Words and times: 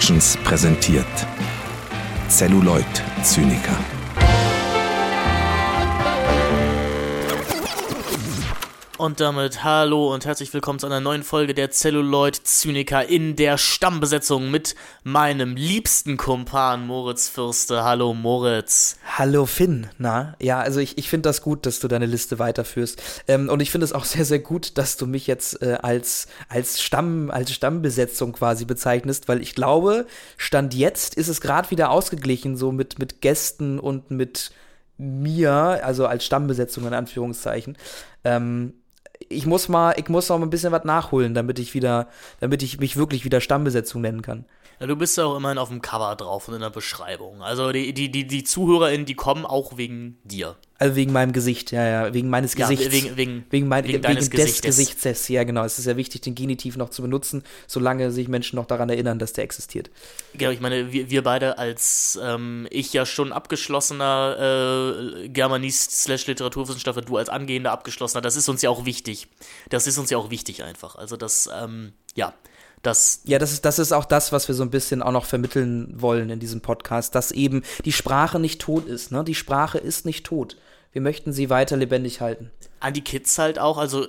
Productions 0.00 0.38
präsentiert 0.44 1.26
Celluloid 2.30 2.86
Zyniker. 3.22 3.99
Und 9.00 9.18
damit 9.18 9.64
hallo 9.64 10.12
und 10.12 10.26
herzlich 10.26 10.52
willkommen 10.52 10.78
zu 10.78 10.84
einer 10.84 11.00
neuen 11.00 11.22
Folge 11.22 11.54
der 11.54 11.70
Celluloid 11.70 12.36
Zyniker 12.36 13.06
in 13.06 13.34
der 13.34 13.56
Stammbesetzung 13.56 14.50
mit 14.50 14.74
meinem 15.04 15.56
liebsten 15.56 16.18
Kumpan 16.18 16.86
Moritz 16.86 17.30
Fürste. 17.30 17.82
Hallo 17.82 18.12
Moritz. 18.12 18.98
Hallo 19.16 19.46
Finn, 19.46 19.86
na? 19.96 20.34
Ja, 20.38 20.60
also 20.60 20.80
ich, 20.80 20.98
ich 20.98 21.08
finde 21.08 21.30
das 21.30 21.40
gut, 21.40 21.64
dass 21.64 21.80
du 21.80 21.88
deine 21.88 22.04
Liste 22.04 22.38
weiterführst. 22.38 23.02
Ähm, 23.26 23.48
und 23.48 23.60
ich 23.60 23.70
finde 23.70 23.86
es 23.86 23.94
auch 23.94 24.04
sehr, 24.04 24.26
sehr 24.26 24.40
gut, 24.40 24.76
dass 24.76 24.98
du 24.98 25.06
mich 25.06 25.26
jetzt 25.26 25.62
äh, 25.62 25.78
als, 25.80 26.26
als, 26.50 26.82
Stamm, 26.82 27.30
als 27.30 27.54
Stammbesetzung 27.54 28.34
quasi 28.34 28.66
bezeichnest, 28.66 29.28
weil 29.28 29.40
ich 29.40 29.54
glaube, 29.54 30.06
Stand 30.36 30.74
jetzt 30.74 31.14
ist 31.14 31.28
es 31.28 31.40
gerade 31.40 31.70
wieder 31.70 31.90
ausgeglichen, 31.90 32.54
so 32.54 32.70
mit, 32.70 32.98
mit 32.98 33.22
Gästen 33.22 33.78
und 33.78 34.10
mit 34.10 34.50
mir, 34.98 35.80
also 35.82 36.06
als 36.06 36.26
Stammbesetzung 36.26 36.86
in 36.86 36.92
Anführungszeichen. 36.92 37.78
Ähm, 38.24 38.74
ich 39.30 39.46
muss 39.46 39.68
mal, 39.68 39.94
ich 39.96 40.08
muss 40.08 40.28
noch 40.28 40.42
ein 40.42 40.50
bisschen 40.50 40.72
was 40.72 40.84
nachholen, 40.84 41.34
damit 41.34 41.58
ich 41.58 41.72
wieder, 41.72 42.08
damit 42.40 42.62
ich 42.62 42.80
mich 42.80 42.96
wirklich 42.96 43.24
wieder 43.24 43.40
Stammbesetzung 43.40 44.02
nennen 44.02 44.22
kann. 44.22 44.44
Ja, 44.80 44.86
du 44.86 44.96
bist 44.96 45.18
ja 45.18 45.26
auch 45.26 45.36
immerhin 45.36 45.58
auf 45.58 45.68
dem 45.68 45.82
Cover 45.82 46.16
drauf 46.16 46.48
und 46.48 46.54
in 46.54 46.62
der 46.62 46.70
Beschreibung. 46.70 47.42
Also 47.42 47.70
die, 47.70 47.92
die, 47.92 48.10
die, 48.10 48.26
die 48.26 48.44
ZuhörerInnen, 48.44 49.04
die 49.04 49.14
kommen 49.14 49.44
auch 49.44 49.76
wegen 49.76 50.16
dir. 50.24 50.56
Also 50.78 50.96
wegen 50.96 51.12
meinem 51.12 51.34
Gesicht, 51.34 51.70
ja, 51.70 51.86
ja, 51.86 52.14
wegen 52.14 52.30
meines 52.30 52.56
Gesichts. 52.56 52.86
Ja, 52.86 52.90
wegen, 52.90 53.16
wegen, 53.18 53.44
wegen, 53.50 53.68
mein, 53.68 53.84
wegen, 53.84 54.02
wegen 54.02 54.16
des 54.16 54.30
Gesichtes. 54.30 54.78
Gesichtes. 54.78 55.28
Ja, 55.28 55.44
genau. 55.44 55.64
Es 55.64 55.78
ist 55.78 55.84
ja 55.84 55.98
wichtig, 55.98 56.22
den 56.22 56.34
Genitiv 56.34 56.78
noch 56.78 56.88
zu 56.88 57.02
benutzen, 57.02 57.44
solange 57.66 58.10
sich 58.10 58.28
Menschen 58.28 58.56
noch 58.56 58.64
daran 58.64 58.88
erinnern, 58.88 59.18
dass 59.18 59.34
der 59.34 59.44
existiert. 59.44 59.90
Genau, 60.32 60.50
ich 60.50 60.60
meine, 60.60 60.90
wir, 60.90 61.10
wir 61.10 61.22
beide 61.22 61.58
als 61.58 62.18
ähm, 62.22 62.66
ich 62.70 62.94
ja 62.94 63.04
schon 63.04 63.34
abgeschlossener 63.34 65.24
äh, 65.24 65.28
Germanist 65.28 65.90
slash 65.90 66.26
Literaturwissenschaftler, 66.26 67.02
du 67.02 67.18
als 67.18 67.28
angehender 67.28 67.72
abgeschlossener, 67.72 68.22
das 68.22 68.36
ist 68.36 68.48
uns 68.48 68.62
ja 68.62 68.70
auch 68.70 68.86
wichtig. 68.86 69.28
Das 69.68 69.86
ist 69.86 69.98
uns 69.98 70.08
ja 70.08 70.16
auch 70.16 70.30
wichtig 70.30 70.64
einfach. 70.64 70.96
Also 70.96 71.18
das, 71.18 71.50
ähm, 71.54 71.92
ja. 72.14 72.32
Das 72.82 73.20
ja, 73.24 73.38
das 73.38 73.52
ist, 73.52 73.64
das 73.64 73.78
ist 73.78 73.92
auch 73.92 74.06
das, 74.06 74.32
was 74.32 74.48
wir 74.48 74.54
so 74.54 74.62
ein 74.62 74.70
bisschen 74.70 75.02
auch 75.02 75.12
noch 75.12 75.26
vermitteln 75.26 75.92
wollen 76.00 76.30
in 76.30 76.40
diesem 76.40 76.62
Podcast, 76.62 77.14
dass 77.14 77.30
eben 77.30 77.62
die 77.84 77.92
Sprache 77.92 78.38
nicht 78.38 78.60
tot 78.60 78.86
ist. 78.86 79.12
Ne? 79.12 79.22
Die 79.22 79.34
Sprache 79.34 79.78
ist 79.78 80.06
nicht 80.06 80.24
tot. 80.24 80.56
Wir 80.92 81.02
möchten 81.02 81.32
sie 81.32 81.50
weiter 81.50 81.76
lebendig 81.76 82.20
halten. 82.20 82.50
An 82.80 82.94
die 82.94 83.04
Kids 83.04 83.38
halt 83.38 83.58
auch, 83.58 83.78
also 83.78 84.06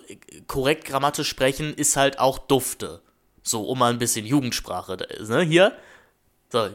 korrekt 0.48 0.86
grammatisch 0.86 1.28
sprechen 1.28 1.74
ist 1.74 1.98
halt 1.98 2.20
auch 2.20 2.40
Dufte. 2.40 3.02
So, 3.44 3.64
um 3.64 3.80
mal 3.80 3.92
ein 3.92 4.00
bisschen 4.00 4.26
Jugendsprache. 4.26 4.98
Ne? 5.28 5.42
Hier. 5.42 5.74
So, 6.50 6.70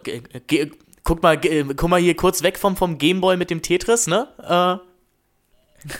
guck 1.02 1.22
mal, 1.22 1.38
guck 1.38 1.88
mal 1.88 2.00
hier 2.00 2.16
kurz 2.16 2.42
weg 2.42 2.58
vom, 2.58 2.76
vom 2.76 2.98
Gameboy 2.98 3.36
mit 3.36 3.50
dem 3.50 3.62
Tetris, 3.62 4.06
ne? 4.06 4.28
Äh. 4.42 5.92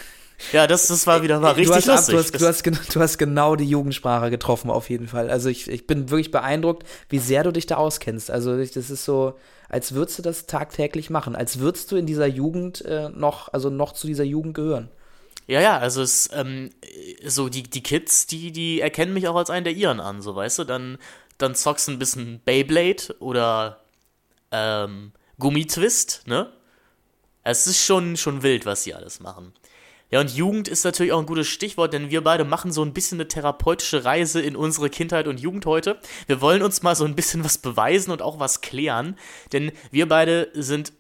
Ja, 0.53 0.67
das, 0.67 0.87
das 0.89 1.06
war 1.06 1.23
wieder 1.23 1.41
war 1.41 1.56
richtig 1.56 1.84
du 1.84 1.92
hast, 1.92 2.12
lustig. 2.12 2.39
Du 2.39 2.47
hast, 2.47 2.67
du, 2.67 2.70
hast, 2.70 2.95
du 2.95 3.01
hast 3.01 3.19
genau 3.19 3.56
die 3.56 3.69
Jugendsprache 3.69 4.31
getroffen, 4.31 4.70
auf 4.70 4.91
jeden 4.91 5.09
Fall. 5.09 5.31
Also 5.31 5.48
ich, 5.48 5.69
ich 5.69 5.87
bin 5.87 6.11
wirklich 6.11 6.31
beeindruckt, 6.31 6.87
wie 7.09 7.19
sehr 7.19 7.43
du 7.43 7.53
dich 7.53 7.67
da 7.67 7.77
auskennst. 7.77 8.31
Also 8.31 8.56
das 8.56 8.77
ist 8.77 9.05
so, 9.05 9.34
als 9.69 9.93
würdest 9.93 10.19
du 10.19 10.23
das 10.23 10.47
tagtäglich 10.47 11.11
machen, 11.11 11.34
als 11.34 11.59
würdest 11.59 11.91
du 11.91 11.97
in 11.97 12.06
dieser 12.06 12.27
Jugend 12.27 12.84
äh, 12.84 13.09
noch, 13.09 13.53
also 13.53 13.70
noch 13.70 13.93
zu 13.93 14.06
dieser 14.06 14.25
Jugend 14.25 14.55
gehören. 14.55 14.91
Ja, 15.47 15.61
ja, 15.61 15.78
also 15.78 16.03
es, 16.03 16.28
ähm, 16.33 16.71
so 17.25 17.49
die, 17.49 17.62
die 17.62 17.82
Kids, 17.82 18.27
die, 18.27 18.50
die 18.50 18.81
erkennen 18.81 19.15
mich 19.15 19.28
auch 19.28 19.37
als 19.37 19.49
einen 19.49 19.65
der 19.65 19.75
ihren 19.75 20.00
an, 20.00 20.21
so 20.21 20.34
weißt 20.34 20.59
du, 20.61 20.65
dann, 20.65 20.99
dann 21.38 21.55
zockst 21.55 21.88
du 21.88 21.93
ein 21.93 21.99
bisschen 21.99 22.41
Beyblade 22.44 23.15
oder 23.21 23.81
ähm, 24.50 25.12
Gummitwist, 25.38 26.22
ne? 26.27 26.53
Es 27.44 27.69
ist 27.69 27.81
schon, 27.81 28.16
schon 28.16 28.43
wild, 28.43 28.66
was 28.66 28.82
sie 28.82 28.93
alles 28.93 29.21
machen. 29.21 29.53
Ja, 30.11 30.21
und 30.21 30.34
Jugend 30.34 30.69
ist 30.69 30.84
natürlich 30.84 31.12
auch 31.12 31.19
ein 31.19 31.27
gutes 31.27 31.49
Stichwort, 31.49 31.93
denn 31.93 32.11
wir 32.11 32.22
beide 32.22 32.44
machen 32.44 32.71
so 32.71 32.83
ein 32.83 32.93
bisschen 32.93 33.17
eine 33.19 33.28
therapeutische 33.28 34.05
Reise 34.05 34.41
in 34.41 34.55
unsere 34.55 34.89
Kindheit 34.89 35.27
und 35.27 35.41
Jugend 35.41 35.67
heute. 35.67 35.99
Wir 36.27 36.41
wollen 36.41 36.62
uns 36.62 36.83
mal 36.83 36.94
so 36.94 37.05
ein 37.05 37.17
bisschen 37.17 37.44
was 37.44 37.59
beweisen 37.59 38.12
und 38.12 38.22
auch 38.22 38.39
was 38.39 38.61
klären, 38.61 39.17
denn 39.53 39.72
wir 39.91 40.09
beide 40.09 40.50
sind 40.55 40.93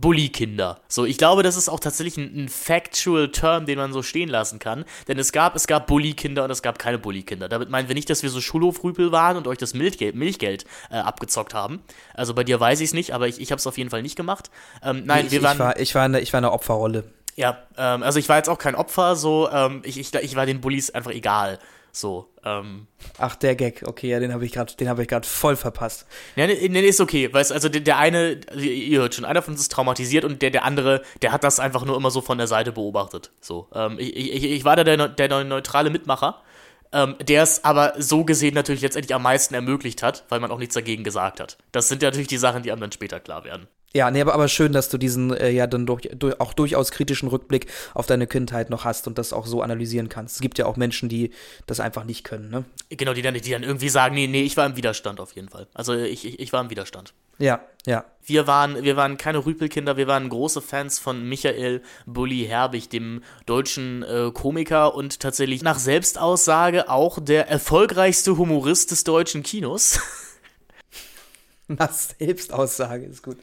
Bully-Kinder. 0.00 0.80
So, 0.88 1.04
ich 1.04 1.18
glaube, 1.18 1.42
das 1.42 1.56
ist 1.56 1.68
auch 1.68 1.80
tatsächlich 1.80 2.16
ein, 2.16 2.44
ein, 2.44 2.48
factual 2.48 3.30
Term, 3.30 3.66
den 3.66 3.78
man 3.78 3.92
so 3.92 4.02
stehen 4.02 4.28
lassen 4.28 4.58
kann. 4.58 4.84
Denn 5.08 5.18
es 5.18 5.32
gab, 5.32 5.56
es 5.56 5.66
gab 5.66 5.86
Bully-Kinder 5.86 6.44
und 6.44 6.50
es 6.50 6.62
gab 6.62 6.78
keine 6.78 6.98
Bully-Kinder. 6.98 7.48
Damit 7.48 7.68
meinen 7.68 7.88
wir 7.88 7.94
nicht, 7.94 8.08
dass 8.08 8.22
wir 8.22 8.30
so 8.30 8.40
Schulhofrüpel 8.40 9.12
waren 9.12 9.36
und 9.36 9.46
euch 9.46 9.58
das 9.58 9.74
Milchgeld, 9.74 10.14
Milchgeld 10.14 10.64
äh, 10.90 10.96
abgezockt 10.96 11.54
haben. 11.54 11.82
Also 12.14 12.34
bei 12.34 12.44
dir 12.44 12.60
weiß 12.60 12.80
ich 12.80 12.86
es 12.86 12.94
nicht, 12.94 13.12
aber 13.12 13.28
ich, 13.28 13.40
ich 13.40 13.50
habe 13.50 13.58
es 13.58 13.66
auf 13.66 13.76
jeden 13.76 13.90
Fall 13.90 14.02
nicht 14.02 14.16
gemacht. 14.16 14.50
Ähm, 14.82 15.02
nein, 15.04 15.26
ich, 15.26 15.32
wir 15.32 15.42
waren. 15.42 15.56
Ich 15.56 15.60
war, 15.60 15.80
ich 15.80 15.94
war, 15.94 16.02
eine, 16.02 16.20
ich 16.20 16.32
war 16.32 16.38
eine 16.38 16.52
Opferrolle. 16.52 17.04
Ja, 17.38 17.56
ähm, 17.76 18.02
also 18.02 18.18
ich 18.18 18.28
war 18.28 18.36
jetzt 18.36 18.48
auch 18.48 18.58
kein 18.58 18.74
Opfer, 18.74 19.14
so, 19.14 19.48
ähm, 19.48 19.80
ich, 19.84 19.96
ich, 19.96 20.12
ich 20.12 20.34
war 20.34 20.44
den 20.44 20.60
Bullies 20.60 20.90
einfach 20.90 21.12
egal. 21.12 21.60
So, 21.92 22.28
ähm. 22.44 22.88
Ach, 23.16 23.36
der 23.36 23.54
Gag, 23.54 23.84
okay, 23.86 24.08
ja, 24.08 24.18
den 24.18 24.32
habe 24.32 24.44
ich 24.44 24.50
gerade, 24.50 24.74
den 24.74 24.88
habe 24.88 25.02
ich 25.02 25.08
gerade 25.08 25.26
voll 25.26 25.54
verpasst. 25.54 26.04
Ja, 26.34 26.48
nee, 26.48 26.68
nee, 26.68 26.80
ist 26.80 27.00
okay, 27.00 27.32
weißt 27.32 27.52
also 27.52 27.68
der, 27.68 27.82
der 27.82 27.96
eine, 27.96 28.40
ihr 28.56 28.98
hört 28.98 29.14
schon, 29.14 29.24
einer 29.24 29.40
von 29.40 29.54
uns 29.54 29.60
ist 29.60 29.70
traumatisiert 29.70 30.24
und 30.24 30.42
der, 30.42 30.50
der 30.50 30.64
andere, 30.64 31.00
der 31.22 31.30
hat 31.30 31.44
das 31.44 31.60
einfach 31.60 31.84
nur 31.84 31.96
immer 31.96 32.10
so 32.10 32.22
von 32.22 32.38
der 32.38 32.48
Seite 32.48 32.72
beobachtet. 32.72 33.30
So, 33.40 33.68
ähm, 33.72 34.00
ich, 34.00 34.16
ich, 34.16 34.42
ich 34.42 34.64
war 34.64 34.74
da 34.74 34.82
der, 34.82 35.06
der 35.08 35.44
neutrale 35.44 35.90
Mitmacher, 35.90 36.42
ähm, 36.90 37.14
der 37.20 37.44
es 37.44 37.62
aber 37.62 37.94
so 37.98 38.24
gesehen 38.24 38.54
natürlich 38.54 38.82
letztendlich 38.82 39.14
am 39.14 39.22
meisten 39.22 39.54
ermöglicht 39.54 40.02
hat, 40.02 40.24
weil 40.28 40.40
man 40.40 40.50
auch 40.50 40.58
nichts 40.58 40.74
dagegen 40.74 41.04
gesagt 41.04 41.38
hat. 41.38 41.56
Das 41.70 41.88
sind 41.88 42.02
ja 42.02 42.08
natürlich 42.08 42.26
die 42.26 42.36
Sachen, 42.36 42.64
die 42.64 42.72
einem 42.72 42.80
dann 42.80 42.92
später 42.92 43.20
klar 43.20 43.44
werden. 43.44 43.68
Ja, 43.94 44.10
nee, 44.10 44.20
aber, 44.20 44.34
aber 44.34 44.48
schön, 44.48 44.72
dass 44.72 44.90
du 44.90 44.98
diesen 44.98 45.34
äh, 45.34 45.50
ja 45.50 45.66
dann 45.66 45.86
durch, 45.86 46.10
durch, 46.14 46.38
auch 46.40 46.52
durchaus 46.52 46.90
kritischen 46.90 47.28
Rückblick 47.28 47.66
auf 47.94 48.06
deine 48.06 48.26
Kindheit 48.26 48.68
noch 48.68 48.84
hast 48.84 49.06
und 49.06 49.16
das 49.16 49.32
auch 49.32 49.46
so 49.46 49.62
analysieren 49.62 50.10
kannst. 50.10 50.36
Es 50.36 50.40
gibt 50.42 50.58
ja 50.58 50.66
auch 50.66 50.76
Menschen, 50.76 51.08
die 51.08 51.30
das 51.66 51.80
einfach 51.80 52.04
nicht 52.04 52.22
können, 52.22 52.50
ne? 52.50 52.64
Genau, 52.90 53.14
die 53.14 53.22
dann, 53.22 53.32
die 53.32 53.50
dann 53.50 53.62
irgendwie 53.62 53.88
sagen, 53.88 54.14
nee, 54.14 54.26
nee, 54.26 54.42
ich 54.42 54.58
war 54.58 54.66
im 54.66 54.76
Widerstand 54.76 55.20
auf 55.20 55.32
jeden 55.32 55.48
Fall. 55.48 55.68
Also 55.72 55.94
ich, 55.94 56.26
ich, 56.26 56.38
ich 56.38 56.52
war 56.52 56.60
im 56.60 56.68
Widerstand. 56.68 57.14
Ja, 57.38 57.60
ja. 57.86 58.04
Wir 58.24 58.46
waren, 58.46 58.82
wir 58.82 58.96
waren 58.96 59.16
keine 59.16 59.46
Rüpelkinder, 59.46 59.96
wir 59.96 60.06
waren 60.06 60.28
große 60.28 60.60
Fans 60.60 60.98
von 60.98 61.26
Michael 61.26 61.82
Bulli 62.04 62.44
Herbig, 62.44 62.90
dem 62.90 63.22
deutschen 63.46 64.02
äh, 64.02 64.30
Komiker 64.34 64.94
und 64.94 65.20
tatsächlich 65.20 65.62
nach 65.62 65.78
Selbstaussage 65.78 66.90
auch 66.90 67.18
der 67.20 67.48
erfolgreichste 67.48 68.36
Humorist 68.36 68.90
des 68.90 69.04
deutschen 69.04 69.42
Kinos. 69.42 70.00
Nach 71.70 71.92
Selbstaussage 71.92 73.04
ist 73.04 73.22
gut. 73.22 73.36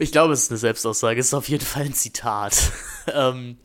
Ich 0.00 0.12
glaube, 0.12 0.32
es 0.32 0.44
ist 0.44 0.50
eine 0.50 0.56
Selbstaussage. 0.56 1.20
Es 1.20 1.26
ist 1.26 1.34
auf 1.34 1.50
jeden 1.50 1.64
Fall 1.64 1.82
ein 1.82 1.92
Zitat. 1.92 2.72
ähm, 3.14 3.58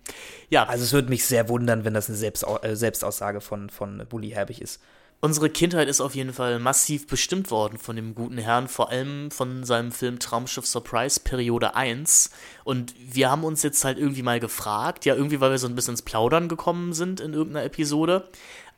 ja. 0.50 0.66
Also 0.66 0.84
es 0.84 0.92
würde 0.92 1.08
mich 1.08 1.24
sehr 1.24 1.48
wundern, 1.48 1.86
wenn 1.86 1.94
das 1.94 2.10
eine 2.10 2.18
Selbstau 2.18 2.58
äh, 2.58 2.76
Selbstaussage 2.76 3.40
von, 3.40 3.70
von 3.70 4.06
Bully 4.10 4.32
Herbig 4.32 4.62
ist. 4.62 4.82
Unsere 5.22 5.50
Kindheit 5.50 5.88
ist 5.88 6.02
auf 6.02 6.14
jeden 6.14 6.34
Fall 6.34 6.60
massiv 6.60 7.08
bestimmt 7.08 7.52
worden 7.52 7.78
von 7.78 7.96
dem 7.96 8.16
guten 8.16 8.38
Herrn, 8.38 8.68
vor 8.68 8.90
allem 8.90 9.32
von 9.32 9.64
seinem 9.64 9.94
Film 9.94 10.20
Traumschiff 10.20 10.68
Surprise 10.68 11.22
Periode 11.22 11.74
1. 11.74 12.32
Und 12.66 12.94
wir 13.00 13.32
haben 13.32 13.46
uns 13.46 13.64
jetzt 13.64 13.86
halt 13.86 13.98
irgendwie 13.98 14.22
mal 14.22 14.42
gefragt, 14.42 15.06
ja, 15.06 15.16
irgendwie, 15.16 15.40
weil 15.40 15.52
wir 15.52 15.58
so 15.58 15.68
ein 15.68 15.76
bisschen 15.76 15.94
ins 15.94 16.02
Plaudern 16.02 16.50
gekommen 16.50 16.92
sind 16.92 17.22
in 17.22 17.34
irgendeiner 17.34 17.66
Episode, 17.66 18.28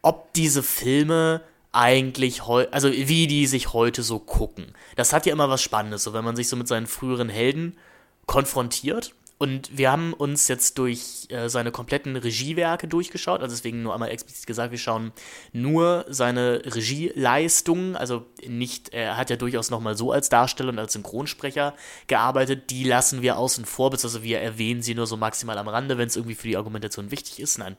ob 0.04 0.32
diese 0.34 0.62
Filme 0.62 1.42
eigentlich 1.72 2.48
heute, 2.48 2.74
also 2.74 2.92
wie 2.92 3.28
die 3.28 3.48
sich 3.48 3.74
heute 3.74 4.04
so 4.04 4.20
gucken. 4.20 4.74
Das 4.96 5.14
hat 5.14 5.26
ja 5.26 5.34
immer 5.34 5.50
was 5.50 5.62
Spannendes, 5.62 6.04
so 6.04 6.14
wenn 6.14 6.26
man 6.26 6.36
sich 6.36 6.50
so 6.50 6.56
mit 6.56 6.68
seinen 6.68 6.88
früheren 6.88 7.30
Helden 7.30 7.78
konfrontiert 8.26 9.14
und 9.40 9.78
wir 9.78 9.92
haben 9.92 10.14
uns 10.14 10.48
jetzt 10.48 10.80
durch 10.80 11.28
äh, 11.30 11.48
seine 11.48 11.72
kompletten 11.72 12.16
Regiewerke 12.16 12.88
durchgeschaut, 12.88 13.42
also 13.42 13.56
deswegen 13.56 13.84
nur 13.84 13.94
einmal 13.94 14.10
explizit 14.10 14.48
gesagt, 14.48 14.72
wir 14.72 14.80
schauen 14.80 15.12
nur 15.54 16.06
seine 16.10 16.62
Regieleistungen, 16.66 17.96
also 17.96 18.26
nicht, 18.48 18.90
er 18.90 19.16
hat 19.16 19.30
ja 19.30 19.36
durchaus 19.36 19.70
nochmal 19.70 19.96
so 19.96 20.12
als 20.12 20.30
Darsteller 20.30 20.70
und 20.70 20.80
als 20.80 20.94
Synchronsprecher 20.94 21.76
gearbeitet, 22.08 22.72
die 22.72 22.84
lassen 22.84 23.22
wir 23.22 23.38
außen 23.38 23.66
vor, 23.66 23.92
beziehungsweise 23.92 24.24
wir 24.24 24.40
erwähnen 24.40 24.82
sie 24.82 24.96
nur 24.96 25.06
so 25.06 25.18
maximal 25.18 25.60
am 25.60 25.68
Rande, 25.68 26.00
wenn 26.00 26.08
es 26.08 26.16
irgendwie 26.16 26.36
für 26.36 26.48
die 26.48 26.58
Argumentation 26.58 27.12
wichtig 27.12 27.40
ist. 27.40 27.60
Nein. 27.60 27.78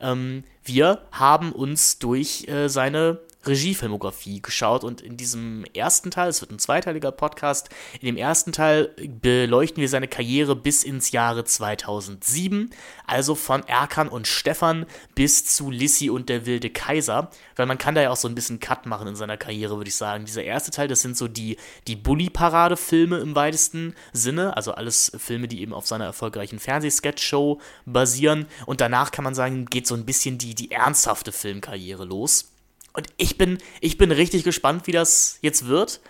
Ähm, 0.00 0.44
wir 0.62 1.06
haben 1.10 1.52
uns 1.52 1.98
durch 1.98 2.46
äh, 2.48 2.68
seine 2.68 3.18
Regiefilmografie 3.48 4.40
geschaut 4.40 4.84
und 4.84 5.00
in 5.00 5.16
diesem 5.16 5.64
ersten 5.74 6.10
Teil, 6.10 6.28
es 6.28 6.40
wird 6.40 6.52
ein 6.52 6.58
zweiteiliger 6.58 7.10
Podcast, 7.10 7.70
in 8.00 8.06
dem 8.06 8.16
ersten 8.16 8.52
Teil 8.52 8.94
beleuchten 9.20 9.80
wir 9.80 9.88
seine 9.88 10.08
Karriere 10.08 10.54
bis 10.54 10.84
ins 10.84 11.10
Jahre 11.10 11.44
2007, 11.44 12.70
also 13.06 13.34
von 13.34 13.66
Erkan 13.66 14.08
und 14.08 14.26
Stefan 14.26 14.86
bis 15.14 15.44
zu 15.44 15.70
Lissy 15.70 16.10
und 16.10 16.28
der 16.28 16.46
wilde 16.46 16.70
Kaiser, 16.70 17.30
weil 17.56 17.66
man 17.66 17.78
kann 17.78 17.94
da 17.94 18.02
ja 18.02 18.10
auch 18.10 18.16
so 18.16 18.28
ein 18.28 18.34
bisschen 18.34 18.60
Cut 18.60 18.86
machen 18.86 19.08
in 19.08 19.16
seiner 19.16 19.36
Karriere, 19.36 19.76
würde 19.76 19.88
ich 19.88 19.96
sagen. 19.96 20.24
Dieser 20.24 20.44
erste 20.44 20.70
Teil, 20.70 20.88
das 20.88 21.00
sind 21.00 21.16
so 21.16 21.28
die, 21.28 21.56
die 21.86 21.96
Bully-Parade-Filme 21.96 23.18
im 23.18 23.34
weitesten 23.34 23.94
Sinne, 24.12 24.56
also 24.56 24.72
alles 24.72 25.12
Filme, 25.18 25.48
die 25.48 25.60
eben 25.62 25.72
auf 25.72 25.86
seiner 25.86 26.04
erfolgreichen 26.04 26.58
Fernsehsketch-Show 26.58 27.60
basieren 27.86 28.46
und 28.66 28.80
danach 28.80 29.10
kann 29.10 29.24
man 29.24 29.34
sagen, 29.34 29.66
geht 29.66 29.86
so 29.86 29.94
ein 29.94 30.04
bisschen 30.04 30.38
die, 30.38 30.54
die 30.54 30.70
ernsthafte 30.70 31.32
Filmkarriere 31.32 32.04
los. 32.04 32.52
Und 32.98 33.06
ich 33.16 33.38
bin, 33.38 33.58
ich 33.80 33.96
bin 33.96 34.10
richtig 34.10 34.42
gespannt, 34.42 34.88
wie 34.88 34.92
das 34.92 35.38
jetzt 35.40 35.68
wird. 35.68 36.00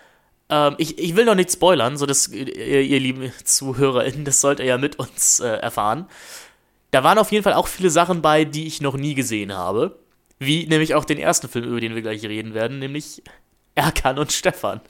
Ähm, 0.49 0.73
ich, 0.79 0.97
ich 0.97 1.15
will 1.15 1.23
noch 1.23 1.35
nicht 1.35 1.51
spoilern, 1.51 1.97
so 1.97 2.07
dass 2.07 2.29
ihr, 2.29 2.47
ihr 2.81 2.99
lieben 2.99 3.31
ZuhörerInnen, 3.43 4.25
das 4.25 4.41
sollt 4.41 4.59
ihr 4.59 4.65
ja 4.65 4.79
mit 4.79 4.97
uns 4.97 5.39
äh, 5.39 5.49
erfahren. 5.49 6.07
Da 6.89 7.03
waren 7.03 7.19
auf 7.19 7.31
jeden 7.31 7.43
Fall 7.43 7.53
auch 7.53 7.67
viele 7.67 7.91
Sachen 7.91 8.23
bei, 8.23 8.43
die 8.43 8.65
ich 8.65 8.81
noch 8.81 8.97
nie 8.97 9.13
gesehen 9.13 9.53
habe. 9.53 9.99
Wie 10.39 10.65
nämlich 10.65 10.95
auch 10.95 11.05
den 11.05 11.19
ersten 11.19 11.47
Film, 11.47 11.65
über 11.65 11.79
den 11.79 11.93
wir 11.93 12.01
gleich 12.01 12.23
reden 12.23 12.55
werden, 12.55 12.79
nämlich 12.79 13.21
Erkan 13.75 14.17
und 14.17 14.31
Stefan. 14.31 14.81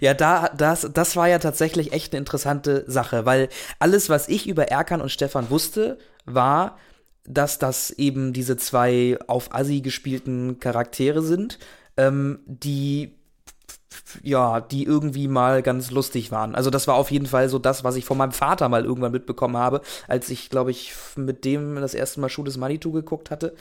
Ja, 0.00 0.12
da, 0.12 0.50
das, 0.50 0.88
das 0.92 1.16
war 1.16 1.28
ja 1.28 1.38
tatsächlich 1.38 1.92
echt 1.92 2.12
eine 2.12 2.18
interessante 2.18 2.84
Sache, 2.88 3.24
weil 3.24 3.48
alles, 3.78 4.10
was 4.10 4.28
ich 4.28 4.46
über 4.46 4.68
Erkan 4.68 5.00
und 5.00 5.08
Stefan 5.08 5.48
wusste, 5.48 5.98
war, 6.26 6.78
dass 7.24 7.58
das 7.58 7.90
eben 7.90 8.32
diese 8.32 8.56
zwei 8.56 9.18
auf 9.26 9.54
Assi 9.54 9.80
gespielten 9.80 10.58
Charaktere 10.58 11.22
sind, 11.22 11.58
ähm, 11.96 12.40
die 12.46 13.14
ja, 14.22 14.60
die 14.60 14.84
irgendwie 14.84 15.28
mal 15.28 15.62
ganz 15.62 15.90
lustig 15.90 16.30
waren. 16.30 16.54
Also 16.54 16.70
das 16.70 16.86
war 16.88 16.94
auf 16.94 17.10
jeden 17.10 17.26
Fall 17.26 17.48
so 17.48 17.58
das, 17.58 17.84
was 17.84 17.96
ich 17.96 18.04
von 18.04 18.18
meinem 18.18 18.32
Vater 18.32 18.68
mal 18.68 18.84
irgendwann 18.84 19.12
mitbekommen 19.12 19.56
habe, 19.56 19.80
als 20.08 20.30
ich, 20.30 20.50
glaube 20.50 20.70
ich, 20.70 20.92
mit 21.16 21.44
dem 21.44 21.76
das 21.76 21.94
erste 21.94 22.20
Mal 22.20 22.28
Schuh 22.28 22.44
des 22.44 22.56
Manitou 22.56 22.92
geguckt 22.92 23.30
hatte. 23.30 23.54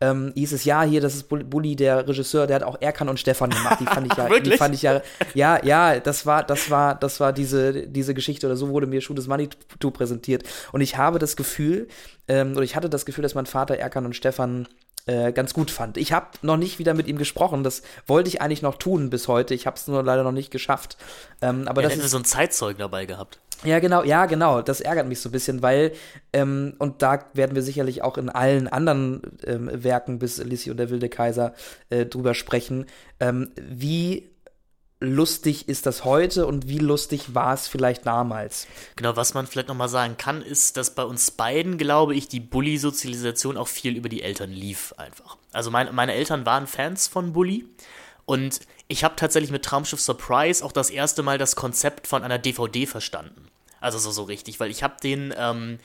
Ähm, 0.00 0.32
hieß 0.34 0.52
es, 0.52 0.64
ja, 0.64 0.82
hier, 0.82 1.00
das 1.00 1.14
ist 1.14 1.28
Bully, 1.28 1.74
der 1.74 2.06
Regisseur, 2.06 2.46
der 2.46 2.56
hat 2.56 2.62
auch 2.62 2.80
Erkan 2.80 3.08
und 3.08 3.18
Stefan 3.18 3.50
gemacht. 3.50 3.80
Die 3.80 3.86
fand 3.86 4.06
ich 4.06 4.16
ja, 4.16 4.40
die 4.40 4.56
fand 4.56 4.74
ich 4.74 4.82
ja, 4.82 5.02
ja, 5.34 5.64
ja, 5.64 5.98
das 5.98 6.24
war, 6.24 6.44
das 6.44 6.70
war, 6.70 6.94
das 6.94 7.18
war 7.18 7.32
diese, 7.32 7.86
diese 7.86 8.14
Geschichte 8.14 8.46
oder 8.46 8.56
so 8.56 8.68
wurde 8.68 8.86
mir 8.86 9.00
Schuh 9.00 9.14
des 9.14 9.26
Manitou 9.26 9.90
präsentiert. 9.90 10.44
Und 10.72 10.80
ich 10.80 10.96
habe 10.96 11.18
das 11.18 11.36
Gefühl, 11.36 11.88
ähm, 12.28 12.52
oder 12.52 12.62
ich 12.62 12.76
hatte 12.76 12.88
das 12.88 13.06
Gefühl, 13.06 13.22
dass 13.22 13.34
mein 13.34 13.46
Vater 13.46 13.76
Erkan 13.76 14.06
und 14.06 14.14
Stefan 14.14 14.68
äh, 15.08 15.32
ganz 15.32 15.54
gut 15.54 15.70
fand. 15.70 15.96
Ich 15.96 16.12
habe 16.12 16.26
noch 16.42 16.58
nicht 16.58 16.78
wieder 16.78 16.92
mit 16.92 17.08
ihm 17.08 17.16
gesprochen. 17.16 17.64
Das 17.64 17.82
wollte 18.06 18.28
ich 18.28 18.42
eigentlich 18.42 18.62
noch 18.62 18.76
tun 18.76 19.08
bis 19.08 19.26
heute. 19.26 19.54
Ich 19.54 19.66
habe 19.66 19.76
es 19.76 19.88
nur 19.88 20.02
leider 20.02 20.22
noch 20.22 20.32
nicht 20.32 20.50
geschafft. 20.50 20.98
Ähm, 21.40 21.66
aber 21.66 21.82
ja, 21.82 21.88
das 21.88 21.98
ist 21.98 22.10
so 22.10 22.18
ein 22.18 22.24
Zeitzeugen 22.24 22.78
dabei 22.78 23.06
gehabt. 23.06 23.40
Ja, 23.64 23.78
genau, 23.80 24.04
ja, 24.04 24.26
genau. 24.26 24.60
Das 24.60 24.80
ärgert 24.82 25.08
mich 25.08 25.20
so 25.20 25.30
ein 25.30 25.32
bisschen, 25.32 25.62
weil, 25.62 25.92
ähm, 26.32 26.74
und 26.78 27.02
da 27.02 27.24
werden 27.32 27.56
wir 27.56 27.62
sicherlich 27.62 28.02
auch 28.02 28.18
in 28.18 28.28
allen 28.28 28.68
anderen 28.68 29.22
ähm, 29.44 29.70
Werken 29.72 30.18
bis 30.18 30.38
Lissi 30.44 30.70
und 30.70 30.76
der 30.76 30.90
wilde 30.90 31.08
Kaiser 31.08 31.54
äh, 31.88 32.04
drüber 32.04 32.34
sprechen, 32.34 32.86
ähm, 33.18 33.50
wie 33.56 34.28
lustig 35.00 35.68
ist 35.68 35.86
das 35.86 36.04
heute 36.04 36.46
und 36.46 36.68
wie 36.68 36.78
lustig 36.78 37.34
war 37.34 37.54
es 37.54 37.68
vielleicht 37.68 38.06
damals? 38.06 38.66
Genau, 38.96 39.14
was 39.16 39.34
man 39.34 39.46
vielleicht 39.46 39.68
nochmal 39.68 39.88
sagen 39.88 40.16
kann, 40.16 40.42
ist, 40.42 40.76
dass 40.76 40.94
bei 40.94 41.04
uns 41.04 41.30
beiden, 41.30 41.78
glaube 41.78 42.14
ich, 42.14 42.28
die 42.28 42.40
Bully-Sozialisation 42.40 43.56
auch 43.56 43.68
viel 43.68 43.96
über 43.96 44.08
die 44.08 44.22
Eltern 44.22 44.50
lief 44.50 44.94
einfach. 44.96 45.36
Also 45.52 45.70
mein, 45.70 45.94
meine 45.94 46.14
Eltern 46.14 46.46
waren 46.46 46.66
Fans 46.66 47.06
von 47.06 47.32
Bully 47.32 47.64
und 48.24 48.60
ich 48.88 49.04
habe 49.04 49.16
tatsächlich 49.16 49.50
mit 49.50 49.64
Traumschiff 49.64 50.00
Surprise 50.00 50.64
auch 50.64 50.72
das 50.72 50.90
erste 50.90 51.22
Mal 51.22 51.38
das 51.38 51.54
Konzept 51.54 52.06
von 52.06 52.24
einer 52.24 52.38
DVD 52.38 52.86
verstanden. 52.86 53.48
Also 53.80 53.98
so, 53.98 54.10
so 54.10 54.24
richtig, 54.24 54.58
weil 54.58 54.70
ich 54.70 54.82
habe 54.82 54.96
den 55.00 55.32
ähm, 55.36 55.78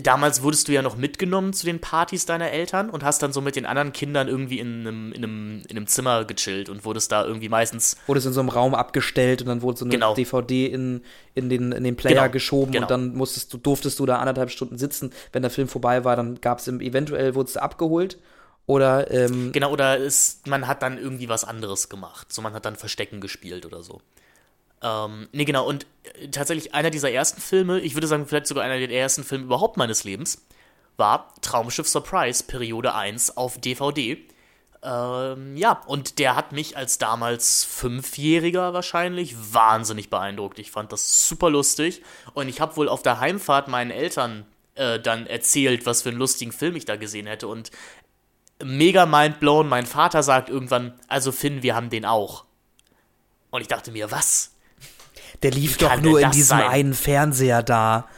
damals 0.00 0.42
wurdest 0.42 0.68
du 0.68 0.72
ja 0.72 0.82
noch 0.82 0.96
mitgenommen 0.96 1.52
zu 1.52 1.66
den 1.66 1.80
Partys 1.80 2.26
deiner 2.26 2.50
Eltern 2.50 2.90
und 2.90 3.04
hast 3.04 3.22
dann 3.22 3.32
so 3.32 3.40
mit 3.40 3.56
den 3.56 3.66
anderen 3.66 3.92
Kindern 3.92 4.28
irgendwie 4.28 4.58
in 4.58 4.80
einem, 4.80 5.12
in 5.12 5.24
einem, 5.24 5.62
in 5.68 5.76
einem 5.76 5.86
Zimmer 5.86 6.24
gechillt 6.24 6.68
und 6.68 6.84
wurdest 6.84 7.12
da 7.12 7.24
irgendwie 7.24 7.48
meistens. 7.48 7.96
Wurdest 8.06 8.26
in 8.26 8.32
so 8.32 8.40
einem 8.40 8.48
Raum 8.48 8.74
abgestellt 8.74 9.42
und 9.42 9.48
dann 9.48 9.62
wurde 9.62 9.78
so 9.78 9.84
eine 9.84 9.92
genau. 9.92 10.14
DVD 10.14 10.66
in, 10.66 11.02
in, 11.34 11.48
den, 11.48 11.72
in 11.72 11.84
den 11.84 11.96
Player 11.96 12.22
genau. 12.22 12.32
geschoben 12.32 12.72
genau. 12.72 12.84
und 12.84 12.90
dann 12.90 13.14
musstest 13.14 13.52
du, 13.52 13.58
durftest 13.58 13.98
du 13.98 14.06
da 14.06 14.18
anderthalb 14.18 14.50
Stunden 14.50 14.78
sitzen. 14.78 15.12
Wenn 15.32 15.42
der 15.42 15.50
Film 15.50 15.68
vorbei 15.68 16.04
war, 16.04 16.16
dann 16.16 16.40
gab 16.40 16.58
es 16.58 16.68
eventuell, 16.68 17.34
wurdest 17.34 17.56
du 17.56 17.62
abgeholt. 17.62 18.18
Oder, 18.66 19.10
ähm, 19.10 19.52
Genau, 19.52 19.70
oder 19.70 19.98
ist, 19.98 20.46
man 20.46 20.66
hat 20.66 20.82
dann 20.82 20.96
irgendwie 20.96 21.28
was 21.28 21.44
anderes 21.44 21.88
gemacht. 21.88 22.32
So, 22.32 22.40
man 22.40 22.54
hat 22.54 22.64
dann 22.64 22.76
Verstecken 22.76 23.20
gespielt 23.20 23.66
oder 23.66 23.82
so. 23.82 24.00
Ähm, 24.84 25.28
nee, 25.32 25.46
genau, 25.46 25.66
und 25.66 25.86
äh, 26.20 26.28
tatsächlich 26.28 26.74
einer 26.74 26.90
dieser 26.90 27.10
ersten 27.10 27.40
Filme, 27.40 27.80
ich 27.80 27.94
würde 27.94 28.06
sagen, 28.06 28.26
vielleicht 28.26 28.46
sogar 28.46 28.64
einer 28.64 28.78
der 28.78 28.90
ersten 28.90 29.24
Filme 29.24 29.44
überhaupt 29.44 29.78
meines 29.78 30.04
Lebens, 30.04 30.46
war 30.98 31.34
Traumschiff 31.40 31.88
Surprise, 31.88 32.44
Periode 32.44 32.94
1 32.94 33.38
auf 33.38 33.58
DVD. 33.58 34.18
Ähm, 34.82 35.56
ja, 35.56 35.80
und 35.86 36.18
der 36.18 36.36
hat 36.36 36.52
mich 36.52 36.76
als 36.76 36.98
damals 36.98 37.64
Fünfjähriger 37.64 38.74
wahrscheinlich 38.74 39.34
wahnsinnig 39.54 40.10
beeindruckt. 40.10 40.58
Ich 40.58 40.70
fand 40.70 40.92
das 40.92 41.26
super 41.26 41.48
lustig 41.48 42.02
und 42.34 42.50
ich 42.50 42.60
habe 42.60 42.76
wohl 42.76 42.90
auf 42.90 43.02
der 43.02 43.20
Heimfahrt 43.20 43.68
meinen 43.68 43.90
Eltern 43.90 44.44
äh, 44.74 45.00
dann 45.00 45.26
erzählt, 45.26 45.86
was 45.86 46.02
für 46.02 46.10
einen 46.10 46.18
lustigen 46.18 46.52
Film 46.52 46.76
ich 46.76 46.84
da 46.84 46.96
gesehen 46.96 47.26
hätte 47.26 47.48
und 47.48 47.70
mega 48.62 49.06
mindblown. 49.06 49.66
Mein 49.66 49.86
Vater 49.86 50.22
sagt 50.22 50.50
irgendwann, 50.50 50.92
also 51.08 51.32
Finn, 51.32 51.62
wir 51.62 51.74
haben 51.74 51.88
den 51.88 52.04
auch. 52.04 52.44
Und 53.50 53.62
ich 53.62 53.68
dachte 53.68 53.90
mir, 53.90 54.10
was? 54.10 54.53
Der 55.44 55.50
lief 55.50 55.76
doch 55.76 56.00
nur 56.00 56.20
in 56.20 56.30
diesem 56.30 56.58
sein? 56.58 56.68
einen 56.68 56.94
Fernseher 56.94 57.62
da. 57.62 58.08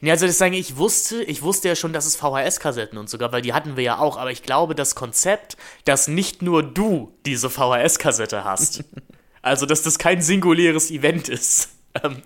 Nee, 0.00 0.10
also 0.10 0.26
das 0.26 0.38
sagen, 0.38 0.54
ich 0.54 0.78
wusste, 0.78 1.22
ich 1.22 1.42
wusste 1.42 1.68
ja 1.68 1.76
schon, 1.76 1.92
dass 1.92 2.06
es 2.06 2.16
VHS-Kassetten 2.16 2.96
und 2.96 3.10
sogar, 3.10 3.30
weil 3.30 3.42
die 3.42 3.52
hatten 3.52 3.76
wir 3.76 3.84
ja 3.84 3.98
auch, 3.98 4.16
aber 4.16 4.30
ich 4.30 4.42
glaube, 4.42 4.74
das 4.74 4.94
Konzept, 4.94 5.58
dass 5.84 6.08
nicht 6.08 6.40
nur 6.40 6.62
du 6.62 7.12
diese 7.26 7.50
VHS-Kassette 7.50 8.42
hast, 8.44 8.84
also 9.42 9.66
dass 9.66 9.82
das 9.82 9.98
kein 9.98 10.22
singuläres 10.22 10.90
Event 10.90 11.28
ist, 11.28 11.68
ähm, 12.02 12.22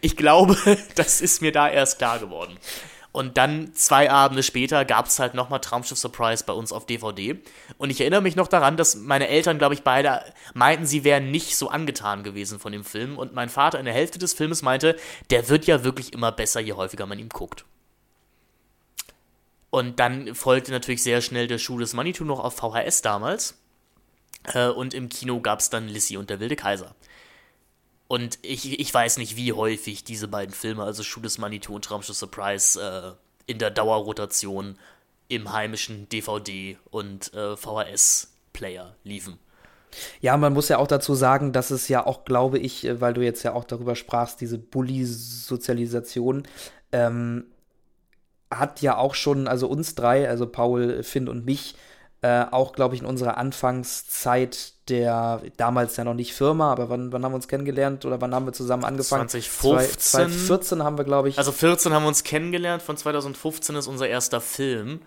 ich 0.00 0.16
glaube, 0.16 0.56
das 0.94 1.20
ist 1.20 1.42
mir 1.42 1.50
da 1.50 1.68
erst 1.68 1.98
klar 1.98 2.20
geworden. 2.20 2.56
Und 3.12 3.38
dann 3.38 3.74
zwei 3.74 4.08
Abende 4.08 4.44
später 4.44 4.84
gab 4.84 5.06
es 5.06 5.18
halt 5.18 5.34
nochmal 5.34 5.60
Traumschiff 5.60 5.98
Surprise 5.98 6.44
bei 6.46 6.52
uns 6.52 6.72
auf 6.72 6.86
DVD. 6.86 7.40
Und 7.76 7.90
ich 7.90 8.00
erinnere 8.00 8.22
mich 8.22 8.36
noch 8.36 8.46
daran, 8.46 8.76
dass 8.76 8.94
meine 8.94 9.26
Eltern, 9.26 9.58
glaube 9.58 9.74
ich, 9.74 9.82
beide 9.82 10.22
meinten, 10.54 10.86
sie 10.86 11.02
wären 11.02 11.32
nicht 11.32 11.56
so 11.56 11.68
angetan 11.68 12.22
gewesen 12.22 12.60
von 12.60 12.70
dem 12.70 12.84
Film. 12.84 13.18
Und 13.18 13.34
mein 13.34 13.48
Vater 13.48 13.80
in 13.80 13.84
der 13.84 13.94
Hälfte 13.94 14.20
des 14.20 14.32
Filmes 14.32 14.62
meinte, 14.62 14.96
der 15.30 15.48
wird 15.48 15.66
ja 15.66 15.82
wirklich 15.82 16.12
immer 16.12 16.30
besser, 16.30 16.60
je 16.60 16.74
häufiger 16.74 17.06
man 17.06 17.18
ihn 17.18 17.30
guckt. 17.30 17.64
Und 19.70 19.98
dann 19.98 20.34
folgte 20.34 20.70
natürlich 20.70 21.02
sehr 21.02 21.20
schnell 21.20 21.48
der 21.48 21.58
Schuh 21.58 21.78
des 21.78 21.94
Manitou 21.94 22.24
noch 22.24 22.40
auf 22.40 22.56
VHS 22.56 23.02
damals. 23.02 23.56
Äh, 24.44 24.68
und 24.68 24.94
im 24.94 25.08
Kino 25.08 25.40
gab 25.40 25.60
es 25.60 25.70
dann 25.70 25.88
Lissy 25.88 26.16
und 26.16 26.30
der 26.30 26.38
wilde 26.38 26.56
Kaiser. 26.56 26.94
Und 28.10 28.40
ich, 28.42 28.80
ich 28.80 28.92
weiß 28.92 29.18
nicht, 29.18 29.36
wie 29.36 29.52
häufig 29.52 30.02
diese 30.02 30.26
beiden 30.26 30.52
Filme, 30.52 30.82
also 30.82 31.04
des 31.20 31.38
Manitou 31.38 31.76
und 31.76 31.84
Traumschiff 31.84 32.16
Surprise, 32.16 32.82
äh, 32.82 33.12
in 33.48 33.60
der 33.60 33.70
Dauerrotation 33.70 34.80
im 35.28 35.52
heimischen 35.52 36.08
DVD- 36.08 36.76
und 36.90 37.32
äh, 37.34 37.56
VHS-Player 37.56 38.96
liefen. 39.04 39.38
Ja, 40.20 40.36
man 40.36 40.52
muss 40.52 40.68
ja 40.68 40.78
auch 40.78 40.88
dazu 40.88 41.14
sagen, 41.14 41.52
dass 41.52 41.70
es 41.70 41.86
ja 41.86 42.04
auch, 42.04 42.24
glaube 42.24 42.58
ich, 42.58 42.84
äh, 42.84 43.00
weil 43.00 43.14
du 43.14 43.22
jetzt 43.22 43.44
ja 43.44 43.52
auch 43.52 43.62
darüber 43.62 43.94
sprachst, 43.94 44.40
diese 44.40 44.58
Bully-Sozialisation, 44.58 46.48
ähm, 46.90 47.44
hat 48.50 48.82
ja 48.82 48.96
auch 48.96 49.14
schon, 49.14 49.46
also 49.46 49.68
uns 49.68 49.94
drei, 49.94 50.28
also 50.28 50.48
Paul, 50.48 51.04
Finn 51.04 51.28
und 51.28 51.44
mich, 51.44 51.76
äh, 52.22 52.44
auch, 52.50 52.72
glaube 52.72 52.94
ich, 52.94 53.00
in 53.00 53.06
unserer 53.06 53.38
Anfangszeit 53.38 54.74
der 54.90 55.40
damals 55.56 55.96
ja 55.96 56.04
noch 56.04 56.14
nicht 56.14 56.34
Firma, 56.34 56.72
aber 56.72 56.90
wann, 56.90 57.12
wann 57.12 57.24
haben 57.24 57.32
wir 57.32 57.36
uns 57.36 57.48
kennengelernt 57.48 58.04
oder 58.04 58.20
wann 58.20 58.34
haben 58.34 58.46
wir 58.46 58.52
zusammen 58.52 58.84
angefangen? 58.84 59.28
2015. 59.28 59.98
2014 59.98 60.82
haben 60.82 60.98
wir, 60.98 61.04
glaube 61.04 61.28
ich. 61.28 61.38
Also 61.38 61.52
14 61.52 61.92
haben 61.92 62.02
wir 62.02 62.08
uns 62.08 62.24
kennengelernt, 62.24 62.82
von 62.82 62.96
2015 62.96 63.76
ist 63.76 63.86
unser 63.86 64.08
erster 64.08 64.40
Film. 64.40 65.00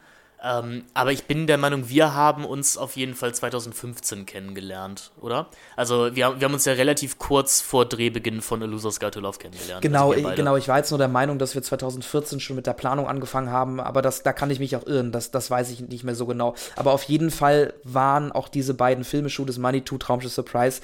Ähm, 0.46 0.84
aber 0.94 1.14
ich 1.14 1.24
bin 1.24 1.48
der 1.48 1.58
Meinung, 1.58 1.88
wir 1.88 2.14
haben 2.14 2.44
uns 2.44 2.78
auf 2.78 2.98
jeden 2.98 3.14
Fall 3.14 3.34
2015 3.34 4.26
kennengelernt, 4.26 5.12
oder? 5.22 5.48
Also 5.78 6.14
wir, 6.16 6.40
wir 6.40 6.46
haben 6.46 6.54
uns 6.54 6.66
ja 6.66 6.74
relativ 6.74 7.18
kurz 7.18 7.62
vor 7.62 7.86
Drehbeginn 7.86 8.42
von 8.42 8.62
A 8.62 8.66
Loser's 8.66 9.00
Guide 9.00 9.12
to 9.12 9.20
Love 9.22 9.40
kennengelernt. 9.40 9.82
Genau, 9.82 10.12
also 10.12 10.30
genau. 10.36 10.58
Ich 10.58 10.68
war 10.68 10.78
jetzt 10.78 10.92
nur 10.92 10.98
der 10.98 11.08
Meinung, 11.08 11.40
dass 11.40 11.56
wir 11.56 11.64
2014 11.64 12.42
schon 12.42 12.58
mit 12.58 12.68
der 12.68 12.74
Planung 12.74 13.08
angefangen 13.08 13.52
haben, 13.52 13.80
aber 13.80 14.02
das, 14.02 14.24
da 14.24 14.34
kann 14.34 14.52
ich 14.52 14.60
mich 14.60 14.76
auch 14.76 14.86
irren. 14.86 15.14
Das, 15.14 15.32
das 15.32 15.50
weiß 15.50 15.72
ich 15.72 15.80
nicht 15.80 16.04
mehr 16.04 16.16
so 16.16 16.26
genau. 16.26 16.56
Aber 16.76 16.92
auf 16.92 17.04
jeden 17.04 17.32
Fall 17.32 17.74
waren 17.86 18.34
auch 18.34 18.50
diese 18.50 18.74
beiden 18.74 19.06
Filme, 19.06 19.30
is 19.30 19.58
Money, 19.58 19.82
Two, 19.82 19.98
Traumschiff 19.98 20.34
Surprise, 20.34 20.82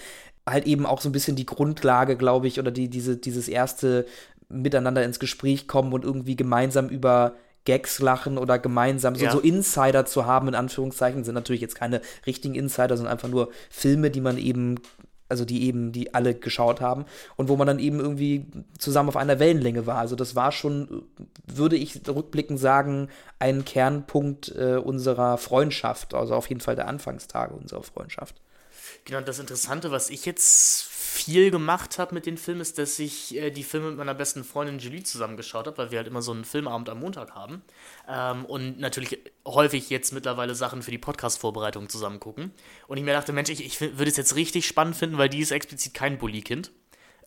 halt 0.47 0.67
eben 0.67 0.85
auch 0.85 1.01
so 1.01 1.09
ein 1.09 1.11
bisschen 1.11 1.35
die 1.35 1.45
Grundlage, 1.45 2.15
glaube 2.15 2.47
ich, 2.47 2.59
oder 2.59 2.71
die, 2.71 2.89
diese, 2.89 3.17
dieses 3.17 3.49
erste 3.49 4.05
Miteinander 4.47 5.03
ins 5.03 5.19
Gespräch 5.19 5.67
kommen 5.67 5.91
und 5.91 6.05
irgendwie 6.05 6.37
gemeinsam 6.37 6.87
über 6.87 7.33
Gags 7.65 7.99
lachen 7.99 8.37
oder 8.37 8.59
gemeinsam 8.59 9.15
so, 9.15 9.25
ja. 9.25 9.31
so 9.31 9.39
Insider 9.39 10.05
zu 10.05 10.25
haben, 10.25 10.47
in 10.47 10.55
Anführungszeichen, 10.55 11.23
sind 11.23 11.35
natürlich 11.35 11.61
jetzt 11.61 11.75
keine 11.75 12.01
richtigen 12.25 12.55
Insider, 12.55 12.97
sondern 12.97 13.13
einfach 13.13 13.29
nur 13.29 13.49
Filme, 13.69 14.11
die 14.11 14.21
man 14.21 14.37
eben 14.37 14.79
also 15.29 15.45
die 15.45 15.63
eben, 15.63 15.91
die 15.91 16.13
alle 16.13 16.33
geschaut 16.33 16.81
haben 16.81 17.05
und 17.35 17.49
wo 17.49 17.55
man 17.55 17.67
dann 17.67 17.79
eben 17.79 17.99
irgendwie 17.99 18.47
zusammen 18.79 19.09
auf 19.09 19.15
einer 19.15 19.39
Wellenlänge 19.39 19.85
war. 19.85 19.99
Also 19.99 20.15
das 20.15 20.35
war 20.35 20.51
schon, 20.51 21.03
würde 21.45 21.75
ich 21.75 22.01
rückblickend 22.07 22.59
sagen, 22.59 23.09
ein 23.37 23.63
Kernpunkt 23.63 24.49
äh, 24.57 24.77
unserer 24.77 25.37
Freundschaft, 25.37 26.15
also 26.15 26.33
auf 26.33 26.49
jeden 26.49 26.61
Fall 26.61 26.75
der 26.75 26.87
Anfangstage 26.87 27.53
unserer 27.53 27.83
Freundschaft. 27.83 28.35
Genau, 29.05 29.21
das 29.21 29.39
Interessante, 29.39 29.91
was 29.91 30.09
ich 30.09 30.25
jetzt 30.25 30.83
viel 31.09 31.51
gemacht 31.51 31.97
habe 31.97 32.13
mit 32.13 32.25
den 32.25 32.37
Filmen, 32.37 32.61
ist, 32.61 32.77
dass 32.77 32.99
ich 32.99 33.35
äh, 33.35 33.49
die 33.51 33.63
Filme 33.63 33.89
mit 33.89 33.97
meiner 33.97 34.13
besten 34.13 34.43
Freundin 34.43 34.79
Julie 34.79 35.03
zusammengeschaut 35.03 35.67
habe, 35.67 35.77
weil 35.77 35.91
wir 35.91 35.97
halt 35.97 36.07
immer 36.07 36.21
so 36.21 36.31
einen 36.31 36.45
Filmabend 36.45 36.89
am 36.89 36.99
Montag 36.99 37.31
haben. 37.31 37.63
Ähm, 38.07 38.45
und 38.45 38.79
natürlich 38.79 39.17
häufig 39.45 39.89
jetzt 39.89 40.13
mittlerweile 40.13 40.55
Sachen 40.55 40.81
für 40.81 40.91
die 40.91 40.97
Podcast-Vorbereitung 40.97 41.89
zusammen 41.89 42.19
gucken. 42.19 42.51
Und 42.87 42.97
ich 42.97 43.03
mir 43.03 43.13
dachte, 43.13 43.33
Mensch, 43.33 43.49
ich, 43.49 43.65
ich 43.65 43.81
würde 43.81 44.09
es 44.09 44.17
jetzt 44.17 44.35
richtig 44.35 44.67
spannend 44.67 44.95
finden, 44.95 45.17
weil 45.17 45.29
die 45.29 45.39
ist 45.39 45.51
explizit 45.51 45.93
kein 45.93 46.17
Bully-Kind. 46.17 46.71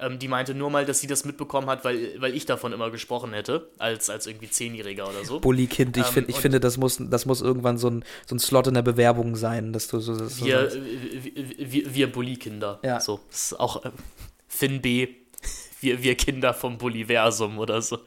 Ähm, 0.03 0.19
die 0.19 0.27
meinte 0.27 0.53
nur 0.53 0.69
mal, 0.69 0.85
dass 0.85 1.01
sie 1.01 1.07
das 1.07 1.25
mitbekommen 1.25 1.71
hat, 1.71 1.85
weil, 1.85 2.21
weil 2.21 2.35
ich 2.35 2.45
davon 2.45 2.73
immer 2.73 2.91
gesprochen 2.91 3.33
hätte, 3.33 3.71
als, 3.79 4.11
als 4.11 4.27
irgendwie 4.27 4.51
Zehnjähriger 4.51 5.09
oder 5.09 5.25
so. 5.25 5.39
Bully-Kind, 5.39 5.97
ich, 5.97 6.07
ähm, 6.07 6.13
find, 6.13 6.29
ich 6.29 6.37
finde, 6.37 6.59
das 6.59 6.77
muss, 6.77 6.99
das 6.99 7.25
muss 7.25 7.41
irgendwann 7.41 7.79
so 7.79 7.89
ein, 7.89 8.05
so 8.27 8.35
ein 8.35 8.41
Slot 8.41 8.67
in 8.67 8.75
der 8.75 8.83
Bewerbung 8.83 9.37
sein, 9.37 9.73
dass 9.73 9.87
du 9.87 10.01
so. 10.01 10.15
so 10.15 10.45
wir, 10.45 10.73
wir, 11.57 11.95
wir 11.95 12.11
Bully-Kinder. 12.11 12.81
Ja. 12.83 12.99
So, 12.99 13.21
das 13.31 13.53
ist 13.53 13.61
auch 13.61 13.85
äh, 13.85 13.91
Finn 14.49 14.83
B. 14.83 15.09
Wir, 15.81 16.03
wir 16.03 16.17
Kinder 16.17 16.53
vom 16.53 16.79
Bulliversum 16.79 17.59
oder 17.59 17.81
so. 17.81 17.99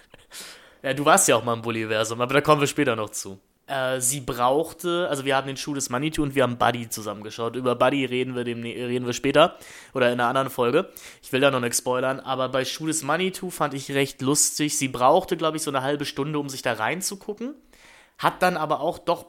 ja, 0.82 0.92
du 0.92 1.06
warst 1.06 1.26
ja 1.28 1.36
auch 1.36 1.44
mal 1.44 1.54
im 1.54 1.62
Bulliversum, 1.62 2.20
aber 2.20 2.34
da 2.34 2.40
kommen 2.42 2.60
wir 2.60 2.68
später 2.68 2.96
noch 2.96 3.10
zu. 3.10 3.38
Äh, 3.66 4.00
sie 4.00 4.20
brauchte, 4.20 5.08
also 5.08 5.24
wir 5.24 5.36
haben 5.36 5.46
den 5.46 5.56
Schuh 5.56 5.74
des 5.74 5.88
Manitou 5.88 6.22
und 6.22 6.34
wir 6.34 6.42
haben 6.42 6.58
Buddy 6.58 6.90
zusammengeschaut. 6.90 7.56
Über 7.56 7.74
Buddy 7.74 8.04
reden 8.04 8.34
wir, 8.34 8.44
dem, 8.44 8.62
reden 8.62 9.06
wir 9.06 9.14
später 9.14 9.56
oder 9.94 10.08
in 10.08 10.20
einer 10.20 10.28
anderen 10.28 10.50
Folge. 10.50 10.92
Ich 11.22 11.32
will 11.32 11.40
da 11.40 11.50
noch 11.50 11.60
nichts 11.60 11.78
spoilern, 11.78 12.20
aber 12.20 12.48
bei 12.50 12.64
Schuh 12.64 12.86
des 12.86 13.02
Manitou 13.02 13.50
fand 13.50 13.72
ich 13.72 13.90
recht 13.92 14.20
lustig. 14.20 14.76
Sie 14.76 14.88
brauchte, 14.88 15.36
glaube 15.36 15.56
ich, 15.56 15.62
so 15.62 15.70
eine 15.70 15.82
halbe 15.82 16.04
Stunde, 16.04 16.38
um 16.38 16.48
sich 16.48 16.60
da 16.60 16.74
reinzugucken. 16.74 17.54
Hat 18.18 18.42
dann 18.42 18.56
aber 18.56 18.80
auch 18.80 18.98
doch 18.98 19.26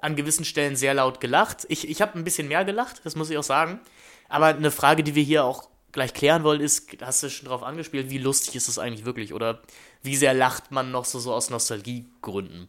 an 0.00 0.16
gewissen 0.16 0.44
Stellen 0.44 0.76
sehr 0.76 0.94
laut 0.94 1.20
gelacht. 1.20 1.66
Ich, 1.68 1.88
ich 1.88 2.02
habe 2.02 2.18
ein 2.18 2.24
bisschen 2.24 2.48
mehr 2.48 2.64
gelacht, 2.64 3.00
das 3.04 3.16
muss 3.16 3.30
ich 3.30 3.38
auch 3.38 3.42
sagen. 3.42 3.80
Aber 4.28 4.46
eine 4.46 4.70
Frage, 4.70 5.02
die 5.02 5.14
wir 5.14 5.22
hier 5.22 5.44
auch 5.44 5.68
gleich 5.92 6.12
klären 6.12 6.44
wollen, 6.44 6.60
ist, 6.60 6.88
hast 7.00 7.22
du 7.22 7.30
schon 7.30 7.48
drauf 7.48 7.62
angespielt, 7.62 8.10
wie 8.10 8.18
lustig 8.18 8.54
ist 8.54 8.68
das 8.68 8.78
eigentlich 8.78 9.06
wirklich? 9.06 9.32
Oder 9.32 9.62
wie 10.02 10.14
sehr 10.14 10.34
lacht 10.34 10.70
man 10.70 10.90
noch 10.90 11.06
so, 11.06 11.18
so 11.18 11.32
aus 11.32 11.48
Nostalgiegründen? 11.48 12.68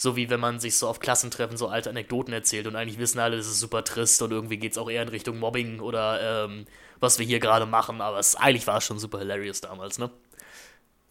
So 0.00 0.16
wie 0.16 0.30
wenn 0.30 0.40
man 0.40 0.60
sich 0.60 0.78
so 0.78 0.88
auf 0.88 0.98
Klassentreffen 0.98 1.58
so 1.58 1.68
alte 1.68 1.90
Anekdoten 1.90 2.32
erzählt 2.32 2.66
und 2.66 2.74
eigentlich 2.74 2.98
wissen 2.98 3.18
alle, 3.18 3.36
das 3.36 3.46
ist 3.46 3.60
super 3.60 3.84
trist 3.84 4.22
und 4.22 4.30
irgendwie 4.30 4.56
geht 4.56 4.72
es 4.72 4.78
auch 4.78 4.88
eher 4.88 5.02
in 5.02 5.10
Richtung 5.10 5.38
Mobbing 5.38 5.78
oder 5.80 6.46
ähm, 6.46 6.64
was 7.00 7.18
wir 7.18 7.26
hier 7.26 7.38
gerade 7.38 7.66
machen, 7.66 8.00
aber 8.00 8.18
es, 8.18 8.34
eigentlich 8.34 8.66
war 8.66 8.78
es 8.78 8.84
schon 8.84 8.98
super 8.98 9.18
hilarious 9.18 9.60
damals, 9.60 9.98
ne? 9.98 10.08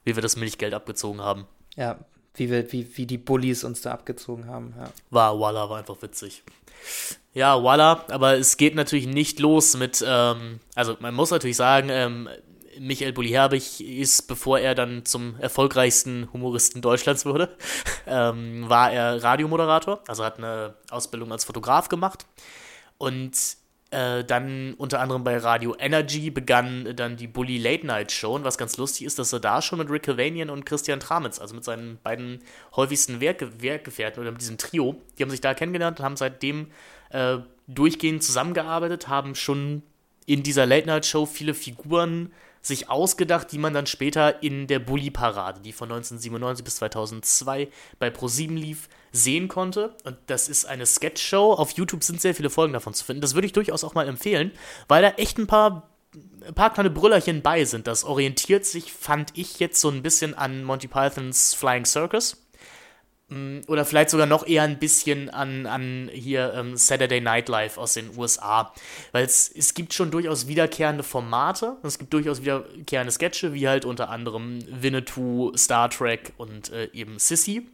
Wie 0.05 0.15
wir 0.15 0.23
das 0.23 0.37
Milchgeld 0.37 0.73
abgezogen 0.73 1.21
haben. 1.21 1.45
Ja, 1.75 1.99
wie, 2.33 2.49
wir, 2.49 2.71
wie, 2.71 2.97
wie 2.97 3.05
die 3.05 3.19
Bullies 3.19 3.63
uns 3.63 3.81
da 3.81 3.91
abgezogen 3.91 4.47
haben, 4.47 4.73
ja. 4.75 4.89
War, 5.11 5.39
Walla, 5.39 5.69
war 5.69 5.77
einfach 5.77 6.01
witzig. 6.01 6.41
Ja, 7.35 7.61
voila, 7.61 8.05
aber 8.07 8.39
es 8.39 8.57
geht 8.57 8.73
natürlich 8.73 9.05
nicht 9.05 9.39
los 9.39 9.77
mit, 9.77 10.03
ähm, 10.03 10.61
also 10.73 10.97
man 10.99 11.13
muss 11.13 11.29
natürlich 11.29 11.57
sagen, 11.57 11.89
ähm, 11.91 12.27
Michael 12.79 13.13
Bulli-Herbig 13.13 13.81
ist, 13.81 14.27
bevor 14.27 14.59
er 14.59 14.75
dann 14.75 15.05
zum 15.05 15.35
erfolgreichsten 15.39 16.29
Humoristen 16.33 16.81
Deutschlands 16.81 17.25
wurde, 17.25 17.55
ähm, 18.07 18.69
war 18.69 18.91
er 18.91 19.23
Radiomoderator, 19.23 20.01
also 20.07 20.23
hat 20.23 20.37
eine 20.37 20.75
Ausbildung 20.89 21.31
als 21.31 21.45
Fotograf 21.45 21.89
gemacht. 21.89 22.25
Und 22.97 23.33
äh, 23.91 24.23
dann 24.23 24.75
unter 24.75 24.99
anderem 24.99 25.23
bei 25.23 25.37
Radio 25.37 25.75
Energy 25.79 26.29
begann 26.29 26.95
dann 26.95 27.17
die 27.17 27.27
Bully 27.27 27.57
Late 27.57 27.87
Night 27.87 28.11
Show. 28.11 28.35
Und 28.35 28.43
was 28.43 28.57
ganz 28.57 28.77
lustig 28.77 29.05
ist, 29.05 29.17
dass 29.17 29.33
er 29.33 29.39
da 29.39 29.61
schon 29.61 29.79
mit 29.79 29.89
Rick 29.89 30.03
Cavanian 30.03 30.49
und 30.49 30.65
Christian 30.65 30.99
Tramitz, 30.99 31.39
also 31.39 31.55
mit 31.55 31.63
seinen 31.63 31.97
beiden 32.03 32.41
häufigsten 32.75 33.19
Werke 33.19 33.61
Werkgefährten 33.61 34.21
oder 34.21 34.31
mit 34.31 34.41
diesem 34.41 34.57
Trio, 34.57 34.95
die 35.17 35.23
haben 35.23 35.31
sich 35.31 35.41
da 35.41 35.53
kennengelernt 35.53 35.99
und 35.99 36.05
haben 36.05 36.17
seitdem 36.17 36.67
äh, 37.09 37.37
durchgehend 37.67 38.23
zusammengearbeitet, 38.23 39.07
haben 39.07 39.33
schon 39.33 39.81
in 40.27 40.43
dieser 40.43 40.67
Late 40.67 40.85
Night 40.85 41.07
Show 41.07 41.25
viele 41.25 41.55
Figuren 41.55 42.31
sich 42.61 42.89
ausgedacht, 42.89 43.51
die 43.51 43.57
man 43.57 43.73
dann 43.73 43.85
später 43.85 44.43
in 44.43 44.67
der 44.67 44.79
Bully-Parade, 44.79 45.61
die 45.61 45.71
von 45.71 45.89
1997 45.89 46.63
bis 46.63 46.75
2002 46.77 47.69
bei 47.99 48.09
ProSieben 48.09 48.57
lief, 48.57 48.89
sehen 49.11 49.47
konnte. 49.47 49.95
Und 50.03 50.17
das 50.27 50.49
ist 50.49 50.65
eine 50.65 50.85
Sketch-Show. 50.85 51.53
Auf 51.53 51.71
YouTube 51.71 52.03
sind 52.03 52.21
sehr 52.21 52.35
viele 52.35 52.49
Folgen 52.49 52.73
davon 52.73 52.93
zu 52.93 53.05
finden. 53.05 53.21
Das 53.21 53.33
würde 53.33 53.47
ich 53.47 53.53
durchaus 53.53 53.83
auch 53.83 53.93
mal 53.93 54.07
empfehlen, 54.07 54.51
weil 54.87 55.01
da 55.01 55.09
echt 55.11 55.37
ein 55.37 55.47
paar, 55.47 55.89
ein 56.45 56.53
paar 56.53 56.73
kleine 56.73 56.89
Brüllerchen 56.89 57.41
bei 57.41 57.65
sind. 57.65 57.87
Das 57.87 58.03
orientiert 58.03 58.65
sich, 58.65 58.91
fand 58.93 59.31
ich 59.37 59.59
jetzt 59.59 59.79
so 59.79 59.89
ein 59.89 60.03
bisschen 60.03 60.33
an 60.33 60.63
Monty 60.63 60.87
Pythons 60.87 61.53
Flying 61.53 61.85
Circus. 61.85 62.37
Mm, 63.29 63.59
oder 63.67 63.85
vielleicht 63.85 64.09
sogar 64.09 64.25
noch 64.25 64.45
eher 64.45 64.63
ein 64.63 64.79
bisschen 64.79 65.29
an, 65.29 65.65
an 65.65 66.09
hier 66.11 66.53
ähm, 66.55 66.75
Saturday 66.75 67.21
Night 67.21 67.47
Live 67.47 67.77
aus 67.77 67.93
den 67.93 68.17
USA. 68.17 68.73
Weil 69.11 69.23
es, 69.25 69.73
gibt 69.73 69.93
schon 69.93 70.11
durchaus 70.11 70.47
wiederkehrende 70.47 71.03
Formate. 71.03 71.77
Es 71.83 71.99
gibt 71.99 72.11
durchaus 72.13 72.41
wiederkehrende 72.41 73.11
Sketche, 73.11 73.53
wie 73.53 73.67
halt 73.67 73.85
unter 73.85 74.09
anderem 74.09 74.59
Winnetou, 74.67 75.55
Star 75.55 75.89
Trek 75.89 76.33
und 76.37 76.71
äh, 76.71 76.89
eben 76.93 77.19
Sissy. 77.19 77.67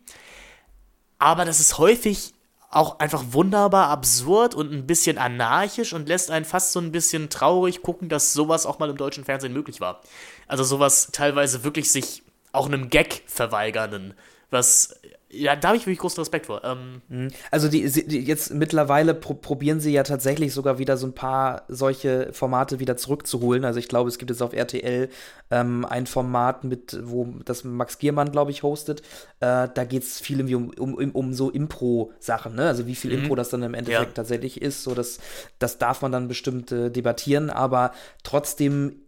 Aber 1.20 1.46
das 1.46 1.60
ist 1.62 1.78
häufig 1.78 2.34
auch 2.70 3.00
einfach 3.00 3.24
wunderbar 3.30 3.88
absurd 3.88 4.54
und 4.54 4.74
ein 4.74 4.86
bisschen 4.86 5.18
anarchisch 5.18 5.94
und 5.94 6.10
lässt 6.10 6.30
einen 6.30 6.44
fast 6.44 6.74
so 6.74 6.82
ein 6.82 6.92
bisschen 6.92 7.30
traurig 7.30 7.82
gucken, 7.82 8.10
dass 8.10 8.34
sowas 8.34 8.66
auch 8.66 8.80
mal 8.80 8.90
im 8.90 8.98
deutschen 8.98 9.24
Fernsehen 9.24 9.54
möglich 9.54 9.80
war. 9.80 10.02
Also 10.48 10.66
sowas 10.66 11.10
teilweise 11.14 11.64
wirklich 11.64 11.90
sich 11.90 12.24
auch 12.52 12.66
einem 12.66 12.90
Gag 12.90 13.24
verweigernden, 13.28 14.14
was 14.50 15.00
ja, 15.36 15.56
da 15.56 15.70
habe 15.70 15.78
ich 15.78 15.86
wirklich 15.86 16.00
großen 16.00 16.20
Respekt 16.20 16.46
vor. 16.46 16.64
Ähm, 16.64 17.02
mhm. 17.08 17.28
also 17.52 17.68
die, 17.68 17.90
die, 17.90 18.20
jetzt 18.20 18.54
mittlerweile 18.54 19.14
pro 19.14 19.34
probieren 19.34 19.80
sie 19.80 19.92
ja 19.92 20.04
tatsächlich 20.04 20.54
sogar 20.54 20.80
wieder 20.80 20.98
so 20.98 21.08
ein 21.08 21.14
paar 21.14 21.64
solche 21.68 22.32
Formate 22.32 22.80
wieder 22.80 22.98
zurückzuholen. 22.98 23.66
Also 23.66 23.80
ich 23.80 23.88
glaube, 23.88 24.10
es 24.10 24.18
gibt 24.18 24.32
jetzt 24.32 24.42
auf 24.42 24.54
RTL 24.54 25.10
ähm, 25.52 25.86
ein 25.86 26.08
Format 26.08 26.64
mit, 26.64 26.98
wo 27.04 27.28
das 27.44 27.64
Max 27.64 27.98
Giermann, 28.00 28.32
glaube 28.32 28.52
ich, 28.52 28.64
hostet. 28.64 29.02
Äh, 29.40 29.68
da 29.74 29.84
geht 29.84 30.04
es 30.04 30.20
viel 30.20 30.42
um, 30.56 30.70
um, 30.78 30.94
um, 30.96 31.12
um 31.12 31.34
so 31.34 31.50
Impro-Sachen, 31.50 32.56
ne? 32.56 32.68
Also 32.68 32.88
wie 32.88 32.96
viel 32.96 33.12
mhm. 33.12 33.24
Impro 33.24 33.36
das 33.36 33.50
dann 33.50 33.64
im 33.64 33.74
Endeffekt 33.74 34.08
ja. 34.08 34.14
tatsächlich 34.14 34.62
ist. 34.62 34.84
So, 34.84 34.96
das, 34.96 35.20
das 35.60 35.78
darf 35.78 36.02
man 36.02 36.12
dann 36.12 36.28
bestimmt 36.28 36.72
äh, 36.72 36.90
debattieren, 36.90 37.50
aber 37.50 37.92
trotzdem 38.24 39.02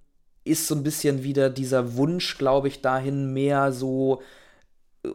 ist 0.43 0.67
so 0.67 0.75
ein 0.75 0.83
bisschen 0.83 1.23
wieder 1.23 1.49
dieser 1.49 1.95
Wunsch, 1.95 2.37
glaube 2.37 2.67
ich, 2.67 2.81
dahin 2.81 3.33
mehr 3.33 3.71
so 3.71 4.21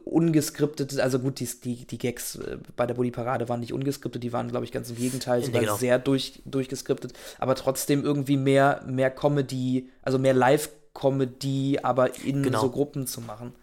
ungeskriptet, 0.04 0.98
also 1.00 1.18
gut, 1.18 1.40
die, 1.40 1.48
die, 1.62 1.86
die 1.86 1.98
Gags 1.98 2.36
äh, 2.36 2.58
bei 2.76 2.86
der 2.86 2.94
Bully-Parade 2.94 3.48
waren 3.48 3.60
nicht 3.60 3.72
ungeskriptet, 3.72 4.22
die 4.22 4.32
waren, 4.32 4.48
glaube 4.48 4.64
ich, 4.64 4.72
ganz 4.72 4.90
im 4.90 4.96
Gegenteil, 4.96 5.42
sogar 5.44 5.60
genau. 5.60 5.76
sehr 5.76 5.98
durch, 5.98 6.42
durchgeskriptet, 6.44 7.12
aber 7.38 7.54
trotzdem 7.54 8.04
irgendwie 8.04 8.36
mehr, 8.36 8.82
mehr 8.86 9.10
Comedy, 9.10 9.90
also 10.02 10.18
mehr 10.18 10.34
Live-Comedy, 10.34 11.80
aber 11.82 12.18
in 12.24 12.42
genau. 12.42 12.60
so 12.60 12.70
Gruppen 12.70 13.06
zu 13.06 13.20
machen. 13.20 13.54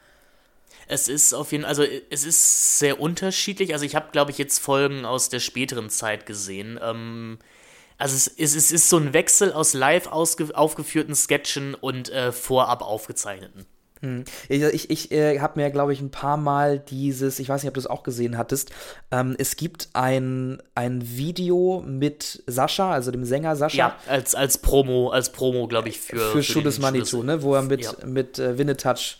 Es 0.87 1.07
ist 1.07 1.33
auf 1.33 1.51
jeden 1.51 1.63
Fall, 1.63 1.69
also 1.69 1.83
es 2.09 2.25
ist 2.25 2.79
sehr 2.79 2.99
unterschiedlich. 2.99 3.73
Also 3.73 3.85
ich 3.85 3.95
habe, 3.95 4.07
glaube 4.11 4.31
ich, 4.31 4.39
jetzt 4.39 4.57
Folgen 4.57 5.05
aus 5.05 5.29
der 5.29 5.39
späteren 5.39 5.89
Zeit 5.91 6.25
gesehen. 6.25 6.79
Ähm, 6.81 7.37
also 7.99 8.15
es, 8.15 8.27
es, 8.27 8.55
es, 8.55 8.71
ist 8.71 8.89
so 8.89 8.97
ein 8.97 9.13
Wechsel 9.13 9.53
aus 9.53 9.73
live 9.73 10.07
aufgeführten 10.07 11.13
Sketchen 11.13 11.75
und 11.75 12.09
äh, 12.09 12.31
vorab 12.31 12.81
aufgezeichneten. 12.81 13.67
Hm. 14.01 14.23
Ich, 14.47 14.89
ich 14.89 15.11
äh, 15.11 15.39
habe 15.39 15.59
mir, 15.59 15.69
glaube 15.71 15.91
ich, 15.91 15.99
ein 15.99 16.11
paar 16.11 16.37
Mal 16.37 16.79
dieses, 16.79 17.39
ich 17.39 17.49
weiß 17.49 17.63
nicht, 17.63 17.67
ob 17.67 17.73
du 17.73 17.79
es 17.81 17.87
auch 17.87 18.03
gesehen 18.03 18.37
hattest, 18.37 18.71
ähm, 19.11 19.35
es 19.37 19.57
gibt 19.57 19.89
ein, 19.93 20.61
ein 20.73 21.01
Video 21.17 21.83
mit 21.85 22.43
Sascha, 22.47 22.91
also 22.93 23.11
dem 23.11 23.25
Sänger 23.25 23.55
Sascha. 23.55 23.77
Ja, 23.77 23.95
als, 24.07 24.35
als 24.35 24.57
Promo, 24.57 25.09
als 25.09 25.31
Promo, 25.31 25.67
glaube 25.67 25.89
ich, 25.89 25.99
für. 25.99 26.17
Für, 26.17 26.31
für 26.31 26.43
Schudes 26.43 26.79
Manitou, 26.79 27.23
ne? 27.23 27.43
Wo 27.43 27.55
er 27.55 27.61
mit, 27.61 27.83
ja. 27.83 27.93
mit 28.05 28.39
äh, 28.39 28.57
Winnetouch, 28.57 29.17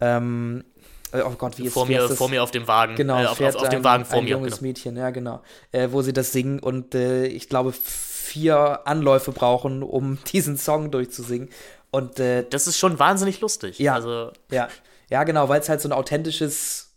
ähm, 0.00 0.64
äh, 1.12 1.22
oh 1.22 1.34
Gott, 1.38 1.58
wie 1.58 1.66
ist, 1.66 1.72
vor, 1.72 1.86
mir, 1.86 2.08
vor 2.08 2.28
mir 2.28 2.42
auf 2.42 2.50
dem 2.50 2.66
Wagen. 2.66 2.96
Genau, 2.96 3.22
äh, 3.22 3.26
auf, 3.26 3.40
auf, 3.40 3.56
auf, 3.56 3.68
dem 3.68 3.84
Wagen 3.84 4.04
vor 4.04 4.18
ein 4.18 4.24
mir. 4.24 4.30
Ein 4.36 4.40
junges 4.40 4.58
genau. 4.58 4.68
Mädchen, 4.68 4.96
ja, 4.96 5.10
genau. 5.10 5.42
Äh, 5.72 5.88
wo 5.92 6.02
sie 6.02 6.12
das 6.12 6.32
singen 6.32 6.58
und 6.58 6.94
äh, 6.94 7.26
ich 7.26 7.48
glaube, 7.48 7.72
vier 7.72 8.86
Anläufe 8.86 9.32
brauchen, 9.32 9.82
um 9.82 10.18
diesen 10.32 10.56
Song 10.56 10.90
durchzusingen. 10.90 11.48
Und 11.90 12.20
äh, 12.20 12.44
das 12.48 12.66
ist 12.66 12.78
schon 12.78 12.98
wahnsinnig 12.98 13.40
lustig. 13.40 13.78
Ja, 13.78 13.94
also 13.94 14.32
ja, 14.50 14.68
ja, 15.10 15.24
genau, 15.24 15.48
weil 15.48 15.60
es 15.60 15.68
halt 15.68 15.80
so 15.80 15.88
ein 15.88 15.92
authentisches, 15.92 16.94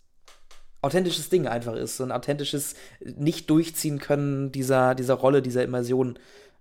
authentisches 0.81 1.29
Ding 1.29 1.47
einfach 1.47 1.75
ist, 1.75 1.97
so 1.97 2.03
ein 2.03 2.11
authentisches 2.11 2.75
nicht 2.99 3.49
durchziehen 3.49 3.99
können 3.99 4.51
dieser 4.51 4.95
dieser 4.95 5.15
Rolle, 5.15 5.41
dieser 5.41 5.63
Immersion. 5.63 6.17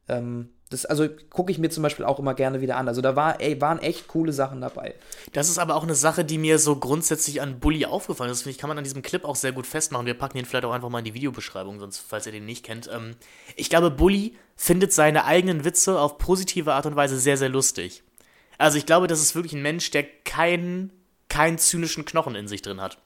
Ähm, 0.08 0.50
das, 0.70 0.84
also 0.84 1.08
gucke 1.30 1.50
ich 1.50 1.58
mir 1.58 1.70
zum 1.70 1.82
Beispiel 1.82 2.04
auch 2.04 2.18
immer 2.18 2.34
gerne 2.34 2.60
wieder 2.60 2.76
an. 2.76 2.88
Also 2.88 3.00
da 3.00 3.16
war, 3.16 3.40
ey, 3.40 3.60
waren 3.60 3.78
echt 3.78 4.08
coole 4.08 4.32
Sachen 4.32 4.60
dabei. 4.60 4.94
Das 5.32 5.48
ist 5.48 5.58
aber 5.58 5.76
auch 5.76 5.82
eine 5.82 5.94
Sache, 5.94 6.24
die 6.24 6.36
mir 6.36 6.58
so 6.58 6.76
grundsätzlich 6.76 7.40
an 7.40 7.58
Bully 7.58 7.86
aufgefallen 7.86 8.30
ist. 8.30 8.38
Das 8.38 8.42
finde 8.42 8.54
ich, 8.54 8.58
kann 8.58 8.68
man 8.68 8.76
an 8.76 8.84
diesem 8.84 9.02
Clip 9.02 9.24
auch 9.24 9.36
sehr 9.36 9.52
gut 9.52 9.66
festmachen. 9.66 10.06
Wir 10.06 10.14
packen 10.14 10.36
den 10.36 10.44
vielleicht 10.44 10.66
auch 10.66 10.72
einfach 10.72 10.90
mal 10.90 10.98
in 10.98 11.06
die 11.06 11.14
Videobeschreibung, 11.14 11.80
sonst, 11.80 11.98
falls 12.06 12.26
ihr 12.26 12.32
den 12.32 12.44
nicht 12.44 12.64
kennt. 12.64 12.88
Ähm, 12.92 13.16
ich 13.56 13.70
glaube, 13.70 13.90
Bully 13.90 14.36
findet 14.56 14.92
seine 14.92 15.24
eigenen 15.24 15.64
Witze 15.64 15.98
auf 15.98 16.18
positive 16.18 16.74
Art 16.74 16.84
und 16.84 16.96
Weise 16.96 17.18
sehr, 17.18 17.38
sehr 17.38 17.48
lustig. 17.48 18.02
Also 18.58 18.76
ich 18.76 18.86
glaube, 18.86 19.06
das 19.06 19.20
ist 19.20 19.34
wirklich 19.34 19.54
ein 19.54 19.62
Mensch, 19.62 19.90
der 19.90 20.02
keinen, 20.02 20.92
keinen 21.28 21.58
zynischen 21.58 22.04
Knochen 22.04 22.34
in 22.34 22.48
sich 22.48 22.62
drin 22.62 22.80
hat. 22.80 22.98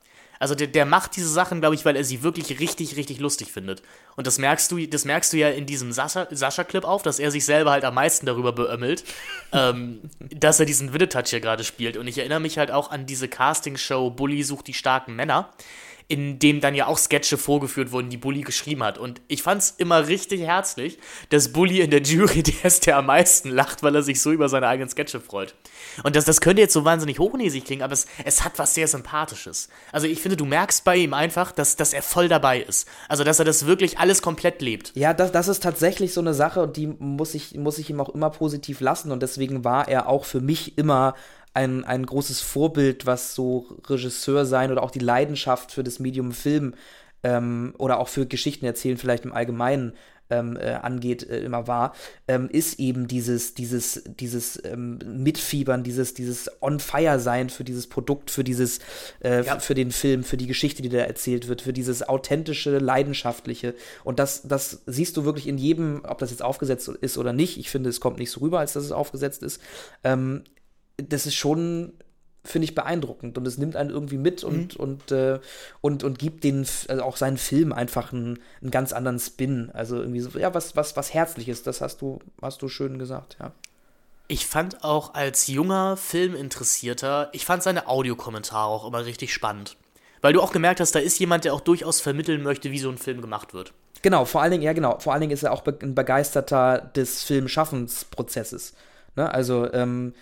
Also 0.43 0.57
der, 0.57 0.67
der 0.67 0.87
macht 0.87 1.15
diese 1.15 1.29
Sachen, 1.29 1.61
glaube 1.61 1.77
ich, 1.77 1.85
weil 1.85 1.95
er 1.95 2.03
sie 2.03 2.25
wirklich 2.25 2.59
richtig, 2.59 2.97
richtig 2.97 3.21
lustig 3.21 3.53
findet. 3.53 3.81
Und 4.17 4.27
das 4.27 4.39
merkst 4.39 4.73
du, 4.73 4.85
das 4.89 5.05
merkst 5.05 5.33
du 5.33 5.37
ja 5.37 5.51
in 5.51 5.67
diesem 5.67 5.93
Sascha-Clip 5.93 6.37
Sascha 6.37 6.65
auf, 6.83 7.05
dass 7.05 7.21
er 7.21 7.31
sich 7.31 7.45
selber 7.45 7.71
halt 7.71 7.85
am 7.85 7.95
meisten 7.95 8.27
darüber 8.27 8.51
beömmelt, 8.51 9.05
ähm, 9.53 10.01
dass 10.19 10.59
er 10.59 10.67
diesen 10.67 10.93
Winnetouch 10.93 11.29
hier 11.29 11.41
gerade 11.41 11.63
spielt. 11.63 11.97
Und 11.97 12.09
ich 12.09 12.19
erinnere 12.19 12.41
mich 12.41 12.59
halt 12.59 12.73
auch 12.73 12.91
an 12.91 13.07
diese 13.07 13.29
Castingshow 13.29 14.11
Bully 14.11 14.43
sucht 14.43 14.67
die 14.67 14.75
starken 14.75 15.15
Männer 15.15 15.53
in 16.13 16.39
dem 16.39 16.61
dann 16.61 16.75
ja 16.75 16.89
auch 16.89 16.99
Sketche 16.99 17.39
vorgeführt 17.39 17.91
wurden, 17.91 18.11
die 18.11 18.19
Bully 18.19 18.43
geschrieben 18.43 18.83
hat. 18.83 18.99
Und 18.99 19.23
ich 19.29 19.43
fand 19.43 19.63
es 19.63 19.71
immer 19.79 20.09
richtig 20.09 20.43
herzlich, 20.43 20.99
dass 21.31 21.55
Bully 21.55 21.81
in 21.81 21.91
der 21.91 22.03
Jury 22.03 22.43
der 22.43 22.67
ist, 22.67 22.85
der 22.85 22.99
am 22.99 23.07
meisten 23.07 23.49
lacht, 23.49 23.83
weil 23.83 23.95
er 23.95 24.03
sich 24.03 24.21
so 24.21 24.31
über 24.31 24.51
seine 24.51 24.69
eigenen 24.69 24.91
Sketche 24.91 25.21
freut. 25.21 25.55
Und 26.03 26.15
das, 26.15 26.27
das 26.27 26.43
könnte 26.43 26.61
jetzt 26.61 26.75
so 26.75 26.85
wahnsinnig 26.85 27.19
hochnäsig 27.19 27.65
klingen, 27.65 27.81
aber 27.81 27.95
es, 27.95 28.05
es 28.27 28.45
hat 28.45 28.59
was 28.59 28.75
sehr 28.75 28.89
Sympathisches. 28.89 29.71
Also 29.91 30.07
ich 30.07 30.21
finde, 30.21 30.37
du 30.37 30.45
merkst 30.45 30.85
bei 30.85 30.97
ihm 30.97 31.15
einfach, 31.15 31.51
dass, 31.51 31.77
dass 31.77 31.95
er 31.95 32.03
voll 32.03 32.29
dabei 32.29 32.61
ist. 32.61 32.87
Also 33.09 33.25
dass 33.25 33.39
er 33.39 33.47
das 33.47 33.65
wirklich 33.65 33.99
alles 33.99 34.21
komplett 34.21 34.61
lebt. 34.61 34.93
Ja, 34.95 35.15
das, 35.15 35.33
das 35.33 35.49
ist 35.49 35.63
tatsächlich 35.63 36.13
so 36.13 36.21
eine 36.21 36.35
Sache 36.35 36.61
und 36.61 36.77
die 36.77 36.89
muss 36.89 37.35
ich, 37.35 37.55
muss 37.55 37.79
ich 37.79 37.89
ihm 37.89 38.03
auch 38.03 38.11
immer 38.11 38.29
positiv 38.29 38.81
lassen. 38.81 39.13
Und 39.13 39.23
deswegen 39.23 39.65
war 39.65 39.89
er 39.89 40.11
auch 40.11 40.27
für 40.27 40.43
mich 40.43 40.77
immer 40.77 41.15
ein, 41.55 41.85
ein 41.85 42.07
großes 42.07 42.41
Vorbild, 42.41 43.07
was 43.07 43.35
so 43.35 43.67
Regisseur 43.87 44.47
sein 44.47 44.73
oder 44.73 44.83
auch 44.83 44.91
die 44.91 44.99
Leidenschaft 44.99 45.73
für 45.73 45.85
das 45.85 45.99
Medium 45.99 46.33
Film 46.33 46.75
ähm, 47.23 47.75
oder 47.79 47.99
auch 47.99 48.09
für 48.09 48.27
Geschichten 48.27 48.65
erzählen, 48.65 48.97
vielleicht 48.97 49.25
im 49.25 49.33
Allgemeinen 49.33 49.95
ähm, 50.33 50.57
äh, 50.57 50.73
angeht, 50.73 51.29
äh, 51.29 51.41
immer 51.41 51.67
war, 51.67 51.95
ähm, 52.27 52.49
ist 52.51 52.81
eben 52.81 53.07
dieses, 53.07 53.55
dieses, 53.55 54.03
dieses 54.07 54.63
ähm, 54.65 54.99
Mitfiebern, 55.05 55.83
dieses, 55.83 56.15
dieses 56.15 56.51
On-Fire-Sein 56.63 57.51
für 57.51 57.65
dieses 57.65 57.87
Produkt, 57.87 58.31
für 58.31 58.43
dieses, 58.43 58.81
äh, 59.23 59.45
ja. 59.45 59.59
für 59.59 59.75
den 59.75 59.93
Film, 59.93 60.25
für 60.25 60.39
die 60.39 60.47
Geschichte, 60.47 60.83
die 60.83 60.89
da 60.89 60.99
erzählt 60.99 61.49
wird, 61.49 61.63
für 61.63 61.73
dieses 61.73 62.03
authentische, 62.03 62.79
leidenschaftliche. 62.79 63.75
Und 64.05 64.19
das, 64.19 64.43
das 64.43 64.83
siehst 64.87 65.17
du 65.17 65.25
wirklich 65.25 65.47
in 65.47 65.59
jedem, 65.59 66.03
ob 66.05 66.19
das 66.19 66.31
jetzt 66.31 66.43
aufgesetzt 66.43 66.89
ist 66.89 67.19
oder 67.19 67.33
nicht. 67.33 67.59
Ich 67.59 67.71
finde, 67.71 67.91
es 67.91 68.01
kommt 68.01 68.19
nicht 68.19 68.31
so 68.31 68.41
rüber, 68.41 68.61
als 68.61 68.73
dass 68.73 68.85
es 68.85 68.93
aufgesetzt 68.93 69.43
ist. 69.43 69.61
Das 70.97 71.27
ist 71.27 71.35
schon 71.35 71.95
finde 72.45 72.65
ich 72.65 72.75
beeindruckend 72.75 73.39
und 73.39 73.47
es 73.47 73.57
nimmt 73.57 73.77
einen 73.77 73.91
irgendwie 73.91 74.19
mit 74.19 74.43
und, 74.43 74.75
mhm. 74.75 74.81
und, 74.81 75.13
äh, 75.13 75.39
und, 75.81 76.03
und 76.03 76.19
gibt 76.19 76.45
den, 76.45 76.67
also 76.89 77.03
auch 77.03 77.17
seinen 77.17 77.39
Film 77.39 77.73
einfach 77.73 78.13
einen, 78.13 78.41
einen 78.61 78.71
ganz 78.71 78.93
anderen 78.93 79.21
Spin. 79.21 79.71
Also 79.73 79.97
irgendwie 79.99 80.21
so, 80.21 80.37
ja, 80.39 80.53
was, 80.53 80.75
was, 80.75 80.97
was 80.97 81.15
Herzliches, 81.15 81.63
das 81.63 81.81
hast 81.81 82.01
du, 82.01 82.19
hast 82.41 82.61
du 82.63 82.69
schön 82.69 82.99
gesagt, 82.99 83.37
ja. 83.41 83.53
Ich 84.29 84.47
fand 84.47 84.83
auch 84.83 85.15
als 85.15 85.47
junger 85.47 85.97
Filminteressierter, 85.97 87.29
ich 87.33 87.45
fand 87.45 87.63
seine 87.63 87.87
Audiokommentare 87.87 88.71
auch 88.71 88.87
immer 88.87 89.05
richtig 89.05 89.33
spannend. 89.33 89.77
Weil 90.21 90.33
du 90.33 90.41
auch 90.41 90.53
gemerkt 90.53 90.81
hast, 90.81 90.95
da 90.95 91.01
ist 91.01 91.19
jemand, 91.19 91.45
der 91.45 91.53
auch 91.53 91.61
durchaus 91.61 92.01
vermitteln 92.01 92.43
möchte, 92.43 92.71
wie 92.71 92.79
so 92.79 92.89
ein 92.89 92.99
Film 92.99 93.21
gemacht 93.21 93.55
wird. 93.55 93.73
Genau, 94.01 94.25
vor 94.25 94.41
allen 94.41 94.53
Dingen, 94.53 94.63
ja 94.63 94.73
genau, 94.73 94.99
vor 94.99 95.13
allen 95.13 95.21
Dingen 95.21 95.33
ist 95.33 95.43
er 95.43 95.53
auch 95.53 95.65
ein 95.67 95.95
Begeisterter 95.95 96.79
des 96.81 97.23
Filmschaffensprozesses. 97.25 98.75
Ne? 99.17 99.33
Also, 99.33 99.73
ähm, 99.73 100.15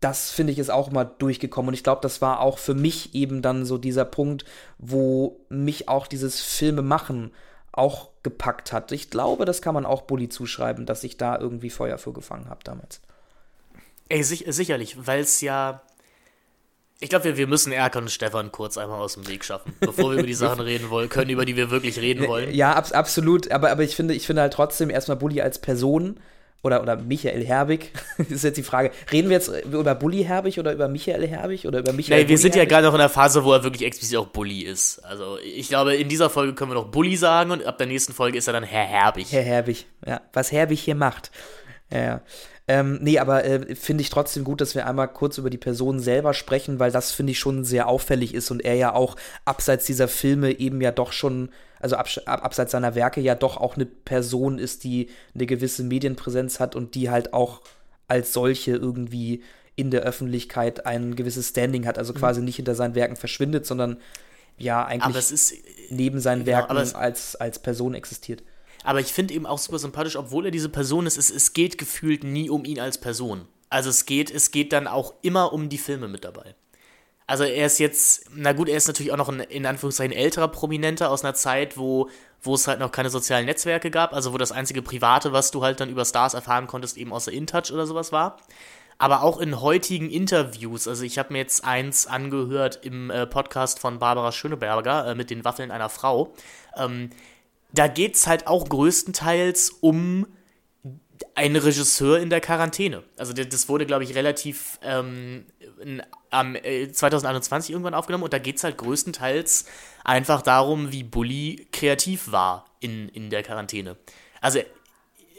das 0.00 0.30
finde 0.30 0.52
ich 0.52 0.58
ist 0.58 0.70
auch 0.70 0.90
mal 0.90 1.04
durchgekommen 1.04 1.68
und 1.68 1.74
ich 1.74 1.84
glaube, 1.84 2.00
das 2.00 2.20
war 2.20 2.40
auch 2.40 2.58
für 2.58 2.74
mich 2.74 3.14
eben 3.14 3.42
dann 3.42 3.64
so 3.64 3.78
dieser 3.78 4.04
Punkt, 4.04 4.44
wo 4.78 5.40
mich 5.48 5.88
auch 5.88 6.06
dieses 6.06 6.40
Filme 6.40 6.82
machen 6.82 7.32
auch 7.72 8.10
gepackt 8.22 8.72
hat. 8.72 8.92
Ich 8.92 9.10
glaube, 9.10 9.44
das 9.44 9.62
kann 9.62 9.74
man 9.74 9.86
auch 9.86 10.02
Bully 10.02 10.28
zuschreiben, 10.28 10.86
dass 10.86 11.04
ich 11.04 11.16
da 11.16 11.38
irgendwie 11.38 11.70
Feuer 11.70 11.98
für 11.98 12.12
gefangen 12.12 12.48
habe 12.48 12.60
damals. 12.64 13.00
Ey, 14.08 14.22
sich, 14.22 14.44
sicherlich, 14.48 15.06
weil 15.06 15.20
es 15.20 15.40
ja. 15.40 15.82
Ich 17.00 17.08
glaube, 17.08 17.24
wir, 17.24 17.36
wir 17.36 17.46
müssen 17.48 17.72
Erkan 17.72 18.04
und 18.04 18.10
Stefan 18.10 18.52
kurz 18.52 18.78
einmal 18.78 19.00
aus 19.00 19.14
dem 19.14 19.26
Weg 19.26 19.44
schaffen, 19.44 19.74
bevor 19.80 20.10
wir 20.10 20.18
über 20.18 20.26
die 20.26 20.34
Sachen 20.34 20.60
reden 20.64 20.90
wollen, 20.90 21.08
können, 21.08 21.30
über 21.30 21.44
die 21.44 21.56
wir 21.56 21.70
wirklich 21.70 21.98
reden 21.98 22.28
wollen. 22.28 22.52
Ja, 22.54 22.74
ab, 22.74 22.88
absolut. 22.92 23.50
Aber, 23.50 23.70
aber 23.70 23.82
ich 23.82 23.96
finde, 23.96 24.14
ich 24.14 24.26
finde 24.26 24.42
halt 24.42 24.52
trotzdem 24.52 24.90
erstmal 24.90 25.16
Bully 25.16 25.40
als 25.40 25.58
Person 25.58 26.20
oder, 26.62 26.80
oder 26.82 26.96
Michael 26.96 27.44
Herbig, 27.44 27.92
ist 28.28 28.44
jetzt 28.44 28.56
die 28.56 28.62
Frage, 28.62 28.92
reden 29.10 29.28
wir 29.28 29.36
jetzt 29.36 29.50
über 29.64 29.94
Bully 29.94 30.24
Herbig 30.24 30.58
oder 30.58 30.72
über 30.72 30.88
Michael 30.88 31.26
Herbig 31.26 31.66
oder 31.66 31.80
über 31.80 31.92
Michael 31.92 32.22
Nee, 32.22 32.28
wir 32.28 32.38
sind 32.38 32.54
ja 32.54 32.64
gerade 32.64 32.86
noch 32.86 32.94
in 32.94 33.00
der 33.00 33.08
Phase, 33.08 33.44
wo 33.44 33.52
er 33.52 33.64
wirklich 33.64 33.82
explizit 33.82 34.16
auch 34.16 34.28
Bully 34.28 34.60
ist. 34.60 35.00
Also 35.00 35.38
ich 35.44 35.68
glaube, 35.68 35.96
in 35.96 36.08
dieser 36.08 36.30
Folge 36.30 36.54
können 36.54 36.70
wir 36.70 36.76
noch 36.76 36.88
Bully 36.88 37.16
sagen 37.16 37.50
und 37.50 37.64
ab 37.66 37.78
der 37.78 37.88
nächsten 37.88 38.12
Folge 38.12 38.38
ist 38.38 38.46
er 38.46 38.52
dann 38.52 38.64
Herr 38.64 38.84
Herbig. 38.84 39.32
Herr 39.32 39.42
Herbig, 39.42 39.86
ja. 40.06 40.20
Was 40.32 40.52
Herbig 40.52 40.80
hier 40.80 40.94
macht. 40.94 41.30
Ja, 41.90 42.00
ja. 42.00 42.22
Ähm, 42.68 43.00
nee, 43.02 43.18
aber 43.18 43.44
äh, 43.44 43.74
finde 43.74 44.02
ich 44.02 44.10
trotzdem 44.10 44.44
gut, 44.44 44.60
dass 44.60 44.76
wir 44.76 44.86
einmal 44.86 45.08
kurz 45.08 45.36
über 45.36 45.50
die 45.50 45.58
Person 45.58 45.98
selber 45.98 46.32
sprechen, 46.32 46.78
weil 46.78 46.92
das 46.92 47.10
finde 47.10 47.32
ich 47.32 47.38
schon 47.40 47.64
sehr 47.64 47.88
auffällig 47.88 48.34
ist 48.34 48.52
und 48.52 48.64
er 48.64 48.76
ja 48.76 48.94
auch 48.94 49.16
abseits 49.44 49.84
dieser 49.84 50.06
Filme 50.06 50.52
eben 50.52 50.80
ja 50.80 50.92
doch 50.92 51.12
schon 51.12 51.50
also 51.82 51.96
ab, 51.96 52.08
abseits 52.26 52.72
seiner 52.72 52.94
Werke 52.94 53.20
ja 53.20 53.34
doch 53.34 53.56
auch 53.56 53.76
eine 53.76 53.86
Person 53.86 54.58
ist, 54.58 54.84
die 54.84 55.08
eine 55.34 55.46
gewisse 55.46 55.82
Medienpräsenz 55.82 56.60
hat 56.60 56.76
und 56.76 56.94
die 56.94 57.10
halt 57.10 57.34
auch 57.34 57.60
als 58.08 58.32
solche 58.32 58.72
irgendwie 58.72 59.42
in 59.74 59.90
der 59.90 60.02
Öffentlichkeit 60.02 60.86
ein 60.86 61.16
gewisses 61.16 61.48
Standing 61.48 61.86
hat, 61.86 61.98
also 61.98 62.12
mhm. 62.12 62.18
quasi 62.18 62.42
nicht 62.42 62.56
hinter 62.56 62.74
seinen 62.74 62.94
Werken 62.94 63.16
verschwindet, 63.16 63.66
sondern 63.66 63.98
ja 64.58 64.84
eigentlich 64.84 65.30
ist, 65.30 65.54
neben 65.90 66.20
seinen 66.20 66.44
genau, 66.44 66.58
Werken 66.58 66.76
es, 66.76 66.94
als, 66.94 67.36
als 67.36 67.58
Person 67.58 67.94
existiert. 67.94 68.42
Aber 68.84 69.00
ich 69.00 69.12
finde 69.12 69.34
eben 69.34 69.46
auch 69.46 69.58
super 69.58 69.78
sympathisch, 69.78 70.16
obwohl 70.16 70.46
er 70.46 70.50
diese 70.50 70.68
Person 70.68 71.06
ist, 71.06 71.16
es, 71.16 71.30
es 71.30 71.52
geht 71.52 71.78
gefühlt 71.78 72.24
nie 72.24 72.50
um 72.50 72.64
ihn 72.64 72.80
als 72.80 72.98
Person. 72.98 73.46
Also 73.70 73.90
es 73.90 74.06
geht, 74.06 74.30
es 74.30 74.50
geht 74.50 74.72
dann 74.72 74.86
auch 74.86 75.14
immer 75.22 75.52
um 75.52 75.68
die 75.68 75.78
Filme 75.78 76.08
mit 76.08 76.24
dabei. 76.24 76.54
Also 77.32 77.44
er 77.44 77.64
ist 77.64 77.78
jetzt, 77.78 78.26
na 78.34 78.52
gut, 78.52 78.68
er 78.68 78.76
ist 78.76 78.88
natürlich 78.88 79.10
auch 79.10 79.16
noch 79.16 79.30
ein 79.30 79.40
in 79.40 79.64
Anführungszeichen 79.64 80.14
älterer 80.14 80.48
Prominenter 80.48 81.08
aus 81.10 81.24
einer 81.24 81.32
Zeit, 81.32 81.78
wo, 81.78 82.10
wo 82.42 82.54
es 82.54 82.68
halt 82.68 82.78
noch 82.78 82.92
keine 82.92 83.08
sozialen 83.08 83.46
Netzwerke 83.46 83.90
gab, 83.90 84.12
also 84.12 84.34
wo 84.34 84.36
das 84.36 84.52
einzige 84.52 84.82
Private, 84.82 85.32
was 85.32 85.50
du 85.50 85.62
halt 85.62 85.80
dann 85.80 85.88
über 85.88 86.04
Stars 86.04 86.34
erfahren 86.34 86.66
konntest, 86.66 86.98
eben 86.98 87.10
außer 87.10 87.32
InTouch 87.32 87.72
oder 87.72 87.86
sowas 87.86 88.12
war. 88.12 88.36
Aber 88.98 89.22
auch 89.22 89.40
in 89.40 89.62
heutigen 89.62 90.10
Interviews, 90.10 90.86
also 90.86 91.04
ich 91.04 91.18
habe 91.18 91.32
mir 91.32 91.38
jetzt 91.38 91.64
eins 91.64 92.06
angehört 92.06 92.80
im 92.82 93.08
äh, 93.10 93.26
Podcast 93.26 93.78
von 93.78 93.98
Barbara 93.98 94.30
Schöneberger 94.30 95.06
äh, 95.06 95.14
mit 95.14 95.30
den 95.30 95.42
Waffeln 95.42 95.70
einer 95.70 95.88
Frau. 95.88 96.34
Ähm, 96.76 97.08
da 97.72 97.88
geht 97.88 98.14
es 98.16 98.26
halt 98.26 98.46
auch 98.46 98.68
größtenteils 98.68 99.70
um 99.80 100.26
einen 101.34 101.56
Regisseur 101.56 102.18
in 102.18 102.30
der 102.30 102.40
Quarantäne. 102.40 103.02
Also 103.16 103.32
das 103.32 103.68
wurde, 103.68 103.86
glaube 103.86 104.04
ich, 104.04 104.14
relativ 104.14 104.78
ähm, 104.82 105.46
am 106.30 106.54
äh, 106.56 106.90
2021 106.90 107.70
irgendwann 107.70 107.94
aufgenommen 107.94 108.24
und 108.24 108.32
da 108.32 108.38
geht 108.38 108.56
es 108.56 108.64
halt 108.64 108.78
größtenteils 108.78 109.66
einfach 110.04 110.42
darum, 110.42 110.92
wie 110.92 111.04
Bully 111.04 111.68
kreativ 111.72 112.32
war 112.32 112.66
in, 112.80 113.08
in 113.08 113.30
der 113.30 113.42
Quarantäne. 113.42 113.96
Also 114.40 114.60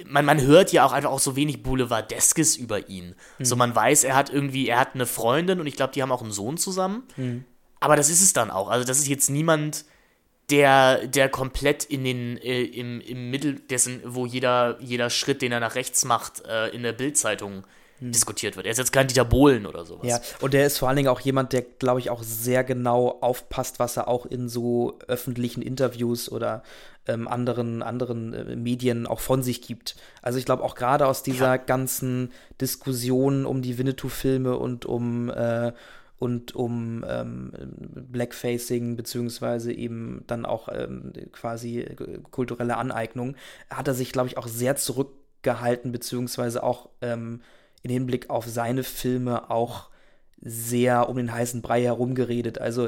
man, 0.06 0.26
man 0.26 0.42
hört 0.42 0.72
ja 0.72 0.86
auch 0.86 0.92
einfach 0.92 1.12
auch 1.12 1.20
so 1.20 1.36
wenig 1.36 1.64
Boulevardeskes 1.64 2.56
über 2.56 2.90
ihn. 2.90 3.16
Mhm. 3.38 3.46
So 3.46 3.56
man 3.56 3.76
weiß, 3.76 4.04
er 4.04 4.16
hat 4.16 4.32
irgendwie, 4.32 4.68
er 4.68 4.80
hat 4.80 4.96
eine 4.96 5.06
Freundin 5.06 5.60
und 5.60 5.68
ich 5.68 5.76
glaube, 5.76 5.94
die 5.94 6.02
haben 6.02 6.12
auch 6.12 6.22
einen 6.22 6.32
Sohn 6.32 6.58
zusammen. 6.58 7.04
Mhm. 7.16 7.46
Aber 7.80 7.96
das 7.96 8.10
ist 8.10 8.22
es 8.22 8.34
dann 8.34 8.50
auch. 8.50 8.70
Also 8.70 8.86
das 8.86 8.98
ist 8.98 9.08
jetzt 9.08 9.30
niemand, 9.30 9.86
der, 10.50 11.08
der 11.08 11.30
komplett 11.30 11.84
in 11.86 12.04
den, 12.04 12.38
äh, 12.38 12.64
im, 12.64 13.02
im 13.02 13.30
Mittel 13.30 13.60
dessen, 13.70 14.02
wo 14.06 14.26
jeder, 14.26 14.78
jeder 14.82 15.10
Schritt, 15.10 15.42
den 15.42 15.52
er 15.52 15.60
nach 15.60 15.76
rechts 15.76 16.06
macht, 16.06 16.46
äh, 16.46 16.70
in 16.70 16.84
der 16.84 16.92
Bildzeitung 16.92 17.64
hm. 18.00 18.12
diskutiert 18.12 18.56
wird. 18.58 18.66
Er 18.66 18.74
ist 18.74 18.78
jetzt 18.78 18.92
kein 18.92 19.08
Dieter 19.08 19.26
Bohlen 19.26 19.66
oder 19.66 19.86
sowas. 19.86 20.08
Ja, 20.08 20.20
und 20.42 20.54
der 20.54 20.68
ist 20.68 20.78
vor 20.78 20.90
allen 20.90 20.98
Dingen 20.98 21.08
auch 21.08 21.22
jemand, 21.22 21.54
der, 21.54 21.62
glaube 21.62 22.02
ich, 22.02 22.10
auch 22.10 22.24
sehr 22.24 22.64
genau 22.64 23.18
aufpasst, 23.22 23.80
was 23.80 23.98
er 23.98 24.08
auch 24.08 24.26
in 24.26 24.50
so 24.50 25.00
öffentlichen 25.08 25.62
Interviews 25.62 26.30
oder 26.30 26.64
ähm, 27.08 27.28
anderen, 27.28 27.82
anderen 27.82 28.34
äh, 28.34 28.56
Medien 28.56 29.08
auch 29.08 29.20
von 29.20 29.44
sich 29.44 29.62
gibt. 29.62 29.96
Also 30.22 30.40
ich 30.40 30.46
glaube 30.46 30.64
auch 30.64 30.76
gerade 30.76 31.08
aus 31.08 31.24
dieser 31.24 31.56
ja. 31.56 31.58
ganzen 31.58 32.32
Diskussion 32.60 33.46
um 33.46 33.62
die 33.62 33.78
Winnetou-Filme 33.78 34.58
und 34.58 34.86
um 34.86 35.30
äh, 35.30 35.72
und 36.24 36.56
um 36.56 37.04
ähm, 37.06 37.52
Blackfacing 38.10 38.96
beziehungsweise 38.96 39.74
eben 39.74 40.24
dann 40.26 40.46
auch 40.46 40.70
ähm, 40.72 41.12
quasi 41.34 41.86
kulturelle 42.32 42.78
Aneignung, 42.78 43.36
hat 43.70 43.90
er 43.90 43.94
sich, 43.94 44.14
glaube 44.14 44.30
ich, 44.30 44.38
auch 44.38 44.48
sehr 44.48 44.78
zurückgehalten, 44.78 45.92
beziehungsweise 45.92 46.64
auch 46.64 46.88
ähm, 47.02 47.42
in 47.82 47.92
Hinblick 47.92 48.30
auf 48.30 48.48
seine 48.48 48.84
Filme 48.84 49.52
auch 49.52 49.90
sehr 50.40 51.10
um 51.10 51.18
den 51.18 51.34
heißen 51.34 51.62
Brei 51.62 51.84
herumgeredet. 51.84 52.58
Also 52.58 52.88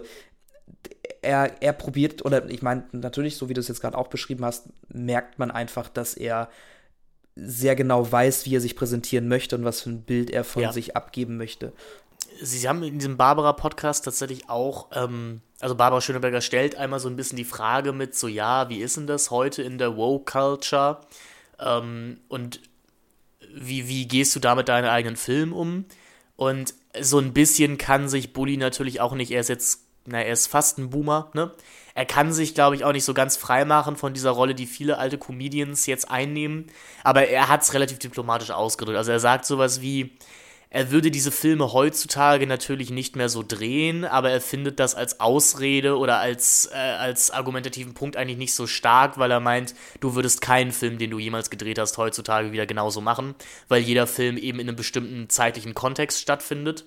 er, 1.22 1.62
er 1.62 1.74
probiert, 1.74 2.24
oder 2.24 2.50
ich 2.50 2.62
meine, 2.62 2.86
natürlich, 2.94 3.36
so 3.36 3.50
wie 3.50 3.54
du 3.54 3.60
es 3.60 3.68
jetzt 3.68 3.82
gerade 3.82 3.98
auch 3.98 4.08
beschrieben 4.08 4.46
hast, 4.46 4.70
merkt 4.88 5.40
man 5.40 5.52
einfach, 5.52 5.90
dass 5.90 6.14
er 6.14 6.48
sehr 7.36 7.76
genau 7.76 8.10
weiß, 8.10 8.46
wie 8.46 8.56
er 8.56 8.62
sich 8.62 8.78
präsentieren 8.78 9.28
möchte 9.28 9.58
und 9.58 9.66
was 9.66 9.82
für 9.82 9.90
ein 9.90 10.04
Bild 10.04 10.30
er 10.30 10.46
von 10.46 10.64
ja. 10.64 10.72
sich 10.72 10.96
abgeben 10.96 11.36
möchte. 11.36 11.74
Sie 12.42 12.68
haben 12.68 12.84
in 12.84 13.00
diesem 13.00 13.18
Barbara-Podcast 13.18 14.06
tatsächlich 14.06 14.50
auch, 14.50 14.88
ähm, 14.94 15.42
also 15.60 15.76
Barbara 15.76 16.02
Schöneberger 16.02 16.42
stellt 16.42 16.76
einmal 16.76 17.00
so 17.00 17.10
ein 17.10 17.16
bisschen 17.16 17.38
die 17.38 17.46
Frage 17.46 17.94
mit, 17.94 18.16
so 18.16 18.28
ja, 18.28 18.70
wie 18.70 18.82
ist 18.82 18.98
denn 18.98 19.08
das 19.08 19.32
heute 19.32 19.62
in 19.62 19.78
der 19.78 19.96
Woke-Culture? 19.96 21.02
Ähm, 21.60 22.20
und 22.28 22.62
wie, 23.54 23.88
wie 23.88 24.08
gehst 24.08 24.36
du 24.36 24.40
da 24.40 24.56
mit 24.56 24.68
deinen 24.68 24.88
eigenen 24.88 25.16
Film 25.16 25.54
um? 25.54 25.86
Und 26.36 26.74
so 27.00 27.20
ein 27.20 27.34
bisschen 27.34 27.78
kann 27.78 28.10
sich 28.10 28.34
Bully 28.34 28.58
natürlich 28.58 29.02
auch 29.02 29.14
nicht, 29.14 29.32
er 29.32 29.42
ist 29.42 29.50
jetzt 29.50 29.86
na, 30.06 30.22
er 30.22 30.34
ist 30.34 30.48
fast 30.48 30.78
ein 30.78 30.92
Boomer, 30.92 31.32
ne? 31.34 31.52
Er 31.96 32.06
kann 32.06 32.32
sich, 32.32 32.54
glaube 32.54 32.76
ich, 32.76 32.84
auch 32.84 32.92
nicht 32.92 33.06
so 33.06 33.14
ganz 33.14 33.38
frei 33.38 33.66
machen 33.66 33.96
von 33.96 34.14
dieser 34.14 34.32
Rolle, 34.32 34.54
die 34.54 34.66
viele 34.68 34.98
alte 34.98 35.18
Comedians 35.18 35.86
jetzt 35.86 36.12
einnehmen. 36.12 36.68
Aber 37.04 37.28
er 37.28 37.48
hat 37.48 37.62
es 37.64 37.74
relativ 37.74 38.00
diplomatisch 38.00 38.52
ausgedrückt. 38.52 38.98
Also 38.98 39.12
er 39.12 39.20
sagt 39.20 39.46
sowas 39.46 39.82
wie, 39.82 40.18
er 40.70 40.92
würde 40.92 41.12
diese 41.12 41.32
Filme 41.32 41.74
heutzutage 41.74 42.48
natürlich 42.48 42.90
nicht 42.90 43.16
mehr 43.16 43.30
so 43.30 43.44
drehen, 43.48 44.04
aber 44.04 44.32
er 44.32 44.42
findet 44.42 44.80
das 44.80 44.96
als 44.96 45.20
Ausrede 45.20 45.98
oder 45.98 46.20
als, 46.20 46.70
äh, 46.74 46.76
als 46.76 47.32
argumentativen 47.32 47.94
Punkt 47.94 48.18
eigentlich 48.18 48.38
nicht 48.38 48.54
so 48.54 48.68
stark, 48.68 49.18
weil 49.18 49.32
er 49.32 49.40
meint, 49.40 49.76
du 50.00 50.16
würdest 50.16 50.42
keinen 50.42 50.72
Film, 50.72 50.98
den 50.98 51.12
du 51.12 51.20
jemals 51.20 51.50
gedreht 51.50 51.80
hast, 51.80 51.98
heutzutage 51.98 52.52
wieder 52.52 52.66
genauso 52.66 53.00
machen, 53.00 53.36
weil 53.70 53.82
jeder 53.82 54.08
Film 54.08 54.38
eben 54.38 54.60
in 54.60 54.68
einem 54.68 54.76
bestimmten 54.76 55.30
zeitlichen 55.30 55.76
Kontext 55.76 56.20
stattfindet. 56.22 56.86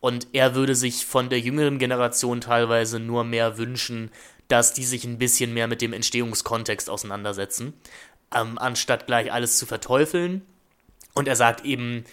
Und 0.00 0.28
er 0.32 0.54
würde 0.54 0.74
sich 0.74 1.06
von 1.06 1.28
der 1.28 1.40
jüngeren 1.40 1.78
Generation 1.78 2.40
teilweise 2.40 3.00
nur 3.00 3.24
mehr 3.24 3.58
wünschen, 3.58 4.10
dass 4.48 4.72
die 4.72 4.84
sich 4.84 5.04
ein 5.04 5.18
bisschen 5.18 5.52
mehr 5.52 5.68
mit 5.68 5.82
dem 5.82 5.92
Entstehungskontext 5.92 6.88
auseinandersetzen, 6.88 7.74
ähm, 8.34 8.58
anstatt 8.58 9.06
gleich 9.06 9.32
alles 9.32 9.58
zu 9.58 9.66
verteufeln. 9.66 10.42
Und 11.14 11.28
er 11.28 11.36
sagt 11.36 11.64
eben, 11.64 12.04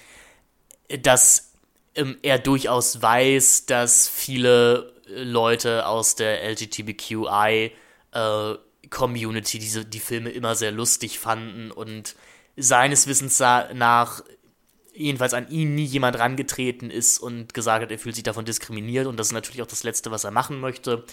dass 1.02 1.54
ähm, 1.96 2.18
er 2.22 2.40
durchaus 2.40 3.02
weiß, 3.02 3.66
dass 3.66 4.08
viele 4.08 4.94
Leute 5.08 5.86
aus 5.88 6.16
der 6.16 6.44
LGBTQI 6.52 7.72
äh, 8.12 8.54
Community 8.90 9.60
diese 9.60 9.86
die 9.86 10.00
Filme 10.00 10.30
immer 10.30 10.56
sehr 10.56 10.72
lustig 10.72 11.20
fanden 11.20 11.72
und 11.72 12.16
seines 12.56 13.08
Wissens 13.08 13.40
nach 13.40 14.24
jedenfalls 14.94 15.34
an 15.34 15.50
ihn 15.50 15.76
nie 15.76 15.84
jemand 15.84 16.18
rangetreten 16.18 16.90
ist 16.90 17.20
und 17.20 17.54
gesagt 17.54 17.84
hat, 17.84 17.92
er 17.92 18.00
fühlt 18.00 18.16
sich 18.16 18.24
davon 18.24 18.46
diskriminiert 18.46 19.08
und 19.08 19.18
das 19.18 19.28
ist 19.28 19.34
natürlich 19.34 19.62
auch 19.62 19.68
das 19.68 19.84
Letzte, 19.84 20.12
was 20.12 20.24
er 20.24 20.32
machen 20.32 20.60
möchte. 20.60 21.04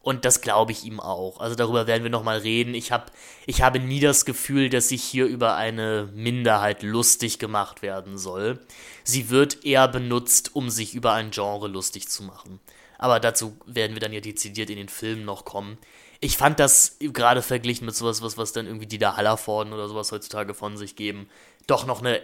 Und 0.00 0.24
das 0.24 0.40
glaube 0.40 0.72
ich 0.72 0.84
ihm 0.84 1.00
auch. 1.00 1.40
Also 1.40 1.54
darüber 1.54 1.86
werden 1.86 2.02
wir 2.02 2.10
nochmal 2.10 2.38
reden. 2.38 2.74
Ich, 2.74 2.92
hab, 2.92 3.10
ich 3.46 3.62
habe 3.62 3.80
nie 3.80 4.00
das 4.00 4.24
Gefühl, 4.24 4.70
dass 4.70 4.88
sich 4.88 5.02
hier 5.02 5.26
über 5.26 5.56
eine 5.56 6.08
Minderheit 6.14 6.82
lustig 6.82 7.38
gemacht 7.38 7.82
werden 7.82 8.16
soll. 8.16 8.60
Sie 9.04 9.28
wird 9.28 9.64
eher 9.64 9.88
benutzt, 9.88 10.54
um 10.54 10.70
sich 10.70 10.94
über 10.94 11.12
ein 11.12 11.30
Genre 11.30 11.68
lustig 11.68 12.08
zu 12.08 12.22
machen. 12.22 12.60
Aber 12.96 13.20
dazu 13.20 13.56
werden 13.66 13.94
wir 13.94 14.00
dann 14.00 14.12
ja 14.12 14.20
dezidiert 14.20 14.70
in 14.70 14.76
den 14.76 14.88
Filmen 14.88 15.24
noch 15.24 15.44
kommen. 15.44 15.78
Ich 16.20 16.36
fand 16.36 16.58
das 16.58 16.96
gerade 16.98 17.42
verglichen 17.42 17.86
mit 17.86 17.94
sowas, 17.94 18.22
was, 18.22 18.36
was 18.36 18.52
dann 18.52 18.66
irgendwie 18.66 18.86
die 18.86 18.98
da 18.98 19.16
Hallerforden 19.16 19.72
oder 19.72 19.88
sowas 19.88 20.10
heutzutage 20.10 20.52
von 20.52 20.76
sich 20.76 20.96
geben, 20.96 21.28
doch 21.68 21.86
noch 21.86 22.00
eine 22.00 22.20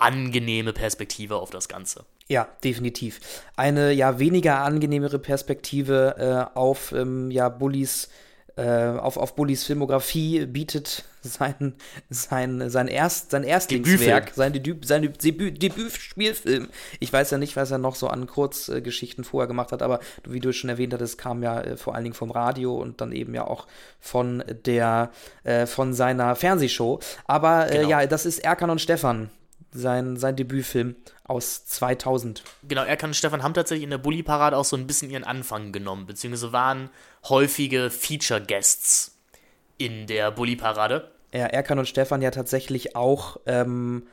angenehme 0.00 0.72
Perspektive 0.72 1.36
auf 1.36 1.50
das 1.50 1.68
Ganze. 1.68 2.04
Ja, 2.28 2.48
definitiv. 2.62 3.20
Eine 3.56 3.92
ja 3.92 4.18
weniger 4.18 4.58
angenehmere 4.58 5.18
Perspektive 5.18 6.48
äh, 6.54 6.56
auf 6.58 6.92
ähm, 6.92 7.30
ja 7.30 7.48
Bullies 7.48 8.08
äh, 8.60 8.98
auf, 8.98 9.16
auf 9.16 9.36
Bullies 9.36 9.64
Filmografie 9.64 10.44
bietet 10.46 11.04
sein, 11.22 11.74
sein, 12.10 12.68
sein, 12.68 12.88
Erst, 12.88 13.30
sein 13.30 13.42
Erstlingswerk, 13.42 14.32
sein, 14.34 14.52
Debüt, 14.52 14.86
sein 14.86 15.12
Debüt, 15.22 15.62
Debütspielfilm. 15.62 16.68
Ich 16.98 17.12
weiß 17.12 17.30
ja 17.30 17.38
nicht, 17.38 17.56
was 17.56 17.70
er 17.70 17.78
noch 17.78 17.94
so 17.94 18.08
an 18.08 18.26
Kurzgeschichten 18.26 19.24
vorher 19.24 19.46
gemacht 19.46 19.72
hat, 19.72 19.82
aber 19.82 20.00
wie 20.24 20.40
du 20.40 20.52
schon 20.52 20.70
erwähnt 20.70 20.92
hattest, 20.92 21.16
kam 21.16 21.42
ja 21.42 21.60
äh, 21.60 21.76
vor 21.76 21.94
allen 21.94 22.04
Dingen 22.04 22.14
vom 22.14 22.30
Radio 22.30 22.74
und 22.74 23.00
dann 23.00 23.12
eben 23.12 23.34
ja 23.34 23.46
auch 23.46 23.66
von 23.98 24.44
der, 24.66 25.10
äh, 25.44 25.66
von 25.66 25.94
seiner 25.94 26.36
Fernsehshow. 26.36 27.00
Aber 27.26 27.70
äh, 27.70 27.78
genau. 27.78 27.88
ja, 27.88 28.06
das 28.06 28.26
ist 28.26 28.40
Erkan 28.40 28.70
und 28.70 28.80
Stefan, 28.80 29.30
sein, 29.72 30.16
sein 30.16 30.36
Debütfilm 30.36 30.96
aus 31.24 31.64
2000. 31.66 32.42
Genau, 32.68 32.82
Erkan 32.82 33.10
und 33.10 33.14
Stefan 33.14 33.42
haben 33.42 33.54
tatsächlich 33.54 33.84
in 33.84 33.90
der 33.90 33.98
Bully-Parade 33.98 34.56
auch 34.56 34.64
so 34.64 34.76
ein 34.76 34.86
bisschen 34.86 35.10
ihren 35.10 35.24
Anfang 35.24 35.72
genommen, 35.72 36.06
beziehungsweise 36.06 36.52
waren 36.52 36.90
häufige 37.28 37.90
Feature-Guests 37.90 39.16
in 39.78 40.06
der 40.06 40.30
Bully-Parade. 40.30 41.10
Ja, 41.32 41.46
Erkan 41.46 41.78
und 41.78 41.86
Stefan 41.86 42.22
ja 42.22 42.30
tatsächlich 42.30 42.96
auch 42.96 43.38
ähm, 43.46 44.06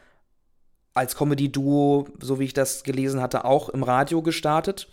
als 0.94 1.16
Comedy-Duo, 1.16 2.08
so 2.20 2.40
wie 2.40 2.46
ich 2.46 2.54
das 2.54 2.84
gelesen 2.84 3.22
hatte, 3.22 3.46
auch 3.46 3.70
im 3.70 3.84
Radio 3.84 4.22
gestartet 4.22 4.88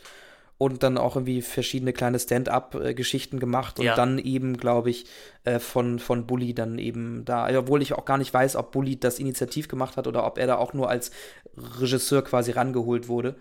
und 0.57 0.83
dann 0.83 0.99
auch 0.99 1.17
irgendwie 1.17 1.43
verschiedene 1.43 1.93
kleine 1.93 2.19
Stand-up-Geschichten 2.19 3.41
gemacht 3.41 3.79
und 3.79 3.87
ja. 3.87 3.97
dann 3.97 4.19
eben, 4.19 4.57
glaube 4.57 4.91
ich, 4.91 5.07
äh, 5.45 5.59
von, 5.59 5.99
von 5.99 6.27
Bully 6.27 6.55
dann 6.55 6.79
eben 6.79 7.25
da, 7.25 7.49
obwohl 7.59 7.83
ich 7.83 7.93
auch 7.93 8.05
gar 8.05 8.19
nicht 8.19 8.33
weiß, 8.33 8.57
ob 8.57 8.73
Bully 8.73 8.99
das 8.99 9.19
initiativ 9.19 9.69
gemacht 9.69 9.97
hat 9.97 10.07
oder 10.07 10.25
ob 10.25 10.39
er 10.39 10.47
da 10.47 10.57
auch 10.57 10.73
nur 10.73 10.89
als 10.89 11.11
Regisseur 11.57 12.23
quasi 12.23 12.53
rangeholt 12.53 13.09
wurde. 13.09 13.35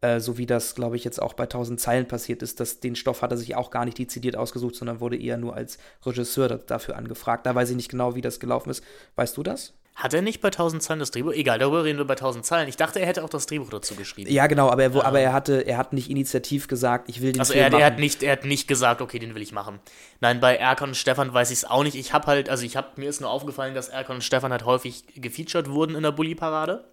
Äh, 0.00 0.20
so 0.20 0.38
wie 0.38 0.46
das, 0.46 0.74
glaube 0.74 0.96
ich, 0.96 1.04
jetzt 1.04 1.20
auch 1.20 1.32
bei 1.34 1.44
1000 1.44 1.80
Zeilen 1.80 2.06
passiert 2.06 2.42
ist, 2.42 2.60
dass 2.60 2.80
den 2.80 2.96
Stoff 2.96 3.22
hat 3.22 3.32
er 3.32 3.36
sich 3.36 3.56
auch 3.56 3.70
gar 3.70 3.84
nicht 3.84 3.98
dezidiert 3.98 4.36
ausgesucht, 4.36 4.76
sondern 4.76 5.00
wurde 5.00 5.16
eher 5.16 5.38
nur 5.38 5.54
als 5.54 5.78
Regisseur 6.04 6.48
dafür 6.48 6.96
angefragt. 6.96 7.46
Da 7.46 7.54
weiß 7.54 7.70
ich 7.70 7.76
nicht 7.76 7.90
genau, 7.90 8.14
wie 8.14 8.20
das 8.20 8.40
gelaufen 8.40 8.70
ist. 8.70 8.84
Weißt 9.16 9.36
du 9.36 9.42
das? 9.42 9.74
Hat 9.94 10.14
er 10.14 10.22
nicht 10.22 10.40
bei 10.40 10.48
1000 10.48 10.82
Zeilen 10.82 11.00
das 11.00 11.10
Drehbuch? 11.10 11.32
Egal, 11.32 11.58
darüber 11.58 11.84
reden 11.84 11.98
wir 11.98 12.06
bei 12.06 12.14
1000 12.14 12.46
Zeilen. 12.46 12.68
Ich 12.68 12.76
dachte, 12.76 12.98
er 12.98 13.06
hätte 13.06 13.22
auch 13.22 13.28
das 13.28 13.46
Drehbuch 13.46 13.68
dazu 13.68 13.94
geschrieben. 13.94 14.32
Ja, 14.32 14.46
genau, 14.46 14.70
aber 14.70 14.84
er, 14.84 14.90
ja. 14.90 15.04
aber 15.04 15.20
er 15.20 15.32
hatte, 15.34 15.66
er 15.66 15.76
hat 15.76 15.92
nicht 15.92 16.10
initiativ 16.10 16.66
gesagt, 16.66 17.10
ich 17.10 17.20
will 17.20 17.32
den 17.32 17.40
also 17.40 17.52
Film 17.52 17.64
er, 17.64 17.70
machen. 17.70 17.80
er 17.80 17.86
hat 17.86 17.98
nicht, 17.98 18.22
er 18.22 18.32
hat 18.32 18.44
nicht 18.44 18.66
gesagt, 18.68 19.02
okay, 19.02 19.18
den 19.18 19.34
will 19.34 19.42
ich 19.42 19.52
machen. 19.52 19.80
Nein, 20.20 20.40
bei 20.40 20.56
Erkan 20.56 20.90
und 20.90 20.94
Stefan 20.94 21.34
weiß 21.34 21.50
ich 21.50 21.58
es 21.58 21.64
auch 21.66 21.82
nicht. 21.82 21.94
Ich 21.94 22.14
habe 22.14 22.26
halt, 22.26 22.48
also 22.48 22.64
ich 22.64 22.76
habe 22.76 22.88
mir 22.96 23.10
ist 23.10 23.20
nur 23.20 23.30
aufgefallen, 23.30 23.74
dass 23.74 23.90
Erkan 23.90 24.16
und 24.16 24.22
Stefan 24.22 24.50
halt 24.50 24.64
häufig 24.64 25.04
gefeatured 25.14 25.68
wurden 25.68 25.94
in 25.94 26.02
der 26.02 26.12
Bully-Parade 26.12 26.84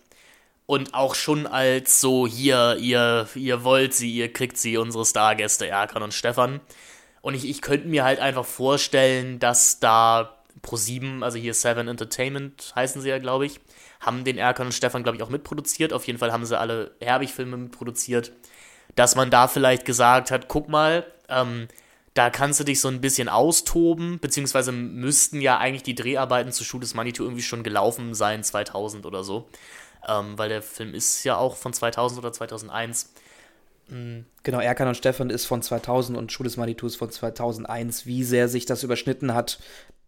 und 0.66 0.94
auch 0.94 1.16
schon 1.16 1.48
als 1.48 2.02
so 2.02 2.28
hier, 2.28 2.78
ihr, 2.80 3.28
ihr 3.34 3.64
wollt 3.64 3.94
sie, 3.96 4.14
ihr 4.14 4.32
kriegt 4.32 4.56
sie, 4.56 4.78
unsere 4.78 5.04
Stargäste 5.04 5.68
Erkan 5.68 6.04
und 6.04 6.14
Stefan. 6.14 6.60
Und 7.22 7.34
ich, 7.34 7.50
ich 7.50 7.62
könnte 7.62 7.88
mir 7.88 8.04
halt 8.04 8.20
einfach 8.20 8.46
vorstellen, 8.46 9.40
dass 9.40 9.80
da 9.80 10.39
Pro7, 10.62 11.24
also 11.24 11.38
hier 11.38 11.54
Seven 11.54 11.88
Entertainment 11.88 12.74
heißen 12.76 13.02
sie 13.02 13.10
ja, 13.10 13.20
glaube 13.20 13.46
ich, 13.46 13.60
haben 14.00 14.24
den 14.24 14.38
Erkan 14.38 14.68
und 14.68 14.72
Stefan, 14.74 15.04
glaube 15.04 15.18
ich, 15.18 15.24
auch 15.24 15.30
mitproduziert. 15.30 15.94
Auf 15.94 16.06
jeden 16.08 16.20
Fall 16.20 16.32
haben 16.32 16.46
sie 16.46 16.58
alle 16.58 16.92
Herbig-Filme 17.02 17.58
mitproduziert. 17.58 18.32
Dass 18.96 19.16
man 19.16 19.30
da 19.30 19.48
vielleicht 19.48 19.86
gesagt 19.86 20.32
hat, 20.32 20.48
guck 20.48 20.68
mal, 20.68 21.06
ähm, 21.28 21.68
da 22.14 22.30
kannst 22.30 22.60
du 22.60 22.64
dich 22.64 22.82
so 22.82 22.88
ein 22.88 23.02
bisschen 23.02 23.30
austoben, 23.30 24.20
beziehungsweise 24.20 24.72
müssten 24.72 25.42
ja 25.42 25.58
eigentlich 25.58 25.84
die 25.84 25.96
Dreharbeiten 25.96 26.52
zu 26.52 26.64
Shoot 26.64 26.84
is 26.84 26.94
Manitou 26.94 27.24
irgendwie 27.24 27.44
schon 27.44 27.64
gelaufen 27.64 28.14
sein, 28.14 28.44
2000 28.44 29.06
oder 29.06 29.24
so. 29.24 29.48
Ähm, 30.08 30.38
weil 30.38 30.50
der 30.50 30.62
Film 30.62 30.94
ist 30.94 31.24
ja 31.24 31.38
auch 31.38 31.56
von 31.56 31.72
2000 31.72 32.20
oder 32.20 32.34
2001. 32.34 33.14
Mhm. 33.90 34.26
Genau, 34.44 34.60
Erkan 34.60 34.88
und 34.88 34.96
Stefan 34.96 35.30
ist 35.30 35.46
von 35.46 35.62
2000 35.62 36.18
und 36.18 36.38
is 36.40 36.58
Manitou 36.58 36.88
ist 36.88 36.96
von 36.96 37.12
2001. 37.12 38.06
Wie 38.06 38.24
sehr 38.24 38.48
sich 38.48 38.66
das 38.66 38.84
überschnitten 38.84 39.34
hat, 39.34 39.60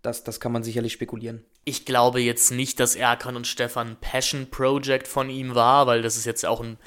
das, 0.01 0.23
das 0.23 0.39
kann 0.39 0.51
man 0.51 0.63
sicherlich 0.63 0.93
spekulieren. 0.93 1.45
Ich 1.63 1.85
glaube 1.85 2.21
jetzt 2.21 2.51
nicht, 2.51 2.79
dass 2.79 2.95
Erkan 2.95 3.35
und 3.35 3.47
Stefan 3.47 3.97
Passion 4.01 4.49
Project 4.49 5.07
von 5.07 5.29
ihm 5.29 5.55
war, 5.55 5.87
weil 5.87 6.01
das 6.01 6.17
ist 6.17 6.25
jetzt 6.25 6.45
auch 6.45 6.61
ein. 6.61 6.77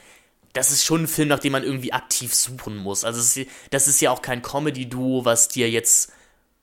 Das 0.53 0.71
ist 0.71 0.85
schon 0.85 1.03
ein 1.03 1.09
Film, 1.09 1.29
nach 1.29 1.41
dem 1.41 1.51
man 1.53 1.65
irgendwie 1.65 1.93
aktiv 1.93 2.33
suchen 2.33 2.77
muss. 2.77 3.05
Also, 3.05 3.21
ist, 3.21 3.49
das 3.71 3.89
ist 3.89 4.01
ja 4.01 4.13
auch 4.13 4.23
kein 4.23 4.43
Comedy-Duo, 4.43 5.25
was 5.25 5.49
dir 5.49 5.71
jetzt. 5.71 6.13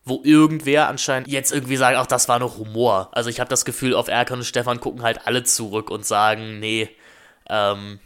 Wo 0.03 0.21
irgendwer 0.23 0.87
anscheinend 0.87 1.27
jetzt 1.27 1.51
irgendwie 1.51 1.75
sagt, 1.75 1.95
ach, 1.95 2.07
das 2.07 2.27
war 2.27 2.39
noch 2.39 2.57
Humor. 2.57 3.09
Also, 3.11 3.29
ich 3.29 3.39
habe 3.39 3.49
das 3.49 3.65
Gefühl, 3.65 3.93
auf 3.93 4.07
Erkan 4.07 4.39
und 4.39 4.45
Stefan 4.45 4.79
gucken 4.79 5.03
halt 5.03 5.27
alle 5.27 5.43
zurück 5.43 5.91
und 5.91 6.05
sagen, 6.05 6.59
nee, 6.59 6.89
ähm, 7.49 7.99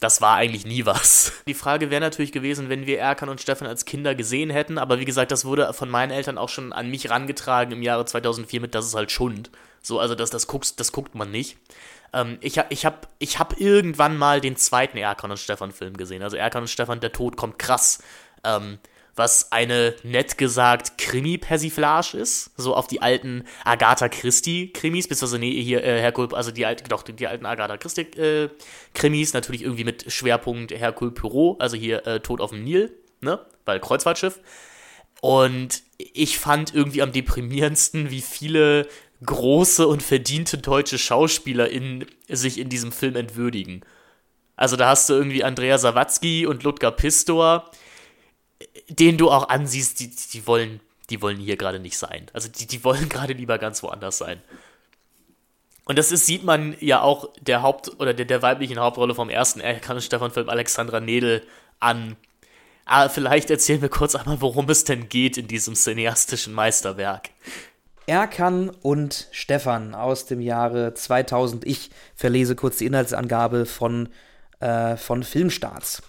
das 0.00 0.22
war 0.22 0.36
eigentlich 0.36 0.66
nie 0.66 0.86
was. 0.86 1.32
Die 1.46 1.54
Frage 1.54 1.90
wäre 1.90 2.00
natürlich 2.00 2.32
gewesen, 2.32 2.68
wenn 2.68 2.86
wir 2.86 2.98
Erkan 2.98 3.28
und 3.28 3.40
Stefan 3.40 3.68
als 3.68 3.84
Kinder 3.84 4.14
gesehen 4.14 4.50
hätten, 4.50 4.78
aber 4.78 4.98
wie 4.98 5.04
gesagt, 5.04 5.30
das 5.30 5.44
wurde 5.44 5.72
von 5.72 5.90
meinen 5.90 6.10
Eltern 6.10 6.38
auch 6.38 6.48
schon 6.48 6.72
an 6.72 6.90
mich 6.90 7.10
rangetragen 7.10 7.72
im 7.72 7.82
Jahre 7.82 8.06
2004 8.06 8.60
mit, 8.60 8.74
das 8.74 8.86
ist 8.86 8.94
halt 8.94 9.12
Schund. 9.12 9.50
So, 9.82 10.00
also 10.00 10.14
das, 10.14 10.30
das, 10.30 10.46
guckst, 10.46 10.80
das 10.80 10.92
guckt 10.92 11.14
man 11.14 11.30
nicht. 11.30 11.56
Ähm, 12.12 12.38
ich 12.40 12.58
habe 12.58 12.68
ich 12.70 12.84
hab, 12.84 13.08
ich 13.18 13.38
hab 13.38 13.60
irgendwann 13.60 14.16
mal 14.16 14.40
den 14.40 14.56
zweiten 14.56 14.98
Erkan 14.98 15.30
und 15.30 15.38
Stefan 15.38 15.72
Film 15.72 15.96
gesehen. 15.96 16.22
Also 16.22 16.36
Erkan 16.36 16.62
und 16.62 16.68
Stefan, 16.68 17.00
der 17.00 17.12
Tod 17.12 17.36
kommt 17.36 17.58
krass. 17.58 18.02
Ähm, 18.44 18.78
was 19.20 19.52
eine 19.52 19.94
nett 20.02 20.38
gesagt 20.38 20.96
Krimi-Persiflage 20.96 22.16
ist, 22.16 22.50
so 22.56 22.74
auf 22.74 22.86
die 22.86 23.02
alten 23.02 23.44
Agatha 23.64 24.08
Christie-Krimis, 24.08 25.06
beziehungsweise 25.06 25.38
nee, 25.38 25.62
hier 25.62 25.84
äh, 25.84 26.00
Hercule, 26.00 26.34
also 26.34 26.50
die 26.50 26.64
alten, 26.64 26.88
doch, 26.88 27.02
die 27.02 27.26
alten 27.26 27.44
Agatha 27.44 27.76
Christie-Krimis, 27.76 29.30
äh, 29.30 29.36
natürlich 29.36 29.62
irgendwie 29.62 29.84
mit 29.84 30.10
Schwerpunkt 30.10 30.72
Hercule 30.72 31.10
Poirot, 31.10 31.60
also 31.60 31.76
hier 31.76 32.06
äh, 32.06 32.20
Tod 32.20 32.40
auf 32.40 32.50
dem 32.50 32.64
Nil, 32.64 32.92
ne, 33.20 33.38
weil 33.66 33.78
Kreuzfahrtschiff. 33.78 34.40
Und 35.20 35.82
ich 35.98 36.38
fand 36.38 36.74
irgendwie 36.74 37.02
am 37.02 37.12
deprimierendsten, 37.12 38.10
wie 38.10 38.22
viele 38.22 38.88
große 39.22 39.86
und 39.86 40.02
verdiente 40.02 40.56
deutsche 40.56 40.98
Schauspieler 40.98 41.68
in, 41.68 42.06
sich 42.26 42.58
in 42.58 42.70
diesem 42.70 42.90
Film 42.90 43.16
entwürdigen. 43.16 43.82
Also 44.56 44.76
da 44.76 44.88
hast 44.88 45.10
du 45.10 45.14
irgendwie 45.14 45.44
Andrea 45.44 45.76
Sawatzki 45.76 46.46
und 46.46 46.62
Ludger 46.62 46.90
Pistor, 46.90 47.70
den 48.90 49.16
du 49.16 49.30
auch 49.30 49.48
ansiehst, 49.48 50.00
die, 50.00 50.10
die 50.10 50.46
wollen, 50.46 50.80
die 51.08 51.22
wollen 51.22 51.38
hier 51.38 51.56
gerade 51.56 51.80
nicht 51.80 51.96
sein. 51.96 52.26
Also 52.32 52.48
die, 52.48 52.66
die 52.66 52.84
wollen 52.84 53.08
gerade 53.08 53.32
lieber 53.32 53.58
ganz 53.58 53.82
woanders 53.82 54.18
sein. 54.18 54.42
Und 55.84 55.98
das 55.98 56.12
ist, 56.12 56.26
sieht 56.26 56.44
man 56.44 56.76
ja 56.80 57.02
auch 57.02 57.30
der 57.40 57.62
Haupt- 57.62 58.00
oder 58.00 58.14
der, 58.14 58.26
der 58.26 58.42
weiblichen 58.42 58.78
Hauptrolle 58.78 59.14
vom 59.14 59.28
ersten 59.28 59.60
Stefan-Film 60.00 60.48
Alexandra 60.48 61.00
Nedel 61.00 61.42
an, 61.80 62.16
Aber 62.84 63.10
vielleicht 63.10 63.50
erzählen 63.50 63.82
wir 63.82 63.88
kurz 63.88 64.14
einmal, 64.14 64.40
worum 64.40 64.68
es 64.68 64.84
denn 64.84 65.08
geht 65.08 65.36
in 65.36 65.48
diesem 65.48 65.74
cineastischen 65.74 66.54
Meisterwerk. 66.54 67.30
Erkan 68.06 68.70
und 68.70 69.28
Stefan 69.30 69.94
aus 69.94 70.26
dem 70.26 70.40
Jahre 70.40 70.94
2000. 70.94 71.64
Ich 71.64 71.90
verlese 72.14 72.56
kurz 72.56 72.78
die 72.78 72.86
Inhaltsangabe 72.86 73.66
von, 73.66 74.08
äh, 74.60 74.96
von 74.96 75.22
Filmstarts. 75.22 76.02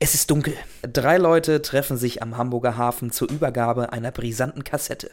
Es 0.00 0.14
ist 0.14 0.30
dunkel. 0.30 0.54
Drei 0.82 1.18
Leute 1.18 1.62
treffen 1.62 1.96
sich 1.96 2.20
am 2.20 2.36
Hamburger 2.36 2.76
Hafen 2.76 3.12
zur 3.12 3.30
Übergabe 3.30 3.92
einer 3.92 4.10
brisanten 4.10 4.64
Kassette. 4.64 5.10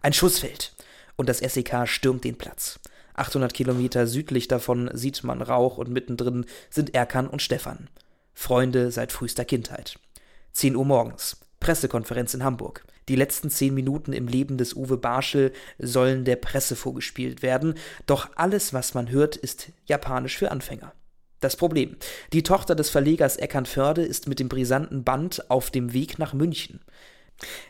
Ein 0.00 0.14
Schuss 0.14 0.38
fällt 0.38 0.74
und 1.16 1.28
das 1.28 1.38
SEK 1.38 1.86
stürmt 1.86 2.24
den 2.24 2.38
Platz. 2.38 2.80
800 3.14 3.52
Kilometer 3.52 4.06
südlich 4.06 4.48
davon 4.48 4.90
sieht 4.94 5.22
man 5.22 5.42
Rauch 5.42 5.76
und 5.76 5.90
mittendrin 5.90 6.46
sind 6.70 6.94
Erkan 6.94 7.28
und 7.28 7.42
Stefan. 7.42 7.88
Freunde 8.32 8.90
seit 8.90 9.12
frühester 9.12 9.44
Kindheit. 9.44 9.98
10 10.52 10.76
Uhr 10.76 10.86
morgens. 10.86 11.36
Pressekonferenz 11.60 12.32
in 12.32 12.42
Hamburg. 12.42 12.84
Die 13.08 13.16
letzten 13.16 13.50
zehn 13.50 13.74
Minuten 13.74 14.12
im 14.12 14.28
Leben 14.28 14.56
des 14.56 14.74
Uwe 14.74 14.96
Barschel 14.96 15.52
sollen 15.78 16.24
der 16.24 16.36
Presse 16.36 16.74
vorgespielt 16.74 17.42
werden, 17.42 17.74
doch 18.06 18.30
alles, 18.36 18.72
was 18.72 18.94
man 18.94 19.10
hört, 19.10 19.36
ist 19.36 19.68
japanisch 19.86 20.38
für 20.38 20.50
Anfänger. 20.50 20.92
Das 21.42 21.56
Problem. 21.56 21.96
Die 22.32 22.44
Tochter 22.44 22.76
des 22.76 22.88
Verlegers 22.88 23.36
Eckernförde 23.36 24.02
ist 24.02 24.28
mit 24.28 24.38
dem 24.38 24.48
brisanten 24.48 25.02
Band 25.02 25.50
auf 25.50 25.72
dem 25.72 25.92
Weg 25.92 26.20
nach 26.20 26.34
München. 26.34 26.78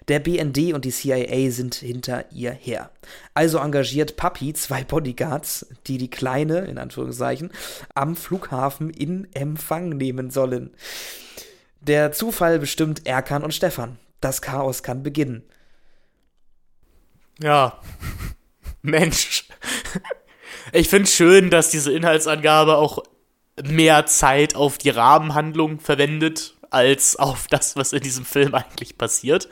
Der 0.09 0.21
BND 0.21 0.75
und 0.75 0.85
die 0.85 0.91
CIA 0.91 1.51
sind 1.51 1.77
hinter 1.77 2.31
ihr 2.33 2.51
her. 2.51 2.91
Also 3.33 3.57
engagiert 3.57 4.17
Papi 4.17 4.53
zwei 4.53 4.85
Bodyguards, 4.85 5.69
die 5.87 5.97
die 5.97 6.11
Kleine, 6.11 6.67
in 6.67 6.77
Anführungszeichen, 6.77 7.51
am 7.95 8.15
Flughafen 8.15 8.91
in 8.91 9.27
Empfang 9.33 9.89
nehmen 9.89 10.29
sollen. 10.29 10.75
Der 11.81 12.13
Zufall 12.13 12.59
bestimmt 12.59 13.07
Erkan 13.07 13.43
und 13.43 13.55
Stefan. 13.55 13.99
Das 14.21 14.43
Chaos 14.43 14.83
kann 14.83 15.03
beginnen. 15.03 15.45
Ja. 17.41 17.81
Mensch. 18.83 19.49
Ich 20.73 20.91
finde 20.91 21.09
schön, 21.09 21.49
dass 21.49 21.71
diese 21.71 21.91
Inhaltsangabe 21.91 22.77
auch 22.77 23.03
mehr 23.61 24.07
Zeit 24.07 24.55
auf 24.55 24.79
die 24.79 24.91
Rahmenhandlung 24.91 25.81
verwendet, 25.81 26.55
als 26.71 27.17
auf 27.17 27.47
das, 27.49 27.77
was 27.77 27.93
in 27.93 28.01
diesem 28.01 28.25
Film 28.25 28.55
eigentlich 28.55 28.97
passiert. 28.97 29.49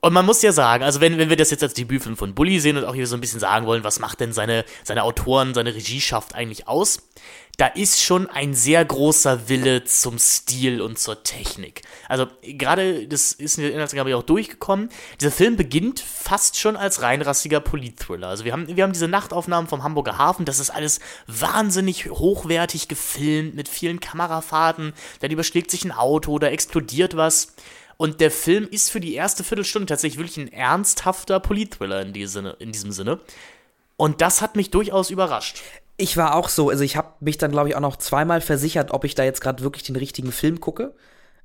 Und 0.00 0.12
man 0.12 0.26
muss 0.26 0.42
ja 0.42 0.52
sagen, 0.52 0.84
also 0.84 1.00
wenn, 1.00 1.18
wenn 1.18 1.28
wir 1.28 1.36
das 1.36 1.50
jetzt 1.50 1.62
als 1.62 1.74
Debütfilm 1.74 2.16
von 2.16 2.34
Bully 2.34 2.60
sehen 2.60 2.76
und 2.76 2.84
auch 2.84 2.94
hier 2.94 3.06
so 3.06 3.16
ein 3.16 3.20
bisschen 3.20 3.40
sagen 3.40 3.66
wollen, 3.66 3.82
was 3.82 3.98
macht 3.98 4.20
denn 4.20 4.32
seine, 4.32 4.64
seine 4.84 5.02
Autoren, 5.02 5.54
seine 5.54 5.74
Regieschaft 5.74 6.34
eigentlich 6.34 6.68
aus, 6.68 7.08
da 7.58 7.66
ist 7.66 8.00
schon 8.00 8.30
ein 8.30 8.54
sehr 8.54 8.84
großer 8.84 9.48
Wille 9.48 9.82
zum 9.82 10.16
Stil 10.20 10.80
und 10.80 10.96
zur 10.96 11.24
Technik. 11.24 11.82
Also 12.08 12.28
gerade, 12.42 13.08
das 13.08 13.32
ist 13.32 13.58
in 13.58 13.64
der 13.64 13.72
Inhaltsangabe 13.72 14.16
auch 14.16 14.22
durchgekommen, 14.22 14.90
dieser 15.20 15.32
Film 15.32 15.56
beginnt 15.56 15.98
fast 15.98 16.56
schon 16.56 16.76
als 16.76 17.02
reinrassiger 17.02 17.58
Politthriller. 17.58 18.28
Also 18.28 18.44
wir 18.44 18.52
haben, 18.52 18.68
wir 18.68 18.84
haben 18.84 18.92
diese 18.92 19.08
Nachtaufnahmen 19.08 19.68
vom 19.68 19.82
Hamburger 19.82 20.18
Hafen, 20.18 20.44
das 20.44 20.60
ist 20.60 20.70
alles 20.70 21.00
wahnsinnig 21.26 22.08
hochwertig 22.08 22.86
gefilmt, 22.86 23.56
mit 23.56 23.68
vielen 23.68 23.98
Kamerafahrten, 23.98 24.92
dann 25.18 25.30
überschlägt 25.32 25.72
sich 25.72 25.84
ein 25.84 25.90
Auto, 25.92 26.38
da 26.38 26.46
explodiert 26.46 27.16
was. 27.16 27.54
Und 27.96 28.20
der 28.20 28.30
Film 28.30 28.68
ist 28.70 28.92
für 28.92 29.00
die 29.00 29.14
erste 29.14 29.42
Viertelstunde 29.42 29.86
tatsächlich 29.86 30.20
wirklich 30.20 30.36
ein 30.36 30.52
ernsthafter 30.52 31.40
Politthriller 31.40 32.02
in, 32.02 32.12
die 32.12 32.22
in 32.22 32.70
diesem 32.70 32.92
Sinne. 32.92 33.18
Und 33.96 34.20
das 34.20 34.42
hat 34.42 34.54
mich 34.54 34.70
durchaus 34.70 35.10
überrascht. 35.10 35.60
Ich 36.00 36.16
war 36.16 36.36
auch 36.36 36.48
so, 36.48 36.70
also 36.70 36.84
ich 36.84 36.96
habe 36.96 37.08
mich 37.18 37.38
dann, 37.38 37.50
glaube 37.50 37.68
ich, 37.68 37.76
auch 37.76 37.80
noch 37.80 37.96
zweimal 37.96 38.40
versichert, 38.40 38.92
ob 38.92 39.04
ich 39.04 39.16
da 39.16 39.24
jetzt 39.24 39.40
gerade 39.40 39.64
wirklich 39.64 39.82
den 39.82 39.96
richtigen 39.96 40.30
Film 40.30 40.60
gucke. 40.60 40.94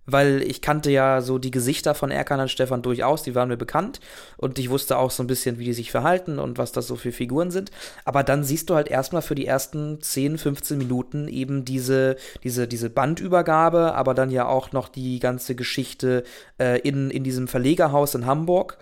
Weil 0.05 0.41
ich 0.41 0.61
kannte 0.61 0.91
ja 0.91 1.21
so 1.21 1.37
die 1.37 1.49
Gesichter 1.49 1.95
von 1.95 2.11
Erkan 2.11 2.41
und 2.41 2.51
Stefan 2.51 2.81
durchaus, 2.81 3.23
die 3.23 3.35
waren 3.35 3.47
mir 3.47 3.57
bekannt. 3.57 3.99
Und 4.37 4.59
ich 4.59 4.69
wusste 4.69 4.97
auch 4.97 5.11
so 5.11 5.23
ein 5.23 5.27
bisschen, 5.27 5.59
wie 5.59 5.65
die 5.65 5.73
sich 5.73 5.91
verhalten 5.91 6.39
und 6.39 6.57
was 6.57 6.73
das 6.73 6.87
so 6.87 6.97
für 6.97 7.13
Figuren 7.13 7.51
sind. 7.51 7.71
Aber 8.03 8.21
dann 8.23 8.43
siehst 8.43 8.69
du 8.69 8.75
halt 8.75 8.89
erstmal 8.89 9.21
für 9.21 9.35
die 9.35 9.47
ersten 9.47 10.01
10, 10.01 10.37
15 10.37 10.77
Minuten 10.77 11.29
eben 11.29 11.63
diese, 11.63 12.17
diese, 12.43 12.67
diese 12.67 12.89
Bandübergabe, 12.89 13.95
aber 13.95 14.13
dann 14.13 14.29
ja 14.29 14.45
auch 14.45 14.73
noch 14.73 14.89
die 14.89 15.19
ganze 15.19 15.55
Geschichte 15.55 16.25
äh, 16.59 16.79
in, 16.81 17.09
in 17.09 17.23
diesem 17.23 17.47
Verlegerhaus 17.47 18.13
in 18.13 18.25
Hamburg. 18.25 18.77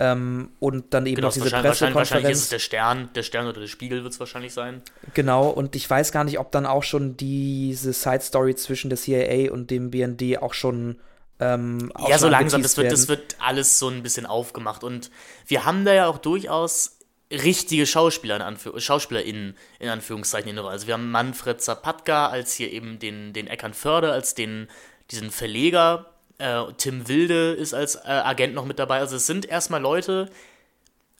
Ähm, 0.00 0.50
und 0.60 0.94
dann 0.94 1.06
eben 1.06 1.16
genau, 1.16 1.28
noch 1.28 1.34
diese 1.34 1.46
wahrscheinlich, 1.46 1.70
Pressekonferenz. 1.70 2.10
wahrscheinlich 2.10 2.32
ist 2.32 2.42
es 2.42 2.48
der 2.50 2.58
Stern, 2.60 3.10
der 3.14 3.22
Stern 3.24 3.48
oder 3.48 3.60
der 3.60 3.66
Spiegel 3.66 4.04
wird 4.04 4.12
es 4.12 4.20
wahrscheinlich 4.20 4.52
sein. 4.52 4.82
Genau, 5.14 5.48
und 5.48 5.74
ich 5.74 5.90
weiß 5.90 6.12
gar 6.12 6.22
nicht, 6.22 6.38
ob 6.38 6.52
dann 6.52 6.66
auch 6.66 6.84
schon 6.84 7.16
diese 7.16 7.92
Side 7.92 8.20
Story 8.20 8.54
zwischen 8.54 8.90
der 8.90 8.98
CIA 8.98 9.50
und 9.50 9.70
dem 9.70 9.90
BND 9.90 10.40
auch 10.40 10.54
schon. 10.54 11.00
Ähm, 11.40 11.90
auch 11.94 12.08
ja, 12.08 12.18
so 12.18 12.28
langsam, 12.28 12.62
das 12.62 12.76
wird, 12.76 12.92
das 12.92 13.08
wird 13.08 13.36
alles 13.40 13.78
so 13.78 13.88
ein 13.88 14.02
bisschen 14.02 14.26
aufgemacht. 14.26 14.84
Und 14.84 15.10
wir 15.46 15.64
haben 15.64 15.84
da 15.84 15.92
ja 15.92 16.06
auch 16.06 16.18
durchaus 16.18 16.98
richtige 17.30 17.86
Schauspieler 17.86 18.36
in 18.36 18.42
Anführ 18.42 18.80
SchauspielerInnen 18.80 19.56
in 19.78 19.88
Anführungszeichen 19.88 20.48
in 20.48 20.56
der 20.56 20.64
Rolle. 20.64 20.74
Also 20.74 20.86
wir 20.86 20.94
haben 20.94 21.10
Manfred 21.10 21.60
Zapatka 21.60 22.28
als 22.28 22.54
hier 22.54 22.72
eben 22.72 22.98
den, 22.98 23.32
den 23.32 23.48
Eckernförde, 23.48 24.12
als 24.12 24.34
den, 24.34 24.68
diesen 25.10 25.30
Verleger, 25.30 26.06
äh, 26.38 26.64
Tim 26.76 27.08
Wilde 27.08 27.52
ist 27.52 27.74
als 27.74 27.96
äh, 27.96 28.08
Agent 28.08 28.54
noch 28.54 28.64
mit 28.64 28.78
dabei. 28.78 28.98
Also 28.98 29.16
es 29.16 29.26
sind 29.26 29.46
erstmal 29.46 29.80
Leute. 29.80 30.30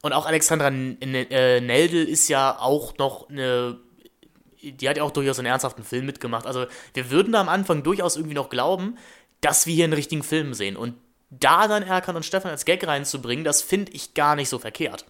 Und 0.02 0.12
auch 0.12 0.26
Alexandra 0.26 0.68
N 0.68 1.00
äh, 1.02 1.60
Neldel 1.60 2.08
ist 2.08 2.28
ja 2.28 2.58
auch 2.58 2.96
noch 2.98 3.28
eine. 3.28 3.78
Die 4.60 4.88
hat 4.88 4.96
ja 4.96 5.04
auch 5.04 5.12
durchaus 5.12 5.38
einen 5.38 5.46
ernsthaften 5.46 5.84
Film 5.84 6.06
mitgemacht. 6.06 6.46
Also 6.46 6.66
wir 6.94 7.10
würden 7.10 7.32
da 7.32 7.40
am 7.40 7.48
Anfang 7.48 7.82
durchaus 7.82 8.16
irgendwie 8.16 8.34
noch 8.34 8.48
glauben, 8.48 8.96
dass 9.40 9.66
wir 9.66 9.74
hier 9.74 9.84
einen 9.84 9.92
richtigen 9.92 10.24
Film 10.24 10.52
sehen. 10.54 10.76
Und 10.76 10.94
da 11.30 11.68
dann 11.68 11.82
Erkan 11.82 12.16
und 12.16 12.24
Stefan 12.24 12.50
als 12.50 12.64
Gag 12.64 12.86
reinzubringen, 12.86 13.44
das 13.44 13.62
finde 13.62 13.92
ich 13.92 14.14
gar 14.14 14.34
nicht 14.34 14.48
so 14.48 14.58
verkehrt. 14.58 15.04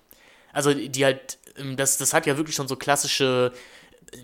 Also 0.52 0.74
die 0.74 1.04
halt, 1.04 1.38
ähm, 1.56 1.76
das, 1.76 1.96
das 1.96 2.12
hat 2.12 2.26
ja 2.26 2.36
wirklich 2.36 2.56
schon 2.56 2.68
so 2.68 2.76
klassische 2.76 3.52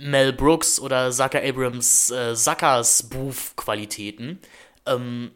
Mel 0.01 0.33
Brooks 0.33 0.81
oder 0.81 1.11
Zucker 1.11 1.43
Abrams 1.43 2.11
äh, 2.11 2.35
Zuckers 2.35 3.05
Booth-Qualitäten. 3.05 4.41
Ähm, 4.87 5.31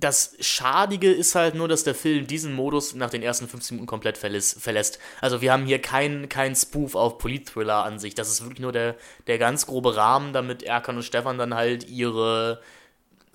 das 0.00 0.36
Schadige 0.40 1.10
ist 1.10 1.34
halt 1.34 1.54
nur, 1.54 1.68
dass 1.68 1.84
der 1.84 1.94
Film 1.94 2.26
diesen 2.26 2.54
Modus 2.54 2.94
nach 2.94 3.10
den 3.10 3.22
ersten 3.22 3.48
15 3.48 3.76
Minuten 3.76 3.88
komplett 3.88 4.18
verlässt. 4.18 4.98
Also 5.20 5.40
wir 5.40 5.52
haben 5.52 5.66
hier 5.66 5.80
keinen 5.80 6.28
kein 6.28 6.54
Spoof 6.54 6.94
auf 6.94 7.18
Politthriller 7.18 7.84
an 7.84 7.98
sich. 7.98 8.14
Das 8.14 8.28
ist 8.28 8.42
wirklich 8.42 8.60
nur 8.60 8.72
der, 8.72 8.96
der 9.26 9.38
ganz 9.38 9.66
grobe 9.66 9.96
Rahmen, 9.96 10.32
damit 10.32 10.62
Erkan 10.62 10.96
und 10.96 11.02
Stefan 11.02 11.38
dann 11.38 11.54
halt 11.54 11.88
ihre 11.88 12.60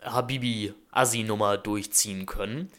Habibi-Assi-Nummer 0.02 1.58
durchziehen 1.58 2.26
können. 2.26 2.72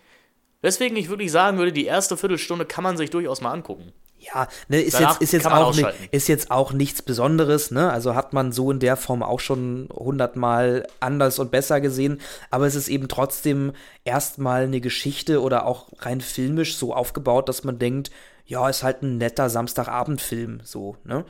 Weswegen 0.63 0.97
ich 0.97 1.09
wirklich 1.09 1.31
sagen 1.31 1.59
würde, 1.59 1.73
die 1.73 1.85
erste 1.85 2.17
Viertelstunde 2.17 2.65
kann 2.65 2.85
man 2.85 2.97
sich 2.97 3.11
durchaus 3.11 3.41
mal 3.41 3.53
angucken. 3.53 3.93
Ja, 4.33 4.49
ne, 4.69 4.81
ist, 4.81 4.95
Danach 4.95 5.13
jetzt, 5.13 5.23
ist, 5.23 5.33
jetzt 5.33 5.47
auch 5.47 5.53
ni- 5.75 5.85
ausschalten. 5.85 6.09
ist 6.11 6.29
jetzt 6.29 6.51
auch 6.51 6.73
nichts 6.73 7.03
Besonderes, 7.03 7.71
ne? 7.71 7.91
Also 7.93 8.15
hat 8.15 8.33
man 8.33 8.53
so 8.53 8.71
in 8.71 8.79
der 8.79 8.97
Form 8.97 9.23
auch 9.23 9.41
schon 9.41 9.89
hundertmal 9.93 10.87
anders 11.01 11.39
und 11.39 11.51
besser 11.51 11.81
gesehen, 11.81 12.21
aber 12.51 12.67
es 12.67 12.75
ist 12.75 12.89
eben 12.89 13.09
trotzdem 13.09 13.73
erstmal 14.05 14.63
eine 14.65 14.81
Geschichte 14.81 15.43
oder 15.43 15.67
auch 15.67 15.89
rein 15.99 16.21
filmisch 16.21 16.77
so 16.77 16.95
aufgebaut, 16.95 17.49
dass 17.49 17.65
man 17.65 17.79
denkt, 17.79 18.11
ja, 18.47 18.69
ist 18.69 18.83
halt 18.83 19.03
ein 19.03 19.19
netter 19.19 19.51
Samstagabendfilm, 19.51 20.61
so, 20.65 20.97
ne? 21.05 21.25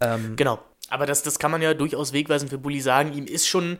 Ähm, 0.00 0.34
Genau. 0.36 0.58
Aber 0.88 1.06
das, 1.06 1.22
das 1.22 1.38
kann 1.38 1.50
man 1.50 1.62
ja 1.62 1.72
durchaus 1.74 2.12
wegweisend 2.12 2.50
für 2.50 2.58
Bully 2.58 2.80
sagen. 2.80 3.12
Ihm 3.14 3.24
ist 3.24 3.46
schon 3.48 3.78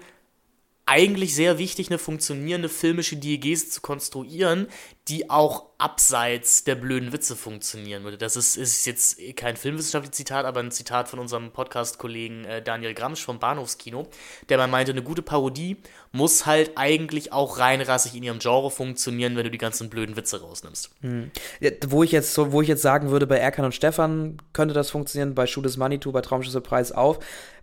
eigentlich 0.85 1.35
sehr 1.35 1.59
wichtig, 1.59 1.88
eine 1.88 1.99
funktionierende 1.99 2.68
filmische 2.68 3.16
Diegese 3.16 3.68
zu 3.68 3.81
konstruieren, 3.81 4.66
die 5.09 5.31
auch 5.31 5.66
abseits 5.79 6.64
der 6.64 6.75
blöden 6.75 7.12
Witze 7.12 7.37
funktionieren 7.37 8.05
würde. 8.05 8.18
Das 8.18 8.37
ist, 8.37 8.57
ist 8.57 8.85
jetzt 8.87 9.18
kein 9.37 9.57
filmwissenschaftliches 9.57 10.16
Zitat, 10.16 10.45
aber 10.45 10.61
ein 10.61 10.71
Zitat 10.71 11.09
von 11.09 11.18
unserem 11.18 11.53
Podcast-Kollegen 11.53 12.45
äh, 12.45 12.62
Daniel 12.62 12.95
Gramsch 12.95 13.23
vom 13.25 13.38
Bahnhofskino, 13.38 14.09
der 14.49 14.59
mal 14.59 14.68
meinte, 14.68 14.92
eine 14.92 15.03
gute 15.03 15.23
Parodie 15.23 15.77
muss 16.11 16.47
halt 16.47 16.73
eigentlich 16.77 17.33
auch 17.33 17.59
reinrassig 17.59 18.14
in 18.14 18.23
ihrem 18.23 18.38
Genre 18.38 18.71
funktionieren, 18.71 19.37
wenn 19.37 19.45
du 19.45 19.51
die 19.51 19.59
ganzen 19.59 19.88
blöden 19.88 20.16
Witze 20.16 20.40
rausnimmst. 20.40 20.90
Ja, 21.61 21.71
wo 21.88 22.03
ich 22.03 22.12
jetzt 22.12 22.37
wo 22.38 22.61
ich 22.61 22.68
jetzt 22.68 22.83
sagen 22.83 23.11
würde, 23.11 23.27
bei 23.27 23.38
Erkan 23.38 23.64
und 23.64 23.75
Stefan 23.75 24.38
könnte 24.53 24.75
das 24.75 24.90
funktionieren, 24.90 25.35
bei 25.35 25.45
is 25.45 25.77
Money 25.77 25.99
To, 25.99 26.12
bei 26.12 26.21
Traumschüsse 26.21 26.61
Preis 26.61 26.92
auf. 26.92 27.18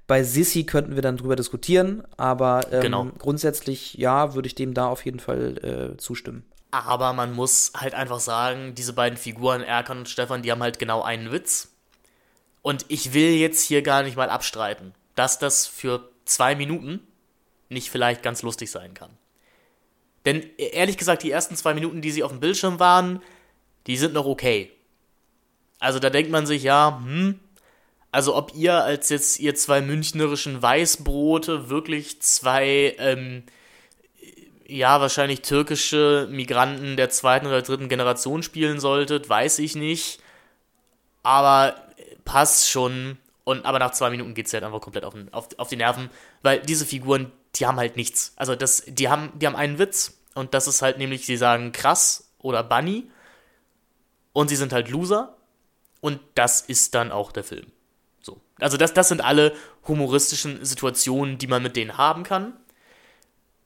Bei 0.10 0.24
Sissy 0.24 0.63
könnten 0.63 0.95
wir 0.95 1.04
dann 1.04 1.17
drüber 1.17 1.36
diskutieren, 1.36 2.04
aber 2.17 2.62
ähm, 2.74 2.82
Genau. 2.82 3.06
grundsätzlich 3.19 3.93
ja, 3.93 4.34
würde 4.34 4.48
ich 4.48 4.56
dem 4.56 4.74
da 4.74 4.88
auf 4.88 5.06
jeden 5.06 5.19
Fall 5.19 5.93
äh, 5.93 5.98
zustimmen. 5.98 6.43
Aber 6.72 7.13
man 7.13 7.32
muss 7.32 7.74
halt 7.78 7.93
einfach 7.93 8.19
sagen, 8.19 8.74
diese 8.74 8.93
beiden 8.93 9.19
Figuren, 9.19 9.62
Erkan 9.62 10.00
und 10.00 10.10
Stefan, 10.10 10.41
die 10.41 10.52
haben 10.52 10.63
halt 10.63 10.80
genau 10.80 11.04
einen 11.04 11.32
Witz. 11.32 11.72
Und 12.63 12.86
ich 12.88 13.13
will 13.13 13.34
jetzt 13.36 13.62
hier 13.63 13.84
gar 13.84 14.02
nicht 14.02 14.17
mal 14.17 14.32
abstreiten, 14.32 14.95
dass 15.13 15.38
das 15.38 15.67
für 15.67 16.10
zwei 16.26 16.56
Minuten 16.56 17.02
nicht 17.69 17.91
vielleicht 17.91 18.24
ganz 18.24 18.41
lustig 18.41 18.72
sein 18.72 18.95
kann. 18.95 19.12
Denn 20.26 20.41
e- 20.58 20.72
ehrlich 20.74 20.98
gesagt, 20.98 21.22
die 21.22 21.30
ersten 21.30 21.56
zwei 21.56 21.76
Minuten, 21.76 22.02
die 22.02 22.10
sie 22.10 22.24
auf 22.24 22.32
dem 22.32 22.39
Bildschirm 22.39 22.80
waren, 22.80 23.22
die 23.86 23.95
sind 23.95 24.13
noch 24.15 24.26
okay. 24.26 24.72
Also 25.78 26.00
da 26.00 26.10
denkt 26.10 26.32
man 26.32 26.48
sich, 26.48 26.63
ja, 26.63 27.00
hm, 27.04 27.39
also 28.12 28.36
ob 28.36 28.54
ihr 28.56 28.84
als 28.84 29.10
jetzt 29.10 29.39
ihr 29.39 29.56
zwei 29.56 29.82
münchnerischen 29.82 30.62
Weißbrote 30.62 31.69
wirklich 31.69 32.22
zwei, 32.22 32.95
ähm, 32.98 33.43
ja, 34.67 35.00
wahrscheinlich 35.02 35.41
türkische 35.41 36.28
Migranten 36.32 36.98
der 36.98 37.10
zweiten 37.10 37.48
oder 37.48 37.62
dritten 37.62 37.89
Generation 37.89 38.43
spielen 38.43 38.80
solltet, 38.80 39.30
weiß 39.30 39.60
ich 39.60 39.76
nicht. 39.76 40.19
Aber 41.24 41.76
passt 42.26 42.69
schon. 42.69 43.17
Und, 43.43 43.65
aber 43.65 43.80
nach 43.80 43.91
zwei 43.91 44.10
Minuten 44.10 44.34
geht 44.36 44.48
es 44.48 44.54
halt 44.54 44.63
einfach 44.63 44.82
komplett 44.82 45.06
auf, 45.06 45.15
auf, 45.32 45.48
auf 45.58 45.69
die 45.69 45.76
Nerven, 45.76 46.10
weil 46.43 46.60
diese 46.62 46.86
Figuren, 46.86 47.32
die 47.56 47.65
haben 47.65 47.78
halt 47.78 47.95
nichts. 47.95 48.34
Also 48.36 48.56
das, 48.56 48.84
die 48.88 49.10
haben, 49.10 49.32
die 49.36 49.48
haben 49.48 49.56
einen 49.56 49.80
Witz 49.80 50.19
und 50.36 50.54
das 50.54 50.67
ist 50.67 50.82
halt 50.84 51.00
nämlich, 51.00 51.26
sie 51.26 51.38
sagen 51.38 51.72
krass 51.72 52.32
oder 52.39 52.63
Bunny 52.63 53.10
und 54.34 54.50
sie 54.50 54.56
sind 54.56 54.72
halt 54.72 54.89
Loser 54.89 55.36
und 56.00 56.19
das 56.36 56.62
ist 56.62 56.93
dann 56.93 57.12
auch 57.12 57.32
der 57.32 57.43
Film. 57.43 57.72
So. 58.60 58.63
Also 58.63 58.78
das, 58.78 58.93
das 58.93 59.08
sind 59.10 59.22
alle 59.22 59.56
humoristischen 59.88 60.63
Situationen, 60.63 61.38
die 61.38 61.48
man 61.48 61.63
mit 61.63 61.76
denen 61.76 61.98
haben 61.98 62.24
kann. 62.24 62.54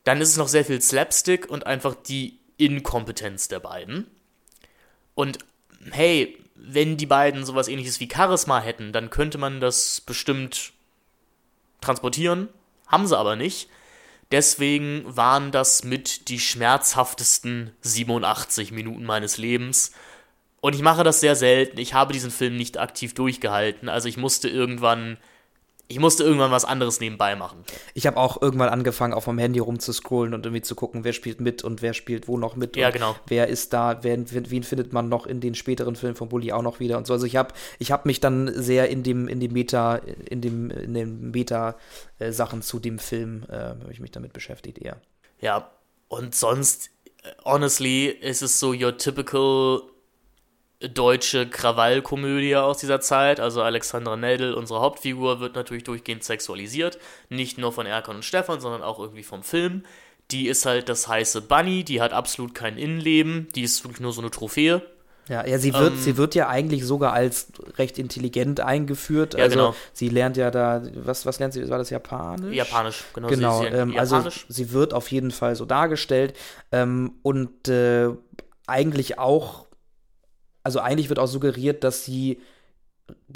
Dann 0.03 0.21
ist 0.21 0.29
es 0.29 0.37
noch 0.37 0.47
sehr 0.47 0.65
viel 0.65 0.81
Slapstick 0.81 1.49
und 1.49 1.65
einfach 1.65 1.95
die 1.95 2.39
Inkompetenz 2.57 3.47
der 3.47 3.59
beiden. 3.59 4.07
Und 5.15 5.39
hey, 5.91 6.37
wenn 6.55 6.97
die 6.97 7.05
beiden 7.05 7.45
sowas 7.45 7.67
ähnliches 7.67 7.99
wie 7.99 8.09
Charisma 8.11 8.59
hätten, 8.61 8.93
dann 8.93 9.09
könnte 9.09 9.37
man 9.37 9.59
das 9.59 10.01
bestimmt 10.01 10.73
transportieren. 11.81 12.49
Haben 12.87 13.07
sie 13.07 13.17
aber 13.17 13.35
nicht. 13.35 13.69
Deswegen 14.31 15.03
waren 15.05 15.51
das 15.51 15.83
mit 15.83 16.29
die 16.29 16.39
schmerzhaftesten 16.39 17.71
87 17.81 18.71
Minuten 18.71 19.03
meines 19.03 19.37
Lebens. 19.37 19.91
Und 20.63 20.75
ich 20.75 20.81
mache 20.81 21.03
das 21.03 21.19
sehr 21.19 21.35
selten. 21.35 21.77
Ich 21.77 21.93
habe 21.93 22.13
diesen 22.13 22.31
Film 22.31 22.55
nicht 22.55 22.79
aktiv 22.79 23.13
durchgehalten. 23.13 23.89
Also 23.89 24.07
ich 24.07 24.15
musste 24.15 24.47
irgendwann 24.47 25.17
ich 25.89 25.99
musste 25.99 26.23
irgendwann 26.23 26.51
was 26.51 26.63
anderes 26.63 27.01
nebenbei 27.01 27.35
machen. 27.35 27.65
Ich 27.93 28.07
habe 28.07 28.15
auch 28.15 28.41
irgendwann 28.41 28.69
angefangen, 28.69 29.13
auf 29.13 29.27
meinem 29.27 29.39
Handy 29.39 29.59
rumzuscrollen 29.59 30.33
und 30.33 30.45
irgendwie 30.45 30.61
zu 30.61 30.73
gucken, 30.73 31.03
wer 31.03 31.11
spielt 31.11 31.41
mit 31.41 31.65
und 31.65 31.81
wer 31.81 31.93
spielt 31.93 32.29
wo 32.29 32.37
noch 32.37 32.55
mit. 32.55 32.77
Ja, 32.77 32.91
genau. 32.91 33.13
Wer 33.27 33.49
ist 33.49 33.73
da, 33.73 33.99
wer, 34.03 34.17
wen 34.31 34.63
findet 34.63 34.93
man 34.93 35.09
noch 35.09 35.27
in 35.27 35.41
den 35.41 35.53
späteren 35.53 35.97
Filmen 35.97 36.15
von 36.15 36.29
Bully 36.29 36.53
auch 36.53 36.61
noch 36.61 36.79
wieder 36.79 36.97
und 36.97 37.07
so. 37.07 37.11
Also 37.11 37.25
ich 37.25 37.35
habe 37.35 37.53
ich 37.77 37.91
hab 37.91 38.05
mich 38.05 38.21
dann 38.21 38.49
sehr 38.55 38.89
in 38.89 39.03
dem, 39.03 39.27
in 39.27 39.41
dem 39.41 39.51
Meta, 39.51 39.97
in 39.97 40.39
dem, 40.39 40.69
in 40.69 40.93
den 40.93 41.31
Meta-Sachen 41.31 42.61
zu 42.61 42.79
dem 42.79 42.99
Film, 42.99 43.43
äh, 43.49 43.55
habe 43.55 43.91
ich 43.91 43.99
mich 43.99 44.11
damit 44.11 44.31
beschäftigt 44.31 44.77
eher. 44.77 45.01
Ja, 45.41 45.71
und 46.07 46.33
sonst, 46.33 46.89
äh, 47.23 47.31
honestly, 47.43 48.05
ist 48.05 48.41
es 48.41 48.61
so 48.61 48.69
your 48.69 48.97
typical 48.97 49.81
deutsche 50.89 51.47
Krawallkomödie 51.47 52.55
aus 52.55 52.77
dieser 52.77 53.01
Zeit. 53.01 53.39
Also 53.39 53.61
Alexandra 53.61 54.15
Nedel, 54.15 54.53
unsere 54.53 54.81
Hauptfigur, 54.81 55.39
wird 55.39 55.55
natürlich 55.55 55.83
durchgehend 55.83 56.23
sexualisiert. 56.23 56.97
Nicht 57.29 57.57
nur 57.57 57.71
von 57.71 57.85
Erkan 57.85 58.17
und 58.17 58.25
Stefan, 58.25 58.59
sondern 58.59 58.83
auch 58.83 58.99
irgendwie 58.99 59.23
vom 59.23 59.43
Film. 59.43 59.83
Die 60.31 60.47
ist 60.47 60.65
halt 60.65 60.89
das 60.89 61.07
heiße 61.07 61.41
Bunny, 61.41 61.83
die 61.83 62.01
hat 62.01 62.13
absolut 62.13 62.55
kein 62.55 62.77
Innenleben, 62.77 63.49
die 63.55 63.63
ist 63.63 63.83
wirklich 63.83 63.99
nur 63.99 64.13
so 64.13 64.21
eine 64.21 64.31
Trophäe. 64.31 64.81
Ja, 65.29 65.45
ja, 65.45 65.57
sie 65.57 65.73
wird, 65.73 65.93
ähm, 65.93 65.99
sie 65.99 66.17
wird 66.17 66.35
ja 66.35 66.49
eigentlich 66.49 66.85
sogar 66.85 67.13
als 67.13 67.47
recht 67.77 67.97
intelligent 67.97 68.59
eingeführt. 68.59 69.35
Ja, 69.35 69.43
also 69.43 69.55
genau. 69.55 69.75
sie 69.93 70.09
lernt 70.09 70.35
ja 70.35 70.51
da, 70.51 70.81
was, 70.95 71.25
was 71.25 71.39
lernt 71.39 71.53
sie? 71.53 71.69
War 71.69 71.77
das 71.77 71.89
Japanisch? 71.89 72.53
Japanisch, 72.53 73.05
genau. 73.13 73.27
Genau, 73.29 73.61
sie, 73.61 73.69
sie 73.69 73.73
ähm, 73.73 73.97
also 73.97 74.21
sie 74.49 74.71
wird 74.71 74.93
auf 74.93 75.11
jeden 75.11 75.31
Fall 75.31 75.55
so 75.55 75.65
dargestellt 75.65 76.35
ähm, 76.73 77.13
und 77.21 77.69
äh, 77.69 78.09
eigentlich 78.67 79.17
auch 79.17 79.67
also 80.63 80.79
eigentlich 80.79 81.09
wird 81.09 81.19
auch 81.19 81.27
suggeriert, 81.27 81.83
dass 81.83 82.05
sie 82.05 82.41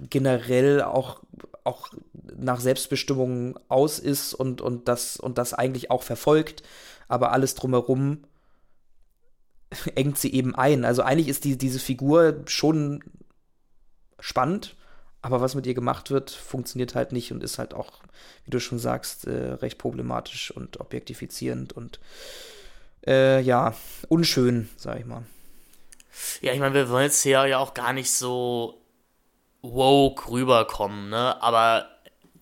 generell 0.09 0.81
auch, 0.81 1.21
auch 1.63 1.89
nach 2.37 2.59
Selbstbestimmung 2.59 3.59
aus 3.67 3.99
ist 3.99 4.33
und, 4.33 4.61
und, 4.61 4.87
das, 4.87 5.17
und 5.17 5.37
das 5.37 5.53
eigentlich 5.53 5.91
auch 5.91 6.03
verfolgt, 6.03 6.63
aber 7.07 7.31
alles 7.31 7.55
drumherum 7.55 8.23
engt 9.95 10.17
sie 10.17 10.33
eben 10.33 10.55
ein. 10.55 10.85
Also 10.85 11.01
eigentlich 11.01 11.27
ist 11.27 11.43
die, 11.43 11.57
diese 11.57 11.79
Figur 11.79 12.43
schon 12.45 13.03
spannend, 14.19 14.75
aber 15.21 15.41
was 15.41 15.55
mit 15.55 15.67
ihr 15.67 15.73
gemacht 15.73 16.09
wird, 16.09 16.31
funktioniert 16.31 16.95
halt 16.95 17.11
nicht 17.11 17.31
und 17.31 17.43
ist 17.43 17.59
halt 17.59 17.73
auch, 17.73 18.01
wie 18.45 18.51
du 18.51 18.59
schon 18.59 18.79
sagst, 18.79 19.27
äh, 19.27 19.53
recht 19.53 19.77
problematisch 19.77 20.51
und 20.51 20.79
objektifizierend 20.79 21.73
und 21.73 21.99
äh, 23.05 23.41
ja, 23.41 23.75
unschön, 24.07 24.69
sag 24.77 24.99
ich 24.99 25.05
mal. 25.05 25.23
Ja, 26.41 26.53
ich 26.53 26.59
meine, 26.59 26.75
wir 26.75 26.89
wollen 26.89 27.05
jetzt 27.05 27.21
hier 27.23 27.45
ja 27.45 27.59
auch 27.59 27.73
gar 27.73 27.93
nicht 27.93 28.11
so 28.11 28.81
woke 29.61 30.29
rüberkommen, 30.29 31.09
ne? 31.09 31.41
Aber 31.41 31.87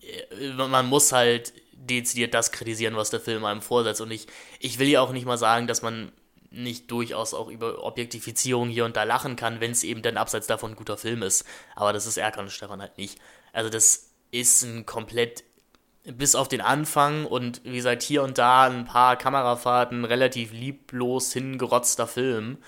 äh, 0.00 0.52
man 0.52 0.86
muss 0.86 1.12
halt 1.12 1.52
dezidiert 1.72 2.34
das 2.34 2.52
kritisieren, 2.52 2.96
was 2.96 3.10
der 3.10 3.20
Film 3.20 3.44
einem 3.44 3.62
vorsetzt. 3.62 4.00
Und 4.00 4.10
ich, 4.10 4.26
ich 4.60 4.78
will 4.78 4.88
ja 4.88 5.00
auch 5.00 5.12
nicht 5.12 5.26
mal 5.26 5.38
sagen, 5.38 5.66
dass 5.66 5.82
man 5.82 6.12
nicht 6.50 6.90
durchaus 6.90 7.34
auch 7.34 7.48
über 7.48 7.84
Objektifizierung 7.84 8.68
hier 8.68 8.84
und 8.84 8.96
da 8.96 9.04
lachen 9.04 9.36
kann, 9.36 9.60
wenn 9.60 9.72
es 9.72 9.84
eben 9.84 10.02
dann 10.02 10.16
abseits 10.16 10.46
davon 10.46 10.72
ein 10.72 10.76
guter 10.76 10.96
Film 10.96 11.22
ist. 11.22 11.44
Aber 11.74 11.92
das 11.92 12.06
ist 12.06 12.16
Erkan 12.16 12.44
und 12.44 12.50
Stefan 12.50 12.80
halt 12.80 12.98
nicht. 12.98 13.18
Also 13.52 13.70
das 13.70 14.10
ist 14.30 14.62
ein 14.62 14.86
komplett, 14.86 15.44
bis 16.04 16.34
auf 16.34 16.48
den 16.48 16.60
Anfang 16.60 17.26
und 17.26 17.62
wie 17.64 17.76
gesagt 17.76 18.02
hier 18.02 18.22
und 18.22 18.38
da 18.38 18.64
ein 18.64 18.84
paar 18.84 19.16
Kamerafahrten 19.16 20.04
relativ 20.04 20.52
lieblos 20.52 21.32
hingerotzter 21.32 22.06
Film. 22.06 22.58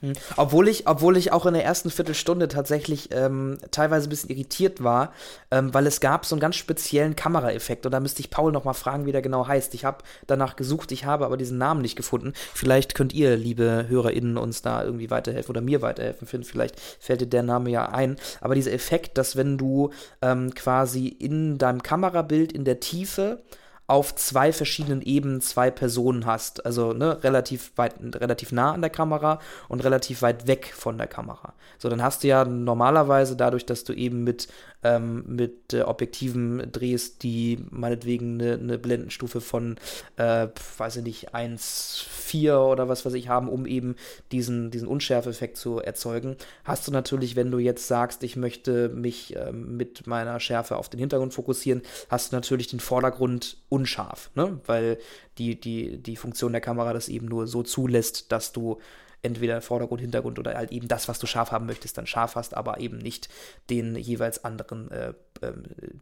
Hm. 0.00 0.14
Obwohl 0.36 0.68
ich, 0.68 0.86
obwohl 0.86 1.16
ich 1.16 1.32
auch 1.32 1.44
in 1.44 1.54
der 1.54 1.64
ersten 1.64 1.90
Viertelstunde 1.90 2.48
tatsächlich 2.48 3.10
ähm, 3.12 3.58
teilweise 3.70 4.08
ein 4.08 4.10
bisschen 4.10 4.30
irritiert 4.30 4.82
war, 4.82 5.12
ähm, 5.50 5.74
weil 5.74 5.86
es 5.86 6.00
gab 6.00 6.24
so 6.24 6.34
einen 6.34 6.40
ganz 6.40 6.56
speziellen 6.56 7.16
Kameraeffekt 7.16 7.84
und 7.84 7.92
da 7.92 8.00
müsste 8.00 8.20
ich 8.20 8.30
Paul 8.30 8.50
noch 8.50 8.64
mal 8.64 8.72
fragen, 8.72 9.04
wie 9.04 9.12
der 9.12 9.20
genau 9.20 9.46
heißt. 9.46 9.74
Ich 9.74 9.84
habe 9.84 9.98
danach 10.26 10.56
gesucht, 10.56 10.90
ich 10.92 11.04
habe 11.04 11.26
aber 11.26 11.36
diesen 11.36 11.58
Namen 11.58 11.82
nicht 11.82 11.96
gefunden. 11.96 12.32
Vielleicht 12.54 12.94
könnt 12.94 13.12
ihr, 13.12 13.36
liebe 13.36 13.86
HörerInnen, 13.88 14.38
uns 14.38 14.62
da 14.62 14.82
irgendwie 14.82 15.10
weiterhelfen 15.10 15.50
oder 15.50 15.60
mir 15.60 15.82
weiterhelfen 15.82 16.26
finden. 16.26 16.46
Vielleicht 16.46 16.80
fällt 16.98 17.20
dir 17.20 17.26
der 17.26 17.42
Name 17.42 17.70
ja 17.70 17.90
ein. 17.90 18.16
Aber 18.40 18.54
dieser 18.54 18.72
Effekt, 18.72 19.18
dass 19.18 19.36
wenn 19.36 19.58
du 19.58 19.90
ähm, 20.22 20.54
quasi 20.54 21.08
in 21.08 21.58
deinem 21.58 21.82
Kamerabild 21.82 22.52
in 22.52 22.64
der 22.64 22.80
Tiefe 22.80 23.42
auf 23.90 24.14
zwei 24.14 24.52
verschiedenen 24.52 25.02
Ebenen 25.02 25.40
zwei 25.40 25.70
Personen 25.70 26.24
hast. 26.24 26.64
Also 26.64 26.92
ne, 26.92 27.22
relativ 27.24 27.72
weit, 27.74 27.94
relativ 28.14 28.52
nah 28.52 28.72
an 28.72 28.82
der 28.82 28.90
Kamera 28.90 29.40
und 29.68 29.82
relativ 29.82 30.22
weit 30.22 30.46
weg 30.46 30.72
von 30.72 30.96
der 30.96 31.08
Kamera. 31.08 31.54
So, 31.76 31.88
dann 31.88 32.00
hast 32.00 32.22
du 32.22 32.28
ja 32.28 32.44
normalerweise 32.44 33.36
dadurch, 33.36 33.66
dass 33.66 33.82
du 33.82 33.92
eben 33.92 34.22
mit 34.22 34.46
ähm, 34.82 35.24
mit 35.26 35.72
äh, 35.72 35.82
Objektiven 35.82 36.70
drehst, 36.72 37.22
die 37.22 37.58
meinetwegen 37.70 38.40
eine, 38.40 38.54
eine 38.54 38.78
Blendenstufe 38.78 39.40
von, 39.40 39.76
äh, 40.16 40.48
weiß 40.78 40.96
ich 40.96 41.04
nicht, 41.04 41.34
1,4 41.34 42.56
oder 42.56 42.88
was 42.88 43.04
weiß 43.04 43.14
ich 43.14 43.28
haben, 43.28 43.48
um 43.48 43.66
eben 43.66 43.96
diesen, 44.32 44.70
diesen 44.70 44.88
Unschärfeffekt 44.88 45.56
zu 45.56 45.78
erzeugen, 45.78 46.36
hast 46.64 46.88
du 46.88 46.92
natürlich, 46.92 47.36
wenn 47.36 47.50
du 47.50 47.58
jetzt 47.58 47.88
sagst, 47.88 48.22
ich 48.22 48.36
möchte 48.36 48.88
mich 48.88 49.36
ähm, 49.36 49.76
mit 49.76 50.06
meiner 50.06 50.40
Schärfe 50.40 50.76
auf 50.76 50.88
den 50.88 51.00
Hintergrund 51.00 51.34
fokussieren, 51.34 51.82
hast 52.08 52.32
du 52.32 52.36
natürlich 52.36 52.68
den 52.68 52.80
Vordergrund 52.80 53.58
unscharf, 53.68 54.30
ne? 54.34 54.60
weil 54.66 54.98
die, 55.38 55.60
die, 55.60 55.98
die 55.98 56.16
Funktion 56.16 56.52
der 56.52 56.60
Kamera 56.60 56.92
das 56.92 57.08
eben 57.08 57.26
nur 57.26 57.46
so 57.46 57.62
zulässt, 57.62 58.32
dass 58.32 58.52
du 58.52 58.78
entweder 59.22 59.60
Vordergrund, 59.60 60.00
Hintergrund 60.00 60.38
oder 60.38 60.54
halt 60.54 60.72
eben 60.72 60.88
das, 60.88 61.08
was 61.08 61.18
du 61.18 61.26
scharf 61.26 61.50
haben 61.52 61.66
möchtest, 61.66 61.98
dann 61.98 62.06
scharf 62.06 62.36
hast, 62.36 62.54
aber 62.56 62.80
eben 62.80 62.98
nicht 62.98 63.28
den 63.68 63.94
jeweils 63.96 64.44
anderen 64.44 64.90
äh, 64.90 65.10
äh, 65.42 65.52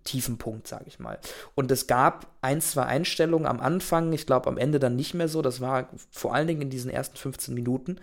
tiefen 0.04 0.38
Punkt, 0.38 0.68
sage 0.68 0.84
ich 0.86 0.98
mal. 0.98 1.18
Und 1.54 1.70
es 1.70 1.86
gab 1.86 2.26
ein, 2.42 2.60
zwei 2.60 2.84
Einstellungen 2.84 3.46
am 3.46 3.60
Anfang, 3.60 4.12
ich 4.12 4.24
glaube 4.26 4.48
am 4.48 4.56
Ende 4.58 4.78
dann 4.78 4.94
nicht 4.96 5.14
mehr 5.14 5.28
so, 5.28 5.42
das 5.42 5.60
war 5.60 5.88
vor 6.10 6.34
allen 6.34 6.46
Dingen 6.46 6.62
in 6.62 6.70
diesen 6.70 6.90
ersten 6.90 7.16
15 7.16 7.54
Minuten, 7.54 7.96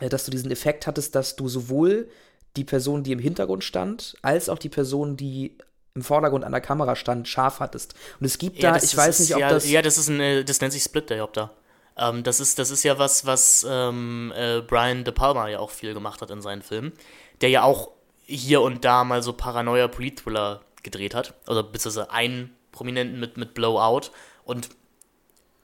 äh, 0.00 0.08
dass 0.08 0.24
du 0.24 0.30
diesen 0.30 0.50
Effekt 0.50 0.86
hattest, 0.86 1.14
dass 1.14 1.36
du 1.36 1.48
sowohl 1.48 2.08
die 2.56 2.64
Person, 2.64 3.02
die 3.02 3.12
im 3.12 3.18
Hintergrund 3.18 3.64
stand, 3.64 4.14
als 4.22 4.48
auch 4.48 4.58
die 4.58 4.68
Person, 4.68 5.16
die 5.16 5.58
im 5.96 6.02
Vordergrund 6.02 6.44
an 6.44 6.52
der 6.52 6.60
Kamera 6.60 6.94
stand, 6.96 7.26
scharf 7.28 7.58
hattest. 7.60 7.94
Und 8.20 8.26
es 8.26 8.38
gibt 8.38 8.58
Ja, 8.62 8.70
da, 8.72 8.76
ich 8.78 8.84
ist- 8.84 8.96
weiß 8.96 9.20
nicht, 9.20 9.34
ob 9.34 9.40
ja, 9.40 9.48
das. 9.50 9.68
Ja, 9.68 9.82
das 9.82 9.98
ist 9.98 10.08
ein, 10.08 10.20
äh, 10.20 10.44
das 10.44 10.60
nennt 10.60 10.72
sich 10.72 10.82
Split 10.82 11.10
Diopter. 11.10 11.52
Ähm, 11.96 12.22
das, 12.22 12.40
ist, 12.40 12.58
das 12.58 12.70
ist 12.70 12.82
ja 12.82 12.98
was, 12.98 13.26
was 13.26 13.66
ähm, 13.68 14.32
äh, 14.36 14.60
Brian 14.60 15.04
De 15.04 15.12
Palma 15.12 15.48
ja 15.48 15.58
auch 15.58 15.70
viel 15.70 15.94
gemacht 15.94 16.20
hat 16.22 16.30
in 16.30 16.42
seinen 16.42 16.62
Filmen. 16.62 16.92
Der 17.40 17.50
ja 17.50 17.62
auch 17.62 17.90
hier 18.24 18.62
und 18.62 18.84
da 18.84 19.04
mal 19.04 19.22
so 19.22 19.32
Paranoia 19.32 19.88
Polit-Thriller 19.88 20.62
gedreht 20.82 21.14
hat. 21.14 21.34
Oder 21.46 21.62
beziehungsweise 21.62 22.10
einen 22.10 22.54
Prominenten 22.72 23.20
mit, 23.20 23.36
mit 23.36 23.54
Blowout. 23.54 24.10
Und 24.44 24.70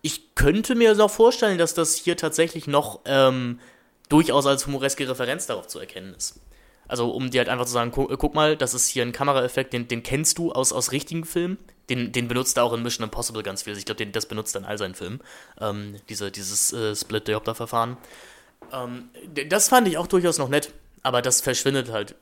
ich 0.03 0.35
könnte 0.35 0.74
mir 0.74 0.95
noch 0.95 1.11
vorstellen, 1.11 1.59
dass 1.59 1.74
das 1.74 1.97
hier 1.97 2.16
tatsächlich 2.16 2.66
noch 2.66 3.01
ähm, 3.05 3.61
durchaus 4.09 4.47
als 4.47 4.66
humoreske 4.66 5.09
Referenz 5.09 5.47
darauf 5.47 5.66
zu 5.66 5.78
erkennen 5.78 6.14
ist. 6.14 6.41
Also 6.91 7.11
um 7.11 7.30
dir 7.30 7.38
halt 7.38 7.49
einfach 7.49 7.66
zu 7.66 7.72
sagen, 7.72 7.93
guck, 7.93 8.18
guck 8.18 8.34
mal, 8.34 8.57
das 8.57 8.74
ist 8.74 8.88
hier 8.88 9.05
ein 9.05 9.12
Kameraeffekt, 9.12 9.72
den, 9.72 9.86
den 9.86 10.03
kennst 10.03 10.38
du 10.38 10.51
aus, 10.51 10.72
aus 10.72 10.91
richtigen 10.91 11.24
Filmen. 11.24 11.57
Den, 11.88 12.11
den 12.11 12.26
benutzt 12.26 12.57
er 12.57 12.64
auch 12.64 12.72
in 12.72 12.82
Mission 12.82 13.05
Impossible 13.05 13.45
ganz 13.45 13.62
viel. 13.62 13.76
Ich 13.78 13.84
glaube, 13.84 14.05
das 14.09 14.26
benutzt 14.26 14.57
er 14.57 14.62
in 14.62 14.64
all 14.64 14.76
seinen 14.76 14.97
Filmen. 14.97 15.20
Ähm, 15.61 15.95
diese, 16.09 16.32
dieses 16.32 16.72
äh, 16.72 16.97
Split-Diopter-Verfahren. 16.97 17.97
Ähm, 18.72 19.09
das 19.49 19.68
fand 19.68 19.86
ich 19.86 19.99
auch 19.99 20.09
durchaus 20.09 20.38
noch 20.38 20.49
nett, 20.49 20.72
aber 21.05 21.22
das 21.22 21.41
verschwindet 21.41 21.93
halt 21.93 22.16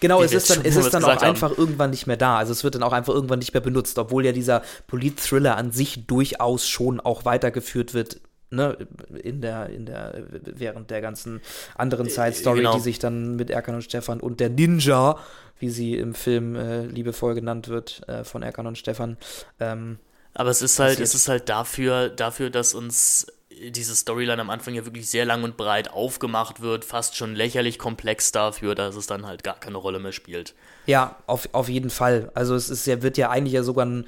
Genau, 0.00 0.22
es 0.22 0.32
ist 0.32 0.48
dann, 0.48 0.64
es 0.64 0.76
ist 0.76 0.94
dann 0.94 1.04
auch 1.04 1.08
haben. 1.08 1.22
einfach 1.22 1.56
irgendwann 1.56 1.90
nicht 1.90 2.06
mehr 2.06 2.16
da. 2.16 2.38
Also 2.38 2.52
es 2.52 2.64
wird 2.64 2.74
dann 2.74 2.82
auch 2.82 2.94
einfach 2.94 3.12
irgendwann 3.12 3.40
nicht 3.40 3.52
mehr 3.52 3.60
benutzt, 3.60 3.98
obwohl 3.98 4.24
ja 4.24 4.32
dieser 4.32 4.62
Polit-Thriller 4.86 5.58
an 5.58 5.72
sich 5.72 6.06
durchaus 6.06 6.66
schon 6.66 7.00
auch 7.00 7.26
weitergeführt 7.26 7.92
wird. 7.92 8.20
Ne, 8.48 8.76
in 9.24 9.40
der, 9.40 9.70
in 9.70 9.86
der, 9.86 10.22
während 10.30 10.92
der 10.92 11.00
ganzen 11.00 11.40
anderen 11.74 12.06
äh, 12.06 12.10
Side-Story, 12.10 12.58
genau. 12.58 12.74
die 12.74 12.80
sich 12.80 13.00
dann 13.00 13.34
mit 13.34 13.50
Erkan 13.50 13.74
und 13.74 13.82
Stefan 13.82 14.20
und 14.20 14.38
der 14.38 14.50
Ninja, 14.50 15.18
wie 15.58 15.68
sie 15.68 15.96
im 15.96 16.14
Film 16.14 16.54
äh, 16.54 16.86
liebevoll 16.86 17.34
genannt 17.34 17.66
wird, 17.66 18.08
äh, 18.08 18.22
von 18.22 18.42
Erkan 18.42 18.68
und 18.68 18.78
Stefan. 18.78 19.16
Ähm, 19.58 19.98
Aber 20.34 20.50
es 20.50 20.62
ist 20.62 20.78
halt, 20.78 21.00
es 21.00 21.14
ist 21.16 21.28
halt 21.28 21.48
dafür, 21.48 22.08
dafür, 22.08 22.50
dass 22.50 22.74
uns 22.74 23.26
diese 23.50 23.96
Storyline 23.96 24.40
am 24.40 24.50
Anfang 24.50 24.74
ja 24.74 24.84
wirklich 24.84 25.08
sehr 25.08 25.24
lang 25.24 25.42
und 25.42 25.56
breit 25.56 25.90
aufgemacht 25.90 26.60
wird, 26.60 26.84
fast 26.84 27.16
schon 27.16 27.34
lächerlich 27.34 27.78
komplex 27.78 28.32
dafür, 28.32 28.74
dass 28.74 28.96
es 28.96 29.06
dann 29.06 29.26
halt 29.26 29.44
gar 29.44 29.58
keine 29.58 29.78
Rolle 29.78 29.98
mehr 29.98 30.12
spielt. 30.12 30.54
Ja, 30.86 31.16
auf, 31.26 31.48
auf 31.52 31.68
jeden 31.68 31.90
Fall. 31.90 32.30
Also 32.34 32.54
es 32.54 32.70
ist 32.70 32.86
ja, 32.86 33.02
wird 33.02 33.16
ja 33.16 33.30
eigentlich 33.30 33.54
ja 33.54 33.62
sogar 33.62 33.86
ein 33.86 34.06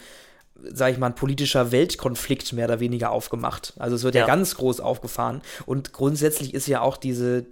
sage 0.62 0.92
ich 0.92 0.98
mal, 0.98 1.06
ein 1.06 1.14
politischer 1.14 1.70
Weltkonflikt 1.70 2.52
mehr 2.52 2.66
oder 2.66 2.80
weniger 2.80 3.10
aufgemacht. 3.10 3.74
Also 3.78 3.94
es 3.96 4.02
wird 4.02 4.14
ja. 4.14 4.22
ja. 4.22 4.26
ganz 4.26 4.56
groß 4.56 4.80
aufgefahren. 4.80 5.40
Und 5.66 5.92
grundsätzlich 5.92 6.52
ist 6.52 6.66
ja 6.66 6.80
auch 6.80 6.96
diese, 6.96 7.46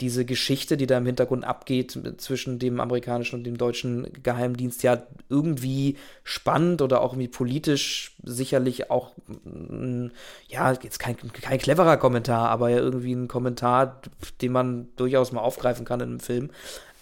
diese 0.00 0.24
Geschichte, 0.24 0.76
die 0.76 0.86
da 0.86 0.98
im 0.98 1.06
Hintergrund 1.06 1.44
abgeht 1.44 1.98
zwischen 2.18 2.58
dem 2.58 2.80
amerikanischen 2.80 3.36
und 3.36 3.44
dem 3.44 3.56
deutschen 3.56 4.06
Geheimdienst, 4.22 4.82
ja 4.82 5.02
irgendwie 5.28 5.96
spannend 6.24 6.82
oder 6.82 7.00
auch 7.00 7.12
irgendwie 7.12 7.28
politisch 7.28 8.16
sicherlich 8.22 8.90
auch, 8.90 9.12
mm, 9.44 10.08
ja, 10.48 10.72
jetzt 10.72 10.98
kein, 10.98 11.16
kein 11.32 11.58
cleverer 11.58 11.96
Kommentar, 11.96 12.50
aber 12.50 12.68
ja 12.68 12.78
irgendwie 12.78 13.14
ein 13.14 13.28
Kommentar, 13.28 14.02
den 14.40 14.52
man 14.52 14.88
durchaus 14.96 15.32
mal 15.32 15.40
aufgreifen 15.40 15.84
kann 15.84 16.00
in 16.00 16.10
einem 16.10 16.20
Film. 16.20 16.50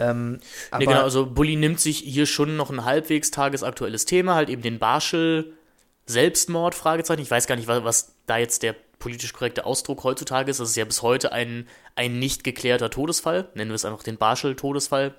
Ähm, 0.01 0.40
nee, 0.78 0.86
genau, 0.86 1.03
also 1.03 1.26
Bully 1.26 1.57
nimmt 1.57 1.78
sich 1.78 1.98
hier 1.98 2.26
schon 2.26 2.57
noch 2.57 2.70
ein 2.70 2.84
halbwegs 2.84 3.30
tagesaktuelles 3.30 4.07
Thema, 4.07 4.34
halt 4.34 4.48
eben 4.48 4.62
den 4.62 4.78
Barschel 4.78 5.53
Selbstmord, 6.07 6.74
Fragezeichen. 6.74 7.22
Ich 7.22 7.30
weiß 7.30 7.46
gar 7.46 7.57
nicht, 7.57 7.68
was, 7.68 7.84
was 7.84 8.14
da 8.26 8.38
jetzt 8.38 8.62
der 8.62 8.74
politisch 8.98 9.32
korrekte 9.32 9.64
Ausdruck 9.64 10.05
heutzutage 10.05 10.51
ist. 10.51 10.61
Das 10.61 10.70
ist 10.70 10.76
ja 10.76 10.84
bis 10.84 11.03
heute 11.03 11.32
ein, 11.32 11.66
ein 11.94 12.18
nicht 12.18 12.44
geklärter 12.44 12.90
Todesfall. 12.90 13.48
Nennen 13.55 13.70
wir 13.70 13.76
es 13.76 13.84
einfach 13.84 14.03
den 14.03 14.16
Barschel-Todesfall. 14.16 15.14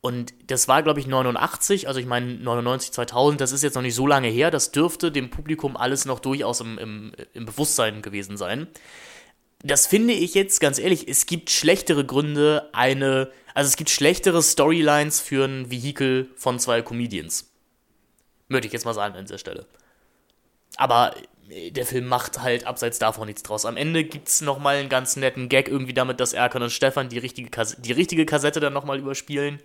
Und 0.00 0.32
das 0.46 0.68
war, 0.68 0.82
glaube 0.82 1.00
ich, 1.00 1.08
89, 1.08 1.88
also 1.88 1.98
ich 1.98 2.06
meine 2.06 2.34
99, 2.34 2.92
2000, 2.92 3.40
das 3.40 3.50
ist 3.50 3.64
jetzt 3.64 3.74
noch 3.74 3.82
nicht 3.82 3.96
so 3.96 4.06
lange 4.06 4.28
her. 4.28 4.50
Das 4.50 4.70
dürfte 4.70 5.10
dem 5.10 5.28
Publikum 5.28 5.76
alles 5.76 6.04
noch 6.04 6.20
durchaus 6.20 6.60
im, 6.60 6.78
im, 6.78 7.12
im 7.34 7.44
Bewusstsein 7.46 8.00
gewesen 8.00 8.36
sein. 8.36 8.68
Das 9.62 9.86
finde 9.86 10.14
ich 10.14 10.34
jetzt 10.34 10.60
ganz 10.60 10.78
ehrlich, 10.78 11.08
es 11.08 11.26
gibt 11.26 11.50
schlechtere 11.50 12.04
Gründe, 12.04 12.68
eine 12.72 13.32
also 13.58 13.66
es 13.66 13.76
gibt 13.76 13.90
schlechtere 13.90 14.40
Storylines 14.40 15.18
für 15.18 15.44
ein 15.44 15.68
Vehikel 15.68 16.30
von 16.36 16.60
zwei 16.60 16.80
Comedians. 16.80 17.50
Möchte 18.46 18.68
ich 18.68 18.72
jetzt 18.72 18.84
mal 18.84 18.94
sagen 18.94 19.16
an 19.16 19.24
dieser 19.24 19.38
Stelle. 19.38 19.66
Aber 20.76 21.16
äh, 21.48 21.72
der 21.72 21.84
Film 21.84 22.06
macht 22.06 22.40
halt 22.40 22.68
abseits 22.68 23.00
davon 23.00 23.26
nichts 23.26 23.42
draus. 23.42 23.66
Am 23.66 23.76
Ende 23.76 24.04
gibt 24.04 24.28
es 24.28 24.42
nochmal 24.42 24.76
einen 24.76 24.88
ganz 24.88 25.16
netten 25.16 25.48
Gag 25.48 25.66
irgendwie 25.66 25.92
damit, 25.92 26.20
dass 26.20 26.34
Erkan 26.34 26.62
und 26.62 26.70
Stefan 26.70 27.08
die 27.08 27.18
richtige, 27.18 27.50
Kas 27.50 27.74
die 27.80 27.90
richtige 27.90 28.26
Kassette 28.26 28.60
dann 28.60 28.72
nochmal 28.72 29.00
überspielen. 29.00 29.58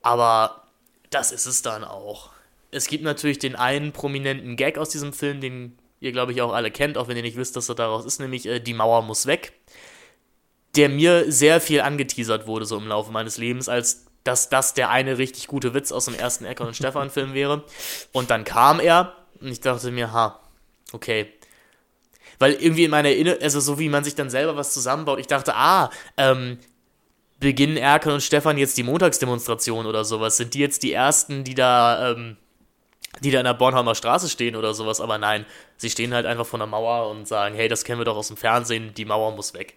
Aber 0.00 0.62
das 1.10 1.32
ist 1.32 1.44
es 1.44 1.60
dann 1.60 1.84
auch. 1.84 2.30
Es 2.70 2.86
gibt 2.86 3.04
natürlich 3.04 3.38
den 3.38 3.56
einen 3.56 3.92
prominenten 3.92 4.56
Gag 4.56 4.78
aus 4.78 4.88
diesem 4.88 5.12
Film, 5.12 5.42
den 5.42 5.78
ihr, 6.00 6.12
glaube 6.12 6.32
ich, 6.32 6.42
auch 6.42 6.52
alle 6.52 6.70
kennt, 6.70 6.98
auch 6.98 7.08
wenn 7.08 7.16
ihr 7.16 7.22
nicht 7.22 7.36
wisst, 7.36 7.56
dass 7.56 7.68
er 7.68 7.74
daraus 7.74 8.04
ist, 8.04 8.20
nämlich 8.20 8.46
äh, 8.46 8.60
Die 8.60 8.74
Mauer 8.74 9.02
muss 9.02 9.26
weg 9.26 9.52
der 10.76 10.88
mir 10.88 11.30
sehr 11.30 11.60
viel 11.60 11.80
angeteasert 11.80 12.46
wurde, 12.46 12.64
so 12.64 12.76
im 12.76 12.86
Laufe 12.86 13.10
meines 13.10 13.38
Lebens, 13.38 13.68
als 13.68 14.06
dass 14.24 14.50
das 14.50 14.74
der 14.74 14.90
eine 14.90 15.18
richtig 15.18 15.46
gute 15.46 15.74
Witz 15.74 15.92
aus 15.92 16.04
dem 16.04 16.14
ersten 16.14 16.44
Eckern 16.44 16.68
und 16.68 16.76
Stefan-Film 16.76 17.34
wäre. 17.34 17.64
Und 18.12 18.30
dann 18.30 18.44
kam 18.44 18.78
er 18.78 19.14
und 19.40 19.48
ich 19.48 19.60
dachte 19.60 19.90
mir, 19.90 20.12
ha, 20.12 20.40
okay. 20.92 21.32
Weil 22.38 22.52
irgendwie 22.52 22.84
in 22.84 22.90
meiner 22.90 23.08
Erinnerung, 23.08 23.42
also 23.42 23.60
so 23.60 23.78
wie 23.78 23.88
man 23.88 24.04
sich 24.04 24.14
dann 24.14 24.30
selber 24.30 24.56
was 24.56 24.72
zusammenbaut, 24.72 25.18
ich 25.18 25.26
dachte, 25.26 25.54
ah, 25.54 25.90
ähm, 26.16 26.58
beginnen 27.38 27.78
Erkan 27.78 28.12
und 28.12 28.22
Stefan 28.22 28.58
jetzt 28.58 28.76
die 28.76 28.82
Montagsdemonstration 28.82 29.86
oder 29.86 30.04
sowas? 30.04 30.36
Sind 30.36 30.54
die 30.54 30.60
jetzt 30.60 30.82
die 30.82 30.92
ersten, 30.92 31.42
die 31.42 31.54
da, 31.54 32.12
ähm, 32.12 32.36
die 33.20 33.30
da 33.30 33.38
in 33.40 33.44
der 33.44 33.54
Bornholmer 33.54 33.94
Straße 33.94 34.28
stehen 34.28 34.56
oder 34.56 34.74
sowas? 34.74 35.00
Aber 35.00 35.18
nein, 35.18 35.46
sie 35.76 35.90
stehen 35.90 36.14
halt 36.14 36.26
einfach 36.26 36.46
vor 36.46 36.58
der 36.58 36.66
Mauer 36.66 37.10
und 37.10 37.26
sagen, 37.26 37.54
hey, 37.54 37.68
das 37.68 37.84
kennen 37.84 38.00
wir 38.00 38.04
doch 38.04 38.16
aus 38.16 38.28
dem 38.28 38.36
Fernsehen, 38.36 38.94
die 38.94 39.04
Mauer 39.04 39.32
muss 39.32 39.54
weg. 39.54 39.74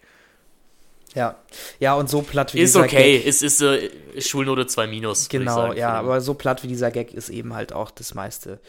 Ja, 1.14 1.36
ja, 1.78 1.94
und 1.94 2.10
so 2.10 2.22
platt 2.22 2.54
wie 2.54 2.60
ist 2.60 2.74
dieser 2.74 2.84
okay. 2.84 3.18
Gag. 3.18 3.26
Ist 3.26 3.62
okay, 3.62 3.82
ist, 3.86 4.16
äh, 4.16 4.20
Schulnote 4.20 4.66
2 4.66 4.86
minus. 4.88 5.28
Genau, 5.28 5.72
ja, 5.72 5.90
aber 5.90 6.20
so 6.20 6.34
platt 6.34 6.62
wie 6.64 6.68
dieser 6.68 6.90
Gag 6.90 7.14
ist 7.14 7.28
eben 7.28 7.54
halt 7.54 7.72
auch 7.72 7.90
das 7.90 8.14
meiste 8.14 8.60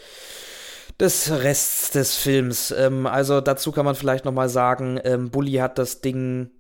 des 1.00 1.30
Rests 1.30 1.92
des 1.92 2.16
Films. 2.16 2.72
Ähm, 2.72 3.06
also 3.06 3.42
dazu 3.42 3.72
kann 3.72 3.86
man 3.86 3.96
vielleicht 3.96 4.26
noch 4.26 4.32
mal 4.32 4.50
sagen, 4.50 5.00
ähm, 5.04 5.30
Bully 5.30 5.54
hat 5.54 5.78
das 5.78 6.02
Ding 6.02 6.52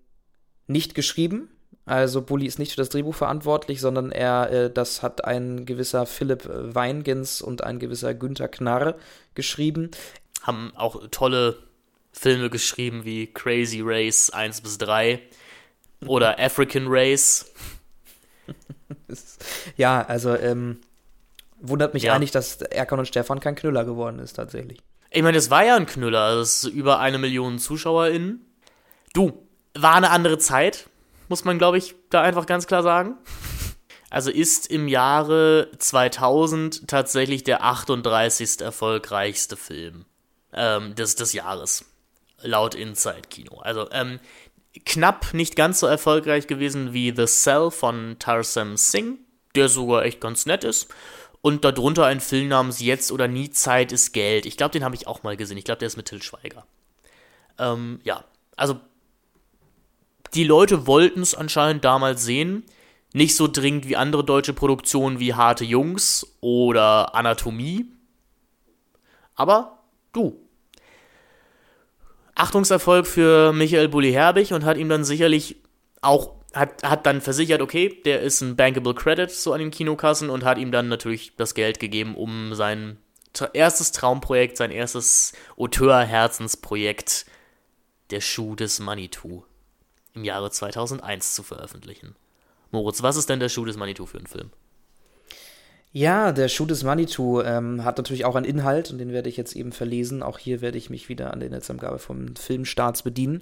nicht 0.67 0.95
geschrieben. 0.95 1.49
Also 1.85 2.21
Bully 2.21 2.47
ist 2.47 2.57
nicht 2.57 2.71
für 2.71 2.77
das 2.77 2.89
Drehbuch 2.89 3.13
verantwortlich, 3.13 3.79
sondern 3.79 4.11
er, 4.11 4.51
äh, 4.51 4.71
das 4.71 5.03
hat 5.03 5.23
ein 5.25 5.65
gewisser 5.65 6.05
Philipp 6.05 6.49
Weingens 6.49 7.41
und 7.41 7.63
ein 7.63 7.77
gewisser 7.77 8.13
Günther 8.15 8.47
Knarr 8.47 8.95
geschrieben. 9.35 9.91
Haben 10.41 10.73
auch 10.75 11.07
tolle 11.11 11.57
Filme 12.11 12.49
geschrieben 12.49 13.05
wie 13.05 13.27
Crazy 13.27 13.81
Race 13.83 14.31
1 14.31 14.61
bis 14.61 14.77
3 14.79 15.21
oder 16.07 16.39
African 16.39 16.85
Race. 16.87 17.51
ja, 19.77 20.03
also 20.03 20.35
ähm, 20.35 20.79
wundert 21.59 21.93
mich 21.93 22.03
ja. 22.03 22.13
eigentlich, 22.13 22.31
dass 22.31 22.61
Erkan 22.61 22.99
und 22.99 23.07
Stefan 23.07 23.39
kein 23.39 23.55
Knüller 23.55 23.85
geworden 23.85 24.19
ist, 24.19 24.33
tatsächlich. 24.33 24.79
Ich 25.11 25.21
meine, 25.21 25.37
es 25.37 25.49
war 25.49 25.63
ja 25.63 25.75
ein 25.75 25.85
Knüller. 25.85 26.35
Das 26.35 26.63
ist 26.63 26.73
über 26.73 26.99
eine 26.99 27.19
Million 27.19 27.59
ZuschauerInnen. 27.59 28.41
Du, 29.13 29.47
war 29.73 29.95
eine 29.95 30.09
andere 30.09 30.37
Zeit, 30.39 30.89
muss 31.27 31.45
man, 31.45 31.57
glaube 31.57 31.77
ich, 31.77 31.95
da 32.09 32.21
einfach 32.21 32.45
ganz 32.45 32.67
klar 32.67 32.83
sagen. 32.83 33.17
Also 34.09 34.31
ist 34.31 34.67
im 34.67 34.87
Jahre 34.87 35.69
2000 35.77 36.87
tatsächlich 36.87 37.43
der 37.43 37.63
38. 37.63 38.61
erfolgreichste 38.61 39.57
Film 39.57 40.05
ähm, 40.53 40.95
des, 40.95 41.15
des 41.15 41.33
Jahres. 41.33 41.85
Laut 42.41 42.75
Inside 42.75 43.23
Kino. 43.29 43.59
Also, 43.59 43.89
ähm, 43.91 44.19
knapp 44.85 45.33
nicht 45.33 45.55
ganz 45.55 45.79
so 45.79 45.87
erfolgreich 45.87 46.47
gewesen 46.47 46.93
wie 46.93 47.13
The 47.15 47.25
Cell 47.25 47.71
von 47.71 48.17
Tarsem 48.19 48.77
Singh, 48.77 49.17
der 49.55 49.69
sogar 49.69 50.03
echt 50.03 50.21
ganz 50.21 50.45
nett 50.45 50.63
ist. 50.63 50.93
Und 51.41 51.63
darunter 51.63 52.05
ein 52.05 52.21
Film 52.21 52.47
namens 52.47 52.79
Jetzt 52.79 53.11
oder 53.11 53.27
Nie 53.27 53.51
Zeit 53.51 53.91
ist 53.91 54.13
Geld. 54.13 54.45
Ich 54.45 54.57
glaube, 54.57 54.71
den 54.71 54.83
habe 54.83 54.95
ich 54.95 55.07
auch 55.07 55.23
mal 55.23 55.37
gesehen. 55.37 55.57
Ich 55.57 55.65
glaube, 55.65 55.79
der 55.79 55.87
ist 55.87 55.97
mit 55.97 56.07
Till 56.07 56.23
Schweiger. 56.23 56.65
Ähm, 57.59 57.99
ja, 58.03 58.23
also 58.55 58.79
die 60.33 60.43
Leute 60.43 60.87
wollten 60.87 61.21
es 61.21 61.35
anscheinend 61.35 61.85
damals 61.85 62.23
sehen. 62.23 62.63
Nicht 63.13 63.35
so 63.35 63.47
dringend 63.47 63.87
wie 63.87 63.95
andere 63.95 64.23
deutsche 64.23 64.53
Produktionen 64.53 65.19
wie 65.19 65.33
Harte 65.33 65.63
Jungs 65.63 66.35
oder 66.41 67.15
Anatomie. 67.15 67.85
Aber 69.35 69.79
du, 70.11 70.45
Achtungserfolg 72.35 73.07
für 73.07 73.53
Michael 73.53 73.87
Bulli-Herbig 73.87 74.51
und 74.51 74.65
hat 74.65 74.77
ihm 74.77 74.89
dann 74.89 75.05
sicherlich 75.05 75.55
auch, 76.01 76.35
hat, 76.53 76.83
hat 76.83 77.05
dann 77.05 77.21
versichert, 77.21 77.61
okay, 77.61 78.01
der 78.03 78.21
ist 78.21 78.41
ein 78.41 78.57
bankable 78.57 78.93
Credit 78.93 79.31
so 79.31 79.53
an 79.53 79.59
den 79.59 79.71
Kinokassen 79.71 80.29
und 80.29 80.43
hat 80.43 80.57
ihm 80.57 80.71
dann 80.71 80.89
natürlich 80.89 81.35
das 81.37 81.55
Geld 81.55 81.79
gegeben, 81.79 82.15
um 82.15 82.53
sein 82.53 82.97
erstes 83.53 83.93
Traumprojekt, 83.93 84.57
sein 84.57 84.71
erstes 84.71 85.33
Auteur-Herzensprojekt, 85.57 87.25
Der 88.11 88.21
Schuh 88.21 88.55
des 88.55 88.79
Manitou, 88.79 89.45
im 90.15 90.23
Jahre 90.23 90.49
2001 90.49 91.35
zu 91.35 91.43
veröffentlichen. 91.43 92.15
Moritz, 92.71 93.03
was 93.03 93.17
ist 93.17 93.29
denn 93.29 93.39
der 93.39 93.49
Schuh 93.49 93.65
des 93.65 93.77
Manitou 93.77 94.05
für 94.05 94.17
ein 94.17 94.27
Film? 94.27 94.49
Ja, 95.91 96.33
der 96.33 96.49
Schuh 96.49 96.65
des 96.65 96.83
Manitou 96.83 97.41
ähm, 97.41 97.85
hat 97.85 97.97
natürlich 97.97 98.25
auch 98.25 98.35
einen 98.35 98.45
Inhalt 98.45 98.91
und 98.91 98.97
den 98.97 99.13
werde 99.13 99.29
ich 99.29 99.37
jetzt 99.37 99.55
eben 99.55 99.71
verlesen. 99.71 100.23
Auch 100.23 100.39
hier 100.39 100.59
werde 100.59 100.77
ich 100.77 100.89
mich 100.89 101.07
wieder 101.07 101.31
an 101.31 101.39
der 101.39 101.49
Netzangabe 101.49 101.99
vom 101.99 102.35
Filmstarts 102.35 103.03
bedienen. 103.03 103.39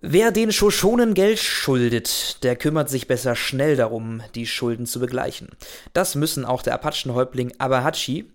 Wer 0.00 0.30
den 0.30 0.52
Shoshonen 0.52 1.14
Geld 1.14 1.40
schuldet, 1.40 2.42
der 2.44 2.56
kümmert 2.56 2.88
sich 2.88 3.06
besser 3.06 3.34
schnell 3.34 3.76
darum, 3.76 4.22
die 4.34 4.46
Schulden 4.46 4.86
zu 4.86 5.00
begleichen. 5.00 5.48
Das 5.92 6.14
müssen 6.14 6.44
auch 6.44 6.62
der 6.62 6.74
Apachenhäuptling 6.74 7.52
Abahachi 7.58 8.30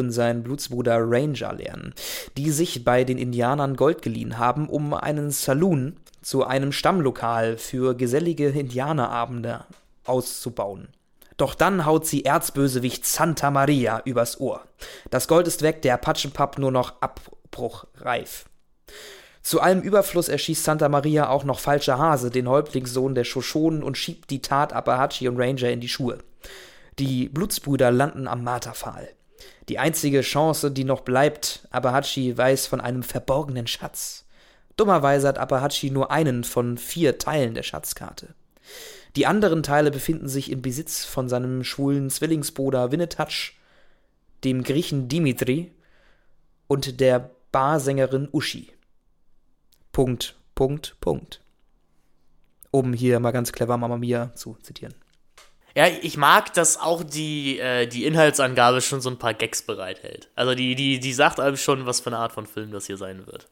und 0.00 0.10
sein 0.10 0.42
Blutsbruder 0.42 0.98
Ranger 0.98 1.52
lernen, 1.52 1.94
die 2.36 2.50
sich 2.50 2.84
bei 2.84 3.04
den 3.04 3.18
Indianern 3.18 3.76
Gold 3.76 4.02
geliehen 4.02 4.38
haben, 4.38 4.68
um 4.68 4.94
einen 4.94 5.30
Saloon 5.30 5.96
zu 6.22 6.44
einem 6.44 6.72
Stammlokal 6.72 7.56
für 7.56 7.94
gesellige 7.94 8.48
Indianerabende 8.48 9.64
auszubauen. 10.04 10.88
Doch 11.36 11.54
dann 11.54 11.86
haut 11.86 12.06
sie 12.06 12.24
Erzbösewicht 12.24 13.06
Santa 13.06 13.50
Maria 13.50 14.02
übers 14.04 14.40
Ohr. 14.40 14.62
Das 15.10 15.26
Gold 15.26 15.46
ist 15.46 15.62
weg, 15.62 15.80
der 15.82 15.94
Apachenpub 15.94 16.58
nur 16.58 16.70
noch 16.70 17.00
abbruchreif. 17.00 18.44
Zu 19.42 19.60
allem 19.60 19.80
Überfluss 19.80 20.28
erschießt 20.28 20.64
Santa 20.64 20.90
Maria 20.90 21.30
auch 21.30 21.44
noch 21.44 21.58
Falscher 21.58 21.98
Hase, 21.98 22.30
den 22.30 22.48
Häuptlingssohn 22.48 23.14
der 23.14 23.24
Shoshonen, 23.24 23.82
und 23.82 23.96
schiebt 23.96 24.28
die 24.30 24.42
Tat 24.42 24.74
Apahachi 24.74 25.28
und 25.28 25.38
Ranger 25.38 25.70
in 25.70 25.80
die 25.80 25.88
Schuhe. 25.88 26.18
Die 26.98 27.30
Blutsbrüder 27.30 27.90
landen 27.90 28.28
am 28.28 28.44
Marterpfahl. 28.44 29.08
Die 29.68 29.78
einzige 29.78 30.22
Chance, 30.22 30.70
die 30.70 30.84
noch 30.84 31.00
bleibt, 31.00 31.66
Apahachi 31.70 32.36
weiß 32.36 32.66
von 32.66 32.80
einem 32.80 33.02
verborgenen 33.02 33.66
Schatz. 33.66 34.26
Dummerweise 34.76 35.28
hat 35.28 35.38
Apahachi 35.38 35.90
nur 35.90 36.10
einen 36.10 36.44
von 36.44 36.78
vier 36.78 37.18
Teilen 37.18 37.54
der 37.54 37.62
Schatzkarte. 37.62 38.34
Die 39.16 39.26
anderen 39.26 39.62
Teile 39.62 39.90
befinden 39.90 40.28
sich 40.28 40.50
im 40.50 40.62
Besitz 40.62 41.04
von 41.04 41.28
seinem 41.28 41.64
schwulen 41.64 42.10
Zwillingsbruder 42.10 42.92
Winnetouch, 42.92 43.54
dem 44.44 44.62
Griechen 44.62 45.08
Dimitri 45.08 45.72
und 46.68 47.00
der 47.00 47.30
Barsängerin 47.52 48.28
Uschi. 48.32 48.72
Punkt, 49.92 50.36
Punkt, 50.54 50.96
Punkt. 51.00 51.40
Um 52.70 52.92
hier 52.92 53.18
mal 53.18 53.32
ganz 53.32 53.52
clever 53.52 53.76
Mama 53.76 53.96
Mia 53.96 54.32
zu 54.34 54.56
zitieren. 54.62 54.94
Ja, 55.74 55.86
ich 55.86 56.16
mag, 56.16 56.52
dass 56.54 56.78
auch 56.80 57.04
die, 57.04 57.58
äh, 57.60 57.86
die 57.86 58.04
Inhaltsangabe 58.04 58.80
schon 58.80 59.00
so 59.00 59.10
ein 59.10 59.18
paar 59.18 59.34
Gags 59.34 59.62
bereithält. 59.62 60.28
Also 60.34 60.54
die, 60.54 60.74
die, 60.74 60.98
die 60.98 61.12
sagt 61.12 61.38
einem 61.38 61.56
schon, 61.56 61.86
was 61.86 62.00
für 62.00 62.10
eine 62.10 62.18
Art 62.18 62.32
von 62.32 62.46
Film 62.46 62.72
das 62.72 62.86
hier 62.86 62.96
sein 62.96 63.26
wird. 63.26 63.48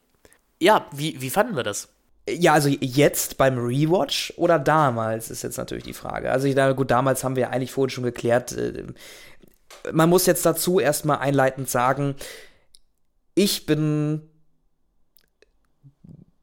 Ja, 0.60 0.86
wie, 0.92 1.20
wie 1.20 1.30
fanden 1.30 1.56
wir 1.56 1.62
das? 1.62 1.88
Ja, 2.28 2.52
also 2.52 2.68
jetzt 2.68 3.38
beim 3.38 3.56
Rewatch 3.58 4.34
oder 4.36 4.58
damals 4.58 5.30
ist 5.30 5.42
jetzt 5.42 5.56
natürlich 5.56 5.84
die 5.84 5.94
Frage. 5.94 6.30
Also 6.30 6.46
ich, 6.46 6.56
gut, 6.76 6.90
damals 6.90 7.24
haben 7.24 7.36
wir 7.36 7.44
ja 7.44 7.50
eigentlich 7.50 7.72
vorhin 7.72 7.90
schon 7.90 8.04
geklärt. 8.04 8.52
Äh, 8.52 8.84
man 9.92 10.08
muss 10.08 10.26
jetzt 10.26 10.44
dazu 10.44 10.80
erstmal 10.80 11.18
einleitend 11.18 11.70
sagen, 11.70 12.16
ich 13.34 13.66
bin 13.66 14.28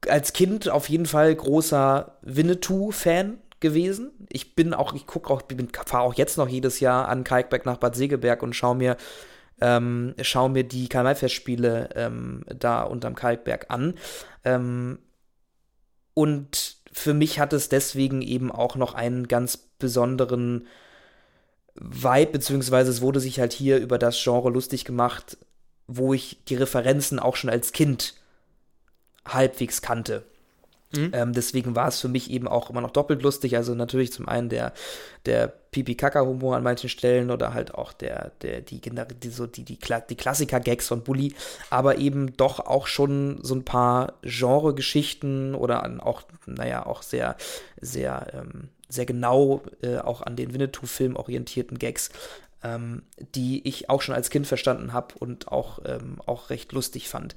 als 0.08 0.34
Kind 0.34 0.70
auf 0.70 0.88
jeden 0.90 1.06
Fall 1.06 1.34
großer 1.36 2.18
Winnetou-Fan 2.22 3.40
gewesen. 3.60 4.12
Ich 4.30 4.56
bin 4.56 4.74
auch, 4.74 4.94
ich 4.94 5.08
gucke 5.08 5.32
auch, 5.32 5.44
fahre 5.86 6.04
auch 6.04 6.14
jetzt 6.14 6.38
noch 6.38 6.48
jedes 6.48 6.80
Jahr 6.80 7.08
an 7.08 7.24
Kalkberg 7.24 7.66
nach 7.66 7.78
Bad 7.78 7.96
Segeberg 7.96 8.44
und 8.44 8.56
schaue 8.56 8.76
mir, 8.76 8.98
ähm, 9.62 10.14
schau 10.22 10.50
mir 10.50 10.64
die 10.64 10.90
Karl-May-Festspiele 10.90 11.90
ähm, 11.96 12.44
da 12.48 12.84
unterm 12.84 13.16
Kalkberg 13.16 13.66
an. 13.70 13.96
Ähm, 14.44 15.00
und 16.14 16.78
für 16.92 17.14
mich 17.14 17.40
hat 17.40 17.54
es 17.54 17.70
deswegen 17.70 18.22
eben 18.22 18.52
auch 18.52 18.76
noch 18.76 18.94
einen 18.94 19.28
ganz 19.28 19.58
besonderen 19.58 20.68
Vibe, 21.76 22.32
beziehungsweise 22.32 22.90
es 22.90 23.02
wurde 23.02 23.20
sich 23.20 23.40
halt 23.40 23.52
hier 23.52 23.80
über 23.80 23.98
das 23.98 24.22
Genre 24.22 24.50
lustig 24.50 24.86
gemacht, 24.86 25.38
wo 25.88 26.14
ich 26.14 26.44
die 26.46 26.56
Referenzen 26.56 27.20
auch 27.20 27.36
schon 27.36 27.50
als 27.50 27.74
Kind 27.74 28.16
halbwegs 29.28 29.82
kannte. 29.82 30.24
Mhm. 30.96 31.12
Ähm, 31.14 31.34
deswegen 31.34 31.76
war 31.76 31.88
es 31.88 32.00
für 32.00 32.08
mich 32.08 32.30
eben 32.32 32.48
auch 32.48 32.70
immer 32.70 32.82
noch 32.82 32.92
doppelt 32.92 33.22
lustig. 33.22 33.56
Also 33.56 33.76
natürlich 33.76 34.12
zum 34.12 34.28
einen 34.28 34.50
der, 34.50 34.74
der 35.26 35.48
Pipi-Kaka-Humor 35.72 36.56
an 36.56 36.64
manchen 36.64 36.90
Stellen 36.90 37.32
oder 37.32 37.54
halt 37.54 37.76
auch 37.76 37.94
der, 37.94 38.32
der, 38.42 38.62
die, 38.62 38.80
die, 38.80 39.30
so 39.30 39.46
die, 39.46 39.64
die, 39.64 39.78
die 40.10 40.16
Klassiker-Gags 40.16 40.88
von 40.88 41.04
Bully, 41.04 41.36
aber 41.70 41.98
eben 41.98 42.36
doch 42.38 42.60
auch 42.60 42.88
schon 42.88 43.40
so 43.42 43.56
ein 43.56 43.66
paar 43.66 44.14
Genre-Geschichten 44.22 45.54
oder 45.54 45.90
auch, 46.06 46.24
naja, 46.46 46.86
auch 46.86 47.02
sehr, 47.02 47.36
sehr, 47.82 48.28
ähm, 48.34 48.70
sehr 48.88 49.06
genau 49.06 49.62
äh, 49.82 49.98
auch 49.98 50.22
an 50.22 50.36
den 50.36 50.54
Winnetou-Film 50.54 51.16
orientierten 51.16 51.78
Gags, 51.78 52.10
ähm, 52.64 53.04
die 53.36 53.68
ich 53.68 53.90
auch 53.90 54.02
schon 54.02 54.16
als 54.16 54.30
Kind 54.30 54.48
verstanden 54.48 54.94
habe 54.94 55.16
und 55.20 55.50
auch, 55.50 55.80
ähm, 55.86 56.22
auch 56.26 56.50
recht 56.50 56.72
lustig 56.72 57.10
fand. 57.10 57.36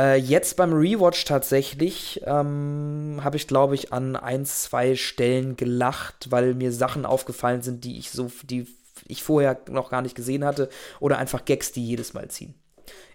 Äh, 0.00 0.16
jetzt 0.16 0.56
beim 0.56 0.72
Rewatch 0.72 1.26
tatsächlich 1.26 2.22
ähm, 2.24 3.20
habe 3.22 3.36
ich, 3.36 3.46
glaube 3.46 3.74
ich, 3.74 3.92
an 3.92 4.16
ein, 4.16 4.46
zwei 4.46 4.96
Stellen 4.96 5.56
gelacht, 5.56 6.30
weil 6.30 6.54
mir 6.54 6.72
Sachen 6.72 7.04
aufgefallen 7.04 7.60
sind, 7.60 7.84
die 7.84 7.98
ich 7.98 8.10
so, 8.10 8.30
die 8.44 8.66
ich 9.06 9.22
vorher 9.22 9.60
noch 9.68 9.90
gar 9.90 10.00
nicht 10.00 10.14
gesehen 10.14 10.42
hatte, 10.42 10.70
oder 11.00 11.18
einfach 11.18 11.44
Gags, 11.44 11.72
die 11.72 11.86
jedes 11.86 12.14
Mal 12.14 12.28
ziehen. 12.28 12.54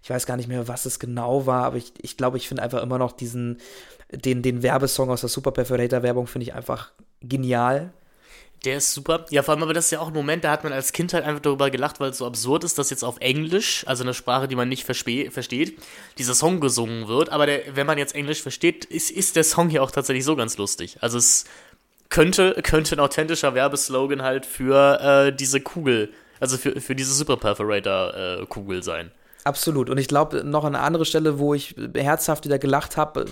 Ich 0.04 0.12
weiß 0.12 0.28
gar 0.28 0.38
nicht 0.38 0.48
mehr, 0.48 0.68
was 0.68 0.86
es 0.86 1.00
genau 1.00 1.48
war, 1.48 1.66
aber 1.66 1.78
ich 1.78 1.94
glaube, 1.94 2.04
ich, 2.04 2.18
glaub, 2.18 2.36
ich 2.36 2.48
finde 2.48 2.62
einfach 2.62 2.84
immer 2.84 3.00
noch 3.00 3.14
diesen, 3.14 3.58
den, 4.12 4.44
den 4.44 4.62
Werbesong 4.62 5.10
aus 5.10 5.22
der 5.22 5.30
Super 5.30 5.52
Perforator 5.52 6.04
Werbung 6.04 6.28
finde 6.28 6.44
ich 6.44 6.54
einfach 6.54 6.92
genial. 7.20 7.94
Der 8.66 8.78
ist 8.78 8.94
super. 8.94 9.26
Ja, 9.30 9.44
vor 9.44 9.54
allem, 9.54 9.64
aber 9.64 9.74
das 9.74 9.86
ist 9.86 9.92
ja 9.92 10.00
auch 10.00 10.08
ein 10.08 10.14
Moment, 10.14 10.44
da 10.44 10.52
hat 10.52 10.64
man 10.64 10.74
als 10.74 10.92
Kind 10.92 11.14
halt 11.14 11.24
einfach 11.24 11.42
darüber 11.42 11.70
gelacht, 11.70 12.00
weil 12.00 12.10
es 12.10 12.18
so 12.18 12.26
absurd 12.26 12.64
ist, 12.64 12.80
dass 12.80 12.90
jetzt 12.90 13.04
auf 13.04 13.18
Englisch, 13.20 13.84
also 13.88 14.04
eine 14.04 14.16
Sprache, 14.16 14.48
die 14.48 14.56
man 14.56 14.68
nicht 14.68 14.86
versteht, 14.86 15.78
dieser 16.18 16.34
Song 16.34 16.60
gesungen 16.60 17.08
wird. 17.08 17.30
Aber 17.30 17.46
der, 17.46 17.76
wenn 17.76 17.86
man 17.86 18.00
jetzt 18.00 18.16
Englisch 18.16 18.42
versteht, 18.42 18.86
ist, 18.86 19.12
ist 19.12 19.36
der 19.36 19.44
Song 19.44 19.70
hier 19.70 19.84
auch 19.84 19.92
tatsächlich 19.92 20.26
so 20.26 20.36
ganz 20.36 20.58
lustig. 20.58 20.98
Also 21.02 21.20
es 21.20 21.46
könnte, 22.10 22.60
könnte 22.64 22.96
ein 22.96 23.00
authentischer 23.00 23.54
Werbeslogan 23.54 24.24
halt 24.24 24.48
für 24.48 25.00
äh, 25.28 25.36
diese 25.36 25.62
Kugel, 25.62 26.12
also 26.40 26.58
für, 26.58 26.82
für 26.82 26.96
diese 26.96 27.14
Super 27.14 27.38
Perforator-Kugel 27.38 28.80
äh, 28.80 28.84
sein. 28.84 29.12
Absolut. 29.44 29.92
Und 29.92 30.00
ich 30.00 30.08
glaube, 30.08 30.44
noch 30.44 30.64
an 30.64 30.76
eine 30.76 30.84
andere 30.84 31.06
Stelle, 31.06 31.38
wo 31.38 31.54
ich 31.54 31.76
herzhaft 31.94 32.46
wieder 32.46 32.58
gelacht 32.58 32.98
habe, 32.98 33.26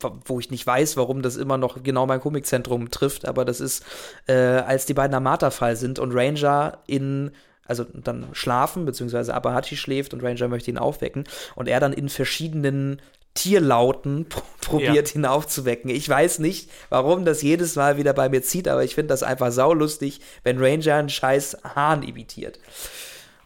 wo 0.00 0.40
ich 0.40 0.50
nicht 0.50 0.66
weiß, 0.66 0.96
warum 0.96 1.22
das 1.22 1.36
immer 1.36 1.56
noch 1.56 1.82
genau 1.82 2.06
mein 2.06 2.20
Komikzentrum 2.20 2.90
trifft, 2.90 3.26
aber 3.26 3.44
das 3.44 3.60
ist, 3.60 3.84
äh, 4.26 4.34
als 4.34 4.86
die 4.86 4.94
beiden 4.94 5.14
am 5.14 5.22
Marterfall 5.22 5.76
sind 5.76 5.98
und 5.98 6.12
Ranger 6.12 6.78
in 6.86 7.32
also 7.66 7.84
dann 7.94 8.28
schlafen, 8.32 8.84
beziehungsweise 8.84 9.32
Abahachi 9.34 9.76
schläft 9.76 10.12
und 10.12 10.22
Ranger 10.22 10.48
möchte 10.48 10.70
ihn 10.70 10.76
aufwecken 10.76 11.24
und 11.54 11.66
er 11.66 11.80
dann 11.80 11.94
in 11.94 12.10
verschiedenen 12.10 13.00
Tierlauten 13.34 14.26
probiert, 14.60 15.14
ja. 15.14 15.20
ihn 15.20 15.26
aufzuwecken. 15.26 15.90
Ich 15.90 16.08
weiß 16.08 16.38
nicht, 16.38 16.70
warum 16.88 17.24
das 17.24 17.42
jedes 17.42 17.76
Mal 17.76 17.96
wieder 17.96 18.12
bei 18.12 18.28
mir 18.28 18.42
zieht, 18.42 18.68
aber 18.68 18.84
ich 18.84 18.94
finde 18.94 19.08
das 19.08 19.22
einfach 19.22 19.50
saulustig, 19.50 20.20
wenn 20.42 20.62
Ranger 20.62 20.96
einen 20.96 21.08
scheiß 21.08 21.58
Hahn 21.74 22.02
imitiert. 22.02 22.58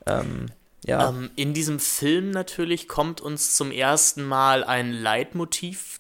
Ähm, 0.07 0.47
ja. 0.89 1.11
Ähm, 1.11 1.31
in 1.37 1.55
diesem 1.55 1.79
Film 1.81 2.31
natürlich 2.31 2.89
kommt 2.89 3.21
uns 3.21 3.55
zum 3.55 3.71
ersten 3.71 4.25
Mal 4.25 4.65
ein 4.65 4.93
Leitmotiv, 4.93 5.99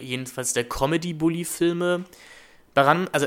jedenfalls 0.00 0.52
der 0.52 0.68
Comedy-Bully-Filme, 0.68 2.04
daran, 2.74 3.08
also 3.12 3.26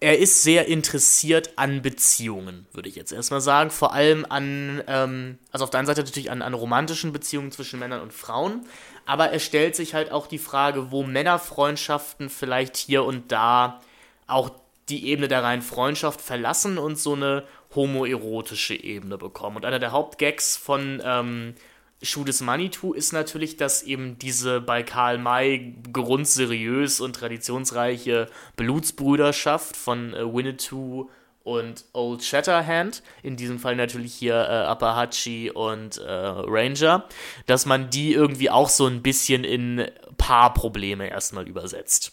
er 0.00 0.18
ist 0.18 0.42
sehr 0.42 0.66
interessiert 0.66 1.52
an 1.56 1.82
Beziehungen, 1.82 2.66
würde 2.72 2.88
ich 2.88 2.96
jetzt 2.96 3.12
erstmal 3.12 3.40
sagen. 3.40 3.70
Vor 3.70 3.92
allem 3.92 4.26
an, 4.28 4.82
ähm, 4.88 5.38
also 5.52 5.64
auf 5.64 5.70
der 5.70 5.78
einen 5.78 5.86
Seite 5.86 6.02
natürlich 6.02 6.30
an, 6.32 6.42
an 6.42 6.54
romantischen 6.54 7.12
Beziehungen 7.12 7.52
zwischen 7.52 7.78
Männern 7.78 8.00
und 8.00 8.12
Frauen, 8.12 8.66
aber 9.06 9.30
er 9.30 9.38
stellt 9.38 9.76
sich 9.76 9.94
halt 9.94 10.10
auch 10.10 10.26
die 10.26 10.38
Frage, 10.38 10.90
wo 10.90 11.04
Männerfreundschaften 11.04 12.28
vielleicht 12.28 12.76
hier 12.76 13.04
und 13.04 13.30
da 13.30 13.80
auch 14.26 14.50
die 14.88 15.06
Ebene 15.06 15.28
der 15.28 15.42
reinen 15.42 15.62
Freundschaft 15.62 16.20
verlassen 16.20 16.78
und 16.78 16.98
so 16.98 17.14
eine 17.14 17.44
homoerotische 17.74 18.74
Ebene 18.74 19.18
bekommen. 19.18 19.56
Und 19.56 19.64
einer 19.64 19.78
der 19.78 19.92
Hauptgags 19.92 20.56
von 20.56 21.02
ähm, 21.04 21.54
Schuh 22.02 22.24
Manitou 22.42 22.92
ist 22.92 23.12
natürlich, 23.12 23.56
dass 23.56 23.82
eben 23.82 24.18
diese 24.18 24.60
bei 24.60 24.82
Karl 24.82 25.18
May 25.18 25.74
grundseriös 25.92 27.00
und 27.00 27.14
traditionsreiche 27.14 28.28
Blutsbrüderschaft 28.56 29.76
von 29.76 30.14
äh, 30.14 30.24
Winnetou 30.24 31.10
und 31.42 31.86
Old 31.94 32.22
Shatterhand, 32.22 33.02
in 33.22 33.36
diesem 33.36 33.58
Fall 33.58 33.74
natürlich 33.74 34.14
hier 34.14 34.34
äh, 34.34 34.66
Apahachi 34.66 35.50
und 35.50 35.96
äh, 35.96 36.04
Ranger, 36.06 37.08
dass 37.46 37.66
man 37.66 37.90
die 37.90 38.12
irgendwie 38.12 38.50
auch 38.50 38.68
so 38.68 38.86
ein 38.86 39.02
bisschen 39.02 39.44
in 39.44 39.90
Paarprobleme 40.18 41.08
erstmal 41.08 41.48
übersetzt. 41.48 42.12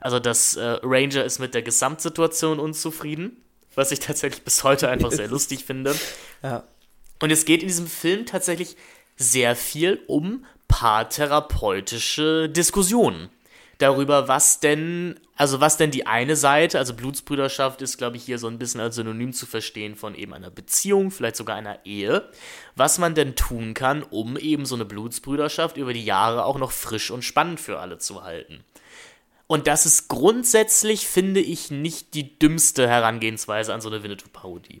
Also, 0.00 0.18
dass 0.18 0.56
äh, 0.56 0.78
Ranger 0.82 1.24
ist 1.24 1.38
mit 1.38 1.54
der 1.54 1.62
Gesamtsituation 1.62 2.58
unzufrieden 2.58 3.42
was 3.74 3.92
ich 3.92 4.00
tatsächlich 4.00 4.42
bis 4.42 4.64
heute 4.64 4.88
einfach 4.88 5.12
sehr 5.12 5.28
lustig 5.28 5.64
finde. 5.64 5.94
Ja. 6.42 6.64
Und 7.20 7.30
es 7.30 7.44
geht 7.44 7.62
in 7.62 7.68
diesem 7.68 7.86
Film 7.86 8.26
tatsächlich 8.26 8.76
sehr 9.16 9.54
viel 9.56 10.00
um 10.06 10.44
paartherapeutische 10.68 12.48
Diskussionen 12.48 13.28
darüber, 13.78 14.28
was 14.28 14.60
denn, 14.60 15.18
also 15.36 15.60
was 15.60 15.76
denn 15.76 15.90
die 15.90 16.06
eine 16.06 16.36
Seite, 16.36 16.78
also 16.78 16.94
Blutsbrüderschaft 16.94 17.82
ist, 17.82 17.98
glaube 17.98 18.16
ich, 18.16 18.24
hier 18.24 18.38
so 18.38 18.46
ein 18.46 18.58
bisschen 18.58 18.80
als 18.80 18.94
Synonym 18.94 19.32
zu 19.32 19.44
verstehen 19.44 19.96
von 19.96 20.14
eben 20.14 20.32
einer 20.32 20.50
Beziehung, 20.50 21.10
vielleicht 21.10 21.36
sogar 21.36 21.56
einer 21.56 21.84
Ehe, 21.84 22.28
was 22.76 22.98
man 22.98 23.14
denn 23.14 23.34
tun 23.34 23.74
kann, 23.74 24.02
um 24.02 24.36
eben 24.36 24.66
so 24.66 24.76
eine 24.76 24.84
Blutsbrüderschaft 24.84 25.76
über 25.76 25.92
die 25.92 26.04
Jahre 26.04 26.44
auch 26.44 26.58
noch 26.58 26.70
frisch 26.70 27.10
und 27.10 27.22
spannend 27.22 27.60
für 27.60 27.80
alle 27.80 27.98
zu 27.98 28.22
halten. 28.22 28.64
Und 29.52 29.66
das 29.66 29.84
ist 29.84 30.08
grundsätzlich, 30.08 31.06
finde 31.06 31.40
ich, 31.40 31.70
nicht 31.70 32.14
die 32.14 32.38
dümmste 32.38 32.88
Herangehensweise 32.88 33.74
an 33.74 33.82
so 33.82 33.90
eine 33.90 34.02
Winnetou-Parodie. 34.02 34.80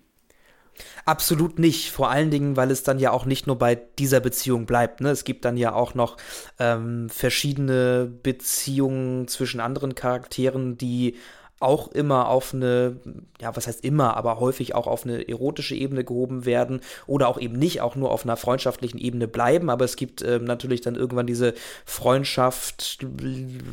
Absolut 1.04 1.58
nicht. 1.58 1.90
Vor 1.90 2.08
allen 2.08 2.30
Dingen, 2.30 2.56
weil 2.56 2.70
es 2.70 2.82
dann 2.82 2.98
ja 2.98 3.10
auch 3.10 3.26
nicht 3.26 3.46
nur 3.46 3.58
bei 3.58 3.74
dieser 3.74 4.20
Beziehung 4.20 4.64
bleibt. 4.64 5.02
Ne? 5.02 5.10
Es 5.10 5.24
gibt 5.24 5.44
dann 5.44 5.58
ja 5.58 5.74
auch 5.74 5.92
noch 5.92 6.16
ähm, 6.58 7.10
verschiedene 7.10 8.10
Beziehungen 8.22 9.28
zwischen 9.28 9.60
anderen 9.60 9.94
Charakteren, 9.94 10.78
die 10.78 11.16
auch 11.62 11.88
immer 11.88 12.28
auf 12.28 12.54
eine, 12.54 12.96
ja, 13.40 13.54
was 13.56 13.66
heißt 13.66 13.84
immer, 13.84 14.16
aber 14.16 14.40
häufig 14.40 14.74
auch 14.74 14.86
auf 14.86 15.04
eine 15.04 15.28
erotische 15.28 15.74
Ebene 15.74 16.04
gehoben 16.04 16.44
werden 16.44 16.80
oder 17.06 17.28
auch 17.28 17.40
eben 17.40 17.58
nicht, 17.58 17.80
auch 17.80 17.96
nur 17.96 18.10
auf 18.10 18.24
einer 18.24 18.36
freundschaftlichen 18.36 18.98
Ebene 18.98 19.28
bleiben. 19.28 19.70
Aber 19.70 19.84
es 19.84 19.96
gibt 19.96 20.22
ähm, 20.22 20.44
natürlich 20.44 20.80
dann 20.80 20.94
irgendwann 20.94 21.26
diese 21.26 21.54
Freundschaft, 21.84 22.98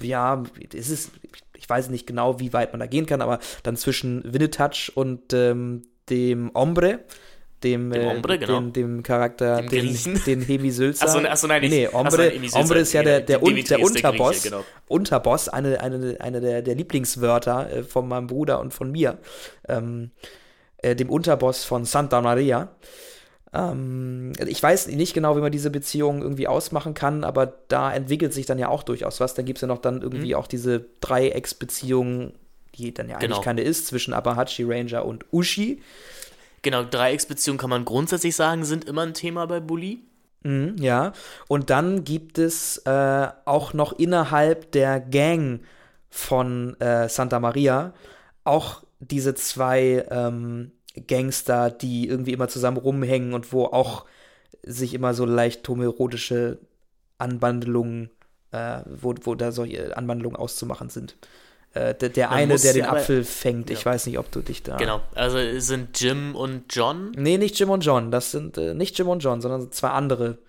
ja, 0.02 0.44
es 0.74 0.90
ist, 0.90 1.12
ich 1.56 1.70
weiß 1.70 1.90
nicht 1.90 2.08
genau, 2.08 2.40
wie 2.40 2.54
weit 2.54 2.72
man 2.72 2.80
da 2.80 2.88
gehen 2.88 3.06
kann, 3.06 3.22
aber 3.22 3.40
dann 3.64 3.76
zwischen 3.76 4.24
Winnetouch 4.26 4.92
und 4.96 5.34
ähm, 5.34 5.84
dem 6.10 6.52
Ombre 6.54 7.00
dem, 7.64 7.92
dem, 7.92 8.08
Ombre, 8.08 8.36
äh, 8.36 8.38
genau. 8.38 8.60
dem, 8.60 8.74
dem 8.74 9.04
Charakter, 9.04 9.62
dem 9.62 9.70
den, 9.70 10.22
den 10.26 10.42
Hemi 10.42 10.72
Sülzer. 10.72 11.06
Achso, 11.06 11.20
achso, 11.20 11.48
nein, 11.48 11.62
nee, 11.62 11.70
nee, 11.70 11.88
Ombre, 11.88 12.32
achso, 12.44 12.60
Ombre 12.60 12.80
ist 12.80 12.94
ja 12.94 13.04
der, 13.04 13.22
der, 13.22 13.44
un, 13.44 13.56
der 13.56 13.82
Unterboss, 13.82 14.02
der 14.02 14.12
Grieche, 14.12 14.50
genau. 14.50 14.66
Unterboss, 14.88 15.50
eine, 15.50 15.80
eine, 15.82 16.18
eine 16.20 16.42
der, 16.42 16.62
der 16.62 16.76
Lieblingswörter 16.76 17.72
äh, 17.72 17.84
von 17.84 18.08
meinem 18.08 18.28
Bruder 18.28 18.60
und 18.60 18.74
von 18.74 18.92
mir, 18.92 19.18
ähm, 19.68 20.12
äh, 20.78 20.96
dem 20.96 21.10
Unterboss 21.10 21.66
von 21.66 21.86
Santa 21.86 22.22
Maria. 22.22 22.70
Ähm, 23.54 24.34
ich 24.46 24.62
weiß 24.62 24.88
nicht 24.88 25.14
genau, 25.14 25.36
wie 25.36 25.42
man 25.42 25.52
diese 25.52 25.72
Beziehung 25.72 26.22
irgendwie 26.22 26.48
ausmachen 26.48 26.94
kann, 26.94 27.24
aber 27.24 27.54
da 27.68 27.92
entwickelt 27.92 28.34
sich 28.34 28.46
dann 28.46 28.60
ja 28.60 28.70
auch 28.70 28.84
durchaus 28.84 29.20
was. 29.20 29.34
Dann 29.34 29.46
gibt 29.46 29.58
es 29.58 29.62
ja 29.62 29.68
noch 29.68 29.80
dann 29.80 30.02
irgendwie 30.02 30.34
mhm. 30.34 30.36
auch 30.36 30.48
diese 30.48 30.86
Dreiecksbeziehung, 31.02 32.34
die 32.76 32.94
dann 32.94 33.10
ja 33.10 33.16
eigentlich 33.16 33.30
genau. 33.30 33.42
keine 33.42 33.62
ist, 33.62 33.88
zwischen 33.88 34.14
Abahachi 34.14 34.64
Ranger 34.64 35.06
und 35.06 35.26
Ushi. 35.34 35.82
Genau, 36.62 36.84
Dreiecksbeziehungen 36.84 37.60
kann 37.60 37.70
man 37.70 37.86
grundsätzlich 37.86 38.36
sagen, 38.36 38.66
sind 38.66 38.86
immer 38.86 39.04
ein 39.04 39.14
Thema 39.14 39.46
bei 39.46 39.60
Bully. 39.60 40.04
Mhm, 40.44 40.76
ja, 40.80 41.14
und 41.48 41.70
dann 41.70 42.04
gibt 42.04 42.38
es 42.38 42.78
äh, 42.86 43.28
auch 43.46 43.74
noch 43.74 43.94
innerhalb 43.94 44.72
der 44.72 45.00
Gang 45.00 45.62
von 46.10 46.80
äh, 46.80 47.10
Santa 47.10 47.40
Maria 47.40 47.94
auch 48.44 48.84
diese 49.00 49.36
zwei 49.36 50.06
ähm, 50.10 50.72
Gangster, 51.08 51.70
die 51.70 52.08
irgendwie 52.08 52.34
immer 52.34 52.48
zusammen 52.48 52.78
rumhängen 52.78 53.34
und 53.34 53.54
wo 53.54 53.66
auch 53.66 54.06
sich 54.64 54.94
immer 54.94 55.14
so 55.14 55.26
leicht 55.26 55.68
homoerotische 55.68 56.60
Anwandlungen, 57.18 58.10
äh, 58.52 58.82
wo, 58.86 59.14
wo 59.22 59.36
da 59.36 59.52
solche 59.52 59.96
Anwandlungen 59.96 60.36
auszumachen 60.36 60.90
sind. 60.90 61.16
Äh, 61.74 61.94
der, 61.94 62.10
der 62.10 62.32
eine, 62.32 62.58
der 62.58 62.74
den 62.74 62.86
Apfel 62.86 63.24
fängt. 63.24 63.70
Ja. 63.70 63.76
Ich 63.76 63.86
weiß 63.86 64.08
nicht, 64.08 64.18
ob 64.18 64.32
du 64.32 64.42
dich 64.42 64.64
da. 64.64 64.78
Genau, 64.78 65.02
also 65.14 65.38
sind 65.60 66.00
Jim 66.02 66.36
und 66.36 66.74
John? 66.74 67.12
Nee, 67.16 67.38
nicht 67.38 67.60
Jim 67.60 67.70
und 67.70 67.86
John. 67.86 68.10
Das 68.10 68.32
sind 68.32 68.58
äh, 68.58 68.74
nicht 68.74 68.98
Jim 68.98 69.08
und 69.08 69.20
John, 69.24 69.40
sondern 69.40 69.72
zwei 69.72 69.90
andere. 69.90 70.40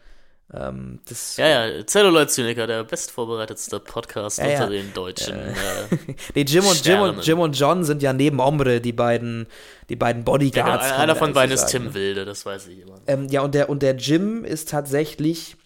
Ähm, 0.52 0.98
das, 1.08 1.36
ja, 1.36 1.66
ja, 1.66 1.84
Celluloid-Zyniker, 1.84 2.66
der 2.66 2.82
bestvorbereitetste 2.84 3.78
Podcast 3.78 4.38
ja, 4.38 4.46
unter 4.46 4.62
ja. 4.64 4.68
den 4.68 4.92
Deutschen. 4.94 5.36
Äh, 5.36 5.54
nee, 6.34 6.42
Jim 6.42 6.64
und, 6.64 6.84
Jim, 6.84 7.00
und, 7.00 7.24
Jim 7.24 7.38
und 7.38 7.52
John 7.56 7.84
sind 7.84 8.02
ja 8.02 8.12
neben 8.12 8.40
Ombre 8.40 8.80
die 8.80 8.92
beiden, 8.92 9.46
die 9.90 9.96
beiden 9.96 10.24
Bodyguards. 10.24 10.88
Ja, 10.88 10.96
einer 10.96 11.14
von 11.14 11.34
beiden 11.34 11.54
ist 11.54 11.66
Tim 11.66 11.94
Wilde, 11.94 12.24
das 12.24 12.44
weiß 12.44 12.66
ich 12.68 12.80
immer. 12.80 12.96
Ähm, 13.06 13.28
ja, 13.28 13.42
und 13.42 13.54
der, 13.54 13.68
und 13.68 13.82
der 13.82 13.94
Jim 13.94 14.44
ist 14.44 14.70
tatsächlich 14.70 15.56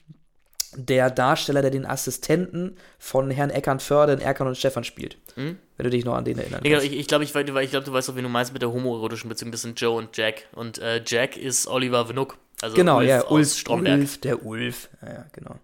der 0.76 1.10
Darsteller, 1.10 1.62
der 1.62 1.70
den 1.70 1.86
Assistenten 1.86 2.76
von 2.98 3.30
Herrn 3.30 3.50
Eckernförde 3.50 4.14
in 4.14 4.20
Erkan 4.20 4.46
und 4.46 4.56
Stefan 4.56 4.84
spielt. 4.84 5.16
Hm? 5.34 5.58
Wenn 5.76 5.84
du 5.84 5.90
dich 5.90 6.04
noch 6.04 6.14
an 6.14 6.24
den 6.24 6.38
erinnerst. 6.38 6.64
Ja, 6.64 6.80
ich, 6.80 6.92
ich 6.92 7.08
glaube, 7.08 7.24
ich, 7.24 7.34
ich, 7.34 7.70
glaub, 7.70 7.84
du 7.84 7.92
weißt 7.92 8.10
auch, 8.10 8.16
wie 8.16 8.22
du 8.22 8.28
meinst 8.28 8.52
mit 8.52 8.62
der 8.62 8.72
homoerotischen 8.72 9.28
Beziehung. 9.28 9.52
Das 9.52 9.62
sind 9.62 9.80
Joe 9.80 9.96
und 9.96 10.16
Jack. 10.16 10.46
Und 10.52 10.78
äh, 10.78 11.02
Jack 11.04 11.36
ist 11.36 11.66
Oliver 11.66 12.08
Vnuk. 12.08 12.38
Also 12.62 12.76
genau, 12.76 12.98
Ulf 12.98 13.08
ja, 13.08 13.26
Ulf, 13.28 13.54
Stromberg. 13.54 13.98
Ulf, 14.00 14.20
der 14.20 14.46
Ulf. 14.46 14.88
Ja, 15.02 15.08
ja 15.08 15.26
genau. 15.32 15.58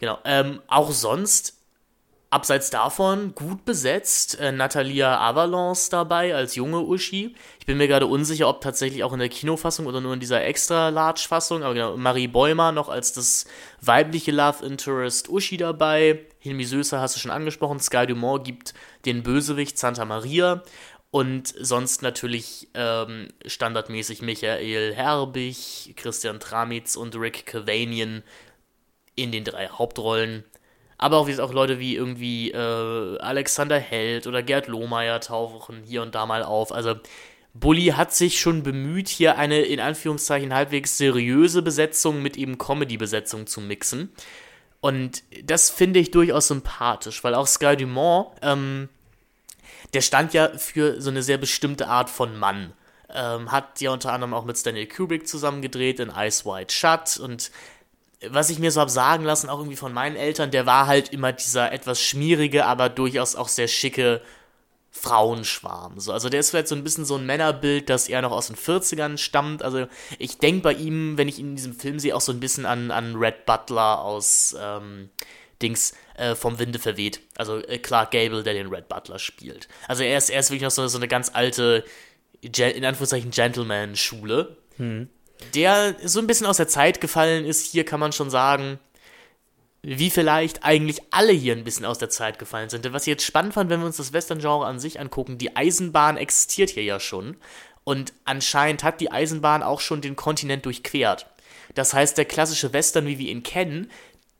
Genau. 0.00 0.18
Ähm, 0.24 0.60
auch 0.66 0.90
sonst 0.90 1.57
Abseits 2.30 2.68
davon 2.68 3.34
gut 3.34 3.64
besetzt, 3.64 4.38
äh, 4.38 4.52
Natalia 4.52 5.18
Avalance 5.18 5.88
dabei 5.88 6.34
als 6.34 6.56
junge 6.56 6.80
Uschi. 6.80 7.34
Ich 7.58 7.64
bin 7.64 7.78
mir 7.78 7.88
gerade 7.88 8.06
unsicher, 8.06 8.48
ob 8.48 8.60
tatsächlich 8.60 9.02
auch 9.02 9.14
in 9.14 9.18
der 9.18 9.30
Kinofassung 9.30 9.86
oder 9.86 10.02
nur 10.02 10.12
in 10.12 10.20
dieser 10.20 10.44
Extra-Large-Fassung, 10.44 11.62
aber 11.62 11.72
genau, 11.72 11.96
Marie 11.96 12.28
Bäumer 12.28 12.70
noch 12.70 12.90
als 12.90 13.14
das 13.14 13.46
weibliche 13.80 14.30
Love 14.30 14.62
Interest 14.66 15.30
Uschi 15.30 15.56
dabei. 15.56 16.26
Hilmi 16.38 16.64
Söser 16.64 17.00
hast 17.00 17.16
du 17.16 17.20
schon 17.20 17.30
angesprochen, 17.30 17.80
Sky 17.80 18.06
Dumont 18.06 18.44
gibt 18.44 18.74
den 19.06 19.22
Bösewicht 19.22 19.78
Santa 19.78 20.04
Maria 20.04 20.62
und 21.10 21.54
sonst 21.58 22.02
natürlich 22.02 22.68
ähm, 22.74 23.28
standardmäßig 23.46 24.20
Michael 24.20 24.94
Herbig, 24.94 25.94
Christian 25.96 26.40
Tramitz 26.40 26.94
und 26.94 27.16
Rick 27.16 27.46
Cavanian 27.46 28.22
in 29.14 29.32
den 29.32 29.44
drei 29.44 29.68
Hauptrollen 29.68 30.44
aber 30.98 31.16
auch, 31.16 31.28
wie 31.28 31.40
auch 31.40 31.52
Leute 31.52 31.78
wie 31.78 31.94
irgendwie 31.94 32.50
äh, 32.50 33.18
Alexander 33.18 33.78
Held 33.78 34.26
oder 34.26 34.42
Gerd 34.42 34.66
Lohmeier 34.66 35.20
tauchen 35.20 35.82
hier 35.84 36.02
und 36.02 36.14
da 36.14 36.26
mal 36.26 36.42
auf. 36.42 36.72
Also 36.72 36.96
Bully 37.54 37.86
hat 37.96 38.12
sich 38.12 38.40
schon 38.40 38.64
bemüht, 38.64 39.08
hier 39.08 39.38
eine 39.38 39.60
in 39.60 39.80
Anführungszeichen 39.80 40.52
halbwegs 40.52 40.98
seriöse 40.98 41.62
Besetzung 41.62 42.20
mit 42.20 42.36
eben 42.36 42.58
Comedy-Besetzung 42.58 43.46
zu 43.46 43.60
mixen. 43.60 44.12
Und 44.80 45.22
das 45.44 45.70
finde 45.70 46.00
ich 46.00 46.10
durchaus 46.10 46.48
sympathisch, 46.48 47.22
weil 47.24 47.34
auch 47.34 47.46
Sky 47.46 47.76
Dumont, 47.76 48.28
ähm, 48.42 48.88
der 49.94 50.02
stand 50.02 50.34
ja 50.34 50.50
für 50.56 51.00
so 51.00 51.10
eine 51.10 51.22
sehr 51.22 51.38
bestimmte 51.38 51.88
Art 51.88 52.10
von 52.10 52.36
Mann. 52.36 52.72
Ähm, 53.12 53.50
hat 53.50 53.80
ja 53.80 53.90
unter 53.90 54.12
anderem 54.12 54.34
auch 54.34 54.44
mit 54.44 54.58
Stanley 54.58 54.86
Kubrick 54.86 55.26
zusammengedreht 55.26 55.98
in 55.98 56.12
Ice 56.14 56.44
White 56.44 56.74
Shut 56.74 57.18
und 57.18 57.50
was 58.26 58.50
ich 58.50 58.58
mir 58.58 58.70
so 58.70 58.80
hab 58.80 58.90
sagen 58.90 59.24
lassen, 59.24 59.48
auch 59.48 59.58
irgendwie 59.58 59.76
von 59.76 59.92
meinen 59.92 60.16
Eltern, 60.16 60.50
der 60.50 60.66
war 60.66 60.86
halt 60.86 61.10
immer 61.10 61.32
dieser 61.32 61.72
etwas 61.72 62.02
schmierige, 62.02 62.66
aber 62.66 62.88
durchaus 62.88 63.36
auch 63.36 63.48
sehr 63.48 63.68
schicke 63.68 64.20
Frauenschwarm. 64.90 66.00
So, 66.00 66.12
also 66.12 66.28
der 66.28 66.40
ist 66.40 66.50
vielleicht 66.50 66.68
so 66.68 66.74
ein 66.74 66.82
bisschen 66.82 67.04
so 67.04 67.16
ein 67.16 67.26
Männerbild, 67.26 67.88
das 67.88 68.08
eher 68.08 68.22
noch 68.22 68.32
aus 68.32 68.48
den 68.48 68.56
40ern 68.56 69.18
stammt. 69.18 69.62
Also 69.62 69.86
ich 70.18 70.38
denke 70.38 70.62
bei 70.62 70.72
ihm, 70.72 71.16
wenn 71.16 71.28
ich 71.28 71.38
ihn 71.38 71.50
in 71.50 71.56
diesem 71.56 71.74
Film 71.74 72.00
sehe, 72.00 72.16
auch 72.16 72.20
so 72.20 72.32
ein 72.32 72.40
bisschen 72.40 72.66
an, 72.66 72.90
an 72.90 73.14
Red 73.14 73.46
Butler 73.46 74.00
aus 74.00 74.56
ähm, 74.60 75.10
Dings 75.62 75.94
äh, 76.16 76.34
vom 76.34 76.58
Winde 76.58 76.80
verweht. 76.80 77.20
Also 77.36 77.58
äh, 77.58 77.78
Clark 77.78 78.10
Gable, 78.10 78.42
der 78.42 78.54
den 78.54 78.68
Red 78.68 78.88
Butler 78.88 79.20
spielt. 79.20 79.68
Also 79.86 80.02
er 80.02 80.18
ist, 80.18 80.30
er 80.30 80.40
ist 80.40 80.50
wirklich 80.50 80.62
noch 80.62 80.70
so, 80.72 80.88
so 80.88 80.98
eine 80.98 81.08
ganz 81.08 81.30
alte, 81.32 81.84
in 82.40 82.84
Anführungszeichen, 82.84 83.30
Gentleman-Schule. 83.30 84.56
Hm 84.78 85.08
der 85.54 85.96
so 86.04 86.20
ein 86.20 86.26
bisschen 86.26 86.46
aus 86.46 86.56
der 86.56 86.68
Zeit 86.68 87.00
gefallen 87.00 87.44
ist. 87.44 87.66
Hier 87.66 87.84
kann 87.84 88.00
man 88.00 88.12
schon 88.12 88.30
sagen, 88.30 88.78
wie 89.82 90.10
vielleicht 90.10 90.64
eigentlich 90.64 91.00
alle 91.10 91.32
hier 91.32 91.54
ein 91.54 91.64
bisschen 91.64 91.86
aus 91.86 91.98
der 91.98 92.10
Zeit 92.10 92.38
gefallen 92.38 92.68
sind. 92.68 92.84
Denn 92.84 92.92
was 92.92 93.02
ich 93.02 93.12
jetzt 93.12 93.24
spannend 93.24 93.54
fand, 93.54 93.70
wenn 93.70 93.80
wir 93.80 93.86
uns 93.86 93.96
das 93.96 94.12
Western-Genre 94.12 94.66
an 94.66 94.78
sich 94.78 95.00
angucken, 95.00 95.38
die 95.38 95.56
Eisenbahn 95.56 96.16
existiert 96.16 96.70
hier 96.70 96.82
ja 96.82 97.00
schon. 97.00 97.36
Und 97.84 98.12
anscheinend 98.24 98.82
hat 98.82 99.00
die 99.00 99.10
Eisenbahn 99.10 99.62
auch 99.62 99.80
schon 99.80 100.00
den 100.00 100.16
Kontinent 100.16 100.66
durchquert. 100.66 101.26
Das 101.74 101.94
heißt, 101.94 102.18
der 102.18 102.24
klassische 102.24 102.72
Western, 102.72 103.06
wie 103.06 103.18
wir 103.18 103.30
ihn 103.30 103.42
kennen, 103.42 103.90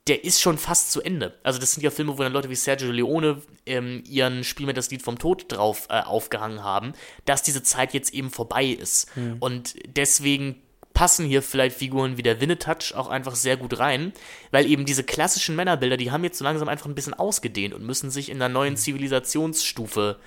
der 0.09 0.25
ist 0.25 0.41
schon 0.41 0.59
fast 0.59 0.91
zu 0.91 1.03
Ende. 1.03 1.39
Also 1.43 1.59
das 1.59 1.73
sind 1.73 1.83
ja 1.83 1.91
Filme, 1.91 2.17
wo 2.19 2.23
dann 2.23 2.33
Leute 2.33 2.51
wie 2.51 2.55
Sergio 2.55 2.91
Leone 2.91 3.43
ähm, 3.67 4.03
ihren 4.07 4.43
Spiel 4.43 4.67
mit 4.67 4.77
das 4.77 4.91
Lied 4.91 5.03
vom 5.03 5.19
Tod 5.19 5.45
drauf 5.49 5.87
äh, 5.91 6.01
aufgehangen 6.01 6.65
haben, 6.65 6.95
dass 7.27 7.43
diese 7.43 7.63
Zeit 7.63 7.93
jetzt 7.95 8.13
eben 8.15 8.31
vorbei 8.31 8.67
ist. 8.67 9.15
Hm. 9.15 9.37
Und 9.39 9.75
deswegen 9.87 10.63
passen 10.99 11.27
hier 11.27 11.43
vielleicht 11.43 11.77
Figuren 11.77 12.17
wie 12.17 12.25
der 12.25 12.41
Winnetouch 12.41 12.93
auch 12.93 13.07
einfach 13.07 13.37
sehr 13.37 13.57
gut 13.57 13.79
rein, 13.79 14.13
weil 14.51 14.67
eben 14.67 14.85
diese 14.85 15.05
klassischen 15.05 15.55
Männerbilder, 15.55 15.97
die 15.97 16.11
haben 16.11 16.25
jetzt 16.25 16.39
so 16.39 16.45
langsam 16.45 16.69
einfach 16.69 16.87
ein 16.87 16.97
bisschen 16.97 17.15
ausgedehnt 17.15 17.73
und 17.73 17.87
müssen 17.87 18.11
sich 18.11 18.31
in 18.31 18.43
einer 18.43 18.53
neuen 18.53 18.73
mhm. 18.73 18.79
Zivilisationsstufe 18.79 20.19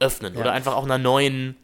öffnen 0.00 0.32
ja. 0.32 0.40
oder 0.40 0.52
einfach 0.52 0.76
auch 0.76 0.84
einer 0.84 0.96
neuen, 0.96 1.56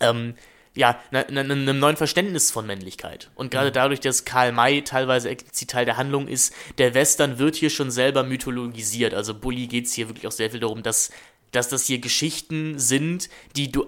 ähm, 0.00 0.34
ja, 0.74 0.98
einem 1.12 1.78
neuen 1.78 1.96
Verständnis 1.96 2.50
von 2.50 2.66
Männlichkeit. 2.66 3.30
Und 3.36 3.52
gerade 3.52 3.68
mhm. 3.68 3.74
dadurch, 3.74 4.00
dass 4.00 4.24
Karl 4.24 4.50
May 4.50 4.82
teilweise 4.82 5.28
explizit 5.28 5.70
Teil 5.70 5.84
der 5.84 5.98
Handlung 5.98 6.26
ist, 6.26 6.52
der 6.78 6.94
Western 6.94 7.38
wird 7.38 7.54
hier 7.54 7.70
schon 7.70 7.92
selber 7.92 8.24
mythologisiert. 8.24 9.14
Also 9.14 9.34
Bully 9.34 9.68
geht 9.68 9.86
es 9.86 9.92
hier 9.92 10.08
wirklich 10.08 10.26
auch 10.26 10.32
sehr 10.32 10.50
viel 10.50 10.58
darum, 10.58 10.82
dass, 10.82 11.12
dass 11.52 11.68
das 11.68 11.84
hier 11.84 12.00
Geschichten 12.00 12.80
sind, 12.80 13.28
die 13.54 13.70
du 13.70 13.86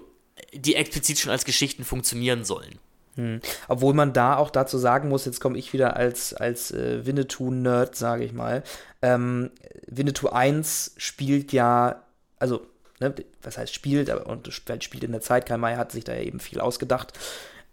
die 0.53 0.75
explizit 0.75 1.19
schon 1.19 1.31
als 1.33 1.43
Geschichten 1.43 1.83
funktionieren 1.83 2.45
sollen. 2.45 2.79
Hm. 3.15 3.41
Obwohl 3.67 3.93
man 3.93 4.13
da 4.13 4.37
auch 4.37 4.49
dazu 4.49 4.77
sagen 4.77 5.09
muss, 5.09 5.25
jetzt 5.25 5.41
komme 5.41 5.57
ich 5.57 5.73
wieder 5.73 5.95
als, 5.95 6.33
als 6.33 6.71
äh, 6.71 7.05
Winnetou-Nerd, 7.05 7.95
sage 7.95 8.23
ich 8.23 8.33
mal. 8.33 8.63
Ähm, 9.01 9.51
Winnetou 9.87 10.29
1 10.29 10.93
spielt 10.97 11.51
ja, 11.51 12.03
also, 12.37 12.61
ne, 12.99 13.13
was 13.41 13.57
heißt 13.57 13.73
spielt, 13.73 14.09
aber 14.09 14.27
und 14.27 14.51
spielt 14.51 15.03
in 15.03 15.11
der 15.11 15.21
Zeit, 15.21 15.45
Karl 15.45 15.57
May 15.57 15.75
hat 15.75 15.91
sich 15.91 16.03
da 16.03 16.13
ja 16.13 16.21
eben 16.21 16.39
viel 16.39 16.59
ausgedacht. 16.59 17.13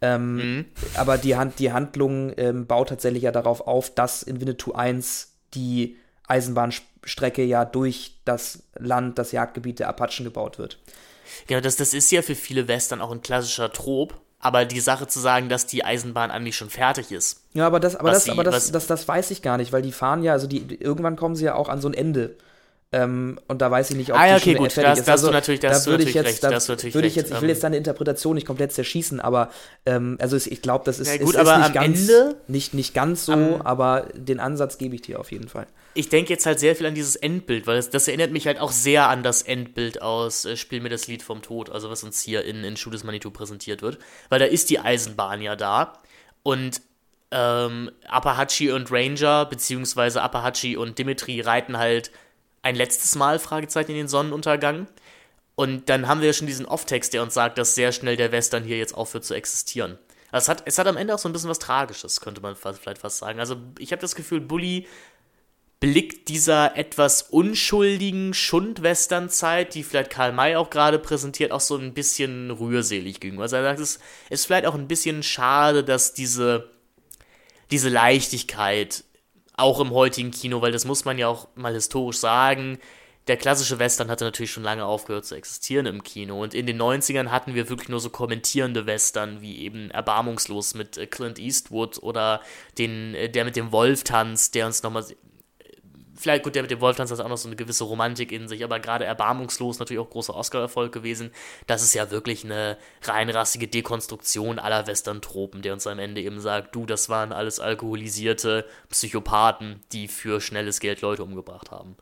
Ähm, 0.02 0.36
mhm. 0.36 0.64
Aber 0.94 1.16
die, 1.18 1.36
Hand, 1.36 1.58
die 1.58 1.72
Handlung 1.72 2.32
ähm, 2.36 2.66
baut 2.66 2.90
tatsächlich 2.90 3.22
ja 3.22 3.32
darauf 3.32 3.66
auf, 3.66 3.94
dass 3.94 4.22
in 4.22 4.40
Winnetou 4.40 4.72
1 4.72 5.32
die 5.54 5.96
Eisenbahnstrecke 6.26 7.44
ja 7.44 7.64
durch 7.64 8.18
das 8.24 8.64
Land, 8.74 9.18
das 9.18 9.32
Jagdgebiet 9.32 9.78
der 9.78 9.88
Apachen 9.88 10.24
gebaut 10.24 10.58
wird. 10.58 10.78
Genau, 11.46 11.60
das, 11.60 11.76
das 11.76 11.94
ist 11.94 12.10
ja 12.10 12.22
für 12.22 12.34
viele 12.34 12.68
Western 12.68 13.00
auch 13.00 13.10
ein 13.10 13.22
klassischer 13.22 13.72
Trop, 13.72 14.20
aber 14.38 14.64
die 14.64 14.80
Sache 14.80 15.06
zu 15.06 15.18
sagen, 15.18 15.48
dass 15.48 15.66
die 15.66 15.84
Eisenbahn 15.84 16.30
eigentlich 16.30 16.56
schon 16.56 16.70
fertig 16.70 17.10
ist. 17.10 17.42
Ja, 17.54 17.66
aber 17.66 17.80
das, 17.80 17.96
aber 17.96 18.10
das, 18.10 18.24
sie, 18.24 18.30
aber 18.30 18.44
das, 18.44 18.70
das, 18.70 18.86
das, 18.86 19.08
weiß 19.08 19.30
ich 19.30 19.42
gar 19.42 19.56
nicht, 19.56 19.72
weil 19.72 19.82
die 19.82 19.92
fahren 19.92 20.22
ja, 20.22 20.32
also 20.32 20.46
die, 20.46 20.76
irgendwann 20.80 21.16
kommen 21.16 21.34
sie 21.34 21.46
ja 21.46 21.54
auch 21.54 21.68
an 21.68 21.80
so 21.80 21.88
ein 21.88 21.94
Ende. 21.94 22.36
Ähm, 22.92 23.40
und 23.48 23.62
da 23.62 23.70
weiß 23.70 23.90
ich 23.90 23.96
nicht, 23.96 24.12
ob 24.12 24.18
ah, 24.18 24.26
ja, 24.26 24.38
die 24.38 24.50
okay, 24.50 24.54
gut, 24.54 24.72
fertig 24.72 24.90
das, 24.90 24.98
ist. 25.00 25.08
Das 25.08 25.12
also, 25.12 25.26
du 25.28 25.32
natürlich, 25.32 25.60
das 25.60 25.84
da 25.84 25.90
würde 25.90 26.04
ich 26.04 26.14
jetzt, 26.14 26.26
recht, 26.26 26.44
da 26.44 26.50
würde 26.50 27.06
ich 27.08 27.16
jetzt, 27.16 27.32
ich 27.32 27.40
will 27.40 27.48
jetzt 27.48 27.64
deine 27.64 27.76
Interpretation 27.76 28.36
nicht 28.36 28.46
komplett 28.46 28.72
zerschießen, 28.72 29.20
aber 29.20 29.50
ähm, 29.86 30.16
also 30.20 30.36
ich 30.36 30.62
glaube, 30.62 30.84
das 30.84 31.00
ist, 31.00 31.08
ja, 31.08 31.18
gut, 31.18 31.34
aber 31.34 31.54
ist 31.54 31.58
nicht 31.58 31.74
ganz, 31.74 32.00
Ende, 32.00 32.36
nicht, 32.46 32.74
nicht 32.74 32.94
ganz 32.94 33.26
so, 33.26 33.32
am, 33.32 33.62
aber 33.62 34.06
den 34.14 34.38
Ansatz 34.38 34.78
gebe 34.78 34.94
ich 34.94 35.02
dir 35.02 35.18
auf 35.18 35.32
jeden 35.32 35.48
Fall. 35.48 35.66
Ich 35.96 36.08
denke 36.08 36.32
jetzt 36.32 36.46
halt 36.46 36.60
sehr 36.60 36.76
viel 36.76 36.86
an 36.86 36.94
dieses 36.94 37.16
Endbild, 37.16 37.66
weil 37.66 37.76
das, 37.76 37.90
das, 37.90 38.06
erinnert 38.06 38.30
mich 38.30 38.46
halt 38.46 38.60
auch 38.60 38.70
sehr 38.70 39.08
an 39.08 39.22
das 39.22 39.42
Endbild 39.42 40.02
aus 40.02 40.44
äh, 40.44 40.56
Spiel 40.56 40.80
mir 40.80 40.90
das 40.90 41.06
Lied 41.06 41.22
vom 41.22 41.42
Tod, 41.42 41.70
also 41.70 41.90
was 41.90 42.04
uns 42.04 42.20
hier 42.22 42.44
in, 42.44 42.62
in 42.64 42.74
des 42.74 43.04
Manitou 43.04 43.30
präsentiert 43.30 43.82
wird, 43.82 43.98
weil 44.28 44.38
da 44.38 44.44
ist 44.44 44.70
die 44.70 44.78
Eisenbahn 44.78 45.40
ja 45.40 45.56
da 45.56 46.02
und 46.42 46.82
ähm, 47.30 47.90
Apahachi 48.06 48.70
und 48.70 48.92
Ranger, 48.92 49.46
beziehungsweise 49.46 50.22
Apahachi 50.22 50.76
und 50.76 50.98
Dimitri 50.98 51.40
reiten 51.40 51.76
halt 51.76 52.10
ein 52.62 52.76
letztes 52.76 53.14
Mal, 53.14 53.38
Fragezeichen, 53.38 53.92
in 53.92 53.96
den 53.96 54.08
Sonnenuntergang. 54.08 54.86
Und 55.54 55.88
dann 55.88 56.06
haben 56.06 56.20
wir 56.20 56.28
ja 56.28 56.32
schon 56.32 56.46
diesen 56.46 56.66
Off-Text, 56.66 57.14
der 57.14 57.22
uns 57.22 57.34
sagt, 57.34 57.58
dass 57.58 57.74
sehr 57.74 57.92
schnell 57.92 58.16
der 58.16 58.32
Western 58.32 58.64
hier 58.64 58.76
jetzt 58.76 58.94
aufhört 58.94 59.24
zu 59.24 59.34
existieren. 59.34 59.98
Also 60.30 60.44
es, 60.44 60.48
hat, 60.48 60.62
es 60.66 60.78
hat 60.78 60.86
am 60.86 60.96
Ende 60.96 61.14
auch 61.14 61.18
so 61.18 61.28
ein 61.28 61.32
bisschen 61.32 61.48
was 61.48 61.58
Tragisches, 61.58 62.20
könnte 62.20 62.40
man 62.40 62.56
vielleicht 62.56 62.98
fast 62.98 63.18
sagen. 63.18 63.40
Also 63.40 63.56
ich 63.78 63.92
habe 63.92 64.02
das 64.02 64.14
Gefühl, 64.14 64.40
Bully 64.40 64.86
blickt 65.80 66.28
dieser 66.28 66.76
etwas 66.76 67.22
unschuldigen 67.22 68.32
Schund-Western-Zeit, 68.32 69.74
die 69.74 69.82
vielleicht 69.82 70.10
Karl 70.10 70.32
May 70.32 70.56
auch 70.56 70.70
gerade 70.70 70.98
präsentiert, 70.98 71.52
auch 71.52 71.60
so 71.60 71.76
ein 71.76 71.92
bisschen 71.92 72.50
rührselig 72.50 73.20
gegenüber. 73.20 73.44
Also 73.44 73.56
er 73.56 73.62
sagt, 73.62 73.80
es 73.80 73.98
ist 74.30 74.46
vielleicht 74.46 74.66
auch 74.66 74.74
ein 74.74 74.88
bisschen 74.88 75.22
schade, 75.22 75.84
dass 75.84 76.14
diese 76.14 76.70
diese 77.70 77.88
Leichtigkeit 77.88 79.04
auch 79.56 79.80
im 79.80 79.90
heutigen 79.90 80.30
Kino, 80.30 80.60
weil 80.60 80.72
das 80.72 80.84
muss 80.84 81.04
man 81.04 81.18
ja 81.18 81.28
auch 81.28 81.48
mal 81.54 81.72
historisch 81.72 82.18
sagen, 82.18 82.78
der 83.26 83.36
klassische 83.36 83.80
Western 83.80 84.08
hatte 84.08 84.24
natürlich 84.24 84.52
schon 84.52 84.62
lange 84.62 84.84
aufgehört 84.84 85.24
zu 85.24 85.34
existieren 85.34 85.86
im 85.86 86.04
Kino. 86.04 86.40
Und 86.40 86.54
in 86.54 86.66
den 86.66 86.80
90ern 86.80 87.28
hatten 87.30 87.54
wir 87.54 87.68
wirklich 87.68 87.88
nur 87.88 87.98
so 87.98 88.08
kommentierende 88.10 88.86
Western, 88.86 89.40
wie 89.40 89.58
eben 89.62 89.90
Erbarmungslos 89.90 90.74
mit 90.74 90.96
äh, 90.96 91.06
Clint 91.06 91.40
Eastwood 91.40 92.00
oder 92.00 92.40
den, 92.78 93.16
äh, 93.16 93.28
der 93.28 93.44
mit 93.44 93.56
dem 93.56 93.72
Wolf 93.72 94.04
tanzt, 94.04 94.54
der 94.54 94.66
uns 94.66 94.84
nochmal 94.84 95.04
vielleicht 96.16 96.44
gut, 96.44 96.54
der 96.54 96.62
mit 96.62 96.70
dem 96.70 96.80
Wolftanz 96.80 97.10
hat 97.10 97.20
auch 97.20 97.28
noch 97.28 97.36
so 97.36 97.48
eine 97.48 97.56
gewisse 97.56 97.84
Romantik 97.84 98.32
in 98.32 98.48
sich, 98.48 98.64
aber 98.64 98.80
gerade 98.80 99.04
erbarmungslos 99.04 99.78
natürlich 99.78 100.00
auch 100.00 100.10
großer 100.10 100.34
Oscar-Erfolg 100.34 100.92
gewesen. 100.92 101.30
Das 101.66 101.82
ist 101.82 101.94
ja 101.94 102.10
wirklich 102.10 102.44
eine 102.44 102.76
reinrassige 103.02 103.68
Dekonstruktion 103.68 104.58
aller 104.58 104.86
Western-Tropen, 104.86 105.62
der 105.62 105.72
uns 105.72 105.86
am 105.86 105.98
Ende 105.98 106.20
eben 106.22 106.40
sagt, 106.40 106.74
du, 106.74 106.86
das 106.86 107.08
waren 107.08 107.32
alles 107.32 107.60
alkoholisierte 107.60 108.66
Psychopathen, 108.88 109.80
die 109.92 110.08
für 110.08 110.40
schnelles 110.40 110.80
Geld 110.80 111.00
Leute 111.00 111.22
umgebracht 111.22 111.70
haben. 111.70 111.96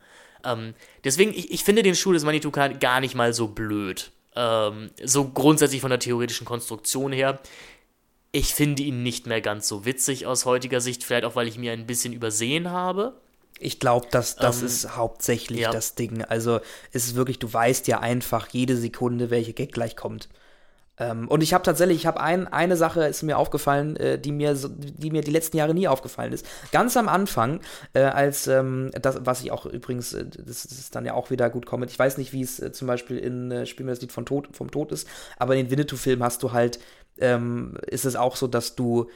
Ähm, 0.45 0.75
deswegen, 1.03 1.33
ich, 1.33 1.51
ich 1.51 1.65
finde 1.65 1.83
den 1.83 1.95
Schuh 1.95 2.12
des 2.12 2.25
Manitou 2.25 2.51
gar 2.51 3.01
nicht 3.01 3.15
mal 3.15 3.33
so 3.33 3.49
blöd. 3.49 4.11
Ähm, 4.37 4.91
so 5.03 5.29
grundsätzlich 5.29 5.81
von 5.81 5.91
der 5.91 6.01
theoretischen 6.01 6.47
Konstruktion 6.47 7.12
her. 7.12 7.41
Ich 8.33 8.53
finde 8.55 8.83
ihn 8.83 9.03
nicht 9.03 9.27
mehr 9.27 9.41
ganz 9.41 9.69
so 9.69 9.85
witzig 9.85 10.27
aus 10.27 10.45
heutiger 10.45 10.81
Sicht, 10.81 11.05
vielleicht 11.05 11.25
auch, 11.25 11.37
weil 11.37 11.47
ich 11.47 11.57
mir 11.57 11.73
ein 11.73 11.87
bisschen 11.87 12.12
übersehen 12.12 12.71
habe. 12.71 13.15
Ich 13.59 13.80
glaube, 13.80 14.07
dass 14.11 14.36
das 14.36 14.61
ähm, 14.61 14.66
ist 14.66 14.96
hauptsächlich 14.96 15.61
ja. 15.61 15.70
das 15.70 15.94
Ding. 15.94 16.24
Also 16.24 16.61
es 16.92 17.07
ist 17.07 17.14
wirklich, 17.14 17.38
du 17.38 17.52
weißt 17.52 17.86
ja 17.86 18.00
einfach 18.00 18.48
jede 18.48 18.76
Sekunde, 18.76 19.30
welche 19.30 19.52
Gag 19.52 19.72
gleich 19.72 19.96
kommt. 19.96 20.28
Ähm, 20.96 21.26
und 21.28 21.42
ich 21.42 21.52
habe 21.52 21.64
tatsächlich, 21.64 21.98
ich 21.98 22.07
habe 22.07 22.20
ein, 22.20 22.46
eine 22.46 22.76
Sache 22.76 23.05
ist 23.07 23.22
mir 23.22 23.36
aufgefallen, 23.36 23.96
äh, 23.96 24.18
die 24.18 24.30
mir 24.30 24.55
die 24.55 25.11
mir 25.11 25.22
die 25.22 25.32
letzten 25.32 25.57
Jahre 25.57 25.74
nie 25.74 25.88
aufgefallen 25.88 26.32
ist. 26.32 26.46
Ganz 26.70 26.96
am 26.96 27.09
Anfang, 27.09 27.61
äh, 27.94 28.02
als 28.02 28.46
ähm, 28.46 28.90
das, 29.00 29.18
was 29.22 29.42
ich 29.42 29.50
auch 29.50 29.66
übrigens, 29.66 30.12
äh, 30.12 30.24
das, 30.24 30.62
das, 30.62 30.72
ist 30.72 30.94
dann 30.94 31.05
ja 31.05 31.14
auch 31.14 31.30
wieder 31.30 31.50
gut 31.50 31.66
kommt. 31.66 31.90
Ich 31.90 31.98
weiß 31.98 32.18
nicht, 32.18 32.32
wie 32.32 32.42
es 32.42 32.61
äh, 32.61 32.70
zum 32.70 32.86
Beispiel 32.86 33.18
in 33.18 33.50
äh, 33.50 33.66
Spiel 33.66 33.86
mir 33.86 33.92
das 33.92 34.00
Lied 34.00 34.12
vom 34.12 34.24
Tod, 34.24 34.48
vom 34.52 34.70
Tod 34.70 34.92
ist, 34.92 35.09
aber 35.36 35.57
in 35.57 35.66
den 35.66 35.70
Winnetou-Film 35.72 36.22
hast 36.22 36.42
du 36.44 36.52
halt, 36.52 36.78
ähm, 37.18 37.76
ist 37.88 38.05
es 38.05 38.14
auch 38.14 38.36
so, 38.36 38.46
dass 38.46 38.76
du 38.76 39.11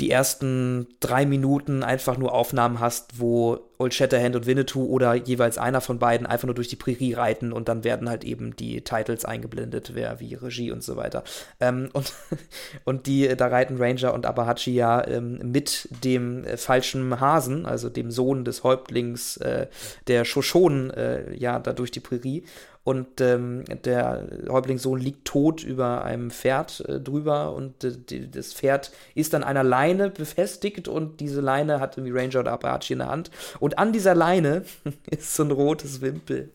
die 0.00 0.10
ersten 0.10 0.88
drei 1.00 1.24
Minuten 1.24 1.82
einfach 1.82 2.18
nur 2.18 2.34
Aufnahmen 2.34 2.80
hast, 2.80 3.18
wo 3.18 3.60
Old 3.78 3.94
Shatterhand 3.94 4.36
und 4.36 4.46
Winnetou 4.46 4.84
oder 4.84 5.14
jeweils 5.14 5.56
einer 5.56 5.80
von 5.80 5.98
beiden 5.98 6.26
einfach 6.26 6.46
nur 6.46 6.54
durch 6.54 6.68
die 6.68 6.76
Prärie 6.76 7.14
reiten 7.14 7.52
und 7.52 7.68
dann 7.68 7.82
werden 7.82 8.08
halt 8.08 8.24
eben 8.24 8.54
die 8.56 8.82
Titles 8.82 9.24
eingeblendet, 9.24 9.92
wer 9.94 10.20
wie 10.20 10.34
Regie 10.34 10.70
und 10.70 10.82
so 10.82 10.96
weiter. 10.96 11.24
Ähm, 11.60 11.88
und, 11.94 12.12
und 12.84 13.06
die, 13.06 13.34
da 13.36 13.46
reiten 13.46 13.78
Ranger 13.78 14.12
und 14.12 14.26
Abahachi 14.26 14.74
ja 14.74 15.06
ähm, 15.06 15.40
mit 15.42 15.88
dem 16.04 16.44
äh, 16.44 16.58
falschen 16.58 17.18
Hasen, 17.18 17.64
also 17.64 17.88
dem 17.88 18.10
Sohn 18.10 18.44
des 18.44 18.64
Häuptlings 18.64 19.38
äh, 19.38 19.66
der 20.08 20.26
Shoshonen, 20.26 20.90
äh, 20.90 21.34
ja, 21.34 21.58
da 21.58 21.72
durch 21.72 21.90
die 21.90 22.00
Prärie 22.00 22.44
und 22.86 23.20
ähm, 23.20 23.64
der 23.84 24.28
Häuptlingssohn 24.48 25.00
liegt 25.00 25.24
tot 25.24 25.64
über 25.64 26.04
einem 26.04 26.30
Pferd 26.30 26.84
äh, 26.88 27.00
drüber 27.00 27.52
und 27.52 27.82
äh, 27.82 27.90
die, 27.90 28.30
das 28.30 28.54
Pferd 28.54 28.92
ist 29.16 29.34
an 29.34 29.42
einer 29.42 29.64
Leine 29.64 30.08
befestigt 30.08 30.86
und 30.86 31.18
diese 31.18 31.40
Leine 31.40 31.80
hat 31.80 31.98
irgendwie 31.98 32.16
Ranger 32.16 32.38
oder 32.38 32.52
Apache 32.52 32.92
in 32.92 33.00
der 33.00 33.08
Hand. 33.08 33.32
Und 33.58 33.76
an 33.80 33.92
dieser 33.92 34.14
Leine 34.14 34.62
ist 35.10 35.34
so 35.34 35.42
ein 35.42 35.50
rotes 35.50 36.00
Wimpel 36.00 36.50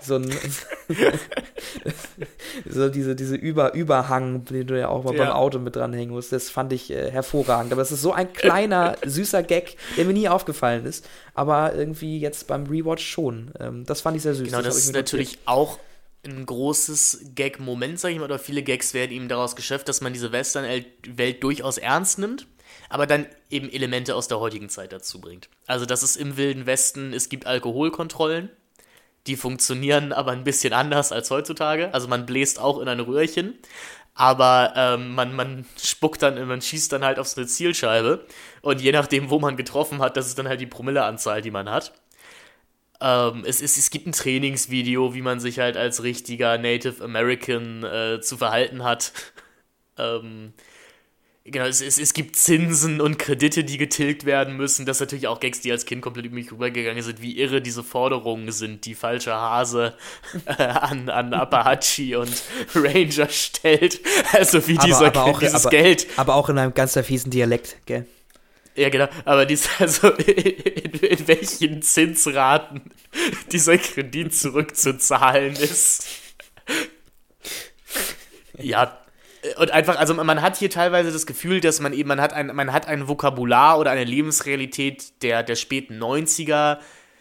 so 0.00 0.16
ein 0.16 0.28
so 2.68 2.88
diese, 2.88 3.14
diese 3.14 3.36
Über 3.36 3.74
Überhang, 3.74 4.44
den 4.44 4.66
du 4.66 4.78
ja 4.78 4.88
auch 4.88 5.04
mal 5.04 5.14
ja. 5.14 5.24
beim 5.24 5.32
Auto 5.32 5.58
mit 5.58 5.76
dranhängen 5.76 6.14
musst, 6.14 6.32
das 6.32 6.50
fand 6.50 6.72
ich 6.72 6.90
äh, 6.90 7.10
hervorragend. 7.10 7.72
Aber 7.72 7.82
es 7.82 7.92
ist 7.92 8.02
so 8.02 8.12
ein 8.12 8.32
kleiner, 8.32 8.96
süßer 9.04 9.42
Gag, 9.42 9.76
der 9.96 10.04
mir 10.04 10.12
nie 10.12 10.28
aufgefallen 10.28 10.86
ist, 10.86 11.08
aber 11.34 11.74
irgendwie 11.74 12.18
jetzt 12.18 12.46
beim 12.46 12.66
Rewatch 12.66 13.04
schon. 13.04 13.52
Ähm, 13.58 13.84
das 13.84 14.00
fand 14.00 14.16
ich 14.16 14.22
sehr 14.22 14.34
süß. 14.34 14.46
Genau, 14.46 14.62
das, 14.62 14.74
das 14.74 14.84
ist 14.84 14.94
natürlich 14.94 15.38
auch 15.46 15.78
ein 16.24 16.46
großes 16.46 17.32
Gag-Moment, 17.34 18.00
sag 18.00 18.10
ich 18.10 18.18
mal, 18.18 18.24
oder 18.24 18.38
viele 18.38 18.62
Gags 18.62 18.92
werden 18.92 19.12
ihm 19.12 19.28
daraus 19.28 19.56
geschöpft, 19.56 19.88
dass 19.88 20.00
man 20.00 20.12
diese 20.12 20.32
Western-Welt 20.32 21.42
durchaus 21.42 21.78
ernst 21.78 22.18
nimmt, 22.18 22.46
aber 22.88 23.06
dann 23.06 23.26
eben 23.50 23.70
Elemente 23.70 24.14
aus 24.14 24.28
der 24.28 24.40
heutigen 24.40 24.68
Zeit 24.68 24.92
dazu 24.92 25.20
bringt. 25.20 25.48
Also, 25.66 25.86
dass 25.86 26.02
es 26.02 26.16
im 26.16 26.36
Wilden 26.36 26.66
Westen, 26.66 27.12
es 27.12 27.28
gibt 27.28 27.46
Alkoholkontrollen, 27.46 28.50
die 29.28 29.36
funktionieren 29.36 30.12
aber 30.12 30.32
ein 30.32 30.44
bisschen 30.44 30.72
anders 30.72 31.12
als 31.12 31.30
heutzutage. 31.30 31.92
Also 31.94 32.08
man 32.08 32.26
bläst 32.26 32.58
auch 32.58 32.80
in 32.80 32.88
ein 32.88 33.00
Röhrchen, 33.00 33.58
aber 34.14 34.72
ähm, 34.76 35.14
man, 35.14 35.36
man 35.36 35.66
spuckt 35.80 36.22
dann, 36.22 36.44
man 36.48 36.60
schießt 36.60 36.92
dann 36.92 37.04
halt 37.04 37.18
auf 37.18 37.28
so 37.28 37.40
eine 37.40 37.46
Zielscheibe 37.46 38.26
und 38.62 38.80
je 38.80 38.90
nachdem, 38.90 39.30
wo 39.30 39.38
man 39.38 39.56
getroffen 39.56 40.00
hat, 40.00 40.16
das 40.16 40.26
ist 40.26 40.38
dann 40.38 40.48
halt 40.48 40.60
die 40.60 40.66
Promilleanzahl, 40.66 41.42
die 41.42 41.52
man 41.52 41.70
hat. 41.70 41.92
Ähm, 43.00 43.44
es, 43.46 43.62
es, 43.62 43.76
es 43.76 43.90
gibt 43.90 44.06
ein 44.06 44.12
Trainingsvideo, 44.12 45.14
wie 45.14 45.22
man 45.22 45.38
sich 45.38 45.60
halt 45.60 45.76
als 45.76 46.02
richtiger 46.02 46.58
Native 46.58 47.04
American 47.04 47.84
äh, 47.84 48.20
zu 48.20 48.36
verhalten 48.36 48.82
hat. 48.82 49.12
ähm, 49.98 50.52
Genau, 51.50 51.64
es, 51.64 51.80
es, 51.80 51.98
es 51.98 52.12
gibt 52.12 52.36
Zinsen 52.36 53.00
und 53.00 53.18
Kredite, 53.18 53.64
die 53.64 53.78
getilgt 53.78 54.26
werden 54.26 54.56
müssen. 54.56 54.84
Das 54.84 54.98
sind 54.98 55.06
natürlich 55.06 55.28
auch 55.28 55.40
Gags, 55.40 55.60
die 55.60 55.72
als 55.72 55.86
Kind 55.86 56.02
komplett 56.02 56.26
über 56.26 56.34
mich 56.34 56.52
rübergegangen 56.52 57.02
sind, 57.02 57.22
wie 57.22 57.38
irre 57.38 57.62
diese 57.62 57.82
Forderungen 57.82 58.52
sind, 58.52 58.84
die 58.84 58.94
falsche 58.94 59.32
Hase 59.32 59.94
äh, 60.44 60.62
an, 60.62 61.08
an 61.08 61.32
Apache 61.32 62.18
und 62.18 62.42
Ranger 62.74 63.28
stellt. 63.30 64.00
Also 64.32 64.66
wie 64.68 64.76
dieser, 64.76 65.06
aber 65.06 65.24
auch, 65.24 65.40
dieses 65.40 65.64
aber, 65.64 65.70
Geld. 65.70 66.06
Aber 66.16 66.34
auch 66.34 66.50
in 66.50 66.58
einem 66.58 66.74
ganz 66.74 66.98
fiesen 66.98 67.30
Dialekt, 67.30 67.78
gell? 67.86 68.06
Ja, 68.74 68.90
genau. 68.90 69.08
Aber 69.24 69.46
dies, 69.46 69.68
also 69.78 70.10
in, 70.10 70.92
in 71.00 71.28
welchen 71.28 71.82
Zinsraten 71.82 72.82
dieser 73.50 73.78
Kredit 73.78 74.34
zurückzuzahlen 74.34 75.54
ist. 75.56 76.06
Ja, 78.58 78.98
und 79.58 79.70
einfach, 79.70 79.96
also 79.96 80.14
man 80.14 80.42
hat 80.42 80.56
hier 80.56 80.70
teilweise 80.70 81.12
das 81.12 81.26
Gefühl, 81.26 81.60
dass 81.60 81.80
man 81.80 81.92
eben, 81.92 82.08
man 82.08 82.20
hat 82.20 82.32
ein, 82.32 82.48
man 82.54 82.72
hat 82.72 82.88
ein 82.88 83.08
Vokabular 83.08 83.78
oder 83.78 83.90
eine 83.90 84.04
Lebensrealität 84.04 85.22
der, 85.22 85.42
der 85.42 85.56
späten 85.56 86.02
90er 86.02 86.78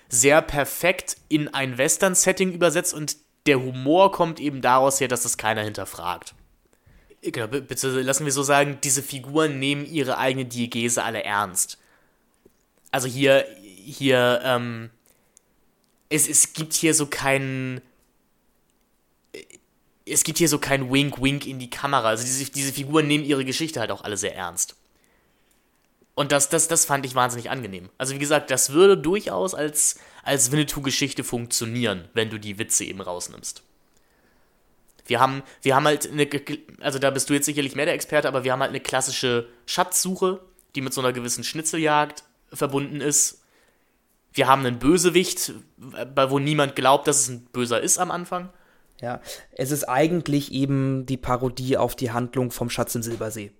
sehr 0.09 0.41
perfekt 0.41 1.17
in 1.29 1.53
ein 1.53 1.77
Western-Setting 1.77 2.53
übersetzt 2.53 2.93
und 2.93 3.17
der 3.45 3.61
Humor 3.61 4.11
kommt 4.11 4.39
eben 4.39 4.61
daraus 4.61 4.99
her, 4.99 5.07
dass 5.07 5.23
das 5.23 5.37
keiner 5.37 5.63
hinterfragt. 5.63 6.33
Genau, 7.21 7.47
bitte 7.47 7.89
lassen 8.01 8.25
wir 8.25 8.31
so 8.31 8.43
sagen, 8.43 8.77
diese 8.83 9.03
Figuren 9.03 9.59
nehmen 9.59 9.85
ihre 9.85 10.17
eigene 10.17 10.45
Diegese 10.45 11.03
alle 11.03 11.23
ernst. 11.23 11.77
Also 12.91 13.07
hier, 13.07 13.45
hier, 13.61 14.41
ähm, 14.43 14.89
es, 16.09 16.27
es 16.27 16.53
gibt 16.53 16.73
hier 16.73 16.93
so 16.93 17.07
keinen 17.07 17.81
es 20.09 20.23
gibt 20.23 20.37
hier 20.37 20.49
so 20.49 20.59
kein 20.59 20.91
Wink-Wink 20.91 21.45
in 21.45 21.59
die 21.59 21.69
Kamera. 21.69 22.09
Also 22.09 22.23
diese, 22.23 22.51
diese 22.51 22.73
Figuren 22.73 23.07
nehmen 23.07 23.25
ihre 23.25 23.45
Geschichte 23.45 23.79
halt 23.79 23.91
auch 23.91 24.03
alle 24.03 24.17
sehr 24.17 24.35
ernst. 24.35 24.75
Und 26.15 26.31
das, 26.31 26.49
das, 26.49 26.67
das 26.67 26.85
fand 26.85 27.05
ich 27.05 27.13
wahnsinnig 27.13 27.51
angenehm. 27.51 27.89
Also 27.97 28.15
wie 28.15 28.19
gesagt, 28.19 28.49
das 28.49 28.71
würde 28.71 28.97
durchaus 28.97 29.53
als, 29.53 29.99
als 30.23 30.51
Winnetou-Geschichte 30.51 31.23
funktionieren, 31.23 32.07
wenn 32.13 32.29
du 32.29 32.39
die 32.39 32.57
Witze 32.57 32.85
eben 32.85 33.01
rausnimmst. 33.01 33.61
Wir 35.05 35.19
haben, 35.19 35.43
wir 35.61 35.75
haben 35.75 35.85
halt 35.85 36.11
eine, 36.11 36.27
also 36.81 36.99
da 36.99 37.11
bist 37.11 37.29
du 37.29 37.33
jetzt 37.33 37.45
sicherlich 37.45 37.75
mehr 37.75 37.85
der 37.85 37.93
Experte, 37.93 38.27
aber 38.27 38.43
wir 38.43 38.51
haben 38.51 38.61
halt 38.61 38.71
eine 38.71 38.79
klassische 38.79 39.47
Schatzsuche, 39.65 40.41
die 40.75 40.81
mit 40.81 40.93
so 40.93 41.01
einer 41.01 41.13
gewissen 41.13 41.43
Schnitzeljagd 41.43 42.23
verbunden 42.51 43.01
ist. 43.01 43.43
wir 44.33 44.47
haben 44.47 44.65
einen 44.65 44.79
Bösewicht, 44.79 45.53
bei 45.77 46.29
wo 46.29 46.39
niemand 46.39 46.75
glaubt, 46.75 47.07
dass 47.07 47.21
es 47.21 47.29
ein 47.29 47.45
Böser 47.45 47.79
ist 47.81 47.99
am 47.99 48.11
Anfang. 48.11 48.49
Ja, 49.01 49.21
es 49.51 49.71
ist 49.71 49.83
eigentlich 49.83 50.51
eben 50.51 51.05
die 51.05 51.17
Parodie 51.17 51.77
auf 51.77 51.95
die 51.95 52.11
Handlung 52.11 52.51
vom 52.51 52.69
Schatz 52.69 52.95
im 52.95 53.03
Silbersee. 53.03 53.51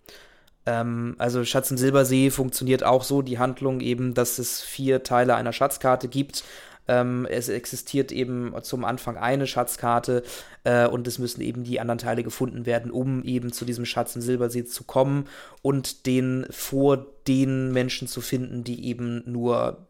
Ähm, 0.66 1.16
also 1.18 1.44
Schatz 1.46 1.72
im 1.72 1.78
Silbersee 1.78 2.30
funktioniert 2.32 2.84
auch 2.84 3.04
so, 3.04 3.22
die 3.22 3.40
Handlung 3.40 3.80
eben, 3.80 4.14
dass 4.14 4.40
es 4.40 4.62
vier 4.62 5.04
Teile 5.04 5.36
einer 5.36 5.54
Schatzkarte 5.54 6.08
gibt. 6.08 6.44
Ähm, 6.88 7.28
es 7.30 7.50
existiert 7.50 8.12
eben 8.12 8.54
zum 8.62 8.86
Anfang 8.86 9.18
eine 9.18 9.46
Schatzkarte 9.46 10.24
äh, 10.64 10.88
und 10.88 11.08
es 11.08 11.20
müssen 11.20 11.42
eben 11.42 11.64
die 11.64 11.80
anderen 11.80 11.98
Teile 11.98 12.24
gefunden 12.24 12.66
werden, 12.66 12.92
um 12.92 13.24
eben 13.24 13.52
zu 13.52 13.66
diesem 13.66 13.86
Schatz 13.86 14.16
im 14.16 14.22
Silbersee 14.22 14.66
zu 14.66 14.84
kommen 14.86 15.26
und 15.62 16.06
den 16.06 16.48
vor 16.50 17.06
den 17.28 17.72
Menschen 17.72 18.08
zu 18.08 18.22
finden, 18.22 18.64
die 18.64 18.86
eben 18.86 19.22
nur 19.30 19.87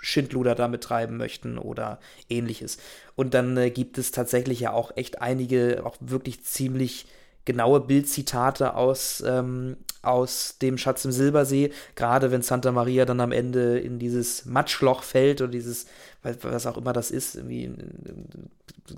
Schindluder 0.00 0.54
damit 0.54 0.82
treiben 0.82 1.16
möchten 1.16 1.58
oder 1.58 2.00
ähnliches. 2.28 2.78
Und 3.14 3.34
dann 3.34 3.56
äh, 3.56 3.70
gibt 3.70 3.98
es 3.98 4.10
tatsächlich 4.10 4.60
ja 4.60 4.72
auch 4.72 4.96
echt 4.96 5.22
einige, 5.22 5.82
auch 5.84 5.96
wirklich 6.00 6.44
ziemlich 6.44 7.06
genaue 7.44 7.80
Bildzitate 7.80 8.74
aus, 8.74 9.22
ähm, 9.26 9.76
aus 10.02 10.58
dem 10.60 10.78
Schatz 10.78 11.04
im 11.04 11.12
Silbersee, 11.12 11.72
gerade 11.94 12.30
wenn 12.30 12.42
Santa 12.42 12.72
Maria 12.72 13.04
dann 13.04 13.20
am 13.20 13.32
Ende 13.32 13.78
in 13.78 13.98
dieses 13.98 14.44
Matschloch 14.44 15.02
fällt 15.02 15.40
oder 15.40 15.50
dieses, 15.50 15.86
was 16.22 16.66
auch 16.66 16.76
immer 16.76 16.92
das 16.92 17.10
ist, 17.10 17.36
irgendwie, 17.36 17.72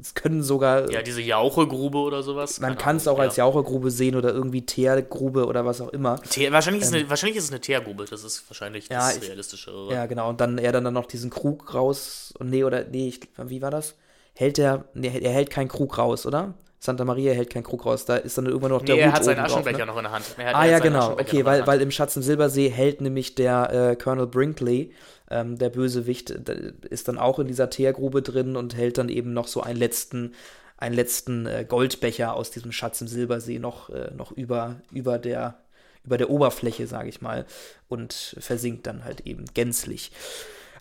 es 0.01 0.15
können 0.15 0.43
sogar. 0.43 0.91
Ja, 0.91 1.03
diese 1.03 1.21
Jauchegrube 1.21 1.99
oder 1.99 2.23
sowas. 2.23 2.61
Man 2.61 2.79
kann 2.79 2.97
es 2.97 3.07
auch 3.07 3.19
ja. 3.19 3.25
als 3.25 3.37
Jauchegrube 3.37 3.91
sehen 3.91 4.17
oder 4.17 4.33
irgendwie 4.33 4.63
Teergrube 4.63 5.47
oder 5.47 5.65
was 5.65 5.81
auch 5.81 5.91
immer. 5.91 6.21
Teer, 6.23 6.53
wahrscheinlich, 6.53 6.83
ist 6.83 6.93
ähm, 6.93 7.01
eine, 7.01 7.11
wahrscheinlich 7.11 7.37
ist 7.37 7.45
es 7.45 7.51
eine 7.51 7.61
Teergrube, 7.61 8.05
das 8.05 8.25
ist 8.25 8.45
wahrscheinlich 8.49 8.89
ja, 8.89 9.09
das 9.09 9.23
Realistischere. 9.23 9.93
Ja, 9.93 10.07
genau, 10.07 10.31
und 10.31 10.41
dann 10.41 10.59
er 10.59 10.73
dann, 10.73 10.85
dann 10.85 10.95
noch 10.95 11.07
diesen 11.07 11.31
Krug 11.31 11.75
raus, 11.75 12.35
nee, 12.43 12.65
oder, 12.65 12.85
nee, 12.85 13.09
ich, 13.09 13.21
wie 13.37 13.63
war 13.63 13.71
das? 13.71 13.95
Hält 14.35 14.59
er, 14.59 14.85
nee, 14.95 15.19
er 15.21 15.33
hält 15.33 15.51
keinen 15.51 15.69
Krug 15.69 15.99
raus, 15.99 16.27
oder? 16.27 16.55
Santa 16.85 17.05
Maria 17.07 17.33
hält 17.33 17.49
keinen 17.49 17.63
Krug 17.63 17.87
raus, 17.87 18.05
da 18.05 18.17
ist 18.17 18.37
dann 18.37 18.45
irgendwann 18.45 18.71
noch 18.71 18.83
der 18.83 18.97
nee, 18.97 19.01
er 19.03 19.13
hat 19.13 19.25
seinen 19.25 19.39
Aschenbecher 19.39 19.87
drauf, 19.87 19.87
ne? 19.87 19.93
noch 19.93 19.97
in 19.97 20.03
der 20.03 20.13
Hand. 20.13 20.25
Hat, 20.37 20.55
ah 20.55 20.67
ja, 20.67 20.79
genau, 20.81 21.13
okay, 21.13 21.45
weil, 21.45 21.67
weil 21.67 21.81
im 21.81 21.91
Schatz 21.91 22.15
im 22.17 22.23
Silbersee 22.23 22.69
hält 22.69 23.01
nämlich 23.01 23.35
der 23.35 23.73
äh, 23.73 23.97
Colonel 23.97 24.27
Brinkley, 24.27 24.93
ähm, 25.31 25.59
der 25.59 25.71
Bösewicht, 25.71 26.31
ist 26.31 27.09
dann 27.09 27.19
auch 27.19 27.39
in 27.39 27.47
dieser 27.47 27.71
Teergrube 27.71 28.23
drin 28.23 28.57
und 28.57 28.77
hält 28.77 28.99
dann 28.99 29.09
eben 29.09 29.33
noch 29.33 29.49
so 29.49 29.63
einen 29.63 29.79
letzten, 29.79 30.35
einen 30.77 30.95
letzten 30.95 31.47
äh, 31.47 31.65
Goldbecher 31.69 32.35
aus 32.35 32.51
diesem 32.51 32.73
Schatz 32.73 33.01
im 33.01 33.09
Silbersee 33.09 33.59
noch, 33.59 33.91
äh, 33.91 34.11
noch 34.15 34.33
über, 34.33 34.77
über 34.93 35.19
der 35.19 35.59
über 36.05 36.19
der 36.19 36.29
Oberfläche, 36.31 36.87
sage 36.87 37.09
ich 37.09 37.21
mal, 37.23 37.47
und 37.89 38.37
versinkt 38.39 38.87
dann 38.87 39.05
halt 39.05 39.27
eben 39.27 39.47
gänzlich. 39.55 40.13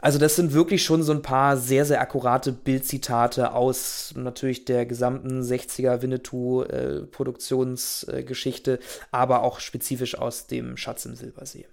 Also 0.01 0.19
das 0.19 0.35
sind 0.35 0.51
wirklich 0.51 0.83
schon 0.83 1.01
so 1.01 1.13
ein 1.13 1.21
paar 1.21 1.55
sehr, 1.55 1.85
sehr 1.85 2.01
akkurate 2.01 2.51
Bildzitate 2.51 3.53
aus 3.53 4.13
natürlich 4.17 4.65
der 4.65 4.85
gesamten 4.85 5.41
60er 5.41 6.01
Winnetou-Produktionsgeschichte, 6.01 8.73
äh, 8.73 8.79
aber 9.11 9.43
auch 9.43 9.61
spezifisch 9.61 10.15
aus 10.15 10.47
dem 10.47 10.75
Schatz 10.75 11.05
im 11.05 11.15
Silbersee. 11.15 11.67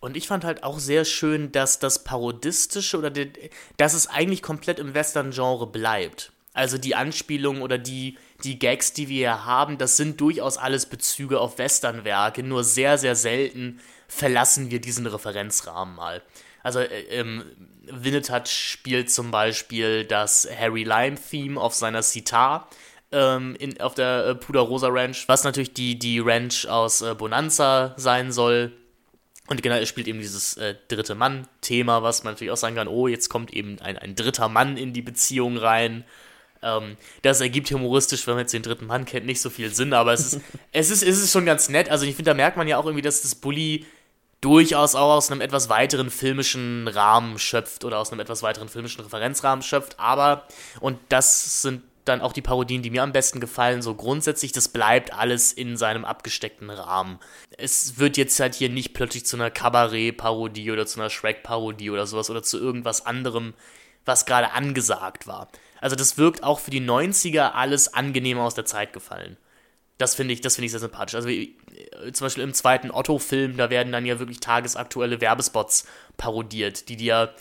Und 0.00 0.16
ich 0.16 0.26
fand 0.26 0.44
halt 0.44 0.64
auch 0.64 0.78
sehr 0.78 1.04
schön, 1.04 1.52
dass 1.52 1.78
das 1.78 2.04
Parodistische 2.04 2.98
oder 2.98 3.10
die, 3.10 3.32
dass 3.76 3.92
es 3.92 4.06
eigentlich 4.06 4.42
komplett 4.42 4.78
im 4.78 4.94
Western-Genre 4.94 5.66
bleibt. 5.66 6.32
Also 6.52 6.78
die 6.78 6.94
Anspielungen 6.94 7.62
oder 7.62 7.78
die, 7.78 8.16
die 8.42 8.58
Gags, 8.58 8.92
die 8.92 9.08
wir 9.08 9.16
hier 9.16 9.44
haben, 9.44 9.78
das 9.78 9.96
sind 9.96 10.20
durchaus 10.20 10.56
alles 10.56 10.86
Bezüge 10.86 11.38
auf 11.38 11.58
Western-Werke, 11.58 12.42
nur 12.42 12.64
sehr, 12.64 12.98
sehr 12.98 13.14
selten 13.14 13.80
verlassen 14.08 14.70
wir 14.70 14.80
diesen 14.80 15.06
Referenzrahmen 15.06 15.94
mal. 15.94 16.22
Also 16.62 16.80
äh, 16.80 17.02
ähm, 17.10 17.44
Winnetouch 17.84 18.46
spielt 18.46 19.10
zum 19.10 19.30
Beispiel 19.30 20.04
das 20.04 20.48
Harry 20.58 20.84
Lime-Theme 20.84 21.60
auf 21.60 21.74
seiner 21.74 22.02
Sitar 22.02 22.68
ähm, 23.12 23.56
in, 23.58 23.80
auf 23.80 23.94
der 23.94 24.26
äh, 24.26 24.34
Puderosa 24.34 24.88
Ranch, 24.88 25.28
was 25.28 25.44
natürlich 25.44 25.74
die, 25.74 25.98
die 25.98 26.18
Ranch 26.18 26.66
aus 26.66 27.02
äh, 27.02 27.14
Bonanza 27.14 27.94
sein 27.96 28.32
soll. 28.32 28.72
Und 29.50 29.64
genau, 29.64 29.74
er 29.74 29.84
spielt 29.84 30.06
eben 30.06 30.20
dieses 30.20 30.56
äh, 30.58 30.76
dritte 30.86 31.16
Mann-Thema, 31.16 32.04
was 32.04 32.22
man 32.22 32.34
natürlich 32.34 32.52
auch 32.52 32.56
sagen 32.56 32.76
kann, 32.76 32.86
oh, 32.86 33.08
jetzt 33.08 33.28
kommt 33.28 33.52
eben 33.52 33.80
ein, 33.80 33.98
ein 33.98 34.14
dritter 34.14 34.48
Mann 34.48 34.76
in 34.76 34.92
die 34.92 35.02
Beziehung 35.02 35.56
rein. 35.56 36.04
Ähm, 36.62 36.96
das 37.22 37.40
ergibt 37.40 37.68
humoristisch, 37.72 38.24
wenn 38.28 38.34
man 38.34 38.42
jetzt 38.42 38.52
den 38.52 38.62
dritten 38.62 38.86
Mann 38.86 39.06
kennt, 39.06 39.26
nicht 39.26 39.40
so 39.40 39.50
viel 39.50 39.74
Sinn, 39.74 39.92
aber 39.92 40.12
es 40.12 40.34
ist, 40.34 40.40
es 40.72 40.90
ist, 40.90 41.02
es 41.02 41.20
ist 41.20 41.32
schon 41.32 41.46
ganz 41.46 41.68
nett. 41.68 41.90
Also 41.90 42.06
ich 42.06 42.14
finde, 42.14 42.30
da 42.30 42.34
merkt 42.34 42.56
man 42.56 42.68
ja 42.68 42.78
auch 42.78 42.84
irgendwie, 42.84 43.02
dass 43.02 43.22
das 43.22 43.34
Bully 43.34 43.86
durchaus 44.40 44.94
auch 44.94 45.16
aus 45.16 45.32
einem 45.32 45.40
etwas 45.40 45.68
weiteren 45.68 46.10
filmischen 46.10 46.86
Rahmen 46.86 47.36
schöpft 47.40 47.84
oder 47.84 47.98
aus 47.98 48.12
einem 48.12 48.20
etwas 48.20 48.44
weiteren 48.44 48.68
filmischen 48.68 49.02
Referenzrahmen 49.02 49.64
schöpft, 49.64 49.98
aber, 49.98 50.46
und 50.78 50.96
das 51.08 51.62
sind 51.62 51.82
dann 52.04 52.20
auch 52.20 52.32
die 52.32 52.42
Parodien, 52.42 52.82
die 52.82 52.90
mir 52.90 53.02
am 53.02 53.12
besten 53.12 53.40
gefallen, 53.40 53.82
so 53.82 53.94
grundsätzlich, 53.94 54.52
das 54.52 54.68
bleibt 54.68 55.12
alles 55.12 55.52
in 55.52 55.76
seinem 55.76 56.04
abgesteckten 56.04 56.70
Rahmen. 56.70 57.18
Es 57.56 57.98
wird 57.98 58.16
jetzt 58.16 58.38
halt 58.40 58.54
hier 58.54 58.68
nicht 58.68 58.94
plötzlich 58.94 59.26
zu 59.26 59.36
einer 59.36 59.50
Kabarett-Parodie 59.50 60.70
oder 60.70 60.86
zu 60.86 61.00
einer 61.00 61.10
Shrek-Parodie 61.10 61.90
oder 61.90 62.06
sowas 62.06 62.30
oder 62.30 62.42
zu 62.42 62.58
irgendwas 62.58 63.06
anderem, 63.06 63.54
was 64.04 64.26
gerade 64.26 64.52
angesagt 64.52 65.26
war. 65.26 65.48
Also 65.80 65.96
das 65.96 66.18
wirkt 66.18 66.42
auch 66.42 66.60
für 66.60 66.70
die 66.70 66.80
90er 66.80 67.52
alles 67.52 67.92
angenehm 67.92 68.38
aus 68.38 68.54
der 68.54 68.64
Zeit 68.64 68.92
gefallen. 68.92 69.36
Das 69.98 70.14
finde 70.14 70.32
ich, 70.32 70.40
das 70.40 70.58
ich 70.58 70.70
sehr 70.70 70.80
sympathisch. 70.80 71.14
Also 71.14 71.28
wie, 71.28 71.58
äh, 72.06 72.12
zum 72.12 72.24
Beispiel 72.24 72.44
im 72.44 72.54
zweiten 72.54 72.90
Otto-Film, 72.90 73.58
da 73.58 73.68
werden 73.68 73.92
dann 73.92 74.06
ja 74.06 74.18
wirklich 74.18 74.40
tagesaktuelle 74.40 75.20
Werbespots 75.20 75.86
parodiert, 76.16 76.88
die 76.88 76.96
dir 76.96 77.34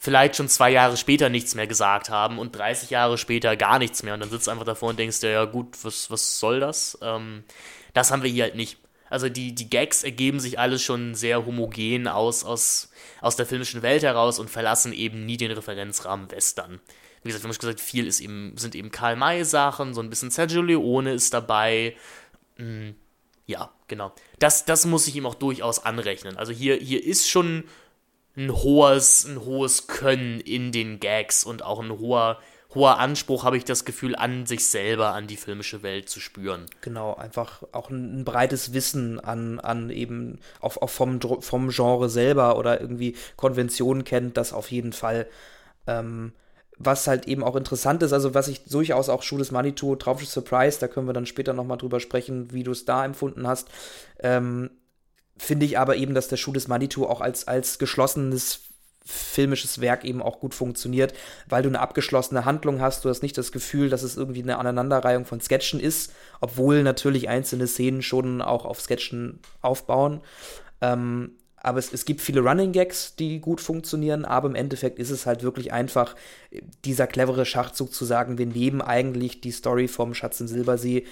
vielleicht 0.00 0.34
schon 0.34 0.48
zwei 0.48 0.70
Jahre 0.70 0.96
später 0.96 1.28
nichts 1.28 1.54
mehr 1.54 1.66
gesagt 1.66 2.10
haben 2.10 2.38
und 2.38 2.56
30 2.56 2.90
Jahre 2.90 3.18
später 3.18 3.54
gar 3.56 3.78
nichts 3.78 4.02
mehr. 4.02 4.14
Und 4.14 4.20
dann 4.20 4.30
sitzt 4.30 4.46
du 4.46 4.50
einfach 4.50 4.64
davor 4.64 4.88
und 4.88 4.98
denkst 4.98 5.20
dir, 5.20 5.30
ja 5.30 5.44
gut, 5.44 5.76
was, 5.82 6.10
was 6.10 6.40
soll 6.40 6.58
das? 6.58 6.98
Ähm, 7.02 7.44
das 7.92 8.10
haben 8.10 8.22
wir 8.22 8.30
hier 8.30 8.44
halt 8.44 8.56
nicht. 8.56 8.78
Also 9.10 9.28
die, 9.28 9.54
die 9.54 9.68
Gags 9.68 10.02
ergeben 10.02 10.40
sich 10.40 10.58
alles 10.58 10.82
schon 10.82 11.14
sehr 11.14 11.44
homogen 11.44 12.08
aus, 12.08 12.44
aus, 12.44 12.90
aus 13.20 13.36
der 13.36 13.44
filmischen 13.44 13.82
Welt 13.82 14.02
heraus 14.02 14.38
und 14.38 14.48
verlassen 14.48 14.92
eben 14.92 15.26
nie 15.26 15.36
den 15.36 15.50
Referenzrahmen 15.50 16.30
Western 16.30 16.80
wie 17.22 17.28
gesagt, 17.28 17.44
wir 17.44 17.48
haben 17.48 17.54
schon 17.54 17.60
gesagt, 17.60 17.80
viel 17.80 18.06
ist 18.06 18.20
eben, 18.20 18.56
sind 18.56 18.74
eben 18.74 18.90
Karl 18.90 19.16
May-Sachen, 19.16 19.94
so 19.94 20.00
ein 20.00 20.08
bisschen 20.08 20.30
Sergio 20.30 20.62
Leone 20.62 21.12
ist 21.12 21.34
dabei. 21.34 21.94
Hm, 22.56 22.94
ja, 23.46 23.70
genau. 23.88 24.14
Das, 24.38 24.64
das 24.64 24.86
muss 24.86 25.06
ich 25.06 25.16
ihm 25.16 25.26
auch 25.26 25.34
durchaus 25.34 25.84
anrechnen. 25.84 26.38
Also 26.38 26.52
hier, 26.52 26.76
hier 26.76 27.04
ist 27.04 27.28
schon 27.28 27.64
ein 28.36 28.52
hohes, 28.52 29.24
ein 29.24 29.44
hohes 29.44 29.86
Können 29.86 30.40
in 30.40 30.72
den 30.72 31.00
Gags 31.00 31.44
und 31.44 31.64
auch 31.64 31.80
ein 31.80 31.98
hoher, 31.98 32.38
hoher 32.74 32.98
Anspruch, 32.98 33.44
habe 33.44 33.56
ich 33.56 33.64
das 33.64 33.84
Gefühl, 33.84 34.14
an 34.14 34.46
sich 34.46 34.66
selber, 34.66 35.14
an 35.14 35.26
die 35.26 35.36
filmische 35.36 35.82
Welt 35.82 36.08
zu 36.08 36.20
spüren. 36.20 36.66
Genau, 36.80 37.14
einfach 37.14 37.62
auch 37.72 37.90
ein, 37.90 38.20
ein 38.20 38.24
breites 38.24 38.72
Wissen 38.72 39.18
an, 39.20 39.58
an 39.58 39.90
eben 39.90 40.38
auch, 40.60 40.76
auch 40.76 40.90
vom, 40.90 41.20
vom 41.40 41.70
Genre 41.70 42.08
selber 42.08 42.56
oder 42.56 42.80
irgendwie 42.80 43.16
Konventionen 43.36 44.04
kennt, 44.04 44.36
das 44.36 44.52
auf 44.52 44.70
jeden 44.70 44.92
Fall. 44.92 45.26
Ähm, 45.86 46.32
was 46.82 47.06
halt 47.06 47.28
eben 47.28 47.44
auch 47.44 47.56
interessant 47.56 48.02
ist, 48.02 48.14
also 48.14 48.32
was 48.32 48.48
ich 48.48 48.64
durchaus 48.64 49.10
auch 49.10 49.22
Schuh 49.22 49.42
Manitou, 49.50 49.96
Traumschiff 49.96 50.30
Surprise, 50.30 50.80
da 50.80 50.88
können 50.88 51.06
wir 51.06 51.12
dann 51.12 51.26
später 51.26 51.52
nochmal 51.52 51.76
drüber 51.76 52.00
sprechen, 52.00 52.52
wie 52.52 52.62
du 52.62 52.70
es 52.70 52.86
da 52.86 53.04
empfunden 53.04 53.46
hast, 53.46 53.68
ähm, 54.20 54.70
finde 55.40 55.66
ich 55.66 55.78
aber 55.78 55.96
eben, 55.96 56.14
dass 56.14 56.28
der 56.28 56.36
Schuh 56.36 56.52
des 56.52 56.68
Manitou 56.68 57.06
auch 57.06 57.20
als, 57.20 57.48
als 57.48 57.78
geschlossenes 57.78 58.60
filmisches 59.04 59.80
Werk 59.80 60.04
eben 60.04 60.20
auch 60.22 60.38
gut 60.38 60.54
funktioniert, 60.54 61.14
weil 61.48 61.62
du 61.62 61.68
eine 61.68 61.80
abgeschlossene 61.80 62.44
Handlung 62.44 62.80
hast. 62.80 63.04
Du 63.04 63.08
hast 63.08 63.22
nicht 63.22 63.38
das 63.38 63.50
Gefühl, 63.50 63.88
dass 63.88 64.02
es 64.02 64.16
irgendwie 64.16 64.42
eine 64.42 64.58
Aneinanderreihung 64.58 65.24
von 65.24 65.40
Sketchen 65.40 65.80
ist, 65.80 66.12
obwohl 66.40 66.82
natürlich 66.82 67.28
einzelne 67.28 67.66
Szenen 67.66 68.02
schon 68.02 68.42
auch 68.42 68.66
auf 68.66 68.80
Sketchen 68.80 69.40
aufbauen. 69.62 70.20
Ähm, 70.82 71.32
aber 71.56 71.78
es, 71.78 71.92
es 71.92 72.04
gibt 72.04 72.20
viele 72.20 72.40
Running 72.40 72.72
Gags, 72.72 73.16
die 73.16 73.40
gut 73.40 73.60
funktionieren, 73.60 74.24
aber 74.24 74.48
im 74.48 74.54
Endeffekt 74.54 74.98
ist 74.98 75.10
es 75.10 75.26
halt 75.26 75.42
wirklich 75.42 75.72
einfach 75.72 76.14
dieser 76.84 77.06
clevere 77.06 77.46
Schachzug 77.46 77.92
zu 77.92 78.04
sagen, 78.04 78.38
wir 78.38 78.46
nehmen 78.46 78.80
eigentlich 78.82 79.40
die 79.40 79.50
Story 79.50 79.88
vom 79.88 80.14
Schatz 80.14 80.40
im 80.40 80.48
Silbersee 80.48 81.06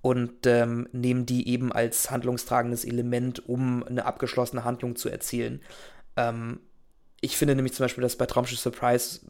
und 0.00 0.46
ähm, 0.46 0.88
nehmen 0.92 1.26
die 1.26 1.48
eben 1.48 1.72
als 1.72 2.10
handlungstragendes 2.10 2.84
Element, 2.84 3.48
um 3.48 3.82
eine 3.84 4.04
abgeschlossene 4.04 4.64
Handlung 4.64 4.96
zu 4.96 5.08
erzielen. 5.08 5.60
Ähm, 6.16 6.60
ich 7.20 7.36
finde 7.36 7.56
nämlich 7.56 7.74
zum 7.74 7.84
Beispiel, 7.84 8.02
dass 8.02 8.16
bei 8.16 8.26
Traumschiff 8.26 8.60
Surprise 8.60 9.20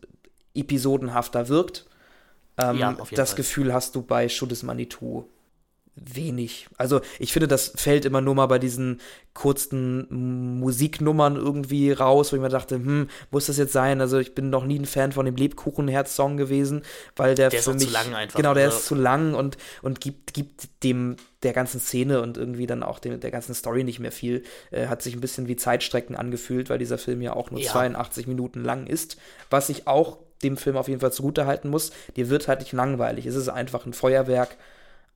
episodenhafter 0.55 1.49
wirkt. 1.49 1.87
Ähm, 2.59 2.79
ja, 2.79 2.97
das 3.13 3.31
Fall. 3.31 3.37
Gefühl 3.37 3.73
hast 3.73 3.95
du 3.95 4.03
bei 4.03 4.29
Shoot 4.29 4.53
is 4.53 4.63
Manitou 4.63 5.29
wenig. 6.05 6.69
Also 6.77 7.01
ich 7.19 7.33
finde, 7.33 7.49
das 7.49 7.73
fällt 7.77 8.05
immer 8.05 8.21
nur 8.21 8.35
mal 8.35 8.47
bei 8.47 8.59
diesen 8.59 9.01
kurzen 9.35 10.59
Musiknummern 10.59 11.37
irgendwie 11.37 11.93
raus, 11.93 12.33
wo 12.33 12.37
ich 12.37 12.43
mir 12.43 12.49
dachte, 12.49 12.77
hm, 12.77 13.09
muss 13.31 13.47
das 13.47 13.57
jetzt 13.57 13.73
sein? 13.73 14.01
Also 14.01 14.19
ich 14.19 14.35
bin 14.35 14.51
noch 14.51 14.65
nie 14.65 14.79
ein 14.79 14.85
Fan 14.85 15.13
von 15.13 15.27
dem 15.27 15.37
Lebkuchenherz-Song 15.37 16.37
gewesen, 16.37 16.83
weil 17.17 17.35
der, 17.35 17.51
der 17.51 17.63
für 17.63 17.71
ist 17.71 17.79
mich 17.79 17.87
zu 17.87 17.93
lang 17.93 18.15
einfach. 18.15 18.37
genau, 18.37 18.55
der 18.55 18.67
also. 18.67 18.79
ist 18.79 18.87
zu 18.87 18.95
lang 18.95 19.35
und 19.35 19.57
und 19.83 20.01
gibt 20.01 20.35
gibt 20.35 20.69
dem 20.83 21.17
der 21.43 21.53
ganzen 21.53 21.81
Szene 21.81 22.21
und 22.21 22.37
irgendwie 22.37 22.67
dann 22.67 22.83
auch 22.83 22.99
dem, 22.99 23.21
der 23.21 23.31
ganzen 23.31 23.55
Story 23.55 23.85
nicht 23.85 24.01
mehr 24.01 24.13
viel. 24.13 24.43
Äh, 24.71 24.89
hat 24.89 25.03
sich 25.03 25.15
ein 25.15 25.21
bisschen 25.21 25.47
wie 25.47 25.57
Zeitstrecken 25.57 26.17
angefühlt, 26.17 26.69
weil 26.69 26.79
dieser 26.79 26.99
Film 26.99 27.23
ja 27.23 27.35
auch 27.35 27.51
nur 27.51 27.61
Ja. 27.61 27.71
82 27.71 28.27
Minuten 28.27 28.65
lang 28.65 28.87
ist, 28.87 29.19
was 29.51 29.69
ich 29.69 29.87
auch 29.87 30.19
dem 30.43 30.57
Film 30.57 30.77
auf 30.77 30.89
jeden 30.89 31.01
Fall 31.01 31.13
zugute 31.13 31.47
halten 31.47 31.69
muss. 31.69 31.93
Dir 32.17 32.29
wird 32.29 32.49
halt 32.49 32.61
nicht 32.61 32.73
langweilig. 32.73 33.27
Es 33.27 33.35
ist 33.35 33.49
einfach 33.49 33.87
ein 33.87 33.93
Feuerwerk 33.93 34.57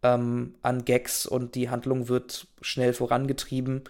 ähm, 0.02 0.54
an 0.62 0.84
Gags 0.84 1.26
und 1.26 1.54
die 1.54 1.70
Handlung 1.70 2.08
wird 2.08 2.46
schnell 2.60 2.92
vorangetrieben. 2.92 3.84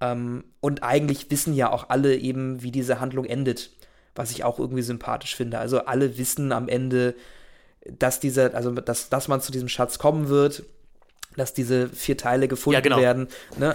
Ähm, 0.00 0.44
und 0.60 0.82
eigentlich 0.82 1.30
wissen 1.30 1.54
ja 1.54 1.70
auch 1.70 1.88
alle 1.90 2.16
eben, 2.16 2.62
wie 2.62 2.70
diese 2.70 3.00
Handlung 3.00 3.24
endet, 3.24 3.70
was 4.14 4.30
ich 4.30 4.44
auch 4.44 4.58
irgendwie 4.58 4.82
sympathisch 4.82 5.34
finde. 5.34 5.58
Also 5.58 5.84
alle 5.84 6.18
wissen 6.18 6.52
am 6.52 6.68
Ende, 6.68 7.14
dass 7.86 8.20
dieser, 8.20 8.54
also 8.54 8.72
dass, 8.72 9.08
dass 9.08 9.28
man 9.28 9.40
zu 9.40 9.52
diesem 9.52 9.68
Schatz 9.68 9.98
kommen 9.98 10.28
wird, 10.28 10.62
dass 11.36 11.54
diese 11.54 11.88
vier 11.88 12.16
Teile 12.16 12.48
gefunden 12.48 12.74
Ja, 12.74 12.80
genau. 12.80 13.00
werden. 13.00 13.28
Ne? 13.58 13.74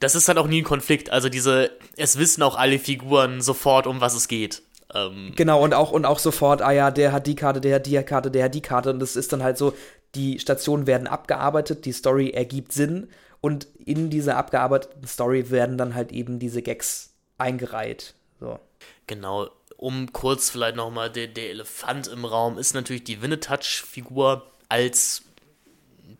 Das 0.00 0.14
ist 0.14 0.28
dann 0.28 0.38
auch 0.38 0.46
nie 0.46 0.62
ein 0.62 0.64
Konflikt. 0.64 1.10
Also 1.10 1.28
diese, 1.28 1.70
es 1.96 2.18
wissen 2.18 2.42
auch 2.42 2.56
alle 2.56 2.78
Figuren 2.78 3.40
sofort, 3.40 3.86
um 3.86 4.00
was 4.00 4.14
es 4.14 4.28
geht. 4.28 4.62
Ähm, 4.94 5.32
Genau, 5.36 5.62
und 5.62 5.74
auch, 5.74 5.90
und 5.90 6.04
auch 6.04 6.18
sofort, 6.18 6.62
ah 6.62 6.70
ja, 6.70 6.90
der 6.90 7.12
hat 7.12 7.26
die 7.26 7.34
Karte, 7.34 7.60
der 7.60 7.76
hat 7.76 7.86
die 7.86 8.02
Karte, 8.02 8.30
der 8.30 8.44
hat 8.44 8.54
die 8.54 8.62
Karte. 8.62 8.90
Und 8.90 9.00
das 9.00 9.16
ist 9.16 9.32
dann 9.32 9.42
halt 9.42 9.58
so, 9.58 9.74
die 10.14 10.38
Stationen 10.38 10.86
werden 10.86 11.06
abgearbeitet, 11.06 11.84
die 11.84 11.92
Story 11.92 12.30
ergibt 12.30 12.72
Sinn 12.72 13.08
und 13.40 13.66
in 13.84 14.10
dieser 14.10 14.36
abgearbeiteten 14.36 15.06
Story 15.06 15.50
werden 15.50 15.78
dann 15.78 15.94
halt 15.94 16.12
eben 16.12 16.38
diese 16.38 16.62
Gags 16.62 17.14
eingereiht. 17.36 18.14
So. 18.40 18.58
Genau, 19.06 19.48
um 19.76 20.12
kurz 20.12 20.50
vielleicht 20.50 20.76
nochmal, 20.76 21.10
der, 21.10 21.28
der 21.28 21.50
Elefant 21.50 22.08
im 22.08 22.24
Raum 22.24 22.58
ist 22.58 22.74
natürlich 22.74 23.04
die 23.04 23.22
Winnetouch-Figur 23.22 24.44
als 24.68 25.22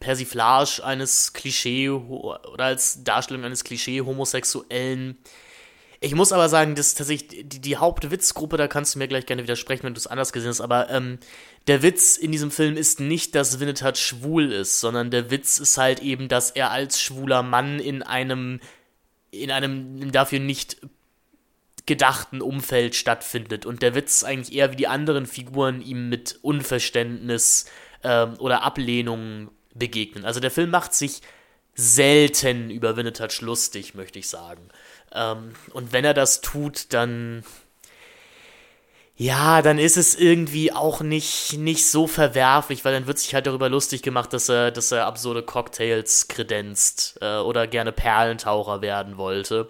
Persiflage 0.00 0.82
eines 0.84 1.32
Klischee 1.32 1.88
oder 1.88 2.64
als 2.64 3.02
Darstellung 3.02 3.44
eines 3.44 3.64
Klischee-Homosexuellen. 3.64 5.18
Ich 6.00 6.14
muss 6.14 6.32
aber 6.32 6.48
sagen, 6.48 6.76
dass 6.76 6.94
tatsächlich 6.94 7.48
die, 7.48 7.60
die 7.60 7.76
Hauptwitzgruppe, 7.76 8.56
da 8.56 8.68
kannst 8.68 8.94
du 8.94 9.00
mir 9.00 9.08
gleich 9.08 9.26
gerne 9.26 9.42
widersprechen, 9.42 9.82
wenn 9.82 9.94
du 9.94 9.98
es 9.98 10.06
anders 10.06 10.32
gesehen 10.32 10.50
hast, 10.50 10.60
aber 10.60 10.88
ähm, 10.90 11.18
der 11.68 11.82
Witz 11.82 12.16
in 12.16 12.32
diesem 12.32 12.50
Film 12.50 12.76
ist 12.76 12.98
nicht, 12.98 13.34
dass 13.34 13.60
Winnetouch 13.60 13.96
schwul 13.96 14.52
ist, 14.52 14.80
sondern 14.80 15.10
der 15.10 15.30
Witz 15.30 15.58
ist 15.58 15.76
halt 15.76 16.00
eben, 16.00 16.28
dass 16.28 16.50
er 16.50 16.70
als 16.70 17.00
schwuler 17.00 17.42
Mann 17.42 17.78
in 17.78 18.02
einem, 18.02 18.60
in 19.30 19.50
einem 19.50 20.10
dafür 20.10 20.40
nicht 20.40 20.78
gedachten 21.84 22.40
Umfeld 22.40 22.94
stattfindet. 22.94 23.66
Und 23.66 23.82
der 23.82 23.94
Witz 23.94 24.18
ist 24.18 24.24
eigentlich 24.24 24.56
eher, 24.56 24.72
wie 24.72 24.76
die 24.76 24.88
anderen 24.88 25.26
Figuren 25.26 25.82
ihm 25.82 26.08
mit 26.08 26.38
Unverständnis 26.42 27.66
ähm, 28.02 28.34
oder 28.38 28.62
Ablehnung 28.62 29.50
begegnen. 29.74 30.24
Also 30.24 30.40
der 30.40 30.50
Film 30.50 30.70
macht 30.70 30.94
sich 30.94 31.20
selten 31.74 32.70
über 32.70 32.96
Winnetouch 32.96 33.40
lustig, 33.42 33.94
möchte 33.94 34.18
ich 34.18 34.28
sagen. 34.28 34.68
Ähm, 35.12 35.52
und 35.72 35.92
wenn 35.92 36.04
er 36.04 36.14
das 36.14 36.40
tut, 36.40 36.92
dann 36.92 37.44
ja, 39.20 39.62
dann 39.62 39.78
ist 39.78 39.96
es 39.96 40.14
irgendwie 40.14 40.72
auch 40.72 41.00
nicht, 41.00 41.58
nicht 41.58 41.86
so 41.86 42.06
verwerflich, 42.06 42.84
weil 42.84 42.92
dann 42.94 43.08
wird 43.08 43.18
sich 43.18 43.34
halt 43.34 43.48
darüber 43.48 43.68
lustig 43.68 44.02
gemacht, 44.02 44.32
dass 44.32 44.48
er, 44.48 44.70
dass 44.70 44.92
er 44.92 45.06
absurde 45.06 45.42
Cocktails 45.42 46.28
kredenzt 46.28 47.18
äh, 47.20 47.38
oder 47.38 47.66
gerne 47.66 47.90
Perlentaucher 47.90 48.80
werden 48.80 49.16
wollte. 49.18 49.68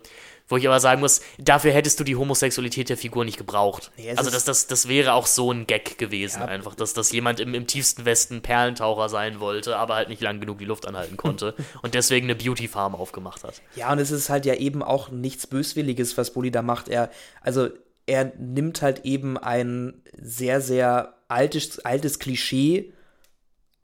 Wo 0.51 0.57
ich 0.57 0.67
aber 0.67 0.81
sagen 0.81 1.01
muss, 1.01 1.21
dafür 1.39 1.73
hättest 1.73 2.01
du 2.01 2.05
die 2.05 2.17
Homosexualität 2.17 2.89
der 2.89 2.97
Figur 2.97 3.25
nicht 3.27 3.37
gebraucht. 3.37 3.91
Nee, 3.99 4.11
also 4.17 4.31
das, 4.31 4.45
das, 4.45 4.67
das 4.67 4.89
wäre 4.89 5.13
auch 5.15 5.27
so 5.27 5.51
ein 5.53 5.67
Gag 5.67 5.99
gewesen, 5.99 6.41
Ja. 6.41 6.47
einfach, 6.47 6.75
dass, 6.75 6.95
dass 6.95 7.13
jemand 7.13 7.41
im, 7.41 7.53
im 7.55 7.67
tiefsten 7.67 8.05
Westen 8.07 8.41
Perlentaucher 8.43 9.09
sein 9.11 9.41
wollte, 9.41 9.77
aber 9.77 9.95
halt 9.97 10.09
nicht 10.09 10.23
lang 10.23 10.41
genug 10.41 10.59
die 10.59 10.65
Luft 10.65 10.87
anhalten 10.87 11.17
konnte 11.19 11.55
und 11.83 11.93
deswegen 11.95 12.27
eine 12.27 12.35
Beauty-Farm 12.35 12.95
aufgemacht 12.95 13.45
hat. 13.45 13.61
Ja, 13.77 13.93
und 13.93 13.99
es 13.99 14.11
ist 14.11 14.29
halt 14.31 14.47
ja 14.47 14.55
eben 14.55 14.83
auch 14.83 15.11
nichts 15.11 15.47
Böswilliges, 15.47 16.17
was 16.17 16.33
Bully 16.33 16.51
da 16.51 16.63
macht. 16.63 16.89
Er, 16.89 17.11
also, 17.43 17.69
er 18.09 18.33
nimmt 18.39 18.81
halt 18.81 19.05
eben 19.05 19.37
ein 19.37 20.03
sehr, 20.21 20.61
sehr 20.61 21.15
altes, 21.29 21.79
altes 21.81 22.19
Klischee 22.19 22.93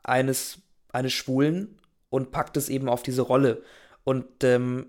eines, 0.02 0.58
eines 0.92 1.12
Schwulen 1.12 1.78
und 2.08 2.30
packt 2.30 2.56
es 2.56 2.68
eben 2.70 2.88
auf 2.88 3.02
diese 3.02 3.22
Rolle. 3.22 3.62
Und 4.02 4.42
ähm, 4.42 4.86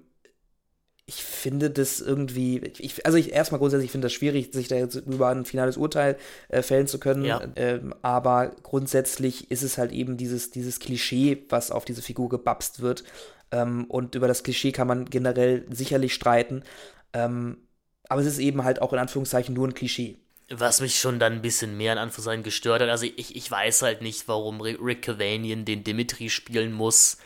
ich 1.05 1.23
finde 1.23 1.69
das 1.69 1.99
irgendwie, 1.99 2.59
ich, 2.79 3.05
also 3.05 3.17
ich 3.17 3.33
erstmal 3.33 3.59
grundsätzlich 3.59 3.91
finde 3.91 4.05
das 4.05 4.13
schwierig, 4.13 4.53
sich 4.53 4.69
da 4.69 4.75
jetzt 4.75 4.95
über 4.95 5.27
ein 5.27 5.45
finales 5.45 5.77
Urteil 5.77 6.17
äh, 6.47 6.61
fällen 6.61 6.87
zu 6.87 6.97
können. 6.97 7.25
Ja. 7.25 7.41
Ähm, 7.57 7.93
aber 8.01 8.55
grundsätzlich 8.63 9.51
ist 9.51 9.63
es 9.63 9.77
halt 9.77 9.91
eben 9.91 10.15
dieses, 10.15 10.49
dieses 10.49 10.79
Klischee, 10.79 11.45
was 11.49 11.71
auf 11.71 11.83
diese 11.83 12.01
Figur 12.01 12.29
gebapst 12.29 12.81
wird. 12.81 13.03
Ähm, 13.51 13.85
und 13.85 14.15
über 14.15 14.27
das 14.29 14.43
Klischee 14.43 14.71
kann 14.71 14.87
man 14.87 15.05
generell 15.05 15.65
sicherlich 15.69 16.13
streiten. 16.13 16.63
Ähm, 17.13 17.57
aber 18.09 18.21
es 18.21 18.27
ist 18.27 18.39
eben 18.39 18.63
halt 18.63 18.81
auch 18.81 18.93
in 18.93 18.99
Anführungszeichen 18.99 19.53
nur 19.53 19.67
ein 19.67 19.73
Klischee. 19.73 20.17
Was 20.49 20.79
mich 20.79 20.99
schon 20.99 21.19
dann 21.19 21.33
ein 21.33 21.41
bisschen 21.41 21.75
mehr 21.75 21.93
in 21.93 21.97
Anführungszeichen 21.97 22.43
gestört 22.43 22.81
hat, 22.81 22.89
also 22.89 23.05
ich, 23.05 23.35
ich 23.35 23.49
weiß 23.49 23.81
halt 23.81 24.01
nicht, 24.01 24.27
warum 24.27 24.61
Rick 24.61 25.01
Cavanian 25.01 25.65
den 25.65 25.83
Dimitri 25.83 26.29
spielen 26.29 26.71
muss. 26.71 27.17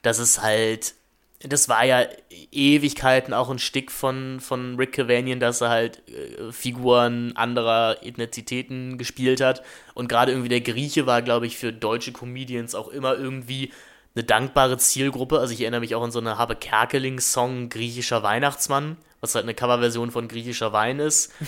Das 0.00 0.18
ist 0.18 0.40
halt, 0.40 0.94
das 1.40 1.68
war 1.68 1.84
ja 1.84 2.06
Ewigkeiten 2.52 3.34
auch 3.34 3.50
ein 3.50 3.58
Stick 3.58 3.90
von, 3.90 4.40
von 4.40 4.76
Rick 4.76 4.92
Cavanian, 4.92 5.40
dass 5.40 5.60
er 5.60 5.68
halt 5.68 6.02
äh, 6.08 6.52
Figuren 6.52 7.36
anderer 7.36 7.98
Ethnizitäten 8.02 8.96
gespielt 8.96 9.42
hat. 9.42 9.62
Und 9.92 10.08
gerade 10.08 10.32
irgendwie 10.32 10.48
der 10.48 10.62
Grieche 10.62 11.06
war, 11.06 11.20
glaube 11.20 11.46
ich, 11.46 11.58
für 11.58 11.70
deutsche 11.72 12.12
Comedians 12.12 12.74
auch 12.74 12.88
immer 12.88 13.14
irgendwie 13.14 13.72
eine 14.14 14.24
dankbare 14.24 14.78
Zielgruppe. 14.78 15.38
Also 15.38 15.52
ich 15.54 15.60
erinnere 15.60 15.80
mich 15.80 15.94
auch 15.94 16.02
an 16.02 16.12
so 16.12 16.20
eine 16.20 16.38
Habe 16.38 16.56
Kerkeling-Song 16.56 17.68
Griechischer 17.68 18.22
Weihnachtsmann, 18.22 18.96
was 19.20 19.34
halt 19.34 19.44
eine 19.44 19.54
Coverversion 19.54 20.10
von 20.10 20.28
Griechischer 20.28 20.72
Wein 20.72 21.00
ist 21.00 21.32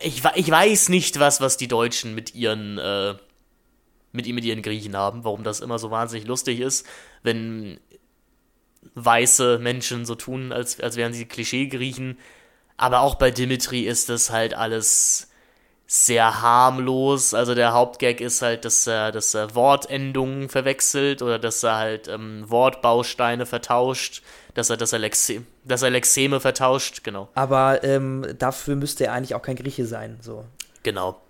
ich, 0.00 0.22
ich 0.34 0.50
weiß 0.50 0.88
nicht, 0.88 1.20
was, 1.20 1.40
was 1.40 1.56
die 1.56 1.68
Deutschen 1.68 2.14
mit 2.14 2.34
ihren, 2.34 2.78
äh, 2.78 3.14
mit, 4.12 4.26
mit 4.26 4.44
ihren 4.44 4.62
Griechen 4.62 4.96
haben, 4.96 5.24
warum 5.24 5.44
das 5.44 5.60
immer 5.60 5.78
so 5.78 5.90
wahnsinnig 5.90 6.26
lustig 6.26 6.60
ist, 6.60 6.86
wenn 7.22 7.78
weiße 8.94 9.58
Menschen 9.58 10.06
so 10.06 10.14
tun, 10.14 10.52
als, 10.52 10.80
als 10.80 10.96
wären 10.96 11.12
sie 11.12 11.26
Klischee-Griechen. 11.26 12.18
Aber 12.76 13.00
auch 13.00 13.16
bei 13.16 13.30
Dimitri 13.30 13.82
ist 13.82 14.08
das 14.08 14.30
halt 14.30 14.54
alles 14.54 15.29
sehr 15.92 16.40
harmlos. 16.40 17.34
Also 17.34 17.56
der 17.56 17.72
Hauptgag 17.72 18.20
ist 18.20 18.42
halt, 18.42 18.64
dass 18.64 18.86
er, 18.86 19.10
dass 19.10 19.34
er 19.34 19.56
Wortendungen 19.56 20.48
verwechselt 20.48 21.20
oder 21.20 21.40
dass 21.40 21.64
er 21.64 21.78
halt 21.78 22.06
ähm, 22.06 22.44
Wortbausteine 22.48 23.44
vertauscht, 23.44 24.22
dass 24.54 24.70
er, 24.70 24.76
dass 24.76 24.92
er, 24.92 25.00
Lexe 25.00 25.42
dass 25.64 25.82
er 25.82 25.90
Lexeme 25.90 26.38
vertauscht, 26.38 27.02
genau. 27.02 27.28
Aber 27.34 27.82
ähm, 27.82 28.24
dafür 28.38 28.76
müsste 28.76 29.06
er 29.06 29.14
eigentlich 29.14 29.34
auch 29.34 29.42
kein 29.42 29.56
Grieche 29.56 29.84
sein. 29.84 30.20
So. 30.22 30.44
Genau. 30.84 31.20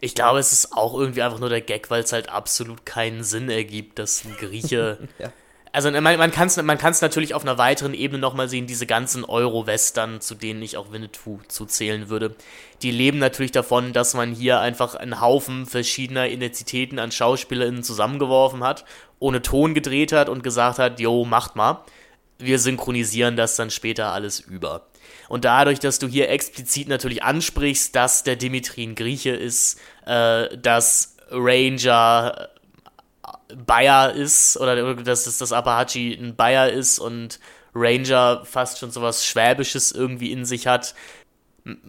Ich 0.00 0.14
glaube, 0.14 0.38
es 0.38 0.54
ist 0.54 0.72
auch 0.72 0.98
irgendwie 0.98 1.20
einfach 1.20 1.40
nur 1.40 1.50
der 1.50 1.60
Gag, 1.60 1.90
weil 1.90 2.02
es 2.02 2.14
halt 2.14 2.30
absolut 2.30 2.86
keinen 2.86 3.22
Sinn 3.24 3.50
ergibt, 3.50 3.98
dass 3.98 4.24
ein 4.24 4.34
Grieche. 4.38 4.98
Ja. 5.18 5.32
Also 5.72 5.90
man, 5.90 6.02
man 6.02 6.30
kann 6.30 6.48
es 6.48 6.56
man 6.56 6.78
natürlich 7.00 7.34
auf 7.34 7.42
einer 7.42 7.58
weiteren 7.58 7.94
Ebene 7.94 8.20
nochmal 8.20 8.48
sehen, 8.48 8.66
diese 8.66 8.86
ganzen 8.86 9.24
Euro-Western, 9.24 10.20
zu 10.20 10.34
denen 10.34 10.62
ich 10.62 10.76
auch 10.76 10.92
Winnetou 10.92 11.40
zuzählen 11.48 12.08
würde. 12.08 12.34
Die 12.82 12.90
leben 12.90 13.18
natürlich 13.18 13.52
davon, 13.52 13.92
dass 13.92 14.14
man 14.14 14.32
hier 14.32 14.60
einfach 14.60 14.94
einen 14.94 15.20
Haufen 15.20 15.66
verschiedener 15.66 16.28
Identitäten 16.28 16.98
an 16.98 17.12
SchauspielerInnen 17.12 17.82
zusammengeworfen 17.82 18.64
hat, 18.64 18.84
ohne 19.18 19.42
Ton 19.42 19.74
gedreht 19.74 20.12
hat 20.12 20.28
und 20.28 20.42
gesagt 20.42 20.78
hat, 20.78 21.00
yo, 21.00 21.24
macht 21.24 21.56
mal. 21.56 21.84
Wir 22.38 22.58
synchronisieren 22.58 23.36
das 23.36 23.56
dann 23.56 23.70
später 23.70 24.12
alles 24.12 24.38
über. 24.38 24.86
Und 25.28 25.44
dadurch, 25.44 25.80
dass 25.80 25.98
du 25.98 26.06
hier 26.06 26.28
explizit 26.28 26.88
natürlich 26.88 27.22
ansprichst, 27.22 27.94
dass 27.96 28.22
der 28.22 28.36
Dimitri 28.36 28.84
ein 28.84 28.94
Grieche 28.94 29.30
ist, 29.30 29.80
äh, 30.06 30.56
dass 30.56 31.16
Ranger 31.30 32.48
Bayer 33.54 34.12
ist 34.12 34.56
oder 34.58 34.94
dass 34.94 35.26
es 35.26 35.38
das 35.38 35.52
Apache 35.52 35.98
ein 35.98 36.36
Bayer 36.36 36.70
ist 36.70 36.98
und 36.98 37.40
Ranger 37.74 38.42
fast 38.44 38.78
schon 38.78 38.90
sowas 38.90 39.24
Schwäbisches 39.24 39.92
irgendwie 39.92 40.32
in 40.32 40.44
sich 40.44 40.66
hat, 40.66 40.94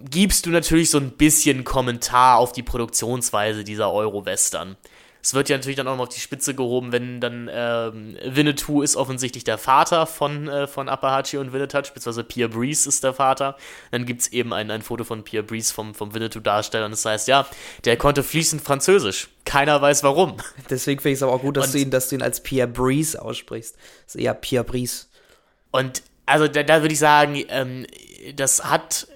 gibst 0.10 0.46
du 0.46 0.50
natürlich 0.50 0.90
so 0.90 0.98
ein 0.98 1.12
bisschen 1.12 1.64
Kommentar 1.64 2.38
auf 2.38 2.52
die 2.52 2.64
Produktionsweise 2.64 3.64
dieser 3.64 3.92
Euro-Western. 3.92 4.78
Es 5.22 5.34
wird 5.34 5.50
ja 5.50 5.58
natürlich 5.58 5.76
dann 5.76 5.88
auch 5.88 5.98
noch 5.98 6.04
auf 6.04 6.10
die 6.10 6.20
Spitze 6.20 6.56
gehoben, 6.56 6.92
wenn 6.92 7.20
dann 7.20 7.50
ähm, 7.52 8.18
Winnetou 8.24 8.82
ist 8.82 8.96
offensichtlich 8.96 9.44
der 9.44 9.58
Vater 9.58 10.06
von, 10.06 10.48
äh, 10.48 10.66
von 10.68 10.88
Apahachi 10.88 11.38
und 11.38 11.52
Winnetou, 11.52 11.80
beziehungsweise 11.94 12.24
Pierre 12.24 12.50
Breeze 12.50 12.88
ist 12.88 13.04
der 13.04 13.14
Vater. 13.14 13.58
Dann 13.92 14.06
gibt 14.06 14.22
es 14.22 14.28
eben 14.30 14.54
ein, 14.54 14.72
ein 14.72 14.82
Foto 14.82 15.04
von 15.04 15.24
Pierre 15.24 15.44
Breeze 15.44 15.74
vom, 15.74 15.94
vom 15.94 16.14
Winnetou-Darsteller 16.14 16.86
und 16.86 16.92
das 16.92 17.04
heißt, 17.04 17.28
ja, 17.28 17.46
der 17.84 17.98
konnte 17.98 18.24
fließend 18.24 18.62
Französisch. 18.62 19.28
Keiner 19.44 19.82
weiß 19.82 20.04
warum. 20.04 20.38
Deswegen 20.70 21.02
finde 21.02 21.14
ich 21.14 21.20
es 21.20 21.24
aber 21.24 21.34
auch 21.34 21.42
gut, 21.42 21.58
dass, 21.58 21.68
und, 21.68 21.74
du 21.74 21.80
ihn, 21.80 21.92
dass 21.92 22.10
du 22.10 22.16
ihn 22.16 22.22
als 22.22 22.42
Pierre 22.42 22.68
Breeze 22.68 23.22
aussprichst. 23.22 23.76
Das 24.06 24.16
ist 24.16 24.22
eher 24.22 24.34
Pierre 24.34 24.64
Breeze. 24.64 25.08
Und 25.72 26.02
also 26.26 26.48
da, 26.48 26.64
da 26.64 26.82
würde 26.82 26.94
ich 26.94 27.00
sagen, 27.00 27.44
ähm, 27.50 27.86
das 28.36 28.64
hat 28.64 29.08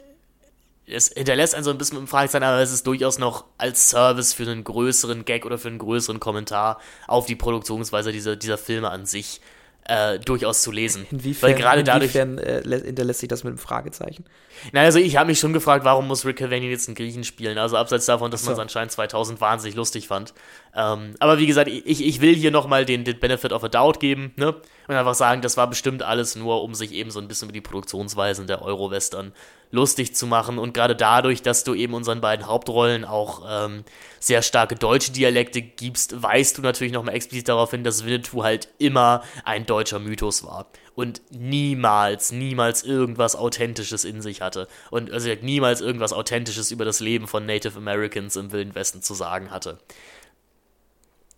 es 0.86 1.09
hinterlässt 1.09 1.55
einen 1.55 1.63
so 1.63 1.71
ein 1.71 1.77
bisschen 1.77 1.97
mit 1.97 2.07
dem 2.07 2.09
Fragezeichen, 2.09 2.43
aber 2.43 2.59
es 2.59 2.71
ist 2.71 2.86
durchaus 2.86 3.17
noch 3.17 3.45
als 3.57 3.89
Service 3.89 4.34
für 4.34 4.43
einen 4.43 4.63
größeren 4.63 5.25
Gag 5.25 5.45
oder 5.45 5.57
für 5.57 5.69
einen 5.69 5.79
größeren 5.79 6.19
Kommentar 6.19 6.79
auf 7.07 7.25
die 7.25 7.36
Produktionsweise 7.36 8.11
dieser, 8.11 8.36
dieser 8.36 8.57
Filme 8.57 8.89
an 8.89 9.05
sich 9.05 9.39
äh, 9.86 10.19
durchaus 10.19 10.61
zu 10.61 10.71
lesen. 10.71 11.05
Inwiefern, 11.11 11.49
Weil 11.49 11.57
gerade 11.57 11.84
dadurch, 11.84 12.15
äh, 12.15 12.61
hinterlässt 12.63 13.19
sich 13.19 13.27
das 13.27 13.43
mit 13.43 13.51
einem 13.51 13.57
Fragezeichen? 13.57 14.23
Na, 14.71 14.81
also 14.81 14.99
ich 14.99 15.17
habe 15.17 15.27
mich 15.27 15.39
schon 15.39 15.51
gefragt, 15.51 15.84
warum 15.84 16.07
muss 16.07 16.25
Rick 16.25 16.38
Cavani 16.38 16.69
jetzt 16.69 16.88
einen 16.88 16.95
Griechen 16.95 17.23
spielen? 17.23 17.57
Also 17.57 17.75
abseits 17.75 18.05
davon, 18.05 18.31
dass 18.31 18.41
so. 18.41 18.47
man 18.47 18.53
es 18.53 18.59
anscheinend 18.59 18.91
2000 18.91 19.41
wahnsinnig 19.41 19.75
lustig 19.75 20.07
fand. 20.07 20.34
Ähm, 20.75 21.15
aber 21.19 21.38
wie 21.38 21.47
gesagt, 21.47 21.67
ich, 21.67 22.05
ich 22.05 22.21
will 22.21 22.34
hier 22.34 22.51
nochmal 22.51 22.86
den, 22.86 23.03
den 23.03 23.19
Benefit 23.19 23.51
of 23.51 23.63
a 23.63 23.69
Doubt 23.69 23.99
geben, 23.99 24.31
ne? 24.38 24.55
Und 24.88 24.95
einfach 24.95 25.15
sagen, 25.15 25.41
das 25.41 25.57
war 25.57 25.67
bestimmt 25.67 26.03
alles 26.03 26.36
nur, 26.36 26.61
um 26.61 26.75
sich 26.75 26.91
eben 26.93 27.09
so 27.09 27.19
ein 27.19 27.27
bisschen 27.27 27.47
über 27.47 27.53
die 27.53 27.61
Produktionsweisen 27.61 28.47
der 28.47 28.61
Euro-Western 28.61 29.34
lustig 29.74 30.15
zu 30.15 30.28
machen. 30.28 30.59
Und 30.59 30.74
gerade 30.74 30.95
dadurch, 30.95 31.41
dass 31.41 31.63
du 31.63 31.74
eben 31.74 31.95
unseren 31.95 32.21
beiden 32.21 32.45
Hauptrollen 32.45 33.03
auch 33.05 33.41
ähm, 33.49 33.84
sehr 34.19 34.43
starke 34.43 34.76
deutsche 34.76 35.11
Dialekte 35.11 35.61
gibst, 35.61 36.21
weißt 36.21 36.57
du 36.57 36.61
natürlich 36.61 36.93
nochmal 36.93 37.15
explizit 37.15 37.49
darauf 37.49 37.71
hin, 37.71 37.84
dass 37.84 38.05
Winnetou 38.05 38.43
halt 38.43 38.69
immer 38.78 39.24
ein 39.43 39.65
deutscher 39.65 39.97
Mythos 39.97 40.45
war. 40.45 40.67
Und 40.93 41.24
niemals, 41.32 42.32
niemals 42.32 42.84
irgendwas 42.84 43.36
Authentisches 43.36 44.05
in 44.05 44.21
sich 44.21 44.41
hatte. 44.41 44.67
Und 44.91 45.11
also 45.11 45.28
niemals 45.41 45.82
irgendwas 45.82 46.13
Authentisches 46.13 46.69
über 46.69 46.86
das 46.86 46.99
Leben 46.99 47.28
von 47.28 47.47
Native 47.47 47.76
Americans 47.76 48.36
im 48.36 48.51
Wilden 48.51 48.76
Westen 48.76 49.01
zu 49.01 49.15
sagen 49.15 49.49
hatte. 49.49 49.80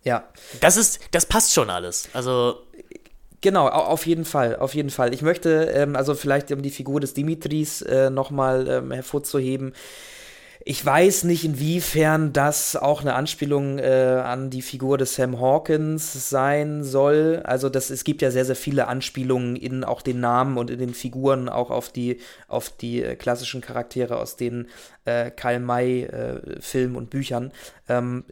Ja. 0.04 0.28
Das 0.60 0.76
ist, 0.76 1.00
das 1.12 1.24
passt 1.24 1.54
schon 1.54 1.70
alles. 1.70 2.10
Also. 2.12 2.65
Genau, 3.46 3.68
auf 3.68 4.08
jeden 4.08 4.24
Fall, 4.24 4.56
auf 4.56 4.74
jeden 4.74 4.90
Fall. 4.90 5.14
Ich 5.14 5.22
möchte, 5.22 5.70
ähm, 5.72 5.94
also 5.94 6.16
vielleicht 6.16 6.50
um 6.50 6.62
die 6.62 6.70
Figur 6.72 6.98
des 6.98 7.14
Dimitris 7.14 7.80
äh, 7.80 8.10
nochmal 8.10 8.66
ähm, 8.68 8.90
hervorzuheben, 8.90 9.72
ich 10.64 10.84
weiß 10.84 11.22
nicht, 11.22 11.44
inwiefern 11.44 12.32
das 12.32 12.74
auch 12.74 13.02
eine 13.02 13.14
Anspielung 13.14 13.78
äh, 13.78 14.20
an 14.24 14.50
die 14.50 14.62
Figur 14.62 14.98
des 14.98 15.14
Sam 15.14 15.40
Hawkins 15.40 16.28
sein 16.28 16.82
soll. 16.82 17.40
Also 17.44 17.68
das, 17.68 17.90
es 17.90 18.02
gibt 18.02 18.20
ja 18.20 18.32
sehr, 18.32 18.44
sehr 18.44 18.56
viele 18.56 18.88
Anspielungen 18.88 19.54
in 19.54 19.84
auch 19.84 20.02
den 20.02 20.18
Namen 20.18 20.58
und 20.58 20.68
in 20.68 20.80
den 20.80 20.92
Figuren, 20.92 21.48
auch 21.48 21.70
auf 21.70 21.90
die, 21.90 22.18
auf 22.48 22.70
die 22.70 23.00
äh, 23.00 23.14
klassischen 23.14 23.60
Charaktere 23.60 24.16
aus 24.16 24.34
den 24.34 24.66
äh, 25.04 25.30
Karl 25.30 25.60
May-Filmen 25.60 26.96
äh, 26.96 26.98
und 26.98 27.10
Büchern. 27.10 27.52
Ähm, 27.88 28.24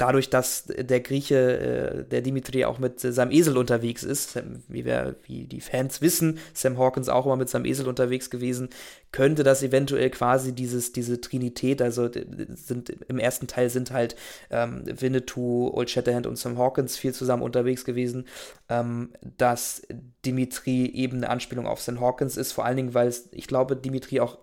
dadurch, 0.00 0.30
dass 0.30 0.64
der 0.66 1.00
Grieche, 1.00 1.36
äh, 1.36 2.04
der 2.04 2.22
Dimitri, 2.22 2.64
auch 2.64 2.78
mit 2.78 3.00
seinem 3.00 3.30
Esel 3.30 3.58
unterwegs 3.58 4.02
ist, 4.02 4.42
wie, 4.68 4.86
wir, 4.86 5.16
wie 5.24 5.44
die 5.44 5.60
Fans 5.60 6.00
wissen, 6.00 6.38
Sam 6.54 6.78
Hawkins 6.78 7.10
auch 7.10 7.26
immer 7.26 7.36
mit 7.36 7.50
seinem 7.50 7.66
Esel 7.66 7.86
unterwegs 7.86 8.30
gewesen, 8.30 8.70
könnte 9.12 9.42
das 9.42 9.62
eventuell 9.62 10.08
quasi 10.08 10.54
dieses, 10.54 10.92
diese 10.92 11.20
Trinität, 11.20 11.82
also 11.82 12.08
sind 12.54 12.90
im 13.08 13.18
ersten 13.18 13.46
Teil 13.46 13.68
sind 13.68 13.90
halt 13.90 14.16
ähm, 14.50 14.84
Winnetou, 14.86 15.70
Old 15.74 15.90
Shatterhand 15.90 16.26
und 16.26 16.38
Sam 16.38 16.56
Hawkins 16.56 16.96
viel 16.96 17.12
zusammen 17.12 17.42
unterwegs 17.42 17.84
gewesen, 17.84 18.26
ähm, 18.70 19.10
dass 19.36 19.82
Dimitri 20.24 20.86
eben 20.86 21.18
eine 21.18 21.28
Anspielung 21.28 21.66
auf 21.66 21.82
Sam 21.82 22.00
Hawkins 22.00 22.38
ist, 22.38 22.52
vor 22.52 22.64
allen 22.64 22.78
Dingen, 22.78 22.94
weil 22.94 23.08
es, 23.08 23.28
ich 23.32 23.46
glaube, 23.46 23.76
Dimitri 23.76 24.20
auch 24.20 24.38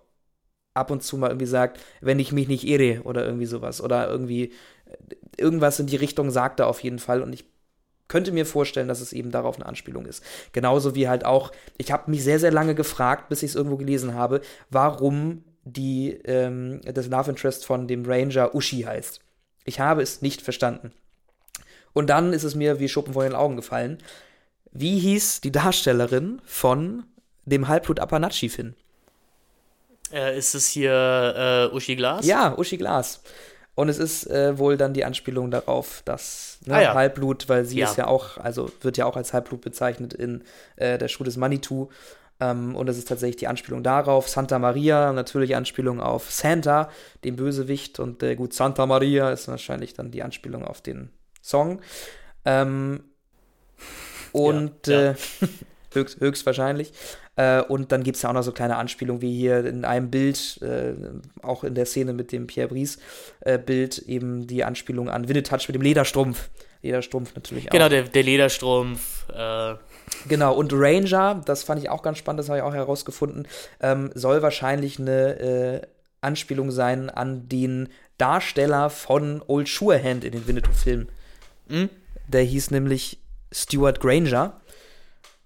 ab 0.74 0.92
und 0.92 1.02
zu 1.02 1.16
mal 1.16 1.30
irgendwie 1.30 1.46
sagt, 1.46 1.80
wenn 2.00 2.20
ich 2.20 2.30
mich 2.30 2.46
nicht 2.46 2.64
irre 2.64 3.02
oder 3.02 3.24
irgendwie 3.24 3.46
sowas 3.46 3.80
oder 3.80 4.08
irgendwie 4.08 4.52
irgendwas 5.38 5.80
in 5.80 5.86
die 5.86 5.96
Richtung 5.96 6.30
sagt 6.30 6.60
er 6.60 6.66
auf 6.66 6.82
jeden 6.82 6.98
Fall 6.98 7.22
und 7.22 7.32
ich 7.32 7.44
könnte 8.08 8.32
mir 8.32 8.46
vorstellen, 8.46 8.88
dass 8.88 9.00
es 9.00 9.12
eben 9.12 9.30
darauf 9.30 9.56
eine 9.56 9.66
Anspielung 9.66 10.06
ist. 10.06 10.24
Genauso 10.52 10.94
wie 10.94 11.08
halt 11.08 11.24
auch, 11.24 11.52
ich 11.76 11.92
habe 11.92 12.10
mich 12.10 12.24
sehr, 12.24 12.40
sehr 12.40 12.50
lange 12.50 12.74
gefragt, 12.74 13.28
bis 13.28 13.42
ich 13.42 13.50
es 13.50 13.54
irgendwo 13.54 13.76
gelesen 13.76 14.14
habe, 14.14 14.40
warum 14.70 15.44
die, 15.64 16.12
ähm, 16.24 16.80
das 16.82 17.08
Love 17.08 17.30
Interest 17.30 17.66
von 17.66 17.86
dem 17.86 18.06
Ranger 18.06 18.54
Ushi 18.54 18.82
heißt. 18.82 19.20
Ich 19.64 19.80
habe 19.80 20.02
es 20.02 20.22
nicht 20.22 20.40
verstanden. 20.40 20.92
Und 21.92 22.08
dann 22.08 22.32
ist 22.32 22.44
es 22.44 22.54
mir 22.54 22.80
wie 22.80 22.88
Schuppen 22.88 23.12
vor 23.12 23.24
den 23.24 23.34
Augen 23.34 23.56
gefallen. 23.56 23.98
Wie 24.72 24.98
hieß 24.98 25.42
die 25.42 25.52
Darstellerin 25.52 26.40
von 26.44 27.04
dem 27.44 27.68
Halbblut 27.68 28.00
Apanachi-Finn? 28.00 28.74
Äh, 30.12 30.38
ist 30.38 30.54
es 30.54 30.68
hier 30.68 31.70
äh, 31.70 31.74
Uschi 31.74 31.96
Glas? 31.96 32.26
Ja, 32.26 32.56
Uschi 32.56 32.78
Glas. 32.78 33.20
Und 33.78 33.88
es 33.88 34.00
ist 34.00 34.28
äh, 34.28 34.58
wohl 34.58 34.76
dann 34.76 34.92
die 34.92 35.04
Anspielung 35.04 35.52
darauf, 35.52 36.02
dass 36.04 36.58
ne, 36.66 36.74
ah, 36.74 36.82
ja. 36.82 36.94
Halbblut, 36.94 37.48
weil 37.48 37.64
sie 37.64 37.78
ja. 37.78 37.86
ist 37.88 37.96
ja 37.96 38.08
auch, 38.08 38.36
also 38.36 38.72
wird 38.80 38.96
ja 38.96 39.06
auch 39.06 39.16
als 39.16 39.32
Halbblut 39.32 39.60
bezeichnet 39.60 40.12
in 40.14 40.42
äh, 40.74 40.98
der 40.98 41.06
Schuh 41.06 41.22
des 41.22 41.36
Manitou. 41.36 41.88
Ähm, 42.40 42.74
und 42.74 42.88
es 42.88 42.98
ist 42.98 43.06
tatsächlich 43.06 43.36
die 43.36 43.46
Anspielung 43.46 43.84
darauf. 43.84 44.28
Santa 44.28 44.58
Maria, 44.58 45.12
natürlich 45.12 45.54
Anspielung 45.54 46.00
auf 46.00 46.28
Santa, 46.28 46.90
den 47.22 47.36
Bösewicht. 47.36 48.00
Und 48.00 48.20
äh, 48.24 48.34
gut, 48.34 48.52
Santa 48.52 48.84
Maria 48.84 49.30
ist 49.30 49.46
wahrscheinlich 49.46 49.94
dann 49.94 50.10
die 50.10 50.24
Anspielung 50.24 50.64
auf 50.64 50.80
den 50.80 51.10
Song. 51.40 51.80
Ähm, 52.44 53.04
und 54.32 54.88
ja, 54.88 55.10
äh, 55.10 55.14
höchst, 55.94 56.20
höchstwahrscheinlich. 56.20 56.92
Äh, 57.38 57.62
und 57.62 57.92
dann 57.92 58.02
gibt 58.02 58.16
es 58.16 58.22
ja 58.22 58.30
auch 58.30 58.34
noch 58.34 58.42
so 58.42 58.50
kleine 58.50 58.76
Anspielungen 58.76 59.22
wie 59.22 59.32
hier 59.32 59.64
in 59.64 59.84
einem 59.84 60.10
Bild, 60.10 60.60
äh, 60.60 60.94
auch 61.40 61.62
in 61.62 61.76
der 61.76 61.86
Szene 61.86 62.12
mit 62.12 62.32
dem 62.32 62.48
Pierre 62.48 62.68
Brice-Bild, 62.68 63.98
äh, 63.98 64.10
eben 64.10 64.48
die 64.48 64.64
Anspielung 64.64 65.08
an 65.08 65.28
Winnetouch 65.28 65.68
mit 65.68 65.76
dem 65.76 65.82
Lederstrumpf. 65.82 66.50
Lederstrumpf 66.82 67.36
natürlich 67.36 67.68
auch. 67.68 67.70
Genau, 67.70 67.88
der, 67.88 68.02
der 68.02 68.22
Lederstrumpf. 68.24 69.28
Äh. 69.32 69.74
Genau, 70.26 70.54
und 70.54 70.72
Ranger, 70.74 71.40
das 71.44 71.62
fand 71.62 71.80
ich 71.80 71.90
auch 71.90 72.02
ganz 72.02 72.18
spannend, 72.18 72.40
das 72.40 72.48
habe 72.48 72.58
ich 72.58 72.64
auch 72.64 72.74
herausgefunden, 72.74 73.46
ähm, 73.80 74.10
soll 74.14 74.42
wahrscheinlich 74.42 74.98
eine 74.98 75.38
äh, 75.38 75.86
Anspielung 76.20 76.72
sein 76.72 77.08
an 77.08 77.48
den 77.48 77.88
Darsteller 78.16 78.90
von 78.90 79.42
Old 79.46 79.68
Shatterhand 79.68 80.24
in 80.24 80.32
den 80.32 80.48
Winnetou-Filmen. 80.48 81.08
Mhm. 81.68 81.88
Der 82.26 82.42
hieß 82.42 82.72
nämlich 82.72 83.18
Stuart 83.52 84.00
Granger. 84.00 84.60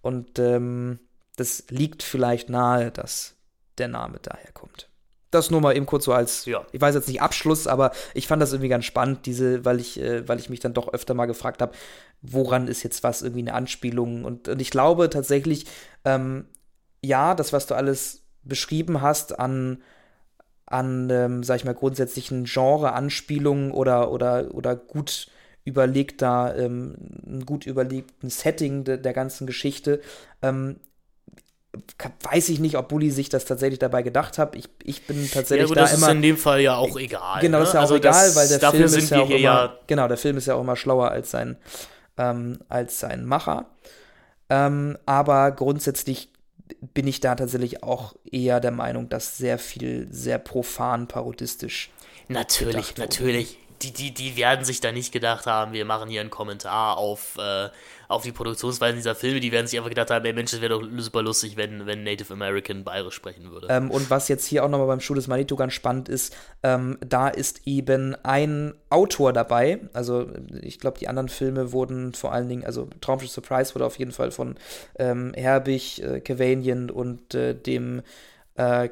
Und 0.01 0.38
ähm, 0.38 0.99
das 1.43 1.64
liegt 1.70 2.05
vielleicht 2.05 2.51
nahe, 2.51 2.93
dass 2.93 3.34
der 3.78 3.88
Name 3.88 4.20
daher 4.22 4.53
kommt. 4.53 4.88
Das 5.32 5.51
nur 5.51 5.61
mal 5.61 5.76
eben 5.76 5.86
kurz 5.86 6.05
so 6.05 6.12
als, 6.12 6.45
ja. 6.45 6.64
ich 6.70 6.80
weiß 6.80 6.95
jetzt 6.95 7.09
nicht 7.09 7.20
Abschluss, 7.20 7.66
aber 7.66 7.90
ich 8.14 8.28
fand 8.28 8.40
das 8.40 8.53
irgendwie 8.53 8.68
ganz 8.68 8.84
spannend, 8.84 9.26
diese, 9.26 9.64
weil 9.64 9.80
ich, 9.80 9.99
äh, 9.99 10.28
weil 10.28 10.38
ich 10.38 10.51
mich 10.51 10.61
dann 10.61 10.72
doch 10.72 10.93
öfter 10.93 11.14
mal 11.14 11.26
gefragt 11.26 11.61
habe, 11.61 11.72
woran 12.20 12.68
ist 12.68 12.84
jetzt 12.84 13.03
was 13.03 13.22
irgendwie 13.22 13.40
eine 13.40 13.55
Anspielung? 13.55 14.24
Und, 14.24 14.47
und 14.47 14.61
ich 14.61 14.70
glaube 14.70 15.11
tatsächlich, 15.11 15.66
ähm, 16.05 16.45
ja, 17.05 17.34
das, 17.34 17.53
was 17.53 17.66
du 17.66 17.74
alles 17.74 18.22
beschrieben 18.45 19.01
hast 19.01 19.36
an, 19.36 19.82
an, 20.66 21.11
ähm, 21.11 21.43
sag 21.43 21.57
ich 21.57 21.64
mal, 21.64 21.74
grundsätzlichen 21.74 22.45
Genre-Anspielungen 22.45 23.72
oder, 23.72 24.12
oder, 24.12 24.55
oder 24.55 24.76
gut 24.76 25.26
überlegter, 25.64 26.55
ähm, 26.57 27.43
gut 27.47 27.66
überlegten 27.66 28.30
Setting 28.30 28.84
de, 28.84 28.99
der 28.99 29.12
ganzen 29.12 29.47
Geschichte, 29.47 30.01
ähm, 30.40 30.76
weiß 32.23 32.51
ich 32.51 32.61
nicht, 32.61 32.77
ob 32.77 32.89
Bully 32.89 33.11
sich 33.11 33.29
das 33.29 33.45
tatsächlich 33.45 33.79
dabei 33.79 34.03
gedacht 34.03 34.39
hat. 34.39 34.55
Ich, 34.57 34.68
ich 34.83 35.07
bin 35.07 35.31
tatsächlich 35.31 35.62
ja, 35.62 35.66
gut, 35.68 35.77
da 35.77 35.83
das 35.83 35.93
immer. 35.95 36.01
Das 36.01 36.09
ist 36.11 36.16
in 36.16 36.23
dem 36.23 36.37
Fall 36.37 36.61
ja 36.61 36.77
auch 36.77 36.99
egal. 36.99 37.41
Genau, 37.41 37.59
ne? 37.59 37.64
ist 37.64 37.73
ja 37.73 37.81
auch 37.81 37.85
also 37.85 37.97
egal, 37.97 38.27
das, 38.27 38.37
weil 38.37 38.49
der 38.49 38.70
Film 38.70 38.85
ist 38.85 39.11
ja 39.11 39.20
auch 39.20 39.31
immer, 39.31 39.39
ja 39.39 39.79
genau, 39.87 40.09
der 40.09 40.16
Film 40.18 40.37
ist 40.37 40.47
ja 40.47 40.55
auch 40.55 40.61
immer 40.61 40.77
schlauer 40.77 41.11
als 41.11 41.31
sein 41.31 41.57
ähm, 42.18 42.59
als 42.68 43.01
sein 43.01 43.25
Macher. 43.25 43.66
Ähm, 44.51 44.99
aber 45.07 45.51
grundsätzlich 45.53 46.29
bin 46.95 47.07
ich 47.07 47.20
da 47.20 47.35
tatsächlich 47.35 47.83
auch 47.83 48.14
eher 48.31 48.61
der 48.61 48.70
Meinung, 48.70 49.09
dass 49.09 49.39
sehr 49.39 49.59
viel 49.59 50.09
sehr 50.11 50.39
profan 50.39 51.09
parodistisch. 51.09 51.91
Natürlich, 52.29 52.97
natürlich 52.97 53.59
die, 53.83 53.93
die, 53.93 54.14
die 54.14 54.37
werden 54.37 54.64
sich 54.64 54.80
da 54.80 54.93
nicht 54.93 55.12
gedacht 55.12 55.47
haben, 55.47 55.72
wir 55.72 55.85
machen 55.85 56.09
hier 56.09 56.20
einen 56.20 56.30
Kommentar 56.30 56.97
auf, 56.97 57.37
äh, 57.39 57.68
auf 58.09 58.22
die 58.22 58.33
Produktionsweise 58.33 58.97
dieser 58.97 59.14
Filme. 59.14 59.41
Die 59.41 59.53
werden 59.53 59.66
sich 59.66 59.78
einfach 59.78 59.91
gedacht 59.91 60.11
haben, 60.11 60.24
ey 60.24 60.33
Mensch, 60.33 60.53
es 60.53 60.61
wäre 60.61 60.78
doch 60.78 60.87
super 60.99 61.22
lustig, 61.22 61.57
wenn, 61.57 61.87
wenn 61.87 62.05
Native 62.05 62.33
American 62.33 62.85
bayerisch 62.85 63.15
sprechen 63.15 63.51
würde. 63.51 63.66
Ähm, 63.70 63.90
und 63.90 64.11
was 64.11 64.28
jetzt 64.28 64.47
hier 64.47 64.65
auch 64.65 64.69
nochmal 64.69 64.86
beim 64.86 65.01
Schuh 65.01 65.15
des 65.15 65.28
Manitou 65.28 65.57
ganz 65.57 65.73
spannend 65.73 66.09
ist, 66.09 66.36
ähm, 66.62 66.98
da 67.01 67.28
ist 67.28 67.66
eben 67.66 68.15
ein 68.23 68.74
Autor 68.90 69.32
dabei. 69.32 69.81
Also 69.93 70.28
ich 70.61 70.78
glaube, 70.78 70.98
die 70.98 71.09
anderen 71.09 71.28
Filme 71.28 71.73
wurden 71.73 72.15
vor 72.15 72.32
allen 72.32 72.48
Dingen, 72.48 72.65
also 72.65 72.89
Traumschiff 73.01 73.31
Surprise 73.31 73.74
wurde 73.74 73.86
auf 73.86 73.98
jeden 73.98 74.12
Fall 74.12 74.31
von 74.31 74.57
ähm, 74.98 75.32
Herbig, 75.35 76.02
äh, 76.02 76.20
Kevanian 76.20 76.90
und 76.90 77.35
äh, 77.35 77.55
dem 77.55 78.02
äh, 78.55 78.89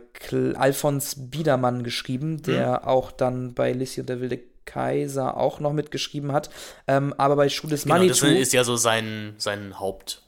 Alfons 0.54 1.30
Biedermann 1.30 1.82
geschrieben, 1.82 2.42
der 2.42 2.80
mhm. 2.82 2.88
auch 2.88 3.12
dann 3.12 3.54
bei 3.54 3.72
Lissy 3.72 4.00
und 4.00 4.08
der 4.08 4.20
wilde 4.20 4.40
Kaiser 4.70 5.36
auch 5.36 5.58
noch 5.58 5.72
mitgeschrieben 5.72 6.32
hat. 6.32 6.48
Ähm, 6.86 7.12
aber 7.18 7.34
bei 7.36 7.48
Schuh 7.48 7.66
des 7.66 7.82
Genau, 7.82 7.96
Manitou. 7.96 8.26
das 8.26 8.38
ist 8.38 8.52
ja 8.52 8.62
so 8.62 8.76
sein, 8.76 9.34
sein 9.38 9.80
Haupt. 9.80 10.22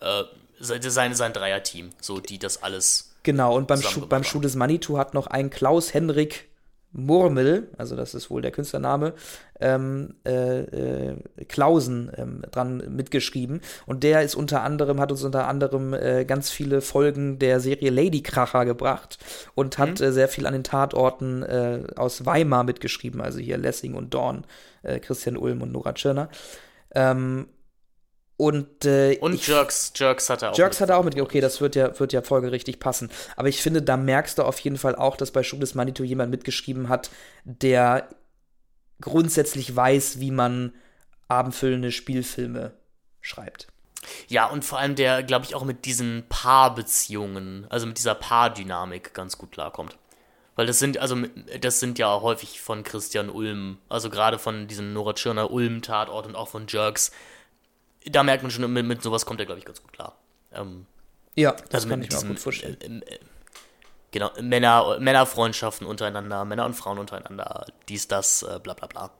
Äh, 0.00 0.24
sein, 0.60 1.14
sein 1.14 1.32
Dreierteam, 1.32 1.90
so 2.00 2.20
die 2.20 2.38
das 2.38 2.62
alles. 2.62 3.14
Genau, 3.22 3.56
und 3.56 3.66
beim 3.66 3.82
Schuh, 3.82 4.06
beim. 4.06 4.24
Schuh 4.24 4.40
des 4.40 4.54
Manitou 4.54 4.98
hat 4.98 5.14
noch 5.14 5.26
ein 5.26 5.50
Klaus-Henrik 5.50 6.48
Murmel, 6.92 7.68
also 7.76 7.94
das 7.94 8.14
ist 8.14 8.30
wohl 8.30 8.42
der 8.42 8.50
Künstlername, 8.50 9.12
ähm, 9.60 10.14
äh, 10.26 10.60
äh, 10.60 11.16
Klausen 11.48 12.10
ähm, 12.16 12.42
dran 12.50 12.82
mitgeschrieben. 12.88 13.60
Und 13.86 14.02
der 14.02 14.22
ist 14.22 14.34
unter 14.34 14.62
anderem, 14.62 15.00
hat 15.00 15.12
uns 15.12 15.22
unter 15.22 15.46
anderem 15.46 15.92
äh, 15.92 16.24
ganz 16.24 16.50
viele 16.50 16.80
Folgen 16.80 17.38
der 17.38 17.60
Serie 17.60 17.90
Ladykracher 17.90 18.64
gebracht 18.64 19.18
und 19.54 19.78
hat 19.78 20.00
äh, 20.00 20.12
sehr 20.12 20.28
viel 20.28 20.46
an 20.46 20.54
den 20.54 20.64
Tatorten 20.64 21.42
äh, 21.42 21.84
aus 21.96 22.24
Weimar 22.24 22.64
mitgeschrieben, 22.64 23.20
also 23.20 23.38
hier 23.38 23.58
Lessing 23.58 23.94
und 23.94 24.14
Dorn, 24.14 24.44
äh, 24.82 24.98
Christian 24.98 25.36
Ulm 25.36 25.62
und 25.62 25.72
Nora 25.72 25.92
Tschirner. 25.92 26.30
Ähm, 26.94 27.46
und 28.36 28.84
äh, 28.84 29.16
Und 29.20 29.46
Jerks, 29.46 29.92
Jerks 29.96 30.28
hat 30.28 30.42
er 30.42 30.52
auch. 30.52 30.58
Jerks 30.58 30.80
hat 30.80 30.90
er 30.90 30.98
auch 30.98 31.04
mit, 31.04 31.18
okay, 31.20 31.40
das 31.40 31.60
wird 31.60 31.74
ja, 31.74 31.98
wird 31.98 32.12
ja 32.12 32.22
folgerichtig 32.22 32.78
passen. 32.78 33.10
Aber 33.34 33.48
ich 33.48 33.62
finde, 33.62 33.82
da 33.82 33.96
merkst 33.96 34.38
du 34.38 34.42
auf 34.42 34.58
jeden 34.60 34.76
Fall 34.76 34.94
auch, 34.94 35.16
dass 35.16 35.30
bei 35.30 35.42
Schuh 35.42 35.58
des 35.58 35.74
Manitou 35.74 36.04
jemand 36.04 36.30
mitgeschrieben 36.30 36.88
hat, 36.88 37.10
der 37.44 38.08
grundsätzlich 39.00 39.74
weiß, 39.74 40.20
wie 40.20 40.30
man 40.30 40.74
abendfüllende 41.28 41.92
Spielfilme 41.92 42.74
schreibt. 43.20 43.68
Ja, 44.28 44.46
und 44.46 44.64
vor 44.64 44.78
allem 44.78 44.94
der, 44.94 45.22
glaube 45.22 45.46
ich, 45.46 45.54
auch 45.54 45.64
mit 45.64 45.84
diesen 45.84 46.24
Paarbeziehungen, 46.28 47.66
also 47.70 47.86
mit 47.86 47.98
dieser 47.98 48.14
Paardynamik 48.14 49.14
ganz 49.14 49.38
gut 49.38 49.52
klarkommt. 49.52 49.96
Weil 50.54 50.66
das 50.66 50.78
sind, 50.78 50.98
also 50.98 51.16
das 51.60 51.80
sind 51.80 51.98
ja 51.98 52.20
häufig 52.20 52.60
von 52.60 52.82
Christian 52.82 53.28
Ulm, 53.28 53.78
also 53.88 54.08
gerade 54.08 54.38
von 54.38 54.68
diesem 54.68 54.92
Nora 54.92 55.12
Tschirner 55.12 55.50
Ulm-Tatort 55.50 56.26
und 56.26 56.34
auch 56.34 56.48
von 56.48 56.66
Jerks. 56.68 57.12
Da 58.06 58.22
merkt 58.22 58.42
man 58.42 58.50
schon, 58.50 58.72
mit, 58.72 58.86
mit 58.86 59.02
sowas 59.02 59.26
kommt 59.26 59.40
er, 59.40 59.46
glaube 59.46 59.58
ich, 59.58 59.64
ganz 59.64 59.82
gut 59.82 59.92
klar. 59.92 60.16
Ähm, 60.52 60.86
Ja, 61.34 61.52
das 61.52 61.74
also 61.74 61.88
kann 61.88 62.02
ich 62.02 62.10
mir 62.10 62.18
auch 62.18 62.26
gut 62.26 62.38
vorstellen. 62.38 63.02
äh, 63.02 63.14
äh, 63.14 63.18
genau, 64.10 64.30
Männer, 64.40 64.98
Männerfreundschaften 65.00 65.86
untereinander, 65.86 66.44
Männer 66.44 66.66
und 66.66 66.74
Frauen 66.74 66.98
untereinander, 66.98 67.66
dies, 67.88 68.08
das, 68.08 68.42
äh, 68.42 68.60
bla 68.62 68.74
bla 68.74 68.86
bla. 68.86 69.10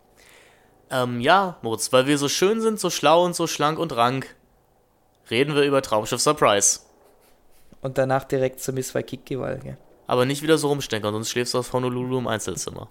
Ähm, 0.90 1.20
ja, 1.20 1.58
Moritz, 1.62 1.92
weil 1.92 2.06
wir 2.06 2.16
so 2.16 2.28
schön 2.28 2.60
sind, 2.60 2.78
so 2.78 2.90
schlau 2.90 3.24
und 3.24 3.34
so 3.34 3.46
schlank 3.48 3.78
und 3.78 3.96
rank, 3.96 4.36
reden 5.30 5.54
wir 5.56 5.62
über 5.62 5.82
Traumschiff 5.82 6.20
Surprise. 6.20 6.80
Und 7.80 7.98
danach 7.98 8.24
direkt 8.24 8.60
zu 8.60 8.72
Miss 8.72 8.94
Waikiki, 8.94 9.38
weil, 9.40 9.60
ja. 9.66 9.76
Aber 10.07 10.24
nicht 10.24 10.43
wieder 10.43 10.59
so 10.59 10.69
rumstenkern, 10.69 11.12
sonst 11.12 11.31
schläfst 11.31 11.55
du 11.55 11.59
auf 11.59 11.73
Honolulu 11.73 12.19
im 12.19 12.28
Einzelzimmer. 12.28 12.89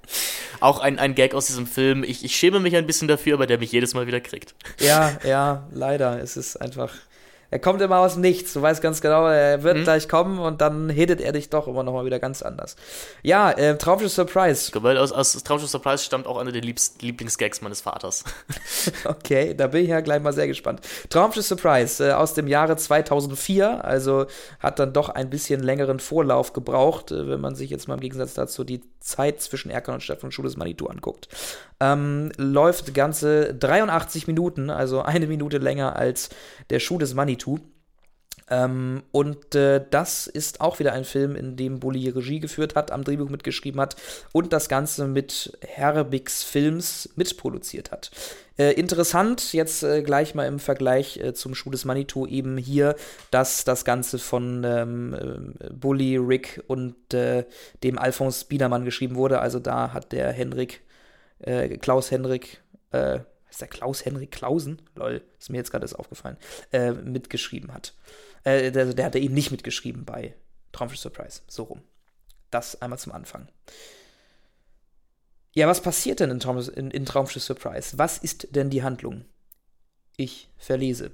Auch 0.60 0.80
ein, 0.80 0.98
ein 0.98 1.14
Gag 1.14 1.34
aus 1.34 1.46
diesem 1.46 1.66
Film. 1.66 2.02
Ich, 2.02 2.24
ich 2.24 2.34
schäme 2.34 2.58
mich 2.58 2.74
ein 2.74 2.86
bisschen 2.86 3.06
dafür, 3.06 3.34
aber 3.34 3.46
der 3.46 3.58
mich 3.58 3.70
jedes 3.70 3.94
Mal 3.94 4.06
wieder 4.06 4.20
kriegt. 4.20 4.54
Ja, 4.80 5.18
ja, 5.24 5.68
leider. 5.72 6.20
Es 6.20 6.36
ist 6.36 6.56
einfach. 6.56 6.92
Er 7.50 7.58
kommt 7.58 7.80
immer 7.80 7.98
aus 7.98 8.16
Nichts. 8.16 8.52
Du 8.52 8.60
weißt 8.62 8.82
ganz 8.82 9.00
genau, 9.00 9.26
er 9.26 9.58
Mhm. 9.58 9.62
wird 9.62 9.84
gleich 9.84 10.08
kommen 10.08 10.38
und 10.38 10.60
dann 10.60 10.90
hittet 10.90 11.20
er 11.20 11.32
dich 11.32 11.48
doch 11.50 11.66
immer 11.66 11.82
noch 11.82 11.92
mal 11.92 12.04
wieder 12.04 12.18
ganz 12.18 12.42
anders. 12.42 12.76
Ja, 13.22 13.50
äh, 13.52 13.76
Traumschiff 13.78 14.12
Surprise. 14.12 14.70
Weil 14.82 14.98
aus, 14.98 15.12
aus 15.12 15.32
Traumschiff 15.42 15.70
Surprise 15.70 16.04
stammt 16.04 16.26
auch 16.26 16.36
einer 16.36 16.52
der 16.52 16.60
Liebst, 16.62 17.02
Lieblingsgags 17.02 17.60
meines 17.62 17.80
Vaters. 17.80 18.24
Okay, 19.04 19.54
da 19.54 19.66
bin 19.68 19.82
ich 19.84 19.88
ja 19.90 20.00
gleich 20.00 20.20
mal 20.22 20.32
sehr 20.32 20.46
gespannt. 20.46 20.80
Traumschiff 21.10 21.44
Surprise 21.46 22.06
äh, 22.08 22.12
aus 22.12 22.34
dem 22.34 22.46
Jahre 22.48 22.76
2004, 22.76 23.84
also 23.84 24.26
hat 24.60 24.78
dann 24.78 24.92
doch 24.92 25.08
ein 25.08 25.30
bisschen 25.30 25.62
längeren 25.62 26.00
Vorlauf 26.00 26.52
gebraucht, 26.52 27.10
äh, 27.12 27.28
wenn 27.28 27.40
man 27.40 27.54
sich 27.54 27.70
jetzt 27.70 27.88
mal 27.88 27.94
im 27.94 28.00
Gegensatz 28.00 28.34
dazu 28.34 28.64
die 28.64 28.82
Zeit 29.00 29.40
zwischen 29.40 29.70
Erkan 29.70 29.94
und 29.94 30.02
Stefan 30.02 30.32
Schules 30.32 30.56
Manitou 30.56 30.86
anguckt. 30.86 31.28
Ähm, 31.80 32.32
läuft 32.36 32.92
ganze 32.94 33.54
83 33.54 34.26
Minuten, 34.26 34.68
also 34.70 35.02
eine 35.02 35.26
Minute 35.28 35.58
länger 35.58 35.96
als 35.96 36.28
der 36.70 36.80
Schuh 36.80 36.98
des 36.98 37.14
Manitou. 37.14 37.37
Ähm, 38.50 39.02
und 39.12 39.54
äh, 39.54 39.84
das 39.90 40.26
ist 40.26 40.60
auch 40.60 40.78
wieder 40.78 40.92
ein 40.92 41.04
Film, 41.04 41.36
in 41.36 41.56
dem 41.56 41.80
Bulli 41.80 42.08
Regie 42.08 42.40
geführt 42.40 42.74
hat, 42.76 42.90
am 42.90 43.04
Drehbuch 43.04 43.28
mitgeschrieben 43.28 43.80
hat 43.80 43.96
und 44.32 44.52
das 44.52 44.68
Ganze 44.68 45.06
mit 45.06 45.58
Herbix 45.66 46.44
Films 46.44 47.10
mitproduziert 47.16 47.90
hat. 47.90 48.10
Äh, 48.56 48.72
interessant, 48.72 49.52
jetzt 49.52 49.82
äh, 49.82 50.02
gleich 50.02 50.34
mal 50.34 50.46
im 50.46 50.58
Vergleich 50.58 51.18
äh, 51.18 51.34
zum 51.34 51.54
Schuh 51.54 51.70
des 51.70 51.84
Manitou 51.84 52.26
eben 52.26 52.56
hier, 52.56 52.96
dass 53.30 53.64
das 53.64 53.84
Ganze 53.84 54.18
von 54.18 54.64
ähm, 54.64 55.54
äh, 55.60 55.70
Bully, 55.70 56.16
Rick 56.16 56.62
und 56.66 57.12
äh, 57.12 57.44
dem 57.82 57.98
Alphonse 57.98 58.46
Biedermann 58.46 58.84
geschrieben 58.84 59.16
wurde. 59.16 59.40
Also 59.40 59.58
da 59.58 59.92
hat 59.92 60.12
der 60.12 60.32
Henrik, 60.32 60.82
Klaus 61.80 62.10
Henrik, 62.10 62.60
ist 63.50 63.60
der 63.60 63.68
Klaus 63.68 64.04
Henrik 64.04 64.30
Klausen? 64.30 64.82
Lol, 64.94 65.22
ist 65.38 65.50
mir 65.50 65.58
jetzt 65.58 65.70
gerade 65.70 65.84
erst 65.84 65.98
aufgefallen, 65.98 66.36
äh, 66.72 66.92
mitgeschrieben 66.92 67.72
hat. 67.72 67.94
Äh, 68.44 68.70
der, 68.72 68.94
der 68.94 69.06
hat 69.06 69.16
eben 69.16 69.34
nicht 69.34 69.50
mitgeschrieben 69.50 70.04
bei 70.04 70.34
Traumschiff 70.72 71.00
Surprise. 71.00 71.42
So 71.48 71.64
rum. 71.64 71.82
Das 72.50 72.80
einmal 72.80 72.98
zum 72.98 73.12
Anfang. 73.12 73.48
Ja, 75.52 75.66
was 75.66 75.82
passiert 75.82 76.20
denn 76.20 76.30
in, 76.30 76.40
Traum, 76.40 76.58
in, 76.76 76.90
in 76.90 77.04
Traumschiff 77.06 77.42
Surprise? 77.42 77.98
Was 77.98 78.18
ist 78.18 78.54
denn 78.54 78.70
die 78.70 78.82
Handlung? 78.82 79.24
Ich 80.16 80.48
verlese. 80.56 81.10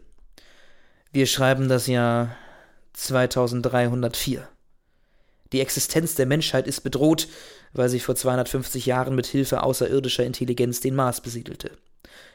Wir 1.12 1.26
schreiben 1.26 1.68
das 1.68 1.86
Jahr 1.86 2.36
2304. 2.94 4.48
Die 5.52 5.60
Existenz 5.60 6.14
der 6.14 6.26
Menschheit 6.26 6.66
ist 6.66 6.80
bedroht, 6.80 7.28
weil 7.72 7.88
sie 7.88 8.00
vor 8.00 8.16
250 8.16 8.86
Jahren 8.86 9.14
mit 9.14 9.26
Hilfe 9.26 9.62
außerirdischer 9.62 10.24
Intelligenz 10.24 10.80
den 10.80 10.94
Mars 10.94 11.20
besiedelte. 11.20 11.70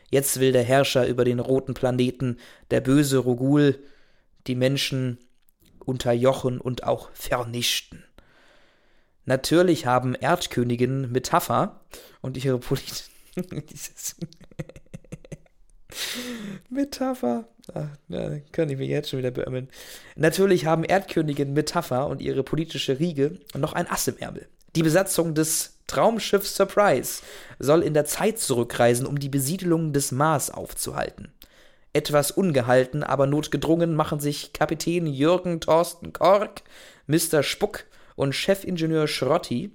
Jetzt 0.10 0.40
will 0.40 0.52
der 0.52 0.64
Herrscher 0.64 1.08
über 1.08 1.24
den 1.24 1.40
roten 1.40 1.74
Planeten, 1.74 2.38
der 2.72 2.82
böse 2.82 3.20
Rogul, 3.20 3.80
die 4.48 4.56
Menschen 4.56 5.20
unterjochen 5.86 6.60
und 6.60 6.84
auch 6.84 7.10
vernichten. 7.14 8.04
Natürlich 9.26 9.86
haben 9.86 10.16
Erdkönigin 10.16 11.12
Metapher 11.12 11.82
und 12.22 12.44
ihre 12.44 12.58
Polit 12.58 13.04
Metapher. 16.70 17.48
Ach, 17.74 17.90
na, 18.08 18.40
kann 18.52 18.70
ich 18.70 18.78
mich 18.78 18.90
jetzt 18.90 19.10
schon 19.10 19.20
wieder 19.20 19.32
beömmeln. 19.32 19.70
Natürlich 20.16 20.66
haben 20.66 20.84
Erdkönigin 20.84 21.54
Metapher 21.54 22.08
und 22.08 22.22
ihre 22.22 22.44
politische 22.44 23.00
Riege 23.00 23.40
noch 23.56 23.74
ein 23.74 23.90
Ass 23.90 24.08
im 24.08 24.18
Ärmel. 24.18 24.48
Die 24.76 24.84
Besatzung 24.84 25.36
des 25.36 25.79
Traumschiffs 25.90 26.56
Surprise 26.56 27.22
soll 27.60 27.82
in 27.82 27.94
der 27.94 28.06
Zeit 28.06 28.40
zurückreisen, 28.40 29.06
um 29.06 29.20
die 29.20 29.30
Besiedelung 29.30 29.92
des 29.92 30.12
Mars 30.12 30.52
aufzuhalten. 30.52 31.34
Etwas 31.92 32.30
ungehalten, 32.32 33.04
aber 33.04 33.26
notgedrungen 33.26 33.96
machen 33.96 34.20
sich 34.20 34.54
Kapitän 34.54 35.08
Jürgen 35.08 35.60
Thorsten 35.60 36.14
Kork, 36.14 36.62
Mr. 37.08 37.42
Spuck 37.42 37.86
und 38.16 38.36
Chefingenieur 38.36 39.08
Schrotti 39.08 39.72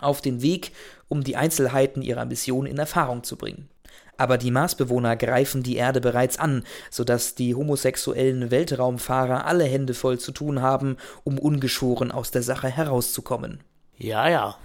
auf 0.00 0.20
den 0.20 0.42
Weg, 0.42 0.72
um 1.06 1.22
die 1.22 1.36
Einzelheiten 1.36 2.02
ihrer 2.02 2.24
Mission 2.24 2.66
in 2.66 2.78
Erfahrung 2.78 3.22
zu 3.22 3.36
bringen. 3.36 3.68
Aber 4.16 4.36
die 4.36 4.50
Marsbewohner 4.50 5.16
greifen 5.16 5.62
die 5.62 5.76
Erde 5.76 6.00
bereits 6.00 6.38
an, 6.38 6.64
sodass 6.90 7.36
die 7.36 7.54
homosexuellen 7.54 8.50
Weltraumfahrer 8.50 9.46
alle 9.46 9.64
Hände 9.64 9.94
voll 9.94 10.18
zu 10.18 10.32
tun 10.32 10.60
haben, 10.60 10.96
um 11.22 11.38
ungeschoren 11.38 12.10
aus 12.10 12.32
der 12.32 12.42
Sache 12.42 12.68
herauszukommen. 12.68 13.60
Ja, 13.96 14.28
ja. 14.28 14.56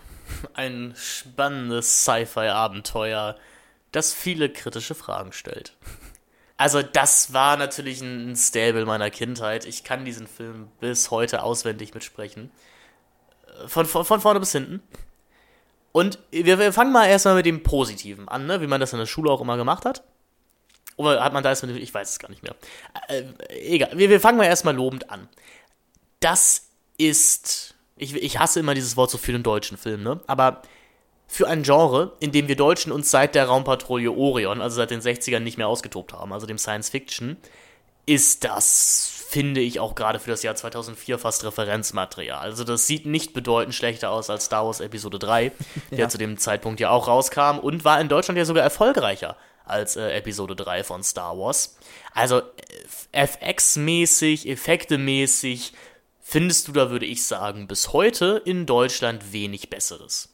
Ein 0.53 0.93
spannendes 0.95 2.03
Sci-Fi-Abenteuer, 2.03 3.37
das 3.91 4.13
viele 4.13 4.49
kritische 4.49 4.95
Fragen 4.95 5.31
stellt. 5.31 5.75
Also, 6.57 6.81
das 6.81 7.33
war 7.33 7.57
natürlich 7.57 8.01
ein 8.01 8.35
Stable 8.35 8.85
meiner 8.85 9.09
Kindheit. 9.09 9.65
Ich 9.65 9.83
kann 9.83 10.05
diesen 10.05 10.27
Film 10.27 10.69
bis 10.79 11.11
heute 11.11 11.43
auswendig 11.43 11.93
mitsprechen. 11.93 12.51
Von, 13.67 13.85
von, 13.85 14.05
von 14.05 14.21
vorne 14.21 14.39
bis 14.39 14.51
hinten. 14.51 14.81
Und 15.91 16.19
wir, 16.31 16.59
wir 16.59 16.73
fangen 16.73 16.91
mal 16.91 17.05
erstmal 17.05 17.35
mit 17.35 17.45
dem 17.45 17.63
Positiven 17.63 18.27
an, 18.27 18.47
ne? 18.47 18.61
wie 18.61 18.67
man 18.67 18.81
das 18.81 18.93
in 18.93 18.99
der 18.99 19.05
Schule 19.05 19.31
auch 19.31 19.41
immer 19.41 19.57
gemacht 19.57 19.85
hat. 19.85 20.03
Oder 20.95 21.23
hat 21.23 21.33
man 21.33 21.43
da 21.43 21.49
jetzt 21.49 21.63
mit, 21.63 21.75
ich 21.75 21.93
weiß 21.93 22.09
es 22.09 22.19
gar 22.19 22.29
nicht 22.29 22.43
mehr. 22.43 22.55
Äh, 23.07 23.23
egal, 23.49 23.91
wir, 23.93 24.09
wir 24.09 24.19
fangen 24.19 24.37
mal 24.37 24.45
erstmal 24.45 24.75
lobend 24.75 25.09
an. 25.09 25.29
Das 26.19 26.67
ist, 26.97 27.72
ich, 28.03 28.15
ich 28.15 28.39
hasse 28.39 28.59
immer 28.59 28.73
dieses 28.73 28.97
Wort 28.97 29.09
so 29.11 29.17
für 29.17 29.31
den 29.31 29.43
deutschen 29.43 29.77
Film, 29.77 30.03
ne? 30.03 30.19
aber 30.27 30.61
für 31.27 31.47
ein 31.47 31.63
Genre, 31.63 32.13
in 32.19 32.31
dem 32.31 32.47
wir 32.47 32.55
Deutschen 32.55 32.91
uns 32.91 33.09
seit 33.09 33.34
der 33.34 33.45
Raumpatrouille 33.45 34.11
Orion, 34.11 34.61
also 34.61 34.75
seit 34.75 34.91
den 34.91 35.01
60ern, 35.01 35.39
nicht 35.39 35.57
mehr 35.57 35.67
ausgetobt 35.67 36.13
haben, 36.13 36.31
also 36.31 36.45
dem 36.45 36.57
Science 36.57 36.89
Fiction, 36.89 37.38
ist 38.05 38.43
das, 38.43 39.09
finde 39.30 39.61
ich, 39.61 39.80
auch 39.80 39.95
gerade 39.95 40.19
für 40.19 40.30
das 40.30 40.43
Jahr 40.43 40.55
2004 40.55 41.17
fast 41.17 41.43
Referenzmaterial. 41.45 42.39
Also 42.39 42.65
das 42.65 42.85
sieht 42.85 43.05
nicht 43.05 43.34
bedeutend 43.34 43.73
schlechter 43.73 44.11
aus 44.11 44.30
als 44.30 44.45
Star 44.45 44.65
Wars 44.65 44.81
Episode 44.81 45.19
3, 45.19 45.51
der 45.91 45.97
Ja. 45.97 46.09
zu 46.09 46.17
dem 46.17 46.38
Zeitpunkt 46.38 46.80
ja 46.80 46.89
auch 46.89 47.07
rauskam 47.07 47.59
und 47.59 47.85
war 47.85 47.99
in 48.01 48.09
Deutschland 48.09 48.38
ja 48.38 48.45
sogar 48.45 48.63
erfolgreicher 48.63 49.38
als 49.65 49.95
äh, 49.95 50.11
Episode 50.17 50.55
3 50.55 50.84
von 50.84 51.01
Star 51.03 51.38
Wars. 51.38 51.77
Also 52.13 52.39
äh, 52.39 53.25
FX-mäßig, 53.25 54.45
Effekte-mäßig, 54.47 55.71
findest 56.23 56.67
du 56.67 56.71
da, 56.71 56.89
würde 56.89 57.05
ich 57.05 57.25
sagen, 57.25 57.67
bis 57.67 57.93
heute 57.93 58.41
in 58.45 58.65
Deutschland 58.65 59.33
wenig 59.33 59.69
Besseres. 59.69 60.29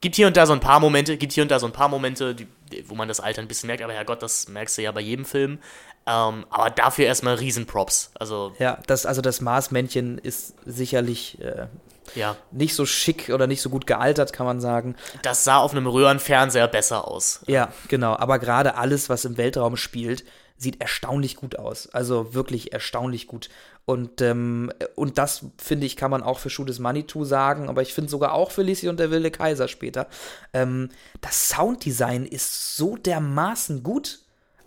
gibt 0.00 0.16
hier 0.16 0.26
und 0.26 0.36
da 0.36 0.46
so 0.46 0.52
ein 0.52 0.60
paar 0.60 0.80
Momente, 0.80 1.16
gibt 1.16 1.32
hier 1.32 1.44
und 1.44 1.50
da 1.50 1.60
so 1.60 1.66
ein 1.66 1.72
paar 1.72 1.88
Momente, 1.88 2.34
die, 2.34 2.48
wo 2.88 2.96
man 2.96 3.08
das 3.08 3.20
Alter 3.20 3.40
ein 3.40 3.48
bisschen 3.48 3.68
merkt, 3.68 3.82
aber 3.82 3.92
Herrgott, 3.92 4.20
das 4.20 4.48
merkst 4.48 4.76
du 4.76 4.82
ja 4.82 4.90
bei 4.90 5.00
jedem 5.00 5.24
Film. 5.24 5.60
Ähm, 6.04 6.44
aber 6.50 6.70
dafür 6.70 7.06
erstmal 7.06 7.36
Riesenprops. 7.36 8.10
Also, 8.14 8.52
ja, 8.58 8.80
das, 8.88 9.06
also 9.06 9.22
das 9.22 9.40
Marsmännchen 9.40 10.18
ist 10.18 10.56
sicherlich 10.66 11.40
äh, 11.40 11.68
ja. 12.16 12.36
nicht 12.50 12.74
so 12.74 12.84
schick 12.84 13.30
oder 13.32 13.46
nicht 13.46 13.62
so 13.62 13.70
gut 13.70 13.86
gealtert, 13.86 14.32
kann 14.32 14.44
man 14.44 14.60
sagen. 14.60 14.96
Das 15.22 15.44
sah 15.44 15.58
auf 15.58 15.70
einem 15.70 15.86
Röhrenfernseher 15.86 16.66
besser 16.66 17.06
aus. 17.06 17.42
Ja, 17.46 17.72
genau. 17.86 18.16
Aber 18.16 18.40
gerade 18.40 18.74
alles, 18.74 19.08
was 19.08 19.24
im 19.24 19.36
Weltraum 19.36 19.76
spielt, 19.76 20.24
sieht 20.56 20.80
erstaunlich 20.80 21.36
gut 21.36 21.58
aus. 21.58 21.88
Also 21.88 22.34
wirklich 22.34 22.72
erstaunlich 22.72 23.26
gut. 23.26 23.48
Und, 23.84 24.20
ähm, 24.20 24.70
und 24.94 25.18
das, 25.18 25.44
finde 25.58 25.86
ich, 25.86 25.96
kann 25.96 26.10
man 26.10 26.22
auch 26.22 26.38
für 26.38 26.50
Schuh 26.50 26.64
des 26.64 26.78
Manitou 26.78 27.24
sagen, 27.24 27.68
aber 27.68 27.82
ich 27.82 27.94
finde 27.94 28.10
sogar 28.10 28.32
auch 28.32 28.52
für 28.52 28.62
Lisi 28.62 28.88
und 28.88 29.00
der 29.00 29.10
wilde 29.10 29.32
Kaiser 29.32 29.66
später. 29.66 30.06
Ähm, 30.52 30.88
das 31.20 31.48
Sounddesign 31.48 32.24
ist 32.24 32.76
so 32.76 32.96
dermaßen 32.96 33.82
gut. 33.82 34.20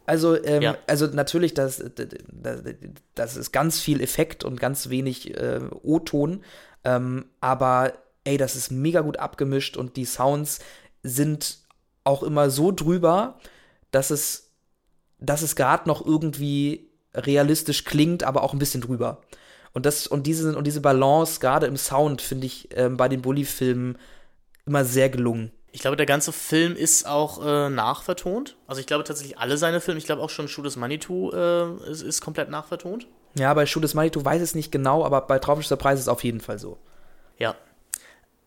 Also, 0.06 0.42
ähm, 0.44 0.62
ja. 0.62 0.78
also 0.86 1.08
natürlich, 1.08 1.54
das, 1.54 1.84
das, 1.96 2.62
das, 3.16 3.38
ist 3.38 3.52
ganz 3.52 3.80
viel 3.80 4.02
Effekt 4.02 4.44
und 4.44 4.60
ganz 4.60 4.90
wenig 4.90 5.36
äh, 5.36 5.62
O-Ton, 5.82 6.44
ähm, 6.84 7.26
aber 7.40 7.94
ey, 8.26 8.38
das 8.38 8.56
ist 8.56 8.72
mega 8.72 9.02
gut 9.02 9.18
abgemischt 9.18 9.78
und 9.78 9.96
die 9.96 10.06
Sounds 10.06 10.60
sind 11.04 11.60
auch 12.04 12.22
immer 12.22 12.50
so 12.50 12.72
drüber, 12.72 13.40
dass 13.92 14.12
es, 14.12 14.52
dass 15.20 15.42
es 15.42 15.56
gerade 15.56 15.88
noch 15.88 16.06
irgendwie 16.06 16.90
realistisch 17.16 17.84
klingt, 17.84 18.24
aber 18.24 18.44
auch 18.44 18.54
ein 18.54 18.60
bisschen 18.60 18.82
drüber. 18.82 19.22
Und 19.74 19.86
das 19.86 20.08
und 20.08 20.26
diese 20.26 20.56
und 20.56 20.66
diese 20.66 20.82
Balance 20.82 21.40
gerade 21.40 21.68
im 21.68 21.78
Sound 21.78 22.22
finde 22.22 22.48
ich 22.48 22.70
ähm, 22.76 22.98
bei 22.98 23.10
den 23.10 23.22
Bully-Filmen 23.22 23.98
immer 24.66 24.86
sehr 24.86 25.10
gelungen. 25.10 25.52
Ich 25.72 25.82
glaube, 25.82 25.98
der 25.98 26.06
ganze 26.06 26.32
Film 26.32 26.78
ist 26.78 27.06
auch 27.06 27.46
äh, 27.46 27.70
nachvertont. 27.70 28.56
Also 28.66 28.80
ich 28.80 28.88
glaube 28.88 29.04
tatsächlich 29.04 29.38
alle 29.38 29.58
seine 29.58 29.82
Filme. 29.82 29.98
Ich 29.98 30.06
glaube 30.06 30.22
auch 30.22 30.30
schon 30.30 30.48
Shoot 30.48 30.66
des 30.66 30.78
Manitou 30.78 31.32
äh, 31.32 31.92
ist, 31.92 32.02
ist, 32.02 32.22
komplett 32.22 32.50
nachvertont. 32.50 33.08
Ja, 33.38 33.54
bei 33.54 33.66
Shoot 33.66 33.84
des 33.84 33.94
Manitou 33.94 34.24
weiß 34.24 34.38
ich 34.38 34.44
es 34.44 34.56
nicht 34.56 34.72
genau, 34.72 35.04
aber 35.04 35.20
bei 35.22 35.38
Traumschiff 35.40 35.78
Preis 35.78 36.00
ist 36.00 36.06
es 36.06 36.08
auf 36.08 36.24
jeden 36.24 36.40
Fall 36.40 36.58
so. 36.58 36.78
Ja. 37.38 37.56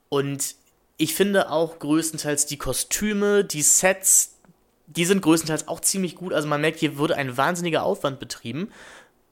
Und 0.09 0.55
ich 0.97 1.15
finde 1.15 1.51
auch 1.51 1.79
größtenteils 1.79 2.47
die 2.47 2.57
Kostüme, 2.57 3.45
die 3.45 3.61
Sets, 3.61 4.38
die 4.89 5.05
sind 5.05 5.23
größtenteils 5.23 5.69
auch 5.69 5.81
ziemlich 5.81 6.17
gut. 6.17 6.33
Also 6.33 6.49
man 6.49 6.61
merkt, 6.61 6.81
hier 6.81 6.99
wurde 6.99 7.17
ein 7.17 7.37
wahnsinniger 7.37 7.83
Aufwand 7.83 8.19
betrieben. 8.19 8.71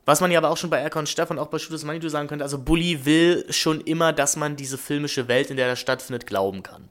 Was 0.05 0.21
man 0.21 0.31
ja 0.31 0.39
aber 0.39 0.51
auch 0.51 0.57
schon 0.57 0.71
bei 0.71 0.79
Erkan 0.79 1.01
und 1.01 1.09
Stefan, 1.09 1.39
auch 1.39 1.49
bei 1.49 1.59
Shoot 1.59 1.73
des 1.73 1.85
Manitou 1.85 2.09
sagen 2.09 2.29
könnte, 2.29 2.45
also 2.45 2.59
Bully 2.59 3.05
will 3.05 3.45
schon 3.51 3.81
immer, 3.81 4.13
dass 4.13 4.37
man 4.37 4.55
diese 4.55 4.79
filmische 4.79 5.27
Welt, 5.27 5.51
in 5.51 5.57
der 5.57 5.69
das 5.69 5.81
stattfindet, 5.81 6.27
glauben 6.27 6.63
kann. 6.63 6.91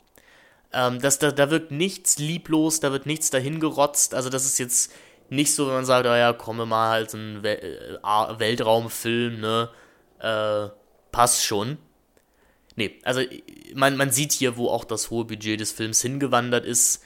Ähm, 0.73 0.99
das, 0.99 1.19
da, 1.19 1.31
da 1.31 1.49
wirkt 1.49 1.71
nichts 1.71 2.17
lieblos, 2.17 2.81
da 2.81 2.91
wird 2.91 3.05
nichts 3.05 3.29
dahin 3.29 3.61
gerotzt. 3.61 4.13
Also 4.13 4.29
das 4.29 4.45
ist 4.45 4.57
jetzt 4.57 4.91
nicht 5.29 5.53
so, 5.53 5.67
wenn 5.67 5.75
man 5.75 5.85
sagt, 5.85 6.05
oh 6.05 6.09
ja, 6.09 6.33
komme 6.33 6.65
mal 6.65 6.89
halt 6.89 7.13
ein 7.13 7.43
äh, 7.45 7.97
Weltraumfilm, 8.37 9.39
ne? 9.39 9.69
Äh, 10.19 10.69
passt 11.11 11.45
schon. 11.45 11.77
Nee, 12.75 12.99
also 13.03 13.21
man, 13.73 13.95
man 13.95 14.11
sieht 14.11 14.33
hier, 14.33 14.57
wo 14.57 14.67
auch 14.67 14.83
das 14.83 15.09
hohe 15.09 15.23
Budget 15.23 15.61
des 15.61 15.71
Films 15.71 16.01
hingewandert 16.01 16.65
ist. 16.65 17.01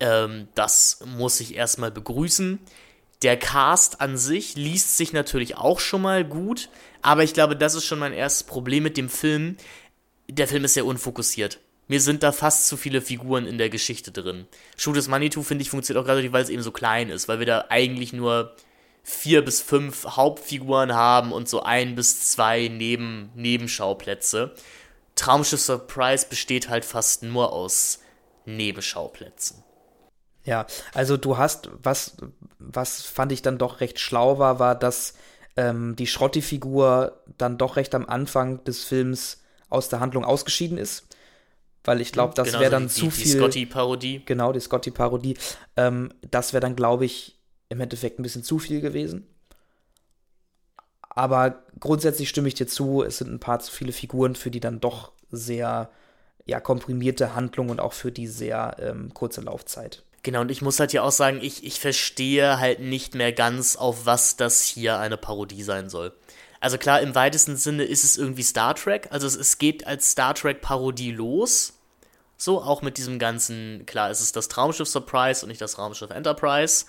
Ähm, 0.00 0.48
das 0.54 1.00
muss 1.04 1.40
ich 1.40 1.54
erstmal 1.54 1.90
begrüßen. 1.90 2.58
Der 3.22 3.36
Cast 3.38 4.00
an 4.00 4.16
sich 4.16 4.56
liest 4.56 4.96
sich 4.96 5.12
natürlich 5.12 5.56
auch 5.56 5.78
schon 5.78 6.02
mal 6.02 6.24
gut, 6.24 6.70
aber 7.02 7.22
ich 7.22 7.34
glaube, 7.34 7.54
das 7.54 7.74
ist 7.74 7.84
schon 7.84 7.98
mein 7.98 8.14
erstes 8.14 8.44
Problem 8.44 8.82
mit 8.82 8.96
dem 8.96 9.10
Film. 9.10 9.56
Der 10.28 10.48
Film 10.48 10.64
ist 10.64 10.74
sehr 10.74 10.86
unfokussiert 10.86 11.60
mir 11.90 12.00
sind 12.00 12.22
da 12.22 12.30
fast 12.30 12.68
zu 12.68 12.76
viele 12.76 13.02
Figuren 13.02 13.46
in 13.46 13.58
der 13.58 13.68
Geschichte 13.68 14.12
drin. 14.12 14.46
Shoot 14.76 14.94
des 14.94 15.08
Manitou, 15.08 15.42
finde 15.42 15.62
ich, 15.62 15.70
funktioniert 15.70 16.00
auch 16.00 16.06
gerade, 16.06 16.32
weil 16.32 16.44
es 16.44 16.48
eben 16.48 16.62
so 16.62 16.70
klein 16.70 17.10
ist, 17.10 17.26
weil 17.26 17.40
wir 17.40 17.46
da 17.46 17.64
eigentlich 17.68 18.12
nur 18.12 18.54
vier 19.02 19.44
bis 19.44 19.60
fünf 19.60 20.04
Hauptfiguren 20.04 20.94
haben 20.94 21.32
und 21.32 21.48
so 21.48 21.64
ein 21.64 21.96
bis 21.96 22.30
zwei 22.30 22.68
Neben 22.68 23.32
Nebenschauplätze. 23.34 24.54
Traumschiff 25.16 25.60
Surprise 25.60 26.26
besteht 26.30 26.68
halt 26.68 26.84
fast 26.84 27.24
nur 27.24 27.52
aus 27.52 27.98
Nebenschauplätzen. 28.44 29.64
Ja, 30.50 30.66
also 30.94 31.16
du 31.16 31.38
hast, 31.38 31.70
was, 31.80 32.16
was 32.58 33.02
fand 33.02 33.30
ich 33.30 33.40
dann 33.40 33.56
doch 33.56 33.80
recht 33.80 34.00
schlau 34.00 34.40
war, 34.40 34.58
war, 34.58 34.74
dass 34.74 35.14
ähm, 35.56 35.94
die 35.94 36.08
Schrotti-Figur 36.08 37.22
dann 37.38 37.56
doch 37.56 37.76
recht 37.76 37.94
am 37.94 38.06
Anfang 38.06 38.64
des 38.64 38.82
Films 38.82 39.42
aus 39.68 39.88
der 39.88 40.00
Handlung 40.00 40.24
ausgeschieden 40.24 40.76
ist 40.76 41.06
weil 41.84 42.00
ich 42.00 42.12
glaube, 42.12 42.34
das 42.34 42.48
genau, 42.48 42.60
wäre 42.60 42.70
dann 42.70 42.88
die, 42.88 42.94
zu 42.94 43.10
viel. 43.10 43.24
Die 43.24 43.38
Scotty-Parodie. 43.38 44.22
Genau, 44.26 44.52
die 44.52 44.60
Scotty-Parodie. 44.60 45.36
Ähm, 45.76 46.12
das 46.30 46.52
wäre 46.52 46.60
dann, 46.60 46.76
glaube 46.76 47.06
ich, 47.06 47.38
im 47.70 47.80
Endeffekt 47.80 48.18
ein 48.18 48.22
bisschen 48.22 48.42
zu 48.42 48.58
viel 48.58 48.82
gewesen. 48.82 49.26
Aber 51.08 51.62
grundsätzlich 51.78 52.28
stimme 52.28 52.48
ich 52.48 52.54
dir 52.54 52.66
zu, 52.66 53.02
es 53.02 53.18
sind 53.18 53.32
ein 53.32 53.40
paar 53.40 53.60
zu 53.60 53.72
viele 53.72 53.92
Figuren 53.92 54.34
für 54.34 54.50
die 54.50 54.60
dann 54.60 54.80
doch 54.80 55.12
sehr 55.30 55.90
ja, 56.44 56.60
komprimierte 56.60 57.34
Handlung 57.34 57.70
und 57.70 57.80
auch 57.80 57.92
für 57.92 58.12
die 58.12 58.26
sehr 58.26 58.76
ähm, 58.78 59.14
kurze 59.14 59.40
Laufzeit. 59.40 60.04
Genau, 60.22 60.42
und 60.42 60.50
ich 60.50 60.60
muss 60.60 60.78
halt 60.78 60.92
ja 60.92 61.02
auch 61.02 61.12
sagen, 61.12 61.38
ich, 61.40 61.64
ich 61.64 61.80
verstehe 61.80 62.58
halt 62.58 62.80
nicht 62.80 63.14
mehr 63.14 63.32
ganz, 63.32 63.76
auf 63.76 64.04
was 64.04 64.36
das 64.36 64.62
hier 64.62 64.98
eine 64.98 65.16
Parodie 65.16 65.62
sein 65.62 65.88
soll. 65.88 66.12
Also 66.60 66.76
klar, 66.76 67.00
im 67.00 67.14
weitesten 67.14 67.56
Sinne 67.56 67.84
ist 67.84 68.04
es 68.04 68.18
irgendwie 68.18 68.42
Star 68.42 68.74
Trek. 68.74 69.08
Also 69.10 69.26
es, 69.26 69.34
es 69.34 69.56
geht 69.56 69.86
als 69.86 70.10
Star 70.10 70.34
Trek-Parodie 70.34 71.12
los. 71.12 71.72
So, 72.36 72.62
auch 72.62 72.82
mit 72.82 72.98
diesem 72.98 73.18
ganzen, 73.18 73.84
klar, 73.86 74.10
es 74.10 74.20
ist 74.20 74.36
das 74.36 74.48
Traumschiff 74.48 74.88
Surprise 74.88 75.42
und 75.42 75.48
nicht 75.48 75.60
das 75.60 75.72
Traumschiff 75.72 76.10
Enterprise. 76.10 76.84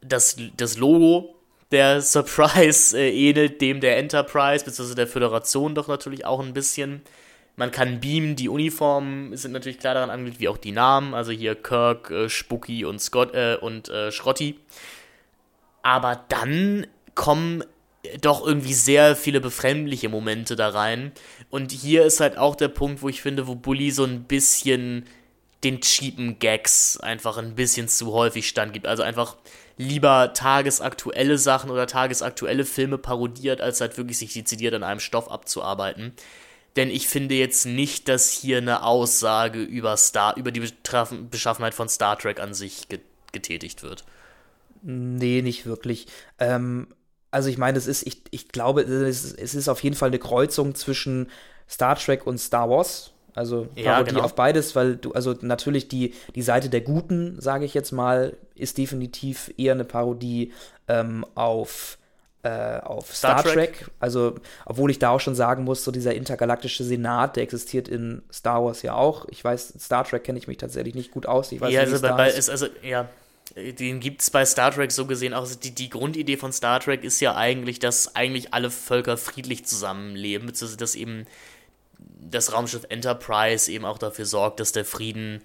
Das, 0.00 0.36
das 0.56 0.76
Logo 0.76 1.36
der 1.70 2.02
Surprise 2.02 2.98
äh, 2.98 3.10
ähnelt 3.10 3.60
dem 3.60 3.80
der 3.80 3.98
Enterprise, 3.98 4.64
beziehungsweise 4.64 4.96
der 4.96 5.06
Föderation 5.06 5.76
doch 5.76 5.86
natürlich 5.86 6.24
auch 6.24 6.40
ein 6.40 6.52
bisschen. 6.52 7.02
Man 7.56 7.70
kann 7.70 8.00
beamen, 8.00 8.34
die 8.34 8.48
Uniformen 8.48 9.36
sind 9.36 9.52
natürlich 9.52 9.78
klar 9.78 9.94
daran 9.94 10.10
angelegt, 10.10 10.40
wie 10.40 10.48
auch 10.48 10.56
die 10.56 10.72
Namen. 10.72 11.14
Also 11.14 11.32
hier 11.32 11.54
Kirk, 11.54 12.10
äh, 12.10 12.28
Spooky 12.28 12.84
und 12.84 13.00
Scott 13.00 13.34
äh, 13.34 13.56
und 13.60 13.88
äh, 13.88 14.10
Schrotti. 14.10 14.58
Aber 15.82 16.24
dann 16.28 16.86
kommen 17.14 17.64
doch 18.20 18.44
irgendwie 18.44 18.74
sehr 18.74 19.14
viele 19.16 19.40
befremdliche 19.40 20.08
Momente 20.08 20.56
da 20.56 20.70
rein. 20.70 21.12
Und 21.50 21.72
hier 21.72 22.04
ist 22.04 22.20
halt 22.20 22.36
auch 22.36 22.56
der 22.56 22.68
Punkt, 22.68 23.02
wo 23.02 23.08
ich 23.08 23.22
finde, 23.22 23.46
wo 23.46 23.54
Bully 23.54 23.90
so 23.90 24.04
ein 24.04 24.24
bisschen 24.24 25.06
den 25.62 25.80
cheapen 25.80 26.38
Gags 26.40 26.98
einfach 26.98 27.36
ein 27.36 27.54
bisschen 27.54 27.86
zu 27.86 28.12
häufig 28.12 28.48
stand 28.48 28.72
gibt. 28.72 28.86
Also 28.86 29.02
einfach 29.02 29.36
lieber 29.76 30.32
tagesaktuelle 30.32 31.38
Sachen 31.38 31.70
oder 31.70 31.86
tagesaktuelle 31.86 32.64
Filme 32.64 32.98
parodiert, 32.98 33.60
als 33.60 33.80
halt 33.80 33.96
wirklich 33.96 34.18
sich 34.18 34.32
dezidiert 34.32 34.74
an 34.74 34.82
einem 34.82 35.00
Stoff 35.00 35.30
abzuarbeiten. 35.30 36.12
Denn 36.76 36.90
ich 36.90 37.06
finde 37.06 37.34
jetzt 37.34 37.66
nicht, 37.66 38.08
dass 38.08 38.30
hier 38.30 38.58
eine 38.58 38.84
Aussage 38.84 39.62
über 39.62 39.96
Star, 39.96 40.36
über 40.36 40.50
die 40.50 40.62
Beschaffenheit 41.30 41.74
von 41.74 41.88
Star 41.88 42.18
Trek 42.18 42.40
an 42.40 42.54
sich 42.54 42.88
getätigt 43.32 43.82
wird. 43.82 44.04
Nee, 44.82 45.42
nicht 45.42 45.66
wirklich. 45.66 46.06
Ähm, 46.38 46.88
also 47.30 47.48
ich 47.48 47.58
meine, 47.58 47.78
es 47.78 47.86
ist, 47.86 48.06
ich, 48.06 48.22
ich 48.30 48.48
glaube, 48.48 48.82
es 48.82 49.24
ist, 49.24 49.38
es 49.38 49.54
ist 49.54 49.68
auf 49.68 49.82
jeden 49.82 49.96
Fall 49.96 50.08
eine 50.08 50.18
Kreuzung 50.18 50.74
zwischen 50.74 51.28
Star 51.68 51.96
Trek 51.96 52.26
und 52.26 52.38
Star 52.38 52.68
Wars. 52.68 53.12
Also 53.34 53.62
Parodie 53.62 53.82
ja, 53.82 54.02
genau. 54.02 54.20
auf 54.20 54.34
beides, 54.34 54.76
weil 54.76 54.96
du, 54.96 55.12
also 55.12 55.34
natürlich 55.40 55.88
die, 55.88 56.14
die 56.34 56.42
Seite 56.42 56.68
der 56.68 56.82
Guten, 56.82 57.40
sage 57.40 57.64
ich 57.64 57.72
jetzt 57.72 57.92
mal, 57.92 58.36
ist 58.54 58.76
definitiv 58.76 59.52
eher 59.56 59.72
eine 59.72 59.84
Parodie 59.84 60.52
ähm, 60.88 61.24
auf, 61.34 61.96
äh, 62.42 62.80
auf 62.80 63.14
Star, 63.14 63.38
Star 63.38 63.52
Trek. 63.52 63.78
Trek. 63.78 63.90
Also, 64.00 64.34
obwohl 64.66 64.90
ich 64.90 64.98
da 64.98 65.10
auch 65.10 65.20
schon 65.20 65.34
sagen 65.34 65.64
muss, 65.64 65.84
so 65.84 65.90
dieser 65.90 66.14
intergalaktische 66.14 66.84
Senat, 66.84 67.36
der 67.36 67.44
existiert 67.44 67.88
in 67.88 68.22
Star 68.32 68.64
Wars 68.64 68.82
ja 68.82 68.94
auch. 68.94 69.26
Ich 69.30 69.44
weiß, 69.44 69.74
Star 69.78 70.04
Trek 70.04 70.24
kenne 70.24 70.38
ich 70.38 70.48
mich 70.48 70.58
tatsächlich 70.58 70.94
nicht 70.94 71.12
gut 71.12 71.26
aus. 71.26 71.52
Ich 71.52 71.60
weiß, 71.60 71.72
ja, 71.72 71.80
also 71.80 72.00
bei, 72.00 72.12
bei 72.12 72.30
ist, 72.30 72.50
also, 72.50 72.66
ja, 72.82 73.08
den 73.54 74.00
gibt 74.00 74.22
es 74.22 74.30
bei 74.30 74.44
Star 74.44 74.72
Trek 74.72 74.92
so 74.92 75.06
gesehen 75.06 75.34
auch. 75.34 75.40
Also 75.40 75.58
die, 75.58 75.74
die 75.74 75.90
Grundidee 75.90 76.36
von 76.36 76.52
Star 76.52 76.80
Trek 76.80 77.04
ist 77.04 77.20
ja 77.20 77.36
eigentlich, 77.36 77.78
dass 77.78 78.16
eigentlich 78.16 78.54
alle 78.54 78.70
Völker 78.70 79.16
friedlich 79.16 79.64
zusammenleben, 79.64 80.46
beziehungsweise 80.46 80.78
dass 80.78 80.94
eben 80.94 81.26
das 81.98 82.52
Raumschiff 82.52 82.86
Enterprise 82.88 83.70
eben 83.70 83.84
auch 83.84 83.98
dafür 83.98 84.24
sorgt, 84.24 84.60
dass 84.60 84.72
der 84.72 84.84
Frieden 84.84 85.42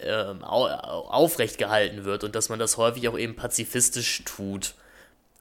ähm, 0.00 0.42
aufrecht 0.44 1.58
gehalten 1.58 2.04
wird 2.04 2.24
und 2.24 2.34
dass 2.34 2.48
man 2.48 2.58
das 2.58 2.76
häufig 2.76 3.08
auch 3.08 3.18
eben 3.18 3.36
pazifistisch 3.36 4.22
tut. 4.24 4.74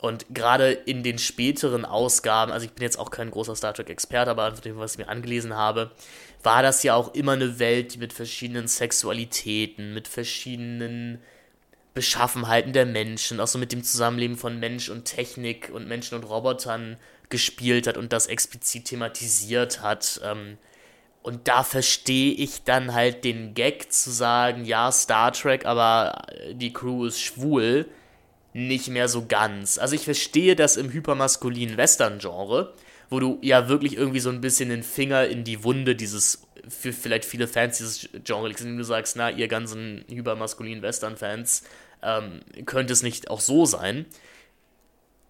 Und 0.05 0.25
gerade 0.29 0.71
in 0.71 1.01
den 1.01 1.17
späteren 1.17 1.83
Ausgaben, 1.83 2.51
also 2.51 2.65
ich 2.65 2.73
bin 2.73 2.83
jetzt 2.83 2.99
auch 2.99 3.09
kein 3.09 3.31
großer 3.31 3.55
Star 3.55 3.73
Trek-Experte, 3.73 4.29
aber 4.29 4.53
von 4.53 4.61
dem, 4.61 4.77
was 4.77 4.93
ich 4.93 4.99
mir 4.99 5.09
angelesen 5.09 5.55
habe, 5.55 5.91
war 6.43 6.61
das 6.61 6.83
ja 6.83 6.93
auch 6.93 7.15
immer 7.15 7.31
eine 7.31 7.57
Welt, 7.57 7.95
die 7.95 7.97
mit 7.97 8.13
verschiedenen 8.13 8.67
Sexualitäten, 8.67 9.93
mit 9.95 10.07
verschiedenen 10.07 11.21
Beschaffenheiten 11.95 12.71
der 12.71 12.85
Menschen, 12.85 13.39
auch 13.39 13.47
so 13.47 13.57
mit 13.57 13.71
dem 13.71 13.83
Zusammenleben 13.83 14.37
von 14.37 14.59
Mensch 14.59 14.89
und 14.89 15.05
Technik 15.05 15.71
und 15.73 15.87
Menschen 15.87 16.15
und 16.15 16.23
Robotern 16.25 16.97
gespielt 17.29 17.87
hat 17.87 17.97
und 17.97 18.13
das 18.13 18.27
explizit 18.27 18.85
thematisiert 18.85 19.81
hat. 19.81 20.21
Ähm, 20.23 20.57
Und 21.23 21.47
da 21.47 21.63
verstehe 21.63 22.33
ich 22.33 22.63
dann 22.63 22.93
halt 22.93 23.23
den 23.23 23.55
Gag 23.55 23.91
zu 23.91 24.11
sagen, 24.11 24.65
ja, 24.65 24.91
Star 24.91 25.31
Trek, 25.31 25.65
aber 25.65 26.27
die 26.51 26.71
Crew 26.71 27.05
ist 27.05 27.19
schwul, 27.19 27.87
nicht 28.55 28.87
mehr 28.87 29.09
so 29.09 29.25
ganz. 29.25 29.77
Also 29.77 29.95
ich 29.95 30.05
verstehe 30.05 30.55
das 30.55 30.77
im 30.77 30.89
hypermaskulinen 30.89 31.75
Western-Genre, 31.75 32.73
wo 33.09 33.19
du 33.19 33.37
ja 33.41 33.67
wirklich 33.67 33.97
irgendwie 33.97 34.21
so 34.21 34.29
ein 34.29 34.39
bisschen 34.39 34.69
den 34.69 34.81
Finger 34.81 35.27
in 35.27 35.43
die 35.43 35.65
Wunde 35.65 35.93
dieses, 35.93 36.47
für 36.69 36.93
vielleicht 36.93 37.25
viele 37.25 37.49
Fans 37.49 37.79
dieses 37.79 38.07
Genre 38.23 38.47
legst, 38.47 38.63
indem 38.63 38.77
du 38.77 38.85
sagst, 38.85 39.17
na, 39.17 39.29
ihr 39.29 39.49
ganzen 39.49 40.05
hypermaskulinen 40.07 40.81
Western-Fans, 40.81 41.63
ähm, 42.01 42.39
könnte 42.65 42.93
es 42.93 43.03
nicht 43.03 43.29
auch 43.29 43.41
so 43.41 43.65
sein 43.65 44.05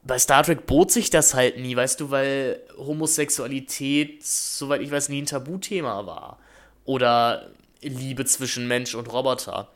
bei 0.04 0.20
Star 0.20 0.44
Trek 0.44 0.68
bot 0.68 0.92
sich 0.92 1.10
das 1.10 1.34
halt 1.34 1.58
nie, 1.58 1.76
weißt 1.76 2.00
du, 2.00 2.12
weil 2.12 2.62
Homosexualität, 2.78 4.24
soweit 4.24 4.82
ich 4.82 4.92
weiß, 4.92 5.10
nie 5.10 5.24
ein 5.24 5.26
Tabuthema 5.26 6.06
war. 6.06 6.38
Oder 6.86 7.50
Liebe 7.82 8.24
zwischen 8.26 8.68
Mensch 8.68 8.94
und 8.94 9.12
Roboter. 9.12 9.70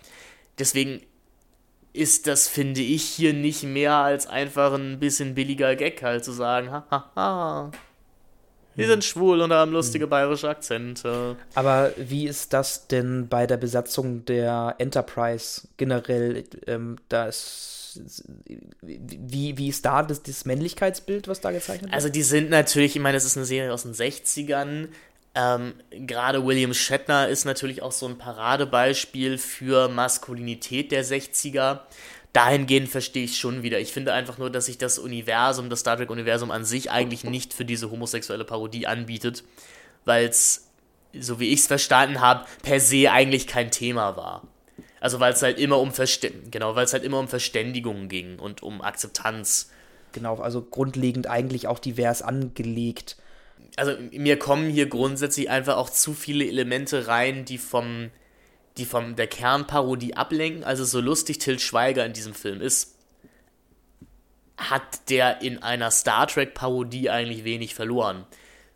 Deswegen 0.60 1.02
ist 1.94 2.28
das, 2.28 2.48
finde 2.48 2.82
ich, 2.82 3.04
hier 3.04 3.34
nicht 3.34 3.64
mehr 3.64 3.96
als 3.96 4.28
einfach 4.28 4.74
ein 4.74 5.00
bisschen 5.00 5.36
billiger 5.36 5.76
Gag, 5.76 6.02
halt 6.04 6.24
zu 6.24 6.32
sagen, 6.32 6.72
hahaha. 6.72 7.72
Wir 8.76 8.88
sind 8.88 9.04
schwul 9.04 9.42
und 9.42 9.52
haben 9.52 9.74
lustige 9.74 10.08
bayerische 10.08 10.48
Akzente. 10.48 11.36
Aber 11.54 11.92
wie 11.98 12.28
ist 12.28 12.54
das 12.54 12.88
denn 12.88 13.28
bei 13.28 13.46
der 13.46 13.58
Besatzung 13.58 14.24
der 14.24 14.76
Enterprise 14.78 15.68
generell? 15.76 16.46
Ähm, 16.66 16.96
da 17.10 17.26
ist 17.26 17.80
wie, 18.82 19.58
wie 19.58 19.68
ist 19.68 19.86
da 19.86 20.04
das, 20.04 20.24
das 20.24 20.46
Männlichkeitsbild, 20.46 21.28
was 21.28 21.42
da 21.42 21.52
gezeichnet 21.52 21.90
wird? 21.90 21.94
Also 21.94 22.10
die 22.10 22.22
sind 22.22 22.50
natürlich, 22.50 22.96
ich 22.96 23.02
meine, 23.02 23.18
es 23.18 23.26
ist 23.26 23.36
eine 23.36 23.46
Serie 23.46 23.74
aus 23.74 23.84
den 23.84 23.94
60ern. 23.94 24.88
Ähm, 25.36 25.76
Gerade 25.92 26.46
William 26.46 26.74
Shatner 26.74 27.28
ist 27.28 27.46
natürlich 27.46 27.82
auch 27.82 27.92
so 27.92 28.08
ein 28.08 28.18
Paradebeispiel 28.18 29.38
für 29.38 29.90
Maskulinität 29.90 30.92
der 30.92 31.06
60er. 31.06 31.82
Dahingehend 32.34 32.90
verstehe 32.90 33.24
ich 33.24 33.38
schon 33.38 33.64
wieder. 33.64 33.80
Ich 33.80 33.92
finde 33.92 34.14
einfach 34.14 34.38
nur, 34.38 34.50
dass 34.50 34.68
sich 34.68 34.78
das 34.78 35.00
Universum, 35.00 35.70
das 35.70 35.80
Star 35.80 35.98
Trek-Universum 35.98 36.52
an 36.52 36.64
sich 36.64 36.92
eigentlich 36.92 37.24
nicht 37.24 37.54
für 37.54 37.66
diese 37.66 37.90
homosexuelle 37.90 38.46
Parodie 38.46 38.86
anbietet, 38.86 39.44
weil 40.06 40.28
es, 40.28 40.70
so 41.18 41.40
wie 41.40 41.50
ich 41.50 41.62
es 41.62 41.68
verstanden 41.68 42.22
habe, 42.22 42.46
per 42.62 42.80
se 42.80 43.12
eigentlich 43.12 43.48
kein 43.48 43.72
Thema 43.72 44.16
war. 44.16 44.44
Also 45.02 45.20
weil 45.20 45.34
es 45.34 45.42
halt 45.42 45.58
immer 45.58 45.80
um 45.80 45.92
Verständigung, 45.92 46.52
genau, 46.52 46.76
weil 46.76 46.86
es 46.86 46.94
halt 46.94 47.04
immer 47.04 47.20
um 47.20 47.28
Verständigung 47.28 48.10
ging 48.10 48.38
und 48.38 48.62
um 48.62 48.82
Akzeptanz. 48.82 49.72
Genau, 50.12 50.38
also 50.38 50.62
grundlegend 50.62 51.28
eigentlich 51.28 51.68
auch 51.68 51.80
divers 51.80 52.22
angelegt. 52.22 53.18
Also 53.80 53.94
mir 54.12 54.38
kommen 54.38 54.70
hier 54.70 54.88
grundsätzlich 54.88 55.50
einfach 55.50 55.78
auch 55.78 55.90
zu 55.90 56.14
viele 56.14 56.46
Elemente 56.46 57.08
rein, 57.08 57.46
die 57.46 57.58
vom, 57.58 58.10
die 58.78 58.86
vom 58.86 59.16
der 59.16 59.28
Kernparodie 59.28 60.16
ablenken. 60.16 60.64
Also 60.64 60.84
so 60.84 61.00
lustig 61.00 61.40
Till 61.40 61.60
Schweiger 61.60 62.06
in 62.06 62.14
diesem 62.14 62.34
Film 62.34 62.62
ist, 62.62 62.96
hat 64.58 65.10
der 65.10 65.42
in 65.42 65.64
einer 65.64 65.92
Star 65.92 66.28
Trek 66.28 66.54
Parodie 66.54 67.10
eigentlich 67.10 67.46
wenig 67.46 67.74
verloren, 67.74 68.26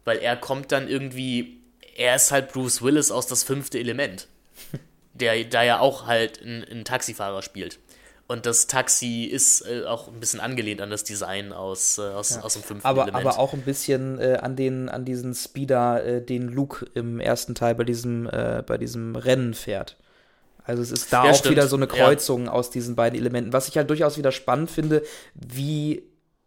weil 0.06 0.20
er 0.20 0.38
kommt 0.38 0.72
dann 0.72 0.88
irgendwie, 0.88 1.60
er 1.96 2.16
ist 2.16 2.32
halt 2.32 2.54
Bruce 2.54 2.82
Willis 2.82 3.12
aus 3.12 3.28
das 3.28 3.44
fünfte 3.44 3.80
Element. 3.80 4.28
der 5.14 5.44
da 5.46 5.64
ja 5.64 5.80
auch 5.80 6.08
halt 6.08 6.42
einen 6.42 6.86
Taxifahrer 6.86 7.42
spielt. 7.42 7.80
Und 8.28 8.46
das 8.46 8.68
Taxi 8.68 9.26
ist 9.26 9.62
äh, 9.68 9.84
auch 9.86 10.08
ein 10.08 10.20
bisschen 10.20 10.40
angelehnt 10.40 10.82
an 10.82 10.90
das 10.90 11.04
Design 11.04 11.52
aus, 11.52 11.98
äh, 11.98 12.02
aus, 12.02 12.36
ja. 12.36 12.42
aus 12.42 12.54
dem 12.54 12.64
fünften 12.64 12.88
aber, 12.88 13.04
Element. 13.04 13.26
Aber 13.26 13.38
auch 13.38 13.54
ein 13.54 13.64
bisschen 13.64 14.18
äh, 14.18 14.38
an, 14.42 14.56
den, 14.56 14.88
an 14.90 15.04
diesen 15.04 15.34
Speeder, 15.34 16.04
äh, 16.06 16.22
den 16.22 16.48
Luke 16.48 16.86
im 16.94 17.20
ersten 17.20 17.54
Teil 17.54 17.76
bei 17.76 17.84
diesem, 17.84 18.28
äh, 18.28 18.64
bei 18.66 18.78
diesem 18.78 19.16
Rennen 19.16 19.54
fährt. 19.54 19.98
Also 20.64 20.82
es 20.82 20.92
ist 20.92 21.12
da 21.12 21.26
ja, 21.26 21.32
auch 21.32 21.36
stimmt. 21.36 21.56
wieder 21.56 21.68
so 21.68 21.76
eine 21.76 21.88
Kreuzung 21.88 22.46
ja. 22.46 22.52
aus 22.52 22.70
diesen 22.70 22.96
beiden 22.96 23.20
Elementen. 23.20 23.52
Was 23.52 23.68
ich 23.68 23.78
halt 23.78 23.90
durchaus 23.90 24.18
wieder 24.18 24.32
spannend 24.32 24.72
finde, 24.72 25.04
wie 25.34 26.04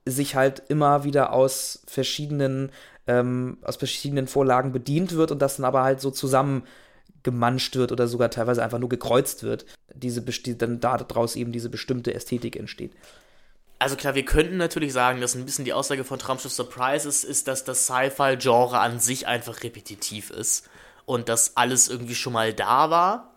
sich 0.06 0.34
halt 0.34 0.62
immer 0.68 1.04
wieder 1.04 1.32
aus 1.32 1.82
verschiedenen, 1.86 2.70
ähm, 3.06 3.58
aus 3.62 3.76
verschiedenen 3.76 4.28
Vorlagen 4.28 4.72
bedient 4.72 5.14
wird 5.14 5.30
und 5.30 5.42
das 5.42 5.56
dann 5.56 5.66
aber 5.66 5.82
halt 5.82 6.00
so 6.00 6.10
zusammen 6.10 6.62
gemanscht 7.26 7.74
wird 7.74 7.90
oder 7.90 8.06
sogar 8.06 8.30
teilweise 8.30 8.62
einfach 8.62 8.78
nur 8.78 8.88
gekreuzt 8.88 9.42
wird, 9.42 9.66
diese 9.92 10.22
dann 10.22 10.80
daraus 10.80 11.34
eben 11.34 11.50
diese 11.50 11.68
bestimmte 11.68 12.14
Ästhetik 12.14 12.54
entsteht. 12.56 12.92
Also 13.80 13.96
klar, 13.96 14.14
wir 14.14 14.24
könnten 14.24 14.56
natürlich 14.56 14.92
sagen, 14.92 15.20
dass 15.20 15.34
ein 15.34 15.44
bisschen 15.44 15.64
die 15.64 15.74
Aussage 15.74 16.04
von 16.04 16.20
Traumschiff 16.20 16.52
Surprise 16.52 17.06
ist, 17.06 17.24
ist, 17.24 17.48
dass 17.48 17.64
das 17.64 17.86
Sci-Fi-Genre 17.86 18.78
an 18.78 19.00
sich 19.00 19.26
einfach 19.26 19.64
repetitiv 19.64 20.30
ist 20.30 20.70
und 21.04 21.28
dass 21.28 21.56
alles 21.56 21.88
irgendwie 21.88 22.14
schon 22.14 22.32
mal 22.32 22.54
da 22.54 22.90
war. 22.90 23.34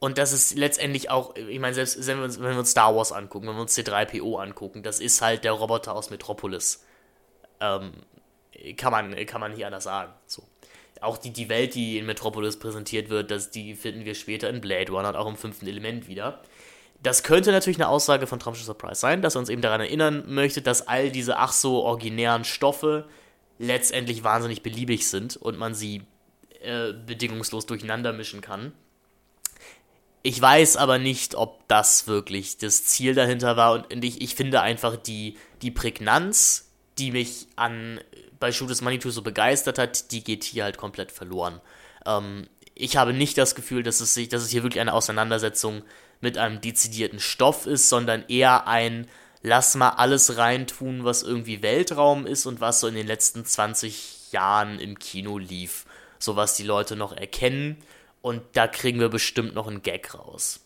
Und 0.00 0.18
dass 0.18 0.32
es 0.32 0.54
letztendlich 0.54 1.10
auch, 1.10 1.34
ich 1.36 1.58
meine, 1.60 1.74
selbst 1.74 2.04
wenn 2.06 2.18
wir, 2.18 2.24
uns, 2.24 2.40
wenn 2.40 2.50
wir 2.50 2.58
uns 2.58 2.72
Star 2.72 2.94
Wars 2.94 3.12
angucken, 3.12 3.46
wenn 3.46 3.54
wir 3.54 3.62
uns 3.62 3.76
C3PO 3.76 4.40
angucken, 4.42 4.82
das 4.82 5.00
ist 5.00 5.22
halt 5.22 5.44
der 5.44 5.52
Roboter 5.52 5.94
aus 5.94 6.10
Metropolis. 6.10 6.84
Ähm, 7.60 7.92
kann, 8.76 8.92
man, 8.92 9.14
kann 9.26 9.40
man 9.40 9.52
nicht 9.52 9.64
anders 9.64 9.84
sagen. 9.84 10.12
So 10.26 10.47
auch 11.00 11.18
die, 11.18 11.32
die 11.32 11.48
Welt, 11.48 11.74
die 11.74 11.98
in 11.98 12.06
Metropolis 12.06 12.58
präsentiert 12.58 13.10
wird, 13.10 13.30
das, 13.30 13.50
die 13.50 13.74
finden 13.74 14.04
wir 14.04 14.14
später 14.14 14.48
in 14.48 14.60
Blade 14.60 14.90
Runner 14.90 15.08
und 15.08 15.16
auch 15.16 15.28
im 15.28 15.36
fünften 15.36 15.66
Element 15.66 16.08
wieder. 16.08 16.42
Das 17.02 17.22
könnte 17.22 17.52
natürlich 17.52 17.78
eine 17.78 17.88
Aussage 17.88 18.26
von 18.26 18.40
Traumschiff 18.40 18.66
Surprise 18.66 19.00
sein, 19.00 19.22
dass 19.22 19.36
er 19.36 19.40
uns 19.40 19.48
eben 19.48 19.62
daran 19.62 19.80
erinnern 19.80 20.24
möchte, 20.26 20.62
dass 20.62 20.88
all 20.88 21.10
diese 21.10 21.36
ach 21.36 21.52
so 21.52 21.82
originären 21.84 22.44
Stoffe 22.44 23.06
letztendlich 23.58 24.24
wahnsinnig 24.24 24.62
beliebig 24.62 25.08
sind 25.08 25.36
und 25.36 25.58
man 25.58 25.74
sie 25.74 26.02
äh, 26.60 26.92
bedingungslos 26.92 27.66
durcheinander 27.66 28.12
mischen 28.12 28.40
kann. 28.40 28.72
Ich 30.22 30.40
weiß 30.40 30.76
aber 30.76 30.98
nicht, 30.98 31.36
ob 31.36 31.66
das 31.68 32.08
wirklich 32.08 32.58
das 32.58 32.84
Ziel 32.84 33.14
dahinter 33.14 33.56
war 33.56 33.86
und 33.90 34.04
ich, 34.04 34.20
ich 34.20 34.34
finde 34.34 34.60
einfach 34.60 34.96
die, 34.96 35.36
die 35.62 35.70
Prägnanz, 35.70 36.72
die 36.98 37.12
mich 37.12 37.46
an 37.54 38.00
bei 38.40 38.52
Shooters 38.52 38.80
Manitou 38.80 39.10
so 39.10 39.22
begeistert 39.22 39.78
hat, 39.78 40.12
die 40.12 40.22
geht 40.24 40.44
hier 40.44 40.64
halt 40.64 40.76
komplett 40.76 41.12
verloren. 41.12 41.60
Ähm, 42.06 42.48
ich 42.74 42.96
habe 42.96 43.12
nicht 43.12 43.36
das 43.38 43.54
Gefühl, 43.54 43.82
dass 43.82 44.00
es, 44.00 44.14
sich, 44.14 44.28
dass 44.28 44.42
es 44.42 44.50
hier 44.50 44.62
wirklich 44.62 44.80
eine 44.80 44.92
Auseinandersetzung 44.92 45.82
mit 46.20 46.38
einem 46.38 46.60
dezidierten 46.60 47.20
Stoff 47.20 47.66
ist, 47.66 47.88
sondern 47.88 48.24
eher 48.28 48.66
ein 48.66 49.08
Lass 49.42 49.76
mal 49.76 49.90
alles 49.90 50.36
reintun, 50.36 51.04
was 51.04 51.22
irgendwie 51.22 51.62
Weltraum 51.62 52.26
ist 52.26 52.46
und 52.46 52.60
was 52.60 52.80
so 52.80 52.88
in 52.88 52.94
den 52.94 53.06
letzten 53.06 53.44
20 53.44 54.32
Jahren 54.32 54.80
im 54.80 54.98
Kino 54.98 55.38
lief. 55.38 55.86
So 56.18 56.34
was 56.34 56.54
die 56.54 56.64
Leute 56.64 56.96
noch 56.96 57.12
erkennen. 57.12 57.76
Und 58.20 58.42
da 58.54 58.66
kriegen 58.66 58.98
wir 58.98 59.08
bestimmt 59.08 59.54
noch 59.54 59.68
einen 59.68 59.82
Gag 59.82 60.12
raus. 60.14 60.60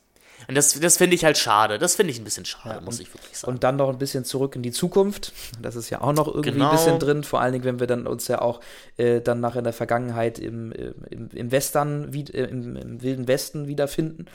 Und 0.48 0.54
das, 0.54 0.78
das 0.78 0.96
finde 0.96 1.14
ich 1.14 1.24
halt 1.24 1.38
schade. 1.38 1.78
Das 1.78 1.96
finde 1.96 2.12
ich 2.12 2.20
ein 2.20 2.24
bisschen 2.24 2.44
schade, 2.44 2.76
ja, 2.76 2.80
muss 2.80 3.00
ich 3.00 3.12
wirklich 3.12 3.38
sagen. 3.38 3.52
Und 3.52 3.64
dann 3.64 3.76
noch 3.76 3.88
ein 3.88 3.98
bisschen 3.98 4.24
zurück 4.24 4.56
in 4.56 4.62
die 4.62 4.72
Zukunft. 4.72 5.32
Das 5.60 5.76
ist 5.76 5.90
ja 5.90 6.00
auch 6.00 6.12
noch 6.12 6.28
irgendwie 6.28 6.52
genau. 6.52 6.70
ein 6.70 6.76
bisschen 6.76 6.98
drin. 6.98 7.24
Vor 7.24 7.40
allen 7.40 7.52
Dingen, 7.52 7.64
wenn 7.64 7.80
wir 7.80 7.86
dann 7.86 8.06
uns 8.06 8.28
ja 8.28 8.40
auch 8.40 8.60
äh, 8.96 9.20
dann 9.20 9.40
nach 9.40 9.56
in 9.56 9.64
der 9.64 9.72
Vergangenheit 9.72 10.38
im, 10.38 10.72
im, 10.72 11.28
im 11.32 11.52
Western, 11.52 12.12
wie, 12.12 12.24
äh, 12.24 12.44
im, 12.44 12.76
im, 12.76 13.02
Wilden 13.02 13.28
Westen 13.28 13.66
wiederfinden. 13.66 14.26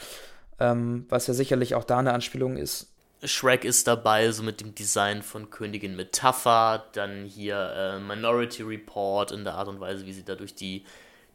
Ähm, 0.59 1.05
was 1.09 1.27
ja 1.27 1.33
sicherlich 1.33 1.75
auch 1.75 1.83
da 1.83 1.99
eine 1.99 2.13
Anspielung 2.13 2.57
ist. 2.57 2.87
Shrek 3.23 3.65
ist 3.65 3.87
dabei, 3.87 4.31
so 4.31 4.43
mit 4.43 4.61
dem 4.61 4.75
Design 4.75 5.23
von 5.23 5.49
Königin 5.49 5.95
Metapher, 5.95 6.85
dann 6.93 7.25
hier 7.25 7.73
äh, 7.75 7.99
Minority 7.99 8.63
Report 8.63 9.31
in 9.31 9.43
der 9.43 9.55
Art 9.55 9.67
und 9.67 9.79
Weise, 9.79 10.05
wie 10.05 10.13
sie 10.13 10.23
da 10.23 10.35
durch 10.35 10.53
die 10.53 10.83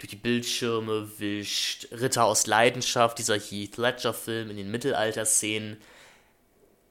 durch 0.03 0.11
die 0.11 0.17
Bildschirme 0.17 1.09
wischt. 1.19 1.87
Ritter 1.93 2.25
aus 2.25 2.49
Leidenschaft, 2.49 3.19
dieser 3.19 3.39
Heath 3.39 3.77
Ledger-Film 3.77 4.51
in 4.51 4.57
den 4.57 4.71
Mittelalter-Szenen. 4.73 5.77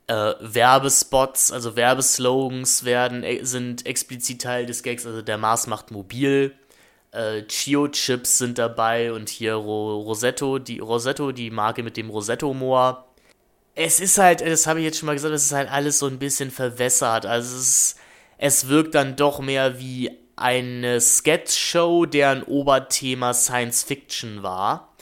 Äh, 0.08 0.34
Werbespots, 0.40 1.52
also 1.52 1.76
Werbeslogans 1.76 2.86
werden, 2.86 3.24
äh, 3.24 3.44
sind 3.44 3.86
explizit 3.86 4.42
Teil 4.42 4.66
des 4.66 4.82
Gags, 4.82 5.06
also 5.06 5.22
der 5.22 5.38
Mars 5.38 5.68
macht 5.68 5.92
mobil. 5.92 6.56
Äh, 7.12 7.42
Chio-Chips 7.44 8.38
sind 8.38 8.58
dabei 8.58 9.12
und 9.12 9.28
hier 9.28 9.56
Ro 9.56 10.00
Rosetto, 10.04 10.58
die 10.58 10.80
Rosetto, 10.80 11.34
die 11.34 11.52
Marke 11.52 11.84
mit 11.84 11.98
dem 11.98 12.10
Rosetto-Moor. 12.10 13.06
Es 13.76 14.00
ist 14.00 14.18
halt, 14.18 14.40
das 14.40 14.68
habe 14.68 14.80
ich 14.80 14.86
jetzt 14.86 15.00
schon 15.00 15.08
mal 15.08 15.16
gesagt, 15.16 15.34
es 15.34 15.46
ist 15.48 15.52
halt 15.52 15.70
alles 15.70 16.00
so 16.00 16.08
ein 16.08 16.18
bisschen 16.18 16.50
verwässert. 16.50 17.26
Also 17.26 17.58
es, 17.58 17.98
es 18.38 18.70
wirkt 18.70 18.96
dann 18.96 19.18
doch 19.18 19.40
mehr 19.40 19.80
wie 19.80 20.12
eine 20.36 21.02
Sketch-Show, 21.02 22.06
deren 22.06 22.44
Oberthema 22.44 23.34
Science 23.34 23.84
Fiction 23.84 24.44
war, 24.44 24.94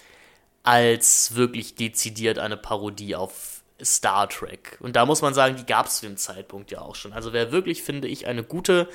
als 0.64 1.36
wirklich 1.36 1.76
dezidiert 1.76 2.40
eine 2.40 2.58
Parodie 2.58 3.16
auf 3.16 3.64
Star 3.82 4.28
Trek. 4.28 4.78
Und 4.82 4.96
da 4.96 5.06
muss 5.06 5.22
man 5.22 5.34
sagen, 5.34 5.56
die 5.56 5.66
gab 5.66 5.88
es 5.88 6.00
zu 6.00 6.06
dem 6.06 6.18
Zeitpunkt 6.18 6.72
ja 6.72 6.82
auch 6.82 6.96
schon. 6.96 7.14
Also 7.14 7.34
wer 7.34 7.52
wirklich, 7.52 7.82
finde 7.84 8.08
ich, 8.08 8.28
eine 8.28 8.44
gute, 8.44 8.90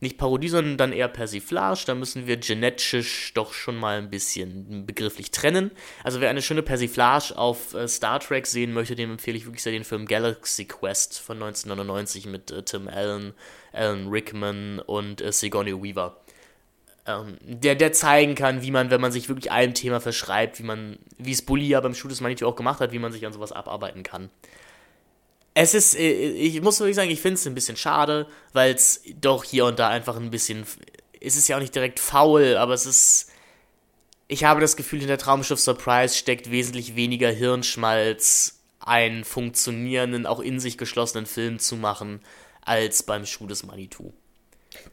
nicht 0.00 0.18
Parodie, 0.18 0.48
sondern 0.48 0.76
dann 0.76 0.92
eher 0.92 1.08
Persiflage, 1.08 1.84
da 1.86 1.94
müssen 1.94 2.26
wir 2.26 2.36
genetisch 2.36 3.32
doch 3.34 3.54
schon 3.54 3.76
mal 3.76 3.96
ein 3.98 4.10
bisschen 4.10 4.84
begrifflich 4.84 5.30
trennen. 5.30 5.70
Also 6.04 6.20
wer 6.20 6.28
eine 6.28 6.42
schöne 6.42 6.62
Persiflage 6.62 7.36
auf 7.36 7.72
äh, 7.72 7.88
Star 7.88 8.20
Trek 8.20 8.46
sehen 8.46 8.72
möchte, 8.74 8.94
dem 8.94 9.12
empfehle 9.12 9.38
ich 9.38 9.46
wirklich 9.46 9.62
sehr 9.62 9.72
den 9.72 9.84
Film 9.84 10.06
Galaxy 10.06 10.66
Quest 10.66 11.18
von 11.18 11.36
1999 11.42 12.26
mit 12.26 12.50
äh, 12.50 12.62
Tim 12.62 12.88
Allen, 12.88 13.32
Alan 13.72 14.08
Rickman 14.08 14.80
und 14.80 15.22
äh, 15.22 15.32
Sigourney 15.32 15.72
Weaver. 15.82 16.20
ähm, 17.06 17.38
der, 17.40 17.74
der 17.74 17.92
zeigen 17.92 18.34
kann, 18.34 18.60
wie 18.60 18.70
man, 18.70 18.90
wenn 18.90 19.00
man 19.00 19.12
sich 19.12 19.30
wirklich 19.30 19.50
einem 19.50 19.72
Thema 19.72 20.00
verschreibt, 20.00 20.58
wie 20.58 20.64
man, 20.64 20.98
wie 21.16 21.32
es 21.32 21.40
Bully 21.40 21.68
ja 21.68 21.80
beim 21.80 21.94
Shooters 21.94 22.20
Manitou 22.20 22.46
auch 22.46 22.56
gemacht 22.56 22.80
hat, 22.80 22.92
wie 22.92 22.98
man 22.98 23.12
sich 23.12 23.24
an 23.24 23.32
sowas 23.32 23.52
abarbeiten 23.52 24.02
kann. 24.02 24.28
Es 25.58 25.72
ist, 25.72 25.96
äh, 25.96 26.10
ich 26.10 26.60
muss 26.60 26.78
wirklich 26.80 26.96
sagen, 26.96 27.10
ich 27.10 27.22
finde 27.22 27.36
es 27.36 27.46
ein 27.46 27.54
bisschen 27.54 27.78
schade, 27.78 28.26
weil 28.52 28.74
es 28.74 29.00
doch 29.18 29.42
hier 29.42 29.64
und 29.64 29.78
da 29.78 29.88
einfach 29.88 30.16
ein 30.16 30.30
bisschen, 30.30 30.66
es 31.18 31.34
ist 31.34 31.48
ja 31.48 31.56
auch 31.56 31.60
nicht 31.60 31.74
direkt 31.74 31.98
faul, 31.98 32.56
aber 32.58 32.74
es 32.74 32.84
ist, 32.84 33.30
ich 34.28 34.44
habe 34.44 34.60
das 34.60 34.76
Gefühl, 34.76 35.00
in 35.00 35.08
der 35.08 35.16
Traumschiff 35.16 35.58
Surprise 35.58 36.14
steckt 36.14 36.50
wesentlich 36.50 36.94
weniger 36.94 37.30
Hirnschmalz, 37.30 38.60
einen 38.80 39.24
funktionierenden, 39.24 40.26
auch 40.26 40.40
in 40.40 40.60
sich 40.60 40.76
geschlossenen 40.76 41.24
Film 41.24 41.58
zu 41.58 41.76
machen, 41.76 42.20
als 42.60 43.02
beim 43.02 43.24
Schuh 43.24 43.46
des 43.46 43.64
Manitou. 43.64 44.12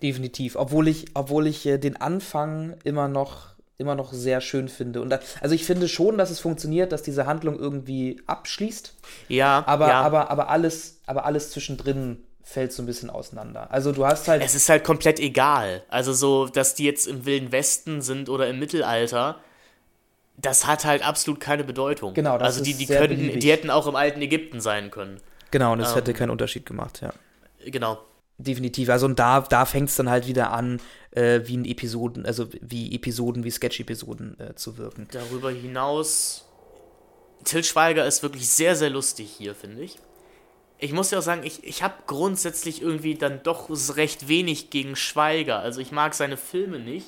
Definitiv. 0.01 0.55
Obwohl 0.55 0.87
ich, 0.87 1.07
obwohl 1.13 1.47
ich 1.47 1.65
äh, 1.65 1.77
den 1.77 1.97
Anfang 1.97 2.77
immer 2.85 3.09
noch, 3.09 3.52
immer 3.77 3.95
noch 3.95 4.13
sehr 4.13 4.41
schön 4.41 4.69
finde. 4.69 5.01
Und 5.01 5.09
da, 5.09 5.19
also 5.41 5.55
ich 5.55 5.65
finde 5.65 5.87
schon, 5.87 6.17
dass 6.17 6.29
es 6.29 6.39
funktioniert, 6.39 6.91
dass 6.91 7.01
diese 7.01 7.25
Handlung 7.25 7.57
irgendwie 7.57 8.21
abschließt. 8.27 8.93
Ja. 9.29 9.63
Aber, 9.65 9.87
ja. 9.87 10.01
aber, 10.01 10.29
aber 10.29 10.49
alles, 10.49 10.99
aber 11.05 11.25
alles 11.25 11.51
zwischendrin 11.51 12.23
fällt 12.43 12.73
so 12.73 12.83
ein 12.83 12.85
bisschen 12.85 13.09
auseinander. 13.09 13.71
Also 13.71 13.91
du 13.91 14.05
hast 14.05 14.27
halt. 14.27 14.43
Es 14.43 14.53
ist 14.53 14.69
halt 14.69 14.83
komplett 14.83 15.19
egal. 15.19 15.83
Also 15.89 16.13
so, 16.13 16.47
dass 16.47 16.75
die 16.75 16.83
jetzt 16.83 17.07
im 17.07 17.25
Wilden 17.25 17.51
Westen 17.51 18.01
sind 18.01 18.29
oder 18.29 18.47
im 18.47 18.59
Mittelalter, 18.59 19.39
das 20.37 20.67
hat 20.67 20.85
halt 20.85 21.05
absolut 21.07 21.39
keine 21.39 21.63
Bedeutung. 21.63 22.13
Genau, 22.13 22.37
das 22.37 22.47
Also 22.47 22.63
die, 22.63 22.71
ist 22.71 22.81
die 22.81 22.85
könnten, 22.85 23.15
beliebig. 23.15 23.39
die 23.39 23.51
hätten 23.51 23.69
auch 23.69 23.87
im 23.87 23.95
alten 23.95 24.21
Ägypten 24.21 24.61
sein 24.61 24.91
können. 24.91 25.19
genau, 25.51 25.73
und 25.73 25.79
es 25.79 25.89
ähm, 25.89 25.95
hätte 25.95 26.13
keinen 26.13 26.31
Unterschied 26.31 26.65
gemacht, 26.65 27.01
ja. 27.01 27.13
Genau. 27.65 27.99
Definitiv. 28.37 28.89
Also 28.89 29.05
und 29.05 29.19
da, 29.19 29.41
da 29.41 29.65
fängt 29.65 29.89
es 29.89 29.95
dann 29.95 30.09
halt 30.09 30.27
wieder 30.27 30.51
an, 30.51 30.81
äh, 31.11 31.41
wie 31.45 31.53
in 31.53 31.65
Episoden, 31.65 32.25
also 32.25 32.47
wie 32.61 32.93
Episoden, 32.95 33.43
wie 33.43 33.51
Sketch-Episoden 33.51 34.39
äh, 34.39 34.55
zu 34.55 34.77
wirken. 34.77 35.07
Darüber 35.11 35.51
hinaus, 35.51 36.45
Till 37.43 37.63
Schweiger 37.63 38.05
ist 38.05 38.23
wirklich 38.23 38.49
sehr, 38.49 38.75
sehr 38.75 38.89
lustig 38.89 39.31
hier, 39.37 39.53
finde 39.53 39.83
ich. 39.83 39.99
Ich 40.79 40.91
muss 40.91 41.11
ja 41.11 41.19
auch 41.19 41.23
sagen, 41.23 41.43
ich, 41.43 41.63
ich 41.63 41.83
habe 41.83 41.93
grundsätzlich 42.07 42.81
irgendwie 42.81 43.15
dann 43.15 43.41
doch 43.43 43.69
recht 43.95 44.27
wenig 44.27 44.69
gegen 44.69 44.95
Schweiger. 44.95 45.59
Also 45.59 45.79
ich 45.79 45.91
mag 45.91 46.13
seine 46.13 46.35
Filme 46.35 46.79
nicht. 46.79 47.07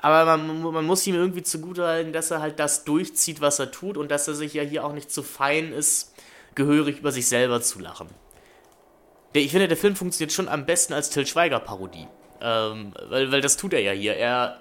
Aber 0.00 0.36
man, 0.36 0.62
man 0.62 0.84
muss 0.84 1.06
ihm 1.06 1.14
irgendwie 1.14 1.42
zugutehalten, 1.42 2.12
dass 2.12 2.30
er 2.30 2.40
halt 2.40 2.58
das 2.58 2.84
durchzieht, 2.84 3.40
was 3.40 3.58
er 3.58 3.70
tut 3.70 3.96
und 3.96 4.10
dass 4.10 4.28
er 4.28 4.34
sich 4.34 4.54
ja 4.54 4.62
hier 4.62 4.84
auch 4.84 4.92
nicht 4.92 5.10
zu 5.10 5.22
fein 5.22 5.72
ist, 5.72 6.12
gehörig 6.54 6.98
über 6.98 7.10
sich 7.10 7.26
selber 7.26 7.60
zu 7.62 7.78
lachen. 7.78 8.08
Ich 9.32 9.50
finde, 9.50 9.68
der 9.68 9.76
Film 9.76 9.94
funktioniert 9.94 10.32
schon 10.32 10.48
am 10.48 10.66
besten 10.66 10.94
als 10.94 11.10
Till 11.10 11.26
Schweiger-Parodie. 11.26 12.08
Ähm, 12.40 12.92
weil, 13.08 13.30
weil 13.30 13.40
das 13.40 13.56
tut 13.56 13.72
er 13.72 13.80
ja 13.80 13.92
hier. 13.92 14.16
Er, 14.16 14.60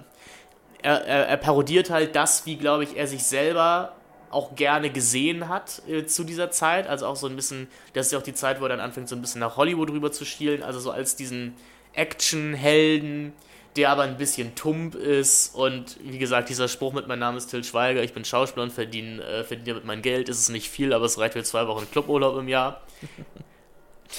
er, 0.81 1.05
er, 1.05 1.27
er 1.27 1.37
parodiert 1.37 1.89
halt 1.89 2.15
das, 2.15 2.45
wie, 2.45 2.57
glaube 2.57 2.83
ich, 2.83 2.97
er 2.97 3.07
sich 3.07 3.23
selber 3.23 3.93
auch 4.29 4.55
gerne 4.55 4.89
gesehen 4.89 5.47
hat 5.47 5.81
äh, 5.87 6.05
zu 6.05 6.23
dieser 6.23 6.51
Zeit. 6.51 6.87
Also 6.87 7.05
auch 7.05 7.15
so 7.15 7.27
ein 7.27 7.35
bisschen, 7.35 7.67
das 7.93 8.07
ist 8.07 8.11
ja 8.11 8.19
auch 8.19 8.23
die 8.23 8.33
Zeit, 8.33 8.59
wo 8.59 8.65
er 8.65 8.69
dann 8.69 8.79
anfängt, 8.79 9.07
so 9.07 9.15
ein 9.15 9.21
bisschen 9.21 9.39
nach 9.39 9.57
Hollywood 9.57 9.89
rüber 9.89 10.11
zu 10.11 10.25
schielen. 10.25 10.63
Also 10.63 10.79
so 10.79 10.91
als 10.91 11.15
diesen 11.15 11.53
Action-Helden, 11.93 13.33
der 13.77 13.89
aber 13.89 14.03
ein 14.03 14.17
bisschen 14.17 14.55
tump 14.55 14.95
ist. 14.95 15.55
Und 15.55 15.97
wie 16.01 16.17
gesagt, 16.17 16.49
dieser 16.49 16.67
Spruch 16.67 16.93
mit 16.93 17.07
Mein 17.07 17.19
Name 17.19 17.37
ist 17.37 17.47
Till 17.47 17.63
Schweiger, 17.63 18.03
ich 18.03 18.13
bin 18.13 18.25
Schauspieler 18.25 18.63
und 18.63 18.73
verdiene, 18.73 19.23
äh, 19.23 19.43
verdiene 19.43 19.75
mit 19.75 19.85
meinem 19.85 20.01
Geld. 20.01 20.29
Ist 20.29 20.39
es 20.39 20.49
nicht 20.49 20.69
viel, 20.69 20.93
aber 20.93 21.05
es 21.05 21.17
reicht 21.17 21.33
für 21.33 21.43
zwei 21.43 21.67
Wochen 21.67 21.89
Cluburlaub 21.89 22.37
im 22.37 22.47
Jahr. 22.49 22.81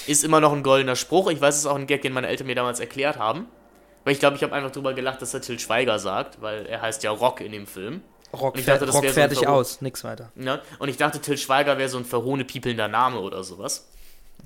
Ist 0.06 0.24
immer 0.24 0.40
noch 0.40 0.52
ein 0.52 0.62
goldener 0.62 0.96
Spruch. 0.96 1.30
Ich 1.30 1.40
weiß, 1.40 1.54
es 1.54 1.60
ist 1.60 1.66
auch 1.66 1.76
ein 1.76 1.86
Gag, 1.86 2.02
den 2.02 2.12
meine 2.12 2.26
Eltern 2.28 2.46
mir 2.46 2.54
damals 2.54 2.80
erklärt 2.80 3.18
haben. 3.18 3.46
Weil 4.04 4.12
ich 4.14 4.20
glaube, 4.20 4.36
ich 4.36 4.42
habe 4.42 4.54
einfach 4.54 4.70
drüber 4.70 4.94
gelacht, 4.94 5.20
dass 5.22 5.34
er 5.34 5.40
Till 5.42 5.58
Schweiger 5.58 5.98
sagt, 5.98 6.40
weil 6.40 6.66
er 6.66 6.80
heißt 6.82 7.02
ja 7.02 7.10
Rock 7.10 7.40
in 7.40 7.52
dem 7.52 7.66
Film. 7.66 8.02
Rock, 8.32 8.54
Und 8.54 8.60
ich 8.60 8.66
dachte, 8.66 8.86
das 8.86 8.94
Rock 8.94 9.06
so 9.06 9.12
fertig 9.12 9.38
Verruf. 9.40 9.54
aus, 9.54 9.80
nix 9.80 10.04
weiter. 10.04 10.30
Ne? 10.34 10.60
Und 10.78 10.88
ich 10.88 10.96
dachte, 10.96 11.20
Till 11.20 11.36
Schweiger 11.38 11.78
wäre 11.78 11.88
so 11.88 11.98
ein 11.98 12.04
verhohne 12.04 12.44
piepelnder 12.44 12.88
Name 12.88 13.20
oder 13.20 13.42
sowas. 13.44 13.88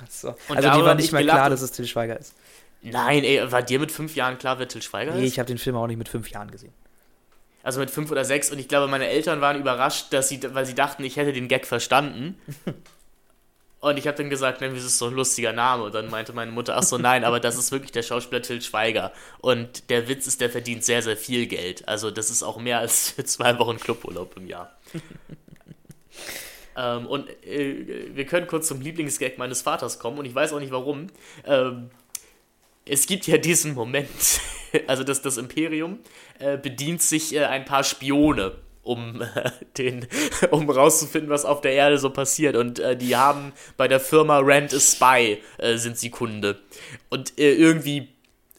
So. 0.08 0.28
Und 0.28 0.36
Also 0.56 0.60
dir 0.62 0.62
darüber 0.68 0.86
war 0.88 0.94
nicht 0.94 1.06
ich 1.06 1.12
mehr 1.12 1.22
klar, 1.22 1.50
dass 1.50 1.60
es 1.62 1.72
Till 1.72 1.86
Schweiger 1.86 2.18
ist. 2.18 2.34
Nein, 2.80 3.22
ey, 3.22 3.52
war 3.52 3.62
dir 3.62 3.78
mit 3.78 3.92
fünf 3.92 4.16
Jahren 4.16 4.38
klar, 4.38 4.58
wer 4.58 4.66
Till 4.66 4.82
Schweiger 4.82 5.12
Nee, 5.14 5.26
ist? 5.26 5.32
ich 5.32 5.38
habe 5.38 5.46
den 5.46 5.58
Film 5.58 5.76
auch 5.76 5.86
nicht 5.86 5.98
mit 5.98 6.08
fünf 6.08 6.30
Jahren 6.30 6.50
gesehen. 6.50 6.72
Also 7.62 7.78
mit 7.78 7.90
fünf 7.90 8.10
oder 8.10 8.24
sechs. 8.24 8.50
Und 8.50 8.58
ich 8.58 8.66
glaube, 8.66 8.88
meine 8.88 9.06
Eltern 9.06 9.40
waren 9.40 9.56
überrascht, 9.60 10.12
dass 10.12 10.28
sie, 10.28 10.40
weil 10.54 10.66
sie 10.66 10.74
dachten, 10.74 11.04
ich 11.04 11.16
hätte 11.16 11.32
den 11.32 11.46
Gag 11.46 11.66
verstanden. 11.66 12.36
Und 13.82 13.98
ich 13.98 14.06
habe 14.06 14.16
dann 14.16 14.30
gesagt, 14.30 14.60
nein, 14.60 14.72
das 14.76 14.84
ist 14.84 14.96
so 14.96 15.08
ein 15.08 15.14
lustiger 15.14 15.52
Name. 15.52 15.82
Und 15.82 15.94
dann 15.94 16.08
meinte 16.08 16.32
meine 16.32 16.52
Mutter, 16.52 16.76
ach 16.76 16.84
so, 16.84 16.98
nein, 16.98 17.24
aber 17.24 17.40
das 17.40 17.58
ist 17.58 17.72
wirklich 17.72 17.90
der 17.90 18.04
Schauspieler 18.04 18.40
Till 18.40 18.62
Schweiger. 18.62 19.12
Und 19.40 19.90
der 19.90 20.06
Witz 20.06 20.28
ist, 20.28 20.40
der 20.40 20.50
verdient 20.50 20.84
sehr, 20.84 21.02
sehr 21.02 21.16
viel 21.16 21.48
Geld. 21.48 21.88
Also 21.88 22.12
das 22.12 22.30
ist 22.30 22.44
auch 22.44 22.60
mehr 22.60 22.78
als 22.78 23.10
für 23.10 23.24
zwei 23.24 23.58
Wochen 23.58 23.78
Cluburlaub 23.78 24.36
im 24.36 24.46
Jahr. 24.46 24.78
ähm, 26.76 27.06
und 27.08 27.28
äh, 27.44 28.14
wir 28.14 28.24
können 28.24 28.46
kurz 28.46 28.68
zum 28.68 28.80
Lieblingsgag 28.80 29.36
meines 29.36 29.62
Vaters 29.62 29.98
kommen. 29.98 30.16
Und 30.20 30.26
ich 30.26 30.34
weiß 30.34 30.52
auch 30.52 30.60
nicht 30.60 30.72
warum. 30.72 31.08
Ähm, 31.44 31.90
es 32.84 33.06
gibt 33.06 33.26
ja 33.26 33.36
diesen 33.36 33.74
Moment, 33.74 34.08
also 34.86 35.02
das, 35.02 35.22
das 35.22 35.38
Imperium 35.38 35.98
äh, 36.38 36.56
bedient 36.56 37.02
sich 37.02 37.34
äh, 37.34 37.46
ein 37.46 37.64
paar 37.64 37.82
Spione, 37.82 38.52
um, 38.82 39.22
äh, 39.34 39.50
den, 39.78 40.06
um 40.50 40.68
rauszufinden, 40.68 41.30
was 41.30 41.44
auf 41.44 41.60
der 41.60 41.72
Erde 41.72 41.98
so 41.98 42.10
passiert. 42.10 42.56
Und 42.56 42.78
äh, 42.78 42.96
die 42.96 43.16
haben 43.16 43.52
bei 43.76 43.88
der 43.88 44.00
Firma 44.00 44.38
Rent 44.38 44.74
a 44.74 44.80
Spy, 44.80 45.38
äh, 45.58 45.76
sind 45.76 45.98
sie 45.98 46.10
Kunde. 46.10 46.58
Und 47.08 47.38
äh, 47.38 47.54
irgendwie 47.54 48.08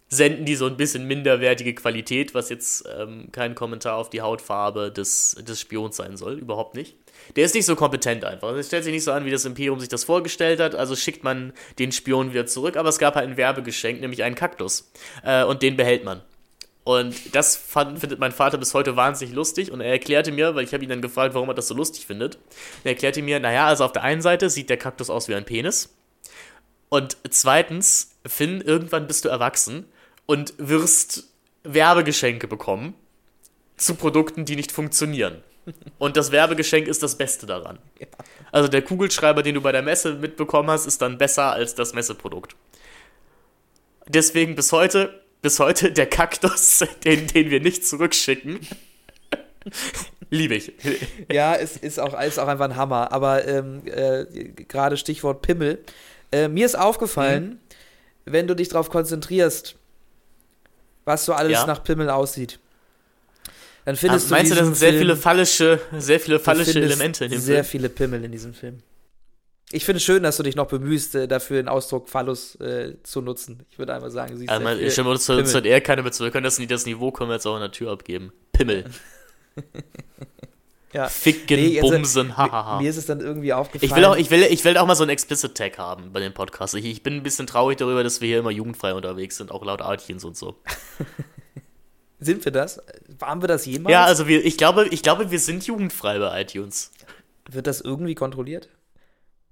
senden 0.09 0.45
die 0.45 0.55
so 0.55 0.67
ein 0.67 0.77
bisschen 0.77 1.07
minderwertige 1.07 1.73
Qualität, 1.73 2.35
was 2.35 2.49
jetzt 2.49 2.87
ähm, 2.97 3.29
kein 3.31 3.55
Kommentar 3.55 3.97
auf 3.97 4.09
die 4.09 4.21
Hautfarbe 4.21 4.91
des, 4.91 5.35
des 5.41 5.59
Spions 5.59 5.95
sein 5.95 6.17
soll, 6.17 6.37
überhaupt 6.39 6.75
nicht. 6.75 6.95
Der 7.35 7.45
ist 7.45 7.55
nicht 7.55 7.65
so 7.65 7.75
kompetent 7.75 8.25
einfach. 8.25 8.53
Es 8.53 8.67
stellt 8.67 8.83
sich 8.83 8.93
nicht 8.93 9.03
so 9.03 9.11
an, 9.11 9.25
wie 9.25 9.31
das 9.31 9.45
Imperium 9.45 9.79
sich 9.79 9.89
das 9.89 10.03
vorgestellt 10.03 10.59
hat, 10.59 10.75
also 10.75 10.95
schickt 10.95 11.23
man 11.23 11.53
den 11.79 11.91
Spion 11.91 12.31
wieder 12.31 12.45
zurück, 12.45 12.77
aber 12.77 12.89
es 12.89 12.99
gab 12.99 13.15
halt 13.15 13.27
ein 13.27 13.37
Werbegeschenk, 13.37 14.01
nämlich 14.01 14.23
einen 14.23 14.35
Kaktus. 14.35 14.91
Äh, 15.23 15.43
und 15.45 15.61
den 15.61 15.77
behält 15.77 16.03
man. 16.03 16.21
Und 16.83 17.33
das 17.33 17.55
fand, 17.55 17.99
findet 17.99 18.19
mein 18.19 18.33
Vater 18.33 18.57
bis 18.57 18.73
heute 18.73 18.95
wahnsinnig 18.97 19.33
lustig 19.33 19.71
und 19.71 19.79
er 19.79 19.91
erklärte 19.91 20.31
mir, 20.31 20.53
weil 20.53 20.65
ich 20.65 20.73
habe 20.73 20.83
ihn 20.83 20.89
dann 20.89 21.01
gefragt, 21.01 21.33
warum 21.33 21.49
er 21.49 21.55
das 21.55 21.69
so 21.69 21.75
lustig 21.75 22.05
findet. 22.05 22.37
Er 22.83 22.91
erklärte 22.91 23.21
mir, 23.21 23.39
naja, 23.39 23.67
also 23.67 23.85
auf 23.85 23.93
der 23.93 24.03
einen 24.03 24.21
Seite 24.21 24.49
sieht 24.49 24.69
der 24.69 24.77
Kaktus 24.77 25.09
aus 25.09 25.29
wie 25.29 25.35
ein 25.35 25.45
Penis. 25.45 25.95
Und 26.89 27.17
zweitens, 27.29 28.11
Finn, 28.25 28.61
irgendwann 28.61 29.07
bist 29.07 29.23
du 29.23 29.29
erwachsen 29.29 29.85
und 30.25 30.53
wirst 30.57 31.23
Werbegeschenke 31.63 32.47
bekommen 32.47 32.95
zu 33.77 33.95
Produkten, 33.95 34.45
die 34.45 34.55
nicht 34.55 34.71
funktionieren. 34.71 35.41
Und 35.97 36.17
das 36.17 36.31
Werbegeschenk 36.31 36.87
ist 36.87 37.01
das 37.01 37.17
Beste 37.17 37.45
daran. 37.45 37.79
Also 38.51 38.67
der 38.67 38.81
Kugelschreiber, 38.81 39.41
den 39.41 39.55
du 39.55 39.61
bei 39.61 39.71
der 39.71 39.81
Messe 39.81 40.15
mitbekommen 40.15 40.69
hast, 40.69 40.85
ist 40.85 41.01
dann 41.01 41.17
besser 41.17 41.53
als 41.53 41.73
das 41.75 41.93
Messeprodukt. 41.93 42.55
Deswegen 44.07 44.55
bis 44.55 44.71
heute, 44.73 45.22
bis 45.43 45.59
heute 45.59 45.91
der 45.91 46.07
Kaktus, 46.07 46.83
den, 47.05 47.27
den 47.27 47.51
wir 47.51 47.59
nicht 47.59 47.85
zurückschicken. 47.87 48.59
Liebe 50.31 50.55
ich. 50.55 50.71
Ja, 51.31 51.53
es 51.55 51.77
ist 51.77 51.99
auch, 51.99 52.19
ist 52.19 52.39
auch 52.39 52.47
einfach 52.47 52.65
ein 52.65 52.75
Hammer. 52.75 53.11
Aber 53.11 53.47
ähm, 53.47 53.83
äh, 53.85 54.25
gerade 54.67 54.97
Stichwort 54.97 55.41
Pimmel. 55.43 55.83
Äh, 56.31 56.47
mir 56.47 56.65
ist 56.65 56.75
aufgefallen, 56.75 57.59
wenn 58.25 58.47
du 58.47 58.55
dich 58.55 58.69
darauf 58.69 58.89
konzentrierst, 58.89 59.75
was 61.05 61.25
so 61.25 61.33
alles 61.33 61.51
Ja. 61.53 61.67
nach 61.67 61.83
Pimmel 61.83 62.09
aussieht, 62.09 62.57
dann 63.85 63.95
Ah, 63.95 63.97
findest 63.97 64.29
du 64.29 64.33
meinst 64.33 64.51
du, 64.51 64.55
da 64.55 64.61
diesen 64.61 64.73
sind 64.73 64.79
sehr 64.79 64.89
Film- 64.91 65.01
viele 65.01 65.15
fallische, 65.17 65.79
sehr 65.99 66.19
viele 66.19 66.39
fallische 66.39 66.79
Elemente 66.81 67.25
in 67.25 67.31
dem 67.31 67.39
Sehr 67.41 67.63
Film? 67.63 67.65
viele 67.65 67.89
Pimmel 67.89 68.23
in 68.23 68.31
diesem 68.31 68.53
Film. 68.53 68.81
Ich 69.73 69.85
finde 69.85 69.97
es 69.97 70.03
schön, 70.03 70.23
dass 70.23 70.37
du 70.37 70.43
dich 70.43 70.55
noch 70.55 70.67
bemühst, 70.67 71.15
äh, 71.15 71.27
dafür 71.27 71.57
den 71.57 71.67
Ausdruck 71.67 72.07
Phallus 72.09 72.55
äh, 72.55 72.95
zu 73.03 73.21
nutzen. 73.21 73.65
Ich 73.71 73.79
würde 73.79 73.93
einmal 73.93 74.11
sagen, 74.11 74.37
siehst 74.37 74.49
Also, 74.49 74.63
man, 74.63 74.77
viel 74.77 74.91
stimmt, 74.91 75.07
uns, 75.09 75.29
uns 75.29 75.51
Pimmel. 75.51 75.55
hat 75.55 75.65
er 75.65 75.81
keine 75.81 76.03
Bezug. 76.03 76.25
Wir 76.25 76.31
können 76.31 76.43
das, 76.43 76.57
das 76.57 76.85
Niveau 76.85 77.11
können 77.11 77.29
wir 77.29 77.35
jetzt 77.35 77.47
auch 77.47 77.55
in 77.55 77.61
der 77.61 77.71
Tür 77.71 77.91
abgeben. 77.91 78.31
Pimmel. 78.51 78.85
Ja. 80.93 81.09
Ficken, 81.09 81.59
Nee, 81.59 81.81
also, 81.81 81.91
Bumsen, 81.91 82.37
hahaha. 82.37 82.79
Mir 82.79 82.87
ist 82.87 82.97
es 82.97 83.07
dann 83.07 83.19
irgendwie 83.19 83.51
aufgefallen. 83.51 83.89
Ich 83.89 83.95
will, 83.95 84.05
auch, 84.05 84.15
ich, 84.15 84.29
will, 84.29 84.43
ich 84.43 84.63
will 84.63 84.77
auch 84.77 84.85
mal 84.85 84.93
so 84.93 85.01
einen 85.01 85.09
Explicit 85.09 85.55
Tag 85.55 85.79
haben 85.79 86.13
bei 86.13 86.19
den 86.19 86.35
Podcasts. 86.35 86.75
Ich, 86.75 86.85
ich 86.85 87.01
bin 87.01 87.15
ein 87.15 87.23
bisschen 87.23 87.47
traurig 87.47 87.79
darüber, 87.79 88.03
dass 88.03 88.21
wir 88.21 88.27
hier 88.27 88.37
immer 88.37 88.51
jugendfrei 88.51 88.93
unterwegs 88.93 89.37
sind, 89.37 89.49
auch 89.51 89.65
laut 89.65 89.81
Artchens 89.81 90.23
und 90.23 90.37
so. 90.37 90.55
Sind 92.19 92.45
wir 92.45 92.51
das? 92.51 92.79
Waren 93.17 93.41
wir 93.41 93.47
das 93.47 93.65
jemals? 93.65 93.91
Ja, 93.91 94.05
also 94.05 94.27
wir, 94.27 94.45
ich, 94.45 94.55
glaube, 94.55 94.87
ich 94.89 95.01
glaube, 95.01 95.31
wir 95.31 95.39
sind 95.39 95.65
jugendfrei 95.65 96.19
bei 96.19 96.41
iTunes. 96.41 96.91
Wird 97.49 97.65
das 97.65 97.81
irgendwie 97.81 98.13
kontrolliert? 98.15 98.69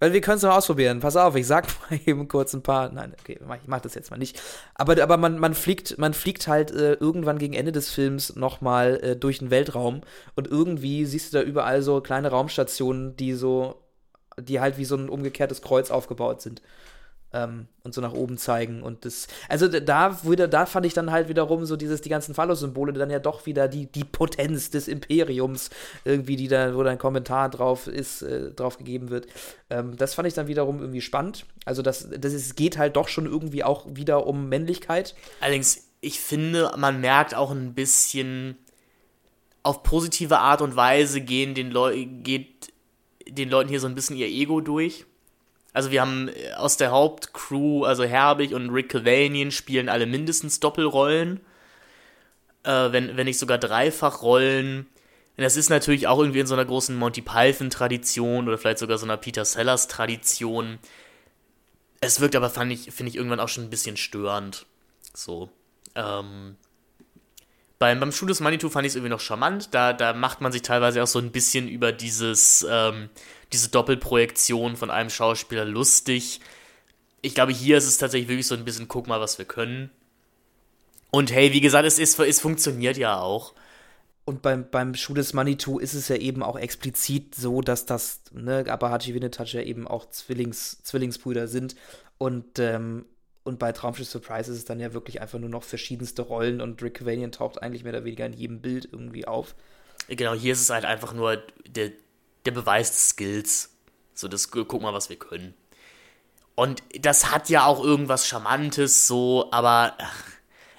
Weil 0.02 0.14
wir 0.14 0.22
können 0.22 0.38
es 0.38 0.44
noch 0.44 0.56
ausprobieren. 0.58 1.00
Pass 1.00 1.16
auf, 1.16 1.36
ich 1.36 1.46
sag 1.48 1.68
mal 1.92 2.00
eben 2.06 2.28
kurz 2.28 2.54
ein 2.54 2.64
paar. 2.64 2.92
Nein, 2.92 3.14
okay, 3.22 3.40
mach- 3.48 3.58
ich 3.58 3.68
mach 3.68 3.82
das 3.82 3.94
jetzt 3.96 4.12
mal 4.12 4.18
nicht. 4.18 4.42
Aber, 4.76 5.02
aber 5.02 5.18
man, 5.18 5.38
man 5.38 5.54
fliegt, 5.54 5.98
man 6.00 6.14
fliegt 6.16 6.48
halt 6.48 6.72
äh, 6.72 6.94
irgendwann 6.94 7.38
gegen 7.38 7.54
Ende 7.54 7.72
des 7.72 7.92
Films 7.92 8.36
nochmal 8.36 9.00
äh, 9.04 9.16
durch 9.16 9.40
den 9.40 9.52
Weltraum 9.52 10.02
und 10.36 10.48
irgendwie 10.48 11.06
siehst 11.06 11.34
du 11.34 11.38
da 11.38 11.44
überall 11.44 11.84
so 11.84 12.02
kleine 12.02 12.30
Raumstationen, 12.30 13.16
die 13.16 13.34
so, 13.34 13.76
die 14.40 14.60
halt 14.60 14.78
wie 14.80 14.86
so 14.86 14.96
ein 14.96 15.08
umgekehrtes 15.10 15.62
Kreuz 15.62 15.92
aufgebaut 15.92 16.42
sind. 16.42 16.62
Ähm, 17.34 17.68
und 17.84 17.94
so 17.94 18.02
nach 18.02 18.14
oben 18.14 18.38
zeigen. 18.38 18.84
Und 18.84 19.06
das, 19.06 19.28
also 19.50 19.68
da, 19.68 20.24
wieder, 20.24 20.48
da 20.48 20.66
fand 20.66 20.86
ich 20.86 20.94
dann 20.94 21.12
halt 21.12 21.30
wiederum 21.30 21.66
so 21.66 21.76
dieses, 21.76 22.02
die 22.02 22.10
ganzen 22.10 22.36
Phallus-Symbole, 22.36 22.94
dann 22.94 23.10
ja 23.10 23.20
doch 23.20 23.46
wieder 23.46 23.68
die, 23.68 23.86
die 23.88 24.04
Potenz 24.04 24.70
des 24.70 24.88
Imperiums, 24.88 25.70
irgendwie, 26.06 26.36
die 26.36 26.48
da, 26.48 26.76
wo 26.76 26.84
da 26.84 26.92
ein 26.92 26.98
Kommentar 26.98 27.50
drauf 27.50 27.88
ist, 27.88 28.22
äh, 28.22 28.52
drauf 28.52 28.78
gegeben 28.78 29.10
wird. 29.10 29.28
Ähm, 29.70 29.96
das 29.98 30.14
fand 30.14 30.28
ich 30.28 30.34
dann 30.34 30.48
wiederum 30.48 30.80
irgendwie 30.80 31.02
spannend. 31.02 31.46
Also 31.66 31.82
das, 31.82 32.08
das 32.10 32.34
ist, 32.34 32.56
geht 32.56 32.78
halt 32.78 32.96
doch 32.96 33.08
schon 33.08 33.26
irgendwie 33.26 33.64
auch 33.64 33.86
wieder 33.90 34.28
um 34.28 34.50
Männlichkeit. 34.50 35.16
Allerdings, 35.40 35.88
ich 36.02 36.20
finde, 36.20 36.72
man 36.78 37.00
merkt 37.00 37.36
auch 37.36 37.52
ein 37.52 37.74
bisschen 37.74 38.58
auf 39.64 39.84
positive 39.84 40.40
Art 40.40 40.62
und 40.62 40.76
Weise 40.76 41.22
gehen 41.22 41.54
den 41.54 41.70
Leu 41.70 42.06
geht 42.24 42.72
den 43.28 43.50
Leuten 43.50 43.70
hier 43.70 43.80
so 43.80 43.88
ein 43.88 43.96
bisschen 43.96 44.18
ihr 44.18 44.28
Ego 44.28 44.62
durch. 44.62 45.06
Also 45.74 45.92
wir 45.92 46.02
haben 46.02 46.30
äh, 46.30 46.54
aus 46.54 46.78
der 46.78 46.92
Hauptcrew, 46.92 47.84
also 47.86 48.04
Herbig 48.04 48.54
und 48.54 48.70
Rick 48.70 48.90
Cavanian 48.90 49.52
spielen 49.52 49.90
alle 49.90 50.06
mindestens 50.06 50.60
Doppelrollen. 50.60 51.42
Äh, 52.64 52.92
wenn, 52.92 53.18
wenn 53.18 53.26
nicht 53.26 53.40
sogar 53.40 53.58
Dreifachrollen. 53.58 54.88
Das 55.38 55.58
ist 55.58 55.70
natürlich 55.70 56.08
auch 56.08 56.20
irgendwie 56.20 56.42
in 56.42 56.46
so 56.46 56.54
einer 56.54 56.66
großen 56.66 56.96
Monty 56.96 57.22
Python-Tradition 57.22 58.48
oder 58.48 58.60
vielleicht 58.60 58.78
sogar 58.78 59.00
so 59.00 59.06
einer 59.06 59.18
Peter 59.18 59.44
Sellers-Tradition. 59.44 60.78
Es 62.00 62.20
wirkt 62.20 62.36
aber, 62.36 62.52
ich, 62.70 62.92
finde 62.92 63.10
ich, 63.10 63.16
irgendwann 63.16 63.40
auch 63.40 63.48
schon 63.48 63.64
ein 63.64 63.72
bisschen 63.72 63.98
störend. 63.98 64.68
So. 65.16 65.50
Ähm, 65.96 66.58
beim, 67.80 68.00
beim 68.00 68.12
Schuh 68.12 68.28
des 68.28 68.40
Manitou 68.40 68.70
fand 68.70 68.86
ich 68.86 68.92
es 68.92 68.96
irgendwie 68.96 69.10
noch 69.10 69.20
charmant. 69.20 69.74
Da, 69.74 69.94
da 69.94 70.14
macht 70.14 70.42
man 70.42 70.52
sich 70.52 70.62
teilweise 70.62 71.02
auch 71.02 71.08
so 71.08 71.18
ein 71.18 71.32
bisschen 71.32 71.68
über 71.68 71.92
dieses, 71.92 72.64
ähm, 72.70 73.10
diese 73.54 73.70
Doppelprojektion 73.70 74.76
von 74.76 74.90
einem 74.90 75.10
Schauspieler 75.10 75.66
lustig. 75.66 76.40
Ich 77.22 77.36
glaube, 77.36 77.52
hier 77.52 77.78
ist 77.78 77.88
es 77.88 77.98
tatsächlich 77.98 78.30
wirklich 78.30 78.48
so 78.48 78.56
ein 78.56 78.66
bisschen, 78.66 78.88
guck 78.88 79.08
mal, 79.08 79.20
was 79.20 79.38
wir 79.38 79.46
können. 79.46 79.92
Und 81.12 81.32
hey, 81.32 81.52
wie 81.52 81.62
gesagt, 81.62 81.86
es, 81.86 82.00
ist, 82.00 82.18
es 82.20 82.40
funktioniert 82.40 82.98
ja 82.98 83.20
auch. 83.20 83.54
Und 84.24 84.42
beim, 84.42 84.70
beim 84.70 84.96
Schuh 84.96 85.14
des 85.14 85.34
Manitou 85.34 85.80
ist 85.80 85.94
es 85.94 86.08
ja 86.08 86.16
eben 86.16 86.44
auch 86.44 86.58
explizit 86.58 87.36
so, 87.36 87.62
dass 87.62 87.86
das, 87.86 88.22
ne, 88.32 88.66
Abahachi 88.68 89.14
Winnetouch 89.14 89.54
ja 89.54 89.62
eben 89.62 89.88
auch 89.88 90.10
Zwillings, 90.10 90.82
Zwillingsbrüder 90.84 91.48
sind. 91.48 91.76
Und, 92.18 92.60
ähm, 92.60 93.06
und 93.44 93.60
bei 93.60 93.72
Traumschiff 93.72 94.08
Surprise 94.08 94.52
ist 94.52 94.58
es 94.60 94.66
dann 94.66 94.80
ja 94.80 94.94
wirklich 94.94 95.22
einfach 95.22 95.40
nur 95.40 95.50
noch 95.50 95.64
verschiedenste 95.64 96.22
Rollen 96.22 96.62
und 96.62 96.82
Rick 96.82 97.00
Cavanian 97.00 97.32
taucht 97.32 97.62
eigentlich 97.62 97.84
mehr 97.84 97.94
oder 97.94 98.06
weniger 98.06 98.26
in 98.26 98.34
jedem 98.34 98.62
Bild 98.62 98.88
irgendwie 98.90 99.28
auf. 99.28 99.56
Genau, 100.08 100.34
hier 100.34 100.54
ist 100.54 100.62
es 100.62 100.70
halt 100.70 100.86
einfach 100.86 101.14
nur 101.14 101.42
der, 101.68 101.92
der 102.46 102.52
Beweis 102.52 102.92
des 102.92 103.10
Skills. 103.10 103.70
So, 104.14 104.28
das 104.28 104.52
guck 104.52 104.82
mal, 104.82 104.94
was 104.94 105.10
wir 105.10 105.18
können. 105.18 105.54
Und 106.56 106.84
das 107.00 107.32
hat 107.32 107.50
ja 107.50 107.66
auch 107.66 107.84
irgendwas 107.84 108.28
Charmantes, 108.28 109.08
so, 109.08 109.50
aber 109.52 109.96
ach, 110.00 110.24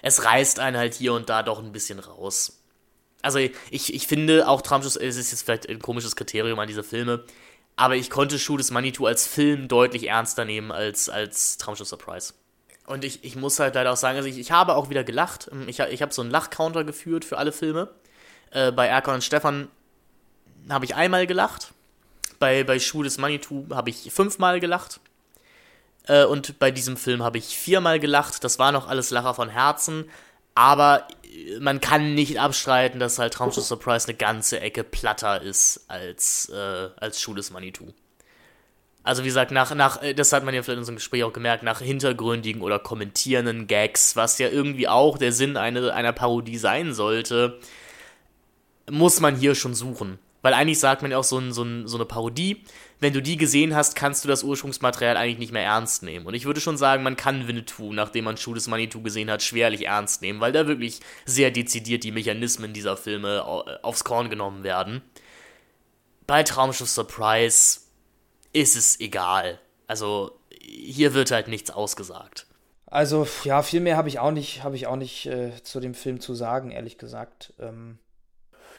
es 0.02 0.24
reißt 0.24 0.60
einen 0.60 0.76
halt 0.76 0.94
hier 0.94 1.14
und 1.14 1.28
da 1.28 1.42
doch 1.42 1.60
ein 1.60 1.72
bisschen 1.72 1.98
raus. 1.98 2.62
Also, 3.22 3.38
ich, 3.38 3.94
ich 3.94 4.06
finde 4.06 4.48
auch 4.48 4.62
Traumschuss, 4.62 4.96
es 4.96 5.16
ist 5.16 5.30
jetzt 5.30 5.44
vielleicht 5.44 5.68
ein 5.68 5.80
komisches 5.80 6.16
Kriterium 6.16 6.58
an 6.58 6.68
diese 6.68 6.82
Filme, 6.82 7.24
aber 7.76 7.96
ich 7.96 8.10
konnte 8.10 8.38
Schuh 8.38 8.56
des 8.56 8.70
Manitou 8.70 9.06
als 9.06 9.26
Film 9.26 9.68
deutlich 9.68 10.08
ernster 10.08 10.44
nehmen 10.44 10.72
als, 10.72 11.08
als 11.08 11.56
Traumschuss 11.56 11.88
Surprise. 11.88 12.34
Und 12.86 13.04
ich, 13.04 13.24
ich 13.24 13.36
muss 13.36 13.58
halt 13.58 13.74
leider 13.74 13.92
auch 13.92 13.96
sagen, 13.96 14.16
also 14.16 14.28
ich, 14.28 14.38
ich 14.38 14.50
habe 14.50 14.74
auch 14.74 14.90
wieder 14.90 15.04
gelacht. 15.04 15.50
Ich, 15.66 15.78
ich 15.78 16.02
habe 16.02 16.12
so 16.12 16.20
einen 16.20 16.30
Lachcounter 16.30 16.84
geführt 16.84 17.24
für 17.24 17.38
alle 17.38 17.52
Filme. 17.52 17.88
Äh, 18.50 18.72
bei 18.72 18.86
Erkan 18.86 19.14
und 19.14 19.24
Stefan 19.24 19.68
habe 20.68 20.84
ich 20.84 20.94
einmal 20.94 21.26
gelacht. 21.26 21.72
Bei, 22.38 22.64
bei 22.64 22.78
Schuh 22.78 23.02
des 23.02 23.18
Manitou 23.18 23.66
habe 23.70 23.90
ich 23.90 24.10
fünfmal 24.12 24.60
gelacht. 24.60 25.00
Äh, 26.06 26.24
und 26.24 26.58
bei 26.58 26.70
diesem 26.70 26.96
Film 26.96 27.22
habe 27.22 27.38
ich 27.38 27.56
viermal 27.56 28.00
gelacht. 28.00 28.42
Das 28.44 28.58
war 28.58 28.72
noch 28.72 28.88
alles 28.88 29.10
Lacher 29.10 29.34
von 29.34 29.48
Herzen. 29.48 30.10
Aber 30.54 31.06
äh, 31.24 31.58
man 31.60 31.80
kann 31.80 32.14
nicht 32.14 32.40
abstreiten, 32.40 33.00
dass 33.00 33.18
halt 33.18 33.34
Traumschiff 33.34 33.64
Surprise 33.64 34.08
eine 34.08 34.16
ganze 34.16 34.60
Ecke 34.60 34.84
platter 34.84 35.42
ist 35.42 35.84
als, 35.88 36.48
äh, 36.48 36.88
als 36.96 37.20
Schuh 37.20 37.34
des 37.34 37.50
Manitou. 37.50 37.92
Also 39.04 39.22
wie 39.22 39.28
gesagt, 39.28 39.50
nach, 39.50 39.74
nach, 39.74 40.02
äh, 40.02 40.14
das 40.14 40.32
hat 40.32 40.44
man 40.44 40.54
ja 40.54 40.62
vielleicht 40.62 40.74
in 40.74 40.80
unserem 40.80 40.96
Gespräch 40.96 41.24
auch 41.24 41.32
gemerkt, 41.32 41.62
nach 41.62 41.80
hintergründigen 41.80 42.62
oder 42.62 42.78
kommentierenden 42.78 43.66
Gags, 43.66 44.14
was 44.16 44.38
ja 44.38 44.48
irgendwie 44.48 44.88
auch 44.88 45.18
der 45.18 45.32
Sinn 45.32 45.56
eine, 45.56 45.92
einer 45.92 46.12
Parodie 46.12 46.58
sein 46.58 46.94
sollte, 46.94 47.58
muss 48.90 49.20
man 49.20 49.36
hier 49.36 49.54
schon 49.54 49.74
suchen. 49.74 50.18
Weil 50.42 50.54
eigentlich 50.54 50.80
sagt 50.80 51.02
man 51.02 51.12
ja 51.12 51.18
auch 51.18 51.24
so, 51.24 51.38
ein, 51.38 51.52
so, 51.52 51.62
ein, 51.62 51.86
so 51.86 51.96
eine 51.96 52.04
Parodie, 52.04 52.64
wenn 52.98 53.12
du 53.12 53.22
die 53.22 53.36
gesehen 53.36 53.74
hast, 53.74 53.94
kannst 53.94 54.24
du 54.24 54.28
das 54.28 54.42
Ursprungsmaterial 54.42 55.16
eigentlich 55.16 55.38
nicht 55.38 55.52
mehr 55.52 55.62
ernst 55.62 56.02
nehmen. 56.02 56.26
Und 56.26 56.34
ich 56.34 56.44
würde 56.44 56.60
schon 56.60 56.76
sagen, 56.76 57.04
man 57.04 57.16
kann 57.16 57.46
Winnetou, 57.46 57.92
nachdem 57.92 58.24
man 58.24 58.36
Schuh 58.36 58.54
des 58.54 58.66
Manitou 58.66 59.02
gesehen 59.02 59.30
hat, 59.30 59.42
schwerlich 59.42 59.86
ernst 59.86 60.20
nehmen, 60.20 60.40
weil 60.40 60.52
da 60.52 60.66
wirklich 60.66 61.00
sehr 61.24 61.52
dezidiert 61.52 62.04
die 62.04 62.12
Mechanismen 62.12 62.72
dieser 62.72 62.96
Filme 62.96 63.38
äh, 63.38 63.78
aufs 63.82 64.04
Korn 64.04 64.30
genommen 64.30 64.64
werden. 64.64 65.02
Bei 66.26 66.42
Traumschiff 66.42 66.88
Surprise 66.88 67.80
ist 68.52 68.76
es 68.76 68.98
egal. 69.00 69.60
Also 69.86 70.38
hier 70.60 71.14
wird 71.14 71.30
halt 71.30 71.48
nichts 71.48 71.70
ausgesagt. 71.70 72.46
Also 72.86 73.26
ja, 73.44 73.62
viel 73.62 73.80
mehr 73.80 73.96
habe 73.96 74.08
ich 74.08 74.18
auch 74.18 74.32
nicht, 74.32 74.62
habe 74.64 74.76
ich 74.76 74.86
auch 74.86 74.96
nicht 74.96 75.26
äh, 75.26 75.52
zu 75.62 75.80
dem 75.80 75.94
Film 75.94 76.20
zu 76.20 76.34
sagen, 76.34 76.70
ehrlich 76.70 76.98
gesagt. 76.98 77.54
Ähm 77.58 77.98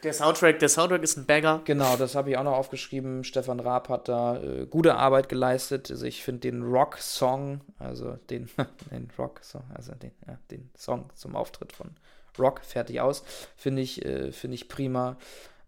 der 0.04 0.14
Soundtrack, 0.14 0.60
der 0.60 0.70
Soundtrack 0.70 1.04
ist 1.04 1.18
ein 1.18 1.26
Bagger. 1.26 1.62
Genau, 1.66 1.96
das 1.96 2.16
habe 2.16 2.30
ich 2.30 2.38
auch 2.38 2.44
noch 2.44 2.54
aufgeschrieben. 2.54 3.24
Stefan 3.24 3.60
Raab 3.60 3.90
hat 3.90 4.08
da 4.08 4.42
äh, 4.42 4.66
gute 4.66 4.96
Arbeit 4.96 5.30
geleistet. 5.30 5.90
Also 5.90 6.06
ich 6.06 6.24
finde 6.24 6.42
den 6.42 6.64
Rock-Song, 6.64 7.62
also 7.80 8.18
den, 8.30 8.50
den 8.92 9.10
Rock-Song, 9.18 9.64
also 9.74 9.94
den, 9.96 10.12
ja, 10.28 10.38
den 10.52 10.70
Song 10.78 11.10
zum 11.16 11.36
Auftritt 11.36 11.74
von 11.74 11.92
Rock, 12.38 12.62
fertig 12.64 13.00
aus, 13.00 13.24
finde 13.56 13.82
ich, 13.82 14.04
äh, 14.06 14.32
finde 14.32 14.56
ich 14.56 14.68
prima. 14.68 15.18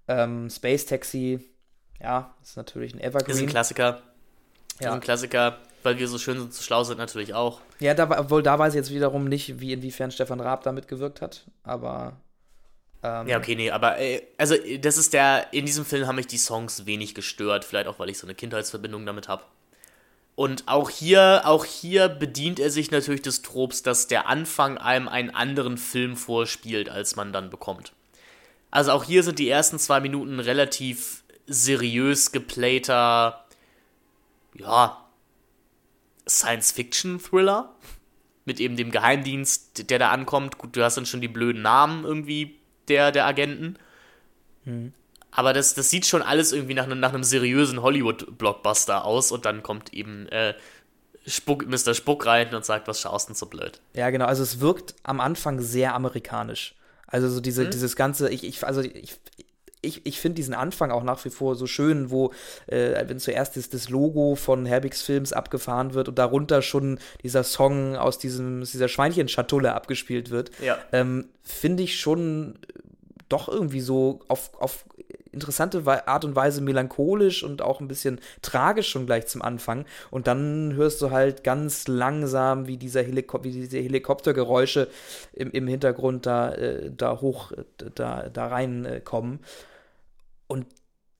Ähm, 0.07 0.49
Space 0.49 0.85
Taxi, 0.85 1.39
ja, 2.01 2.35
ist 2.43 2.57
natürlich 2.57 2.93
ein 2.93 2.99
Evergreen. 2.99 3.35
Ist 3.35 3.43
ein 3.43 3.49
Klassiker. 3.49 4.01
Ja. 4.79 4.89
Ist 4.89 4.95
ein 4.95 5.01
Klassiker, 5.01 5.57
weil 5.83 5.97
wir 5.97 6.07
so 6.07 6.17
schön 6.17 6.39
und 6.39 6.53
so 6.53 6.61
schlau 6.61 6.83
sind, 6.83 6.97
natürlich 6.97 7.33
auch. 7.33 7.61
Ja, 7.79 7.93
da, 7.93 8.09
obwohl 8.19 8.43
da 8.43 8.59
weiß 8.59 8.73
ich 8.73 8.77
jetzt 8.77 8.91
wiederum 8.91 9.25
nicht, 9.25 9.59
wie 9.59 9.73
inwiefern 9.73 10.11
Stefan 10.11 10.39
Raab 10.39 10.63
da 10.63 10.71
mitgewirkt 10.71 11.21
hat, 11.21 11.45
aber 11.63 12.17
ähm, 13.05 13.27
ja, 13.27 13.37
okay, 13.37 13.55
nee, 13.55 13.69
aber 13.69 13.99
äh, 13.99 14.23
also 14.37 14.55
das 14.79 14.97
ist 14.97 15.13
der, 15.13 15.53
in 15.53 15.65
diesem 15.65 15.85
Film 15.85 16.07
haben 16.07 16.15
mich 16.15 16.27
die 16.27 16.37
Songs 16.37 16.85
wenig 16.85 17.13
gestört, 17.13 17.63
vielleicht 17.63 17.87
auch, 17.87 17.99
weil 17.99 18.09
ich 18.09 18.17
so 18.17 18.25
eine 18.25 18.33
Kindheitsverbindung 18.33 19.05
damit 19.05 19.27
habe. 19.27 19.43
Und 20.35 20.67
auch 20.67 20.89
hier, 20.89 21.43
auch 21.45 21.63
hier 21.65 22.09
bedient 22.09 22.59
er 22.59 22.69
sich 22.69 22.91
natürlich 22.91 23.21
des 23.21 23.41
Tropes, 23.41 23.83
dass 23.83 24.07
der 24.07 24.27
Anfang 24.27 24.77
einem 24.77 25.07
einen 25.07 25.29
anderen 25.29 25.77
Film 25.77 26.17
vorspielt, 26.17 26.89
als 26.89 27.15
man 27.15 27.31
dann 27.31 27.49
bekommt. 27.49 27.93
Also 28.71 28.91
auch 28.91 29.03
hier 29.03 29.23
sind 29.23 29.39
die 29.39 29.49
ersten 29.49 29.79
zwei 29.79 29.99
Minuten 29.99 30.39
relativ 30.39 31.23
seriös 31.47 32.31
geplayter, 32.31 33.45
ja, 34.55 35.05
Science-Fiction-Thriller 36.27 37.73
mit 38.45 38.59
eben 38.59 38.75
dem 38.75 38.91
Geheimdienst, 38.91 39.89
der 39.89 39.99
da 39.99 40.09
ankommt. 40.09 40.57
Gut, 40.57 40.75
du 40.75 40.83
hast 40.83 40.97
dann 40.97 41.05
schon 41.05 41.21
die 41.21 41.27
blöden 41.27 41.61
Namen 41.61 42.03
irgendwie 42.03 42.59
der, 42.87 43.11
der 43.11 43.25
Agenten. 43.25 43.77
Mhm. 44.65 44.93
Aber 45.31 45.51
das, 45.51 45.73
das 45.73 45.89
sieht 45.89 46.05
schon 46.05 46.21
alles 46.21 46.53
irgendwie 46.53 46.73
nach, 46.75 46.87
nach 46.87 47.13
einem 47.13 47.23
seriösen 47.23 47.81
Hollywood-Blockbuster 47.81 49.03
aus 49.03 49.31
und 49.31 49.45
dann 49.45 49.63
kommt 49.63 49.93
eben 49.93 50.27
äh, 50.29 50.53
Spuck, 51.27 51.67
Mr. 51.67 51.93
Spuck 51.93 52.25
rein 52.25 52.53
und 52.53 52.63
sagt, 52.63 52.87
was 52.87 53.01
schaust 53.01 53.29
denn 53.29 53.35
so 53.35 53.47
blöd? 53.47 53.81
Ja, 53.93 54.09
genau. 54.11 54.25
Also 54.25 54.43
es 54.43 54.59
wirkt 54.59 54.95
am 55.03 55.19
Anfang 55.19 55.59
sehr 55.59 55.93
amerikanisch. 55.93 56.75
Also 57.07 57.29
so 57.29 57.41
diese, 57.41 57.65
mhm. 57.65 57.71
dieses 57.71 57.95
ganze, 57.95 58.29
ich, 58.29 58.43
ich, 58.43 58.65
also 58.65 58.81
ich, 58.81 59.17
ich, 59.85 60.05
ich 60.05 60.19
finde 60.19 60.35
diesen 60.35 60.53
Anfang 60.53 60.91
auch 60.91 61.03
nach 61.03 61.23
wie 61.25 61.29
vor 61.29 61.55
so 61.55 61.67
schön, 61.67 62.11
wo, 62.11 62.31
äh, 62.67 63.03
wenn 63.07 63.19
zuerst 63.19 63.55
das, 63.57 63.69
das 63.69 63.89
Logo 63.89 64.35
von 64.35 64.65
Herbigs 64.65 65.01
Films 65.01 65.33
abgefahren 65.33 65.93
wird 65.93 66.09
und 66.09 66.17
darunter 66.19 66.61
schon 66.61 66.99
dieser 67.23 67.43
Song 67.43 67.95
aus 67.95 68.17
diesem, 68.17 68.61
aus 68.61 68.71
dieser 68.71 68.87
Schweinchenschatulle 68.87 69.73
abgespielt 69.73 70.29
wird, 70.29 70.51
ja. 70.63 70.77
ähm, 70.91 71.29
finde 71.43 71.83
ich 71.83 71.99
schon 71.99 72.59
doch 73.29 73.47
irgendwie 73.47 73.81
so 73.81 74.19
auf, 74.27 74.51
auf 74.59 74.85
interessante 75.35 75.83
Art 76.07 76.25
und 76.25 76.35
Weise 76.35 76.61
melancholisch 76.61 77.43
und 77.43 77.61
auch 77.61 77.81
ein 77.81 77.87
bisschen 77.87 78.19
tragisch 78.41 78.89
schon 78.89 79.05
gleich 79.05 79.27
zum 79.27 79.41
Anfang. 79.41 79.85
Und 80.09 80.27
dann 80.27 80.73
hörst 80.75 81.01
du 81.01 81.11
halt 81.11 81.43
ganz 81.43 81.87
langsam, 81.87 82.67
wie, 82.67 82.77
dieser 82.77 83.03
Heliko 83.03 83.43
wie 83.43 83.51
diese 83.51 83.77
Helikoptergeräusche 83.77 84.87
im, 85.33 85.51
im 85.51 85.67
Hintergrund 85.67 86.25
da, 86.25 86.53
äh, 86.53 86.89
da 86.95 87.19
hoch, 87.21 87.51
da, 87.95 88.29
da 88.29 88.47
reinkommen. 88.47 89.35
Äh, 89.35 89.74
und 90.47 90.67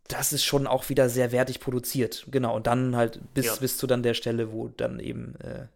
das 0.08 0.34
ist 0.34 0.44
schon 0.44 0.68
auch 0.68 0.90
wieder 0.90 1.10
sehr 1.10 1.32
wertig 1.32 1.60
produziert. 1.60 2.26
Genau. 2.30 2.56
Und 2.56 2.68
dann 2.68 2.96
halt 2.96 3.20
bis, 3.34 3.46
ja. 3.46 3.56
bis 3.56 3.78
zu 3.78 3.88
dann 3.88 4.04
der 4.04 4.14
Stelle, 4.14 4.52
wo 4.52 4.68
dann 4.68 5.00
eben 5.00 5.36
äh, 5.40 5.68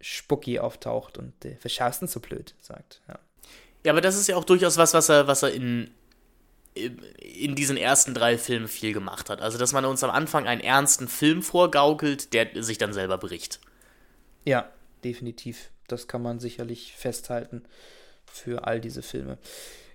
Spucky 0.00 0.58
auftaucht 0.58 1.16
und 1.16 1.44
äh, 1.44 1.56
verschärfsten 1.56 2.08
so 2.08 2.20
blöd 2.20 2.54
sagt. 2.60 3.00
Ja. 3.08 3.18
ja, 3.84 3.92
aber 3.92 4.00
das 4.00 4.16
ist 4.16 4.28
ja 4.28 4.36
auch 4.36 4.44
durchaus 4.44 4.76
was, 4.76 4.92
was 4.92 5.08
er, 5.08 5.26
was 5.26 5.42
er 5.42 5.52
in, 5.52 5.90
in 6.74 7.54
diesen 7.54 7.78
ersten 7.78 8.12
drei 8.12 8.36
Filmen 8.36 8.68
viel 8.68 8.92
gemacht 8.92 9.30
hat. 9.30 9.40
Also, 9.40 9.56
dass 9.56 9.72
man 9.72 9.86
uns 9.86 10.04
am 10.04 10.10
Anfang 10.10 10.46
einen 10.46 10.60
ernsten 10.60 11.08
Film 11.08 11.42
vorgaukelt, 11.42 12.34
der 12.34 12.62
sich 12.62 12.76
dann 12.76 12.92
selber 12.92 13.16
bricht. 13.16 13.60
Ja, 14.44 14.70
definitiv. 15.04 15.70
Das 15.88 16.06
kann 16.06 16.20
man 16.20 16.38
sicherlich 16.38 16.94
festhalten 16.96 17.64
für 18.26 18.66
all 18.66 18.80
diese 18.80 19.02
Filme. 19.02 19.38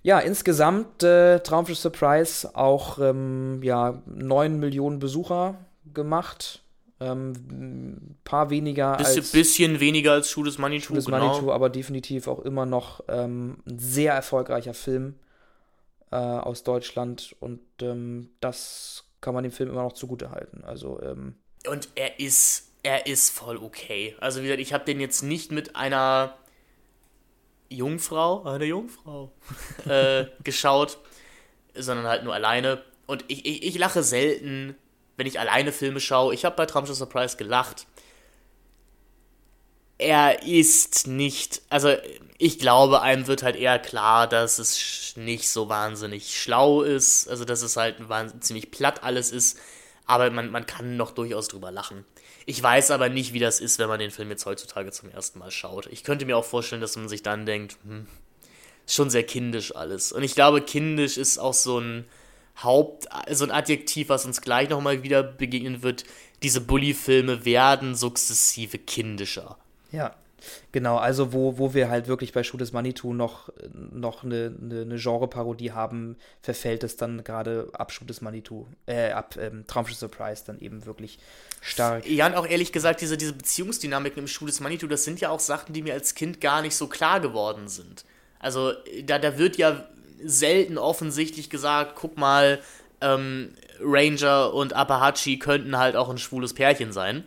Ja, 0.01 0.19
insgesamt 0.19 1.03
äh, 1.03 1.39
Traumschiff 1.39 1.77
Surprise 1.77 2.55
auch 2.55 2.99
ähm, 2.99 3.61
ja, 3.63 4.01
9 4.05 4.59
Millionen 4.59 4.99
Besucher 4.99 5.57
gemacht. 5.93 6.63
Ähm, 7.01 7.33
ein 7.49 8.17
paar 8.23 8.49
weniger 8.49 8.97
bisschen, 8.97 9.17
als. 9.19 9.31
Bisschen 9.31 9.79
weniger 9.79 10.13
als 10.13 10.29
Schuh 10.29 10.43
des 10.43 10.57
Manitou, 10.57 10.87
Schuh 10.87 10.95
des 10.95 11.05
genau. 11.05 11.19
Manitou, 11.19 11.51
aber 11.51 11.69
definitiv 11.69 12.27
auch 12.27 12.39
immer 12.39 12.65
noch 12.65 13.03
ähm, 13.07 13.57
ein 13.65 13.79
sehr 13.79 14.13
erfolgreicher 14.13 14.73
Film 14.73 15.15
äh, 16.11 16.15
aus 16.15 16.63
Deutschland 16.63 17.35
und 17.39 17.61
ähm, 17.81 18.29
das 18.41 19.05
kann 19.21 19.33
man 19.33 19.43
dem 19.43 19.51
Film 19.51 19.69
immer 19.69 19.83
noch 19.83 19.93
zugutehalten. 19.93 20.63
Also, 20.63 21.01
ähm, 21.01 21.35
Und 21.67 21.89
er 21.95 22.19
ist, 22.19 22.71
er 22.83 23.05
ist 23.05 23.29
voll 23.29 23.57
okay. 23.57 24.15
Also 24.19 24.39
wie 24.39 24.43
gesagt, 24.43 24.61
ich 24.61 24.73
habe 24.73 24.85
den 24.85 24.99
jetzt 24.99 25.23
nicht 25.23 25.51
mit 25.51 25.75
einer 25.75 26.35
Jungfrau, 27.69 28.43
eine 28.43 28.65
Jungfrau, 28.65 29.31
äh, 29.87 30.25
geschaut, 30.43 30.97
sondern 31.75 32.07
halt 32.07 32.23
nur 32.23 32.33
alleine. 32.33 32.83
Und 33.05 33.25
ich, 33.27 33.45
ich, 33.45 33.63
ich 33.63 33.77
lache 33.77 34.03
selten, 34.03 34.75
wenn 35.17 35.27
ich 35.27 35.39
alleine 35.39 35.71
Filme 35.71 35.99
schaue. 35.99 36.33
Ich 36.33 36.45
habe 36.45 36.55
bei 36.55 36.65
Traumschiff 36.65 36.97
Surprise 36.97 37.37
gelacht. 37.37 37.85
Er 39.97 40.43
ist 40.43 41.07
nicht, 41.07 41.61
also 41.69 41.93
ich 42.37 42.57
glaube, 42.57 43.01
einem 43.01 43.27
wird 43.27 43.43
halt 43.43 43.57
eher 43.57 43.79
klar, 43.79 44.27
dass 44.27 44.57
es 44.59 45.13
nicht 45.17 45.49
so 45.49 45.67
wahnsinnig 45.67 46.39
schlau 46.41 46.83
ist, 46.83 47.27
also 47.27 47.43
dass 47.43 47.61
es 47.61 47.75
halt 47.75 47.97
ziemlich 48.39 48.71
platt 48.71 49.03
alles 49.03 49.31
ist, 49.31 49.59
aber 50.05 50.31
man, 50.31 50.51
man 50.51 50.65
kann 50.65 50.95
noch 50.95 51.11
durchaus 51.11 51.49
drüber 51.49 51.69
lachen. 51.69 52.05
Ich 52.45 52.61
weiß 52.61 52.91
aber 52.91 53.09
nicht, 53.09 53.33
wie 53.33 53.39
das 53.39 53.59
ist, 53.59 53.79
wenn 53.79 53.89
man 53.89 53.99
den 53.99 54.11
Film 54.11 54.29
jetzt 54.29 54.45
heutzutage 54.45 54.91
zum 54.91 55.09
ersten 55.09 55.39
Mal 55.39 55.51
schaut. 55.51 55.87
Ich 55.87 56.03
könnte 56.03 56.25
mir 56.25 56.37
auch 56.37 56.45
vorstellen, 56.45 56.81
dass 56.81 56.95
man 56.95 57.09
sich 57.09 57.23
dann 57.23 57.45
denkt, 57.45 57.77
hm, 57.83 58.07
ist 58.85 58.95
schon 58.95 59.09
sehr 59.09 59.23
kindisch 59.23 59.75
alles. 59.75 60.11
Und 60.11 60.23
ich 60.23 60.35
glaube, 60.35 60.61
kindisch 60.61 61.17
ist 61.17 61.37
auch 61.37 61.53
so 61.53 61.79
ein 61.79 62.05
Haupt, 62.63 63.07
so 63.31 63.45
ein 63.45 63.51
Adjektiv, 63.51 64.09
was 64.09 64.25
uns 64.25 64.41
gleich 64.41 64.69
nochmal 64.69 65.03
wieder 65.03 65.23
begegnen 65.23 65.83
wird. 65.83 66.03
Diese 66.43 66.61
Bully-Filme 66.61 67.45
werden 67.45 67.95
sukzessive 67.95 68.77
kindischer. 68.77 69.57
Ja, 69.91 70.15
genau. 70.71 70.97
Also, 70.97 71.33
wo, 71.33 71.57
wo 71.57 71.73
wir 71.73 71.89
halt 71.89 72.07
wirklich 72.07 72.33
bei 72.33 72.43
Schuh 72.43 72.57
des 72.57 72.73
Manitou 72.73 73.13
noch, 73.13 73.49
noch 73.73 74.23
eine, 74.23 74.55
eine, 74.61 74.81
eine 74.81 74.95
Genre-Parodie 74.97 75.71
haben, 75.71 76.17
verfällt 76.41 76.83
es 76.83 76.97
dann 76.97 77.23
gerade 77.23 77.69
ab 77.73 77.91
Schuh 77.91 78.05
des 78.05 78.21
Manitou, 78.21 78.67
äh, 78.85 79.11
ab 79.11 79.35
ähm, 79.39 79.65
Traumschiff 79.67 79.97
Surprise 79.97 80.43
dann 80.45 80.59
eben 80.59 80.85
wirklich 80.85 81.19
stark. 81.61 82.07
Ja, 82.07 82.27
und 82.27 82.35
auch 82.35 82.47
ehrlich 82.47 82.71
gesagt, 82.71 83.01
diese, 83.01 83.17
diese 83.17 83.33
Beziehungsdynamiken 83.33 84.21
im 84.21 84.27
Schuh 84.27 84.45
des 84.45 84.59
Manitou, 84.59 84.87
das 84.87 85.03
sind 85.03 85.19
ja 85.21 85.29
auch 85.29 85.39
Sachen, 85.39 85.73
die 85.73 85.81
mir 85.81 85.93
als 85.93 86.15
Kind 86.15 86.41
gar 86.41 86.61
nicht 86.61 86.75
so 86.75 86.87
klar 86.87 87.19
geworden 87.19 87.67
sind. 87.67 88.05
Also, 88.39 88.73
da, 89.03 89.19
da 89.19 89.37
wird 89.37 89.57
ja 89.57 89.85
selten 90.23 90.77
offensichtlich 90.77 91.49
gesagt, 91.49 91.93
guck 91.95 92.17
mal, 92.17 92.59
ähm, 93.01 93.53
Ranger 93.81 94.53
und 94.53 94.73
Apahachi 94.73 95.39
könnten 95.39 95.77
halt 95.77 95.95
auch 95.95 96.09
ein 96.09 96.17
schwules 96.17 96.53
Pärchen 96.53 96.91
sein. 96.91 97.23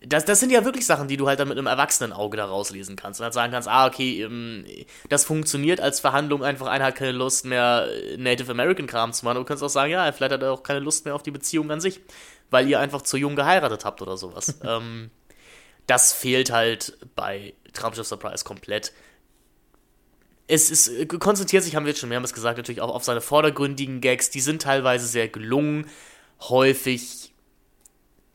Das, 0.00 0.24
das 0.24 0.38
sind 0.38 0.50
ja 0.50 0.64
wirklich 0.64 0.86
Sachen, 0.86 1.08
die 1.08 1.16
du 1.16 1.26
halt 1.26 1.40
dann 1.40 1.48
mit 1.48 1.58
einem 1.58 1.66
Erwachsenenauge 1.66 2.36
da 2.36 2.44
rauslesen 2.44 2.94
kannst 2.94 3.18
und 3.18 3.24
halt 3.24 3.34
sagen 3.34 3.52
kannst, 3.52 3.68
ah, 3.68 3.86
okay, 3.86 4.22
ähm, 4.22 4.64
das 5.08 5.24
funktioniert 5.24 5.80
als 5.80 5.98
Verhandlung, 5.98 6.44
einfach 6.44 6.68
einer 6.68 6.84
hat 6.84 6.94
keine 6.94 7.12
Lust 7.12 7.44
mehr, 7.44 7.88
äh, 7.90 8.16
Native 8.16 8.52
American 8.52 8.86
Kram 8.86 9.12
zu 9.12 9.24
machen. 9.24 9.38
Du 9.38 9.44
kannst 9.44 9.62
auch 9.62 9.68
sagen, 9.68 9.90
ja, 9.90 10.10
vielleicht 10.12 10.32
hat 10.32 10.42
er 10.42 10.52
auch 10.52 10.62
keine 10.62 10.78
Lust 10.78 11.04
mehr 11.04 11.16
auf 11.16 11.24
die 11.24 11.32
Beziehung 11.32 11.70
an 11.72 11.80
sich, 11.80 12.00
weil 12.50 12.68
ihr 12.68 12.78
einfach 12.78 13.02
zu 13.02 13.16
jung 13.16 13.34
geheiratet 13.34 13.84
habt 13.84 14.00
oder 14.00 14.16
sowas. 14.16 14.60
ähm, 14.64 15.10
das 15.88 16.12
fehlt 16.12 16.52
halt 16.52 16.96
bei 17.16 17.54
Traumschiff 17.72 18.06
Surprise 18.06 18.44
komplett. 18.44 18.92
Es 20.46 20.70
ist, 20.70 20.88
äh, 20.88 21.06
konzentriert 21.06 21.64
sich, 21.64 21.74
haben 21.74 21.86
wir 21.86 21.90
jetzt 21.90 22.00
schon 22.00 22.08
mehrmals 22.08 22.34
gesagt, 22.34 22.56
natürlich 22.56 22.80
auch 22.82 22.94
auf 22.94 23.02
seine 23.02 23.20
vordergründigen 23.20 24.00
Gags. 24.00 24.30
Die 24.30 24.40
sind 24.40 24.62
teilweise 24.62 25.08
sehr 25.08 25.26
gelungen, 25.26 25.88
häufig 26.40 27.17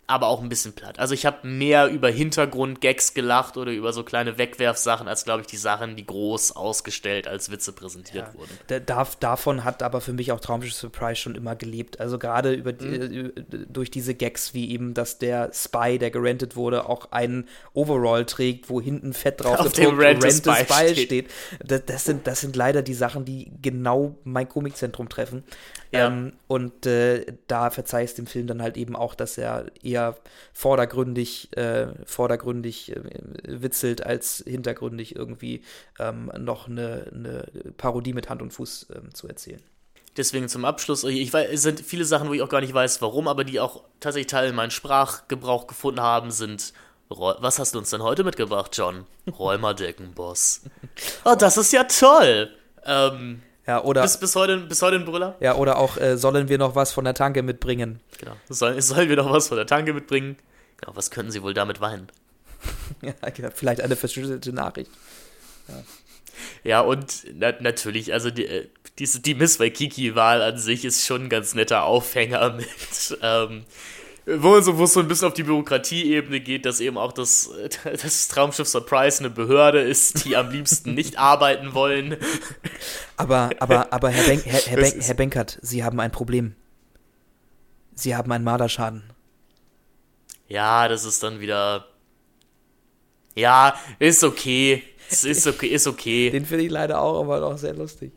aber 0.05 0.27
auch 0.27 0.41
ein 0.41 0.49
bisschen 0.49 0.73
platt. 0.73 0.99
Also 0.99 1.13
ich 1.13 1.25
habe 1.25 1.47
mehr 1.47 1.87
über 1.87 2.09
Hintergrund-Gags 2.09 3.13
gelacht 3.13 3.55
oder 3.57 3.71
über 3.71 3.93
so 3.93 4.03
kleine 4.03 4.37
Wegwerfsachen, 4.37 5.07
als 5.07 5.23
glaube 5.23 5.41
ich 5.41 5.47
die 5.47 5.57
Sachen, 5.57 5.95
die 5.95 6.05
groß 6.05 6.55
ausgestellt 6.55 7.27
als 7.27 7.49
Witze 7.51 7.71
präsentiert 7.71 8.27
Ja. 8.27 8.33
wurden. 8.39 8.57
Da, 8.67 9.07
davon 9.19 9.63
hat 9.63 9.81
aber 9.81 10.01
für 10.01 10.11
mich 10.13 10.31
auch 10.31 10.39
Traumschiff 10.39 10.73
Surprise 10.73 11.15
schon 11.21 11.35
immer 11.35 11.55
gelebt. 11.55 11.99
Also 11.99 12.19
gerade 12.19 12.51
über 12.53 12.73
Mhm. 12.73 13.31
äh, 13.37 13.41
durch 13.69 13.91
diese 13.91 14.13
Gags, 14.13 14.53
wie 14.53 14.71
eben, 14.71 14.93
dass 14.93 15.19
der 15.19 15.51
Spy, 15.53 15.97
der 15.99 16.11
gerentet 16.11 16.55
wurde, 16.55 16.89
auch 16.89 17.11
einen 17.11 17.47
Overall 17.73 18.25
trägt, 18.25 18.69
wo 18.69 18.81
hinten 18.81 19.13
fett 19.13 19.41
drauf 19.43 19.59
Auf 19.59 19.71
dem 19.73 19.97
Rent 19.97 20.23
a 20.25 20.29
Spy 20.55 20.63
steht. 20.93 20.97
steht. 20.99 21.31
Das, 21.65 21.85
das, 21.85 22.03
sind, 22.05 22.27
das 22.27 22.41
sind 22.41 22.55
leider 22.55 22.81
die 22.81 22.93
Sachen, 22.93 23.23
die 23.25 23.51
genau 23.61 24.15
mein 24.25 24.49
Komikzentrum 24.49 25.07
treffen. 25.07 25.43
Ja. 25.91 26.07
Ähm, 26.07 26.33
und 26.47 26.85
äh, 26.87 27.25
da 27.47 27.69
verzeih 27.69 28.03
ich 28.03 28.15
dem 28.15 28.25
Film 28.27 28.47
dann 28.47 28.61
halt 28.61 28.77
eben 28.77 28.95
auch, 28.95 29.13
dass 29.15 29.37
er 29.37 29.65
eher 29.93 30.17
vordergründig, 30.53 31.55
äh, 31.55 31.87
vordergründig 32.05 32.95
äh, 32.95 33.01
witzelt, 33.43 34.05
als 34.05 34.43
hintergründig 34.45 35.15
irgendwie 35.15 35.63
ähm, 35.99 36.31
noch 36.37 36.67
eine, 36.67 37.11
eine 37.13 37.45
Parodie 37.77 38.13
mit 38.13 38.29
Hand 38.29 38.41
und 38.41 38.51
Fuß 38.51 38.87
ähm, 38.95 39.13
zu 39.13 39.27
erzählen. 39.27 39.61
Deswegen 40.15 40.47
zum 40.47 40.63
Abschluss, 40.65 41.03
ich 41.03 41.33
weiß, 41.33 41.49
es 41.51 41.63
sind 41.63 41.79
viele 41.79 42.05
Sachen, 42.05 42.29
wo 42.29 42.33
ich 42.33 42.41
auch 42.41 42.49
gar 42.49 42.61
nicht 42.61 42.73
weiß, 42.73 43.01
warum, 43.01 43.27
aber 43.27 43.43
die 43.43 43.59
auch 43.59 43.83
tatsächlich 43.99 44.27
Teil 44.27 44.49
in 44.49 44.55
meinen 44.55 44.71
Sprachgebrauch 44.71 45.65
gefunden 45.65 46.01
haben, 46.01 46.29
sind. 46.29 46.73
Was 47.09 47.59
hast 47.59 47.75
du 47.75 47.79
uns 47.79 47.89
denn 47.89 48.01
heute 48.01 48.23
mitgebracht, 48.23 48.71
John? 48.75 49.05
Räumerdeckenboss. 49.27 50.61
Oh, 51.25 51.35
das 51.35 51.57
ist 51.57 51.73
ja 51.73 51.85
toll! 51.85 52.51
Ähm, 52.85 53.41
Ja, 53.65 53.81
oder, 53.83 54.01
bis, 54.01 54.17
bis, 54.17 54.35
heute, 54.35 54.57
bis 54.57 54.81
heute 54.81 54.97
ein 54.97 55.05
Brüller? 55.05 55.35
ja, 55.39 55.55
oder 55.55 55.77
auch, 55.77 55.97
äh, 55.97 56.17
sollen 56.17 56.49
wir 56.49 56.57
noch 56.57 56.75
was 56.75 56.91
von 56.91 57.05
der 57.05 57.13
Tanke 57.13 57.43
mitbringen? 57.43 58.01
Genau. 58.19 58.35
Sollen, 58.49 58.81
sollen 58.81 59.07
wir 59.07 59.15
noch 59.15 59.31
was 59.31 59.47
von 59.47 59.57
der 59.57 59.65
Tanke 59.65 59.93
mitbringen? 59.93 60.37
Genau, 60.77 60.95
was 60.95 61.11
könnten 61.11 61.31
sie 61.31 61.41
wohl 61.43 61.53
damit 61.53 61.81
weinen? 61.81 62.07
Ja, 63.01 63.13
vielleicht 63.53 63.81
eine 63.81 63.97
verschlüsselte 63.97 64.53
Nachricht. 64.53 64.89
Ja, 66.63 66.81
und 66.81 67.25
na, 67.33 67.53
natürlich, 67.59 68.13
also 68.13 68.29
die, 68.29 68.45
äh, 68.45 68.69
diese, 68.99 69.19
die 69.19 69.35
Miss 69.35 69.59
Waikiki-Wahl 69.59 70.41
an 70.41 70.57
sich 70.57 70.85
ist 70.85 71.05
schon 71.05 71.23
ein 71.23 71.29
ganz 71.29 71.53
netter 71.53 71.83
Aufhänger 71.83 72.53
mit, 72.53 73.17
ähm, 73.21 73.65
wo, 74.25 74.59
so, 74.61 74.77
wo 74.77 74.83
es 74.85 74.93
so 74.93 74.99
ein 75.01 75.07
bisschen 75.07 75.27
auf 75.27 75.33
die 75.33 75.43
Bürokratieebene 75.43 76.39
geht, 76.39 76.65
dass 76.65 76.79
eben 76.79 76.97
auch 76.97 77.11
das, 77.11 77.49
das 77.83 78.27
Traumschiff 78.29 78.67
Surprise 78.67 79.19
eine 79.19 79.29
Behörde 79.29 79.81
ist, 79.81 80.25
die 80.25 80.35
am 80.35 80.49
liebsten 80.49 80.93
nicht 80.95 81.17
arbeiten 81.17 81.73
wollen. 81.73 82.17
Aber, 83.17 83.49
aber, 83.59 83.91
aber 83.91 84.09
Herr, 84.09 84.23
Benk, 84.25 84.45
Herr, 84.45 84.61
Herr, 84.61 84.77
ist- 84.79 85.07
Herr 85.07 85.15
Benkert, 85.15 85.59
Sie 85.61 85.83
haben 85.83 85.99
ein 85.99 86.11
Problem. 86.11 86.55
Sie 87.95 88.15
haben 88.15 88.31
einen 88.31 88.43
Marderschaden. 88.43 89.03
Ja, 90.47 90.87
das 90.87 91.05
ist 91.05 91.21
dann 91.23 91.39
wieder. 91.39 91.87
Ja, 93.35 93.75
ist 93.99 94.23
okay. 94.23 94.83
Es 95.09 95.23
ist 95.23 95.45
okay, 95.47 95.67
ist 95.67 95.87
okay. 95.87 96.29
Den 96.31 96.45
finde 96.45 96.63
ich 96.65 96.71
leider 96.71 97.01
auch, 97.01 97.21
aber 97.21 97.45
auch 97.45 97.57
sehr 97.57 97.73
lustig. 97.73 98.11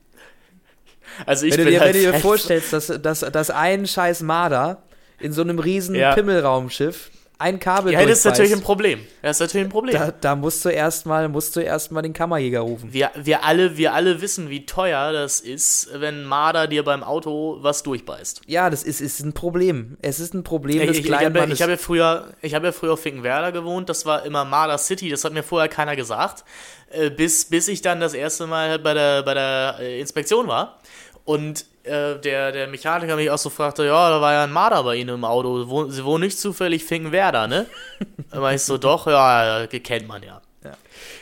Also 1.24 1.46
ich 1.46 1.52
Wenn 1.52 1.58
du 1.58 1.64
bin 1.64 1.74
dir, 1.74 1.80
halt 1.80 1.94
wenn 1.94 2.04
du 2.04 2.12
dir 2.12 2.20
vorstellst, 2.20 2.72
dass, 2.72 2.86
dass, 2.86 3.20
dass 3.20 3.50
ein 3.50 3.86
scheiß 3.86 4.22
Marder 4.22 4.82
in 5.18 5.32
so 5.32 5.42
einem 5.42 5.58
riesen 5.58 5.94
Ja. 5.94 6.14
Pimmelraumschiff 6.14 7.10
ein 7.38 7.60
Kabel 7.60 7.92
Ja, 7.92 8.04
das 8.06 8.18
ist 8.18 8.24
natürlich 8.24 8.54
ein 8.54 8.62
Problem. 8.62 9.00
Das 9.20 9.36
ist 9.36 9.40
natürlich 9.40 9.66
ein 9.66 9.70
Problem. 9.70 9.94
da, 9.94 10.10
da 10.10 10.36
musst 10.36 10.64
du 10.64 10.70
erstmal 10.70 11.28
musst 11.28 11.54
du 11.54 11.60
erstmal 11.60 12.02
den 12.02 12.14
Kammerjäger 12.14 12.60
rufen. 12.60 12.92
Wir, 12.92 13.10
wir, 13.14 13.44
alle, 13.44 13.76
wir 13.76 13.92
alle 13.92 14.22
wissen, 14.22 14.48
wie 14.48 14.64
teuer 14.64 15.12
das 15.12 15.40
ist, 15.40 15.90
wenn 15.92 16.24
Marder 16.24 16.66
dir 16.66 16.82
beim 16.82 17.02
Auto 17.02 17.58
was 17.60 17.82
durchbeißt. 17.82 18.42
Ja, 18.46 18.70
das 18.70 18.82
ist, 18.84 19.02
ist 19.02 19.20
ein 19.20 19.34
Problem. 19.34 19.98
Es 20.00 20.18
ist 20.18 20.32
ein 20.32 20.44
Problem 20.44 20.80
Ich, 20.80 20.86
des 20.86 20.96
ich, 20.98 21.04
ich 21.04 21.10
kleinen 21.10 21.38
habe 21.38 21.52
ich 21.52 21.60
hab 21.60 21.68
ja 21.68 21.76
früher, 21.76 22.32
ich 22.40 22.54
habe 22.54 22.66
ja 22.66 22.72
früher 22.72 22.94
auf 22.94 23.00
Finkenwerder 23.00 23.52
gewohnt, 23.52 23.90
das 23.90 24.06
war 24.06 24.24
immer 24.24 24.46
Marder 24.46 24.78
City, 24.78 25.10
das 25.10 25.22
hat 25.24 25.34
mir 25.34 25.42
vorher 25.42 25.68
keiner 25.68 25.94
gesagt, 25.94 26.44
äh, 26.90 27.10
bis, 27.10 27.44
bis 27.44 27.68
ich 27.68 27.82
dann 27.82 28.00
das 28.00 28.14
erste 28.14 28.46
Mal 28.46 28.70
halt 28.70 28.82
bei 28.82 28.94
der, 28.94 29.22
bei 29.22 29.34
der 29.34 29.76
äh, 29.80 30.00
Inspektion 30.00 30.46
war 30.46 30.80
und 31.26 31.66
äh, 31.86 32.18
der, 32.20 32.52
der 32.52 32.66
Mechaniker 32.66 33.16
mich 33.16 33.30
auch 33.30 33.38
so 33.38 33.50
fragte, 33.50 33.84
ja, 33.86 34.10
da 34.10 34.20
war 34.20 34.32
ja 34.32 34.44
ein 34.44 34.52
Marder 34.52 34.82
bei 34.82 34.96
Ihnen 34.96 35.14
im 35.16 35.24
Auto, 35.24 35.68
Wohn, 35.68 35.90
Sie 35.90 36.04
wohnen 36.04 36.24
nicht 36.24 36.38
zufällig 36.38 36.84
Finkenwerder, 36.84 37.46
ne? 37.46 37.66
da 38.30 38.42
war 38.42 38.52
ich 38.54 38.62
so, 38.62 38.78
doch, 38.78 39.06
ja, 39.06 39.66
kennt 39.66 40.08
man 40.08 40.22
ja. 40.22 40.40
Ja. 40.64 40.72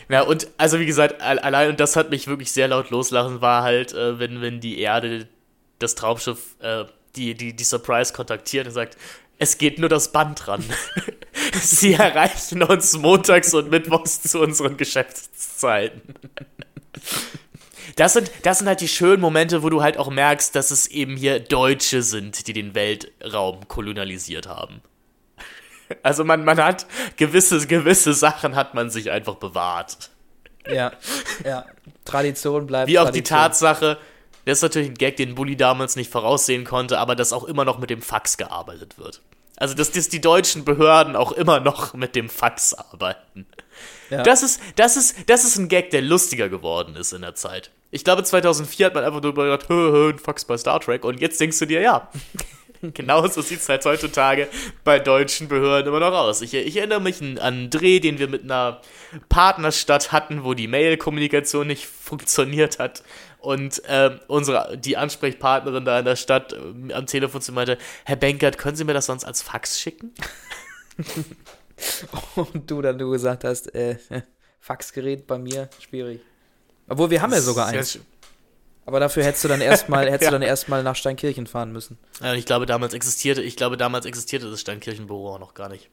Ja, 0.09 0.23
und 0.23 0.49
also 0.57 0.79
wie 0.81 0.87
gesagt, 0.87 1.21
al- 1.21 1.39
allein, 1.39 1.71
und 1.71 1.81
das 1.81 1.97
hat 1.97 2.11
mich 2.11 2.27
wirklich 2.27 2.53
sehr 2.53 2.69
laut 2.69 2.91
loslassen, 2.91 3.41
war 3.41 3.63
halt, 3.63 3.93
äh, 3.93 4.19
wenn, 4.19 4.41
wenn 4.41 4.61
die 4.61 4.79
Erde 4.81 5.29
das 5.79 5.95
Traumschiff, 5.95 6.57
äh, 6.61 6.85
die, 7.17 7.35
die, 7.35 7.55
die 7.55 7.65
Surprise 7.65 8.13
kontaktiert 8.13 8.67
und 8.67 8.73
sagt, 8.73 8.97
es 9.39 9.59
geht 9.59 9.79
nur 9.79 9.89
das 9.89 10.13
Band 10.13 10.47
ran. 10.49 10.65
Sie 11.61 11.95
erreichen 11.95 12.63
uns 12.63 12.97
montags 12.97 13.53
und 13.55 13.71
mittwochs 13.71 14.23
zu 14.23 14.41
unseren 14.41 14.77
Geschäftszeiten. 14.77 16.03
Das 17.97 18.13
sind, 18.13 18.31
das 18.43 18.59
sind 18.59 18.69
halt 18.69 18.81
die 18.81 18.89
schönen 18.89 19.21
Momente, 19.21 19.63
wo 19.63 19.71
du 19.71 19.83
halt 19.83 19.99
auch 19.99 20.11
merkst, 20.11 20.55
dass 20.55 20.71
es 20.71 20.87
eben 20.87 21.17
hier 21.17 21.41
Deutsche 21.41 22.03
sind, 22.03 22.47
die 22.47 22.53
den 22.53 22.75
Weltraum 22.75 23.67
kolonialisiert 23.69 24.49
haben. 24.49 24.83
Also 26.03 26.25
man, 26.25 26.47
man 26.47 26.59
hat 26.65 26.87
gewisse, 27.19 27.67
gewisse 27.67 28.15
Sachen 28.15 28.57
hat 28.57 28.73
man 28.73 28.89
sich 28.89 29.11
einfach 29.11 29.35
bewahrt. 29.35 30.09
Ja, 30.67 30.93
ja. 31.45 31.67
Tradition 32.07 32.67
bleibt. 32.67 32.89
Wie 32.89 32.99
auch 32.99 33.05
Tradition. 33.05 33.25
die 33.25 33.29
Tatsache, 33.29 33.99
das 34.47 34.59
ist 34.59 34.63
natürlich 34.63 34.89
ein 34.89 34.95
Gag, 34.95 35.17
den 35.17 35.35
Bully 35.35 35.57
damals 35.57 35.95
nicht 35.97 36.11
voraussehen 36.11 36.65
konnte, 36.65 36.99
aber 36.99 37.15
dass 37.15 37.35
auch 37.35 37.45
immer 37.45 37.67
noch 37.67 37.79
mit 37.79 37.91
dem 37.91 38.01
Fax 38.01 38.39
gearbeitet 38.39 38.99
wird. 38.99 39.21
Also, 39.57 39.75
dass, 39.75 39.93
dass 39.93 40.09
die 40.09 40.21
deutschen 40.21 40.65
Behörden 40.65 41.17
auch 41.17 41.33
immer 41.33 41.61
noch 41.61 41.95
mit 41.95 42.17
dem 42.17 42.29
Fax 42.29 42.75
arbeiten. 42.75 43.47
Ja. 44.15 44.23
Das, 44.23 44.43
ist, 44.43 44.61
das, 44.77 44.97
ist, 44.97 45.29
das 45.29 45.45
ist 45.45 45.57
ein 45.57 45.69
Gag, 45.69 45.91
der 45.91 46.03
lustiger 46.03 46.49
geworden 46.49 46.97
ist 46.97 47.13
in 47.13 47.23
der 47.23 47.35
Zeit. 47.35 47.71
Ich 47.91 48.05
glaube, 48.05 48.25
2004 48.25 48.87
hat 48.87 48.95
man 48.95 49.05
einfach 49.05 49.23
nur 49.23 49.35
gedacht, 49.35 49.69
hö, 49.69 49.93
hö, 49.93 50.11
ein 50.11 50.19
Fax 50.19 50.45
bei 50.45 50.57
Star 50.57 50.81
Trek. 50.81 51.05
Und 51.05 51.21
jetzt 51.21 51.41
denkst 51.41 51.59
du 51.59 51.67
dir, 51.67 51.81
ja, 51.81 52.09
genauso 52.83 53.43
sieht 53.43 53.61
es 53.61 53.69
halt 53.69 53.85
heutzutage 53.85 54.49
bei 54.83 54.99
deutschen 54.99 55.49
Behörden 55.49 55.89
immer 55.89 56.01
noch 56.01 56.17
aus. 56.17 56.43
Ich, 56.43 56.55
ich 56.55 56.77
erinnere 56.77 57.01
mich 57.01 57.21
an 57.21 57.39
einen 57.39 57.71
Dreh, 57.71 58.01
den 58.01 58.19
wir 58.19 58.29
mit 58.29 58.45
einer 58.45 58.81
Partnerstadt 59.29 60.13
hatten, 60.13 60.45
wo 60.45 60.55
die 60.55 60.69
Mail-Kommunikation 60.69 61.67
nicht 61.67 61.87
funktioniert 61.87 62.79
hat. 62.79 63.03
Und 63.39 63.83
ähm, 63.89 64.21
unsere, 64.27 64.79
die 64.79 64.97
Ansprechpartnerin 64.97 65.85
da 65.85 65.99
in 65.99 66.05
der 66.05 66.17
Stadt 66.17 66.55
ähm, 66.55 66.91
am 66.95 67.07
Telefon 67.07 67.43
zu 67.43 67.53
mir 67.53 67.57
meinte, 67.57 67.79
Herr 68.05 68.17
Benkert, 68.17 68.57
können 68.57 68.77
Sie 68.77 68.85
mir 68.85 68.95
das 68.95 69.07
sonst 69.07 69.25
als 69.25 69.43
Fax 69.43 69.79
schicken? 69.81 70.15
Und 72.37 72.71
du 72.71 72.83
dann 72.83 72.99
du 72.99 73.11
gesagt 73.11 73.45
hast, 73.45 73.75
äh, 73.75 73.97
Faxgerät 74.61 75.27
bei 75.27 75.39
mir, 75.39 75.69
schwierig. 75.79 76.21
Obwohl, 76.89 77.11
wir 77.11 77.21
haben 77.23 77.33
ja 77.33 77.41
sogar 77.41 77.67
eins. 77.67 77.99
Aber 78.87 79.01
dafür 79.01 79.25
hättest 79.25 79.45
du 79.45 79.49
dann 79.49 79.61
erstmal 79.61 80.07
hättest 80.11 80.25
Ja. 80.25 80.31
du 80.31 80.35
dann 80.35 80.43
erstmal 80.43 80.83
nach 80.83 80.97
Steinkirchen 80.97 81.47
fahren 81.47 81.73
müssen. 81.73 81.99
Ja, 82.23 82.35
ich 82.35 82.45
glaube, 82.47 82.67
damals 82.67 82.93
existierte, 82.95 83.43
ich 83.43 83.57
glaube, 83.57 83.77
damals 83.77 84.05
existierte 84.07 84.51
das 84.51 84.61
Steinkirchenbüro 84.61 85.35
auch 85.35 85.39
noch 85.39 85.55
gar 85.55 85.69
nicht. 85.69 85.91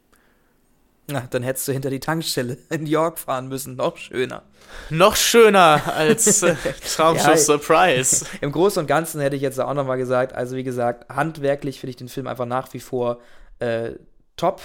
Na, 1.07 1.27
dann 1.29 1.43
hättest 1.43 1.67
du 1.67 1.71
hinter 1.73 1.89
die 1.89 1.99
Tankstelle 1.99 2.57
in 2.69 2.85
York 2.85 3.17
fahren 3.19 3.47
müssen. 3.47 3.75
Noch 3.75 3.97
schöner. 3.97 4.43
Noch 4.89 5.15
schöner 5.15 5.81
als 5.93 6.43
äh, 6.43 6.55
Traumschiff 6.95 7.27
Ja, 7.27 7.37
Surprise. 7.37 8.25
Im 8.39 8.51
Großen 8.51 8.79
und 8.81 8.87
Ganzen 8.87 9.19
hätte 9.19 9.35
ich 9.35 9.41
jetzt 9.41 9.59
auch 9.59 9.73
nochmal 9.73 9.97
gesagt, 9.97 10.33
also 10.33 10.55
wie 10.55 10.63
gesagt, 10.63 11.09
handwerklich 11.09 11.79
finde 11.79 11.91
ich 11.91 11.95
den 11.97 12.07
Film 12.07 12.27
einfach 12.27 12.45
nach 12.45 12.71
wie 12.73 12.79
vor 12.79 13.19
äh, 13.59 13.91
top. 14.37 14.61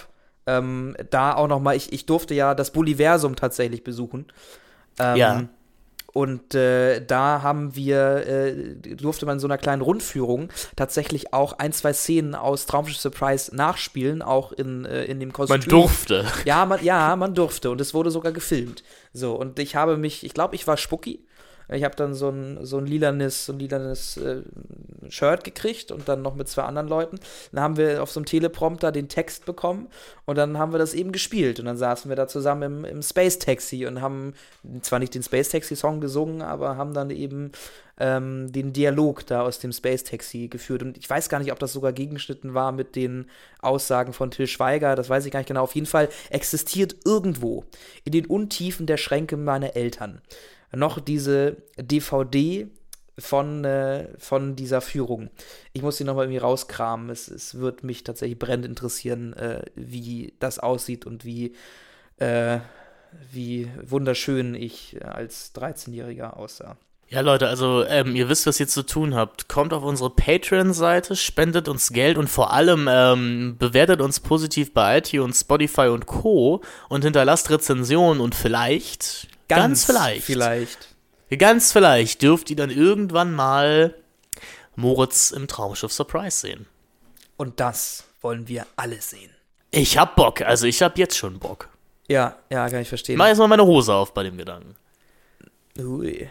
Ähm, 0.46 0.96
da 1.10 1.34
auch 1.34 1.48
nochmal, 1.48 1.76
ich, 1.76 1.92
ich 1.92 2.06
durfte 2.06 2.34
ja 2.34 2.54
das 2.54 2.70
Bulliversum 2.72 3.36
tatsächlich 3.36 3.82
besuchen. 3.84 4.26
Ähm, 4.98 5.16
Ja. 5.16 5.42
Und 6.12 6.54
äh, 6.54 7.04
da 7.04 7.42
haben 7.42 7.76
wir, 7.76 8.26
äh, 8.26 8.74
durfte 8.96 9.26
man 9.26 9.34
in 9.36 9.40
so 9.40 9.46
einer 9.46 9.58
kleinen 9.58 9.82
Rundführung 9.82 10.48
tatsächlich 10.74 11.34
auch 11.34 11.58
ein, 11.58 11.74
zwei 11.74 11.92
Szenen 11.92 12.34
aus 12.34 12.64
Traumschiff 12.64 12.96
Surprise 12.98 13.54
nachspielen, 13.54 14.22
auch 14.22 14.52
in, 14.52 14.86
äh, 14.86 15.04
in 15.04 15.20
dem 15.20 15.34
Kostüm. 15.34 15.58
Man 15.58 15.68
durfte. 15.68 16.24
Ja, 16.46 16.64
man, 16.64 16.82
ja, 16.82 17.14
man 17.16 17.34
durfte 17.34 17.70
und 17.70 17.82
es 17.82 17.92
wurde 17.92 18.10
sogar 18.10 18.32
gefilmt. 18.32 18.82
So, 19.12 19.34
und 19.34 19.58
ich 19.58 19.76
habe 19.76 19.98
mich, 19.98 20.24
ich 20.24 20.32
glaube, 20.32 20.54
ich 20.54 20.66
war 20.66 20.78
Spucki. 20.78 21.22
Ich 21.68 21.84
habe 21.84 21.96
dann 21.96 22.14
so 22.14 22.28
ein, 22.28 22.64
so 22.64 22.78
ein 22.78 22.86
lilanes, 22.86 23.46
so 23.46 23.52
ein 23.52 23.58
lilanes 23.58 24.16
äh, 24.18 24.42
Shirt 25.08 25.44
gekriegt 25.44 25.90
und 25.90 26.08
dann 26.08 26.22
noch 26.22 26.34
mit 26.34 26.48
zwei 26.48 26.62
anderen 26.62 26.88
Leuten. 26.88 27.18
Dann 27.52 27.62
haben 27.62 27.76
wir 27.76 28.02
auf 28.02 28.10
so 28.10 28.20
einem 28.20 28.26
Teleprompter 28.26 28.92
den 28.92 29.08
Text 29.08 29.46
bekommen 29.46 29.88
und 30.24 30.36
dann 30.38 30.58
haben 30.58 30.72
wir 30.72 30.78
das 30.78 30.94
eben 30.94 31.12
gespielt. 31.12 31.58
Und 31.58 31.66
dann 31.66 31.76
saßen 31.76 32.08
wir 32.08 32.16
da 32.16 32.28
zusammen 32.28 32.62
im, 32.62 32.84
im 32.84 33.02
Space 33.02 33.38
Taxi 33.38 33.86
und 33.86 34.00
haben 34.00 34.34
zwar 34.82 34.98
nicht 34.98 35.14
den 35.14 35.22
Space 35.22 35.48
Taxi 35.48 35.74
Song 35.76 36.00
gesungen, 36.00 36.42
aber 36.42 36.76
haben 36.76 36.94
dann 36.94 37.10
eben 37.10 37.52
ähm, 37.98 38.52
den 38.52 38.72
Dialog 38.72 39.26
da 39.26 39.42
aus 39.42 39.58
dem 39.58 39.72
Space 39.72 40.04
Taxi 40.04 40.48
geführt. 40.48 40.82
Und 40.82 40.98
ich 40.98 41.08
weiß 41.08 41.28
gar 41.28 41.38
nicht, 41.38 41.52
ob 41.52 41.58
das 41.58 41.72
sogar 41.72 41.92
gegengeschnitten 41.92 42.54
war 42.54 42.72
mit 42.72 42.94
den 42.94 43.26
Aussagen 43.60 44.12
von 44.12 44.30
Till 44.30 44.46
Schweiger, 44.46 44.94
das 44.96 45.08
weiß 45.08 45.24
ich 45.26 45.32
gar 45.32 45.40
nicht 45.40 45.48
genau. 45.48 45.62
Auf 45.62 45.74
jeden 45.74 45.86
Fall 45.86 46.08
existiert 46.30 46.96
irgendwo 47.04 47.64
in 48.04 48.12
den 48.12 48.26
Untiefen 48.26 48.86
der 48.86 48.96
Schränke 48.98 49.36
meiner 49.36 49.76
Eltern 49.76 50.20
noch 50.72 51.00
diese 51.00 51.56
DVD 51.78 52.68
von, 53.18 53.64
äh, 53.64 54.08
von 54.18 54.56
dieser 54.56 54.80
Führung. 54.80 55.30
Ich 55.72 55.82
muss 55.82 55.96
die 55.96 56.04
nochmal 56.04 56.24
irgendwie 56.24 56.38
rauskramen. 56.38 57.10
Es, 57.10 57.28
es 57.28 57.58
wird 57.58 57.82
mich 57.82 58.04
tatsächlich 58.04 58.38
brennend 58.38 58.66
interessieren, 58.66 59.32
äh, 59.34 59.62
wie 59.74 60.34
das 60.38 60.58
aussieht 60.58 61.06
und 61.06 61.24
wie, 61.24 61.54
äh, 62.18 62.58
wie 63.32 63.70
wunderschön 63.82 64.54
ich 64.54 64.98
als 65.02 65.54
13-Jähriger 65.54 66.34
aussah. 66.34 66.76
Ja, 67.08 67.20
Leute, 67.20 67.46
also 67.46 67.84
ähm, 67.84 68.16
ihr 68.16 68.28
wisst, 68.28 68.48
was 68.48 68.58
ihr 68.58 68.66
zu 68.66 68.82
tun 68.82 69.14
habt. 69.14 69.48
Kommt 69.48 69.72
auf 69.72 69.84
unsere 69.84 70.10
Patreon-Seite, 70.10 71.14
spendet 71.14 71.68
uns 71.68 71.92
Geld 71.92 72.18
und 72.18 72.28
vor 72.28 72.52
allem 72.52 72.88
ähm, 72.90 73.56
bewertet 73.58 74.00
uns 74.00 74.18
positiv 74.18 74.74
bei 74.74 74.98
iTunes, 74.98 75.42
Spotify 75.42 75.86
und 75.86 76.06
Co. 76.06 76.62
und 76.88 77.04
hinterlasst 77.04 77.48
Rezensionen 77.48 78.20
und 78.20 78.34
vielleicht, 78.34 79.28
ganz, 79.48 79.84
vielleicht, 79.84 80.24
Vielleicht. 80.24 80.94
ganz 81.38 81.72
vielleicht 81.72 82.22
dürft 82.22 82.50
ihr 82.50 82.56
dann 82.56 82.70
irgendwann 82.70 83.34
mal 83.34 83.94
Moritz 84.74 85.30
im 85.30 85.48
Traumschiff 85.48 85.92
Surprise 85.92 86.38
sehen. 86.38 86.66
Und 87.36 87.60
das 87.60 88.04
wollen 88.20 88.48
wir 88.48 88.66
alle 88.76 89.00
sehen. 89.00 89.30
Ich 89.70 89.98
hab 89.98 90.16
Bock, 90.16 90.40
also 90.42 90.66
ich 90.66 90.82
hab 90.82 90.98
jetzt 90.98 91.16
schon 91.16 91.38
Bock. 91.38 91.68
Ja, 92.08 92.36
ja, 92.50 92.68
kann 92.68 92.80
ich 92.80 92.88
verstehen. 92.88 93.18
Mach 93.18 93.26
jetzt 93.26 93.38
mal 93.38 93.48
meine 93.48 93.64
Hose 93.66 93.92
auf 93.92 94.14
bei 94.14 94.22
dem 94.22 94.36
Gedanken. 94.36 94.76
Ui. 95.78 96.28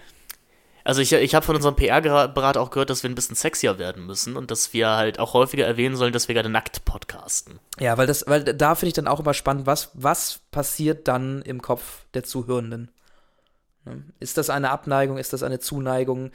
Also 0.83 1.01
ich, 1.01 1.11
ich 1.11 1.33
habe 1.33 1.43
von 1.43 1.55
unserem 1.55 1.75
PR-Berater 1.75 2.61
auch 2.61 2.69
gehört, 2.69 2.91
dass 2.91 3.01
wir 3.01 3.09
ein 3.09 3.15
bisschen 3.15 3.35
sexier 3.35 3.79
werden 3.79 4.05
müssen 4.05 4.37
und 4.37 4.51
dass 4.51 4.71
wir 4.71 4.89
halt 4.89 5.17
auch 5.19 5.33
häufiger 5.33 5.65
erwähnen 5.65 5.95
sollen, 5.95 6.13
dass 6.13 6.27
wir 6.27 6.35
gerade 6.35 6.49
nackt 6.49 6.85
podcasten. 6.85 7.59
Ja, 7.79 7.97
weil 7.97 8.05
das, 8.05 8.25
weil 8.27 8.43
da 8.43 8.75
finde 8.75 8.89
ich 8.89 8.93
dann 8.93 9.07
auch 9.07 9.19
immer 9.19 9.33
spannend, 9.33 9.65
was, 9.65 9.89
was 9.95 10.41
passiert 10.51 11.07
dann 11.07 11.41
im 11.41 11.61
Kopf 11.63 12.05
der 12.13 12.23
Zuhörenden? 12.23 12.91
Ne? 13.85 14.03
Ist 14.19 14.37
das 14.37 14.49
eine 14.49 14.69
Abneigung? 14.71 15.17
Ist 15.17 15.33
das 15.33 15.43
eine 15.43 15.59
Zuneigung? 15.59 16.31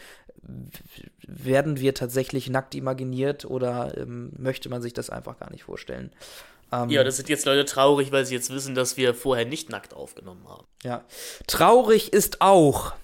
Werden 1.27 1.78
wir 1.81 1.94
tatsächlich 1.94 2.48
nackt 2.48 2.74
imaginiert 2.74 3.44
oder 3.44 3.97
ähm, 3.97 4.32
möchte 4.39 4.68
man 4.68 4.81
sich 4.82 4.93
das 4.94 5.10
einfach 5.10 5.39
gar 5.39 5.51
nicht 5.51 5.64
vorstellen? 5.64 6.12
Ähm, 6.72 6.89
Ja, 6.89 7.05
das 7.05 7.16
sind 7.16 7.28
jetzt 7.28 7.44
Leute 7.47 7.64
traurig, 7.64 8.10
weil 8.12 8.24
sie 8.24 8.35
jetzt 8.35 8.51
wissen, 8.51 8.74
dass 8.74 8.97
wir 8.97 9.14
vorher 9.14 9.44
nicht 9.44 9.68
nackt 9.70 9.93
aufgenommen 9.94 10.48
haben. 10.48 10.64
ja. 10.82 11.05
Traurig 11.47 12.12
ist 12.12 12.40
auch 12.40 12.94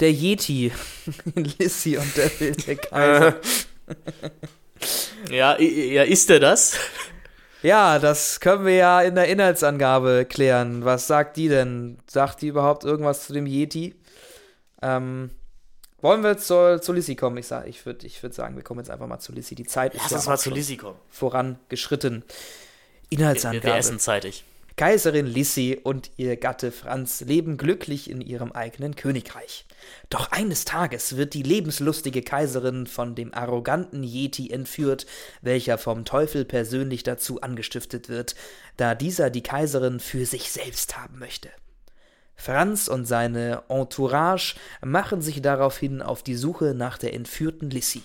der 0.00 0.12
Yeti, 0.12 0.72
Lissy 1.58 1.96
und 1.98 2.16
der 2.16 2.40
wilde 2.40 2.76
Kaiser. 2.76 3.36
Ja, 5.30 5.58
ja, 5.58 6.02
ist 6.02 6.28
er 6.30 6.40
das? 6.40 6.76
Ja, 7.64 7.98
das 7.98 8.40
können 8.40 8.66
wir 8.66 8.74
ja 8.74 9.00
in 9.00 9.14
der 9.14 9.26
Inhaltsangabe 9.28 10.26
klären. 10.28 10.84
Was 10.84 11.06
sagt 11.06 11.36
die 11.38 11.48
denn? 11.48 11.96
Sagt 12.06 12.42
die 12.42 12.48
überhaupt 12.48 12.84
irgendwas 12.84 13.26
zu 13.26 13.32
dem 13.32 13.46
Yeti? 13.46 13.94
Ähm, 14.82 15.30
wollen 16.02 16.22
wir 16.22 16.36
zur, 16.36 16.82
zu 16.82 16.92
Lissy 16.92 17.14
kommen? 17.16 17.38
Ich, 17.38 17.46
sag- 17.46 17.66
ich 17.66 17.86
würde 17.86 18.06
ich 18.06 18.22
würd 18.22 18.34
sagen, 18.34 18.56
wir 18.56 18.62
kommen 18.62 18.80
jetzt 18.80 18.90
einfach 18.90 19.06
mal 19.06 19.18
zu 19.18 19.32
Lissy. 19.32 19.54
Die 19.54 19.64
Zeit 19.64 19.94
Lass 19.94 20.04
ist 20.04 20.10
ja 20.10 20.16
uns 20.18 20.26
mal 20.26 20.34
auch 20.34 20.38
zu 20.38 20.50
Lizzie 20.50 20.76
kommen. 20.76 20.98
vorangeschritten. 21.08 22.22
Wir, 23.08 23.18
Inhaltsangabe. 23.18 23.64
wir 23.64 23.76
essen 23.76 23.98
zeitig. 23.98 24.44
Kaiserin 24.76 25.24
Lissy 25.26 25.80
und 25.82 26.10
ihr 26.18 26.36
Gatte 26.36 26.70
Franz 26.72 27.22
leben 27.22 27.56
glücklich 27.56 28.10
in 28.10 28.20
ihrem 28.20 28.52
eigenen 28.52 28.94
Königreich. 28.96 29.64
Doch 30.10 30.30
eines 30.32 30.64
Tages 30.64 31.16
wird 31.16 31.34
die 31.34 31.42
lebenslustige 31.42 32.22
Kaiserin 32.22 32.86
von 32.86 33.14
dem 33.14 33.34
arroganten 33.34 34.02
Yeti 34.02 34.50
entführt, 34.50 35.06
welcher 35.42 35.78
vom 35.78 36.04
Teufel 36.04 36.44
persönlich 36.44 37.02
dazu 37.02 37.40
angestiftet 37.40 38.08
wird, 38.08 38.34
da 38.76 38.94
dieser 38.94 39.30
die 39.30 39.42
Kaiserin 39.42 40.00
für 40.00 40.26
sich 40.26 40.50
selbst 40.50 40.96
haben 40.98 41.18
möchte. 41.18 41.50
Franz 42.36 42.88
und 42.88 43.04
seine 43.06 43.62
Entourage 43.68 44.56
machen 44.82 45.22
sich 45.22 45.40
daraufhin 45.40 46.02
auf 46.02 46.22
die 46.22 46.34
Suche 46.34 46.74
nach 46.74 46.98
der 46.98 47.14
entführten 47.14 47.70
Lissy. 47.70 48.02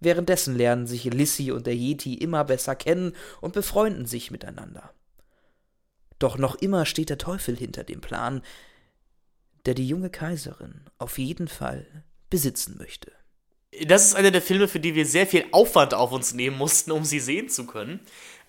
Währenddessen 0.00 0.54
lernen 0.54 0.86
sich 0.86 1.04
Lissy 1.04 1.50
und 1.50 1.66
der 1.66 1.74
Yeti 1.74 2.14
immer 2.14 2.44
besser 2.44 2.76
kennen 2.76 3.12
und 3.40 3.54
befreunden 3.54 4.06
sich 4.06 4.30
miteinander. 4.30 4.90
Doch 6.18 6.38
noch 6.38 6.54
immer 6.56 6.86
steht 6.86 7.10
der 7.10 7.18
Teufel 7.18 7.56
hinter 7.56 7.84
dem 7.84 8.00
Plan, 8.00 8.42
der 9.66 9.74
die 9.74 9.86
junge 9.86 10.10
Kaiserin 10.10 10.82
auf 10.98 11.18
jeden 11.18 11.48
Fall 11.48 12.04
besitzen 12.30 12.76
möchte. 12.78 13.12
Das 13.86 14.06
ist 14.06 14.14
einer 14.14 14.30
der 14.30 14.42
Filme, 14.42 14.68
für 14.68 14.80
die 14.80 14.94
wir 14.94 15.04
sehr 15.04 15.26
viel 15.26 15.44
Aufwand 15.52 15.92
auf 15.92 16.12
uns 16.12 16.32
nehmen 16.32 16.56
mussten, 16.56 16.92
um 16.92 17.04
sie 17.04 17.20
sehen 17.20 17.48
zu 17.48 17.66
können. 17.66 18.00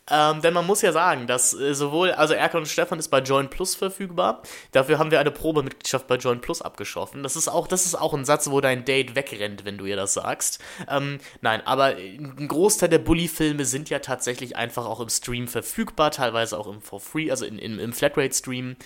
Ähm, 0.09 0.41
denn 0.41 0.53
man 0.53 0.65
muss 0.65 0.81
ja 0.81 0.93
sagen, 0.93 1.27
dass 1.27 1.53
äh, 1.53 1.73
sowohl, 1.73 2.11
also 2.11 2.33
Erkan 2.33 2.61
und 2.61 2.67
Stefan 2.67 2.97
ist 2.97 3.09
bei 3.09 3.19
Join 3.19 3.49
Plus 3.49 3.75
verfügbar. 3.75 4.41
Dafür 4.71 4.99
haben 4.99 5.11
wir 5.11 5.19
eine 5.19 5.31
Probemitgliedschaft 5.31 6.07
bei 6.07 6.15
Join 6.15 6.39
Plus 6.39 6.61
abgeschossen. 6.61 7.23
Das 7.23 7.35
ist 7.35 7.49
auch, 7.49 7.67
das 7.67 7.85
ist 7.85 7.95
auch 7.95 8.13
ein 8.13 8.23
Satz, 8.23 8.49
wo 8.49 8.61
dein 8.61 8.85
Date 8.85 9.15
wegrennt, 9.15 9.65
wenn 9.65 9.77
du 9.77 9.85
ihr 9.85 9.97
das 9.97 10.13
sagst. 10.13 10.63
Ähm, 10.87 11.19
nein, 11.41 11.61
aber 11.65 11.97
ein 11.97 12.47
Großteil 12.47 12.87
der 12.87 12.99
Bully-Filme 12.99 13.65
sind 13.65 13.89
ja 13.89 13.99
tatsächlich 13.99 14.55
einfach 14.55 14.85
auch 14.85 15.01
im 15.01 15.09
Stream 15.09 15.49
verfügbar, 15.49 16.11
teilweise 16.11 16.57
auch 16.57 16.67
im 16.67 16.81
For 16.81 17.01
Free, 17.01 17.29
also 17.29 17.45
in, 17.45 17.59
in, 17.59 17.77
im 17.77 17.91
Flatrate-Stream. 17.91 18.77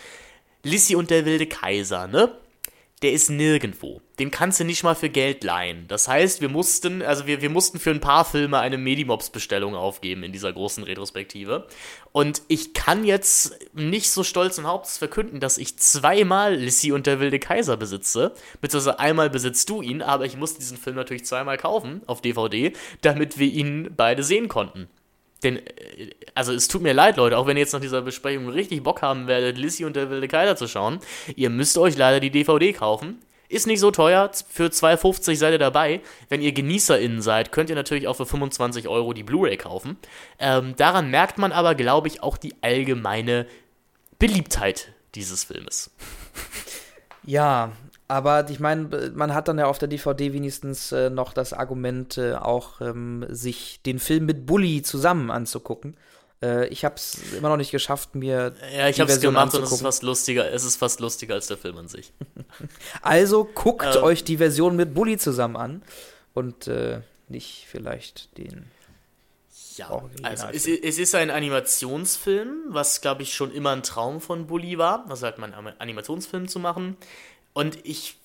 Lissy 0.64 0.96
und 0.96 1.10
der 1.10 1.26
wilde 1.26 1.48
Kaiser, 1.48 2.08
ne? 2.08 2.32
der 3.02 3.14
ist 3.14 3.32
nirgendwo. 3.32 4.02
Den 4.20 4.30
kannst 4.30 4.60
du 4.60 4.64
nicht 4.64 4.84
mal 4.84 4.94
für 4.94 5.10
Geld 5.10 5.44
leihen. 5.44 5.88
Das 5.88 6.08
heißt, 6.08 6.40
wir 6.40 6.50
mussten, 6.50 7.02
also 7.02 7.26
wir, 7.26 7.42
wir 7.42 7.50
mussten 7.50 7.80
für 7.80 7.90
ein 7.90 8.00
paar 8.00 8.26
Filme 8.26 8.60
eine 8.60 8.78
Medimobs-Bestellung 8.78 9.76
aufgeben 9.76 10.22
in 10.22 10.32
dieser 10.32 10.54
großen 10.54 10.84
Retrospektive. 10.84 11.68
Und 12.12 12.44
ich 12.48 12.76
kann 12.76 13.04
jetzt 13.04 13.58
nicht 13.74 14.12
so 14.12 14.24
stolz 14.24 14.60
und 14.60 14.68
Hauptes 14.68 15.00
verkünden, 15.00 15.40
dass 15.40 15.58
ich 15.58 15.78
zweimal 15.80 16.54
Lissy 16.56 16.92
und 16.92 17.08
der 17.08 17.20
wilde 17.20 17.40
Kaiser 17.40 17.76
besitze. 17.76 18.34
Beziehungsweise 18.62 19.00
einmal 19.00 19.32
besitzt 19.32 19.70
du 19.70 19.82
ihn, 19.82 20.04
aber 20.04 20.26
ich 20.26 20.38
musste 20.38 20.60
diesen 20.60 20.78
Film 20.78 20.96
natürlich 20.96 21.26
zweimal 21.26 21.58
kaufen 21.58 22.02
auf 22.06 22.22
DVD, 22.22 22.72
damit 23.02 23.40
wir 23.40 23.48
ihn 23.48 23.94
beide 23.98 24.24
sehen 24.24 24.48
konnten. 24.48 24.90
Denn, 25.44 25.58
äh, 25.58 26.12
also 26.34 26.54
es 26.54 26.68
tut 26.68 26.82
mir 26.82 26.94
leid, 26.94 27.18
Leute, 27.18 27.38
auch 27.38 27.48
wenn 27.48 27.58
ihr 27.58 27.62
jetzt 27.62 27.74
nach 27.74 27.82
dieser 27.82 28.02
Besprechung 28.02 28.50
richtig 28.50 28.84
Bock 28.84 29.02
haben 29.02 29.28
werdet, 29.28 29.58
Lissy 29.58 29.86
und 29.86 29.96
der 29.96 30.10
wilde 30.10 30.28
Kaiser 30.28 30.56
zu 30.56 30.68
schauen, 30.68 31.00
ihr 31.36 31.50
müsst 31.50 31.78
euch 31.78 31.98
leider 31.98 32.20
die 32.20 32.32
DVD 32.32 32.74
kaufen. 32.74 33.20
Ist 33.50 33.68
nicht 33.68 33.82
so 33.82 33.92
teuer, 33.92 34.32
für 34.50 34.68
2,50 34.68 35.36
seid 35.36 35.52
ihr 35.52 35.60
dabei. 35.60 36.00
Wenn 36.30 36.42
ihr 36.42 36.54
GenießerInnen 36.54 37.22
seid, 37.22 37.52
könnt 37.52 37.70
ihr 37.70 37.76
natürlich 37.76 38.08
auch 38.08 38.16
für 38.16 38.26
25 38.26 38.88
Euro 38.88 39.12
die 39.12 39.24
Blu-ray 39.24 39.58
kaufen. 39.58 39.98
Ähm, 40.40 40.74
daran 40.78 41.12
merkt 41.12 41.38
man 41.38 41.52
aber, 41.52 41.76
glaube 41.76 42.08
ich, 42.08 42.24
auch 42.24 42.38
die 42.38 42.56
allgemeine 42.62 43.46
Beliebtheit 44.20 44.94
dieses 45.16 45.44
Filmes. 45.44 45.92
Ja, 47.24 47.74
aber 48.12 48.50
ich 48.50 48.60
meine, 48.60 49.12
man 49.16 49.34
hat 49.34 49.48
dann 49.48 49.58
ja 49.58 49.68
auf 49.68 49.80
der 49.80 49.88
DVD 49.88 50.34
wenigstens 50.34 50.92
äh, 50.92 51.10
noch 51.10 51.32
das 51.32 51.54
Argument, 51.54 52.18
äh, 52.18 52.34
auch 52.34 52.82
ähm, 52.82 53.26
sich 53.30 53.82
den 53.86 54.00
Film 54.00 54.26
mit 54.26 54.46
Bully 54.46 54.82
zusammen 54.82 55.32
anzugucken. 55.32 55.96
Äh, 56.44 56.68
ich 56.68 56.84
habe 56.84 56.96
es 56.96 57.20
immer 57.38 57.48
noch 57.48 57.56
nicht 57.56 57.72
geschafft, 57.72 58.14
mir 58.14 58.54
ja, 58.76 58.90
ich 58.90 59.00
habe 59.00 59.10
es 59.10 59.22
gemacht 59.22 59.54
und 59.56 59.64
es 59.64 59.72
ist 59.72 59.82
fast 59.82 60.04
lustiger. 60.04 60.52
Es 60.52 60.66
ist 60.66 60.76
fast 60.76 61.00
lustiger 61.00 61.36
als 61.36 61.48
der 61.48 61.56
Film 61.56 61.78
an 61.78 61.88
sich. 61.88 62.12
also 63.02 63.46
guckt 63.46 63.96
ähm. 63.96 64.04
euch 64.04 64.26
die 64.26 64.36
Version 64.36 64.76
mit 64.76 64.94
Bully 64.94 65.18
zusammen 65.18 65.56
an 65.56 65.82
und 66.34 66.68
äh, 66.68 67.00
nicht 67.30 67.66
vielleicht 67.72 68.38
den. 68.38 68.66
Ja, 69.78 70.04
also 70.24 70.48
es, 70.52 70.68
es, 70.68 71.00
ist 71.00 71.16
ein 71.16 71.30
Animationsfilm, 71.30 72.66
was 72.68 73.00
glaube 73.00 73.22
ich 73.22 73.34
schon 73.34 73.54
immer 73.54 73.72
ein 73.72 73.84
Traum 73.84 74.20
von 74.20 74.48
Bully 74.48 74.78
war, 74.78 75.06
also 75.10 75.26
halt 75.26 75.38
mal 75.38 75.54
einen 75.54 75.80
Animationsfilm 75.80 76.50
zu 76.50 76.60
machen. 76.60 76.98
Und 77.54 77.86
ich, 77.86 78.18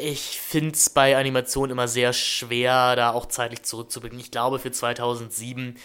ich 0.00 0.40
finde 0.40 0.72
es 0.72 0.90
bei 0.90 1.16
Animationen 1.16 1.72
immer 1.72 1.88
sehr 1.88 2.12
schwer, 2.12 2.96
da 2.96 3.12
auch 3.12 3.26
zeitlich 3.26 3.62
zurückzublicken. 3.62 4.18
Ich 4.18 4.30
glaube, 4.30 4.58
für 4.58 4.70
2007 4.70 5.76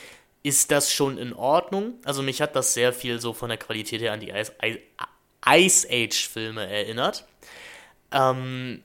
ist 0.44 0.72
das 0.72 0.92
schon 0.92 1.18
in 1.18 1.34
Ordnung. 1.34 1.96
Also 2.04 2.22
mich 2.22 2.42
hat 2.42 2.56
das 2.56 2.74
sehr 2.74 2.94
viel 2.94 3.20
so 3.20 3.34
von 3.34 3.50
der 3.50 3.58
Qualität 3.58 4.02
her 4.02 4.14
an 4.14 4.20
die 4.20 4.30
Ice, 4.30 4.54
Ice 5.46 5.88
Age-Filme 5.90 6.68
erinnert. 6.68 7.26
Ähm, 8.12 8.84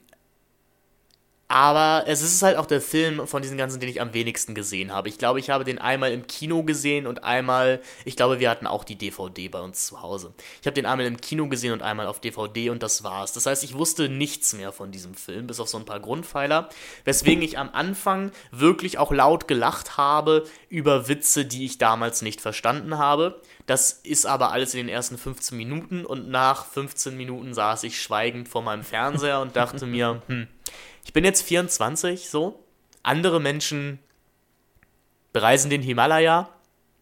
aber 1.48 2.04
es 2.06 2.20
ist 2.20 2.42
halt 2.42 2.58
auch 2.58 2.66
der 2.66 2.82
Film 2.82 3.26
von 3.26 3.40
diesen 3.40 3.56
ganzen, 3.56 3.80
den 3.80 3.88
ich 3.88 4.02
am 4.02 4.12
wenigsten 4.12 4.54
gesehen 4.54 4.92
habe. 4.92 5.08
Ich 5.08 5.16
glaube, 5.16 5.40
ich 5.40 5.48
habe 5.48 5.64
den 5.64 5.78
einmal 5.78 6.12
im 6.12 6.26
Kino 6.26 6.62
gesehen 6.62 7.06
und 7.06 7.24
einmal, 7.24 7.80
ich 8.04 8.16
glaube, 8.16 8.38
wir 8.38 8.50
hatten 8.50 8.66
auch 8.66 8.84
die 8.84 8.96
DVD 8.96 9.48
bei 9.48 9.60
uns 9.60 9.86
zu 9.86 10.02
Hause. 10.02 10.34
Ich 10.60 10.66
habe 10.66 10.74
den 10.74 10.84
einmal 10.84 11.06
im 11.06 11.18
Kino 11.18 11.48
gesehen 11.48 11.72
und 11.72 11.80
einmal 11.80 12.06
auf 12.06 12.20
DVD 12.20 12.68
und 12.68 12.82
das 12.82 13.02
war's. 13.02 13.32
Das 13.32 13.46
heißt, 13.46 13.64
ich 13.64 13.72
wusste 13.72 14.10
nichts 14.10 14.52
mehr 14.52 14.72
von 14.72 14.92
diesem 14.92 15.14
Film, 15.14 15.46
bis 15.46 15.58
auf 15.58 15.68
so 15.68 15.78
ein 15.78 15.86
paar 15.86 16.00
Grundpfeiler, 16.00 16.68
weswegen 17.04 17.42
ich 17.42 17.58
am 17.58 17.70
Anfang 17.72 18.30
wirklich 18.50 18.98
auch 18.98 19.10
laut 19.10 19.48
gelacht 19.48 19.96
habe 19.96 20.44
über 20.68 21.08
Witze, 21.08 21.46
die 21.46 21.64
ich 21.64 21.78
damals 21.78 22.20
nicht 22.20 22.42
verstanden 22.42 22.98
habe. 22.98 23.40
Das 23.64 23.92
ist 23.92 24.26
aber 24.26 24.52
alles 24.52 24.74
in 24.74 24.80
den 24.80 24.88
ersten 24.90 25.16
15 25.16 25.56
Minuten 25.56 26.04
und 26.04 26.28
nach 26.28 26.66
15 26.66 27.16
Minuten 27.16 27.54
saß 27.54 27.84
ich 27.84 28.00
schweigend 28.00 28.48
vor 28.48 28.62
meinem 28.62 28.82
Fernseher 28.82 29.40
und 29.40 29.56
dachte 29.56 29.86
mir, 29.86 30.22
hm, 30.26 30.46
ich 31.08 31.14
bin 31.14 31.24
jetzt 31.24 31.40
24, 31.40 32.28
so. 32.28 32.62
Andere 33.02 33.40
Menschen 33.40 33.98
bereisen 35.32 35.70
den 35.70 35.80
Himalaya. 35.80 36.50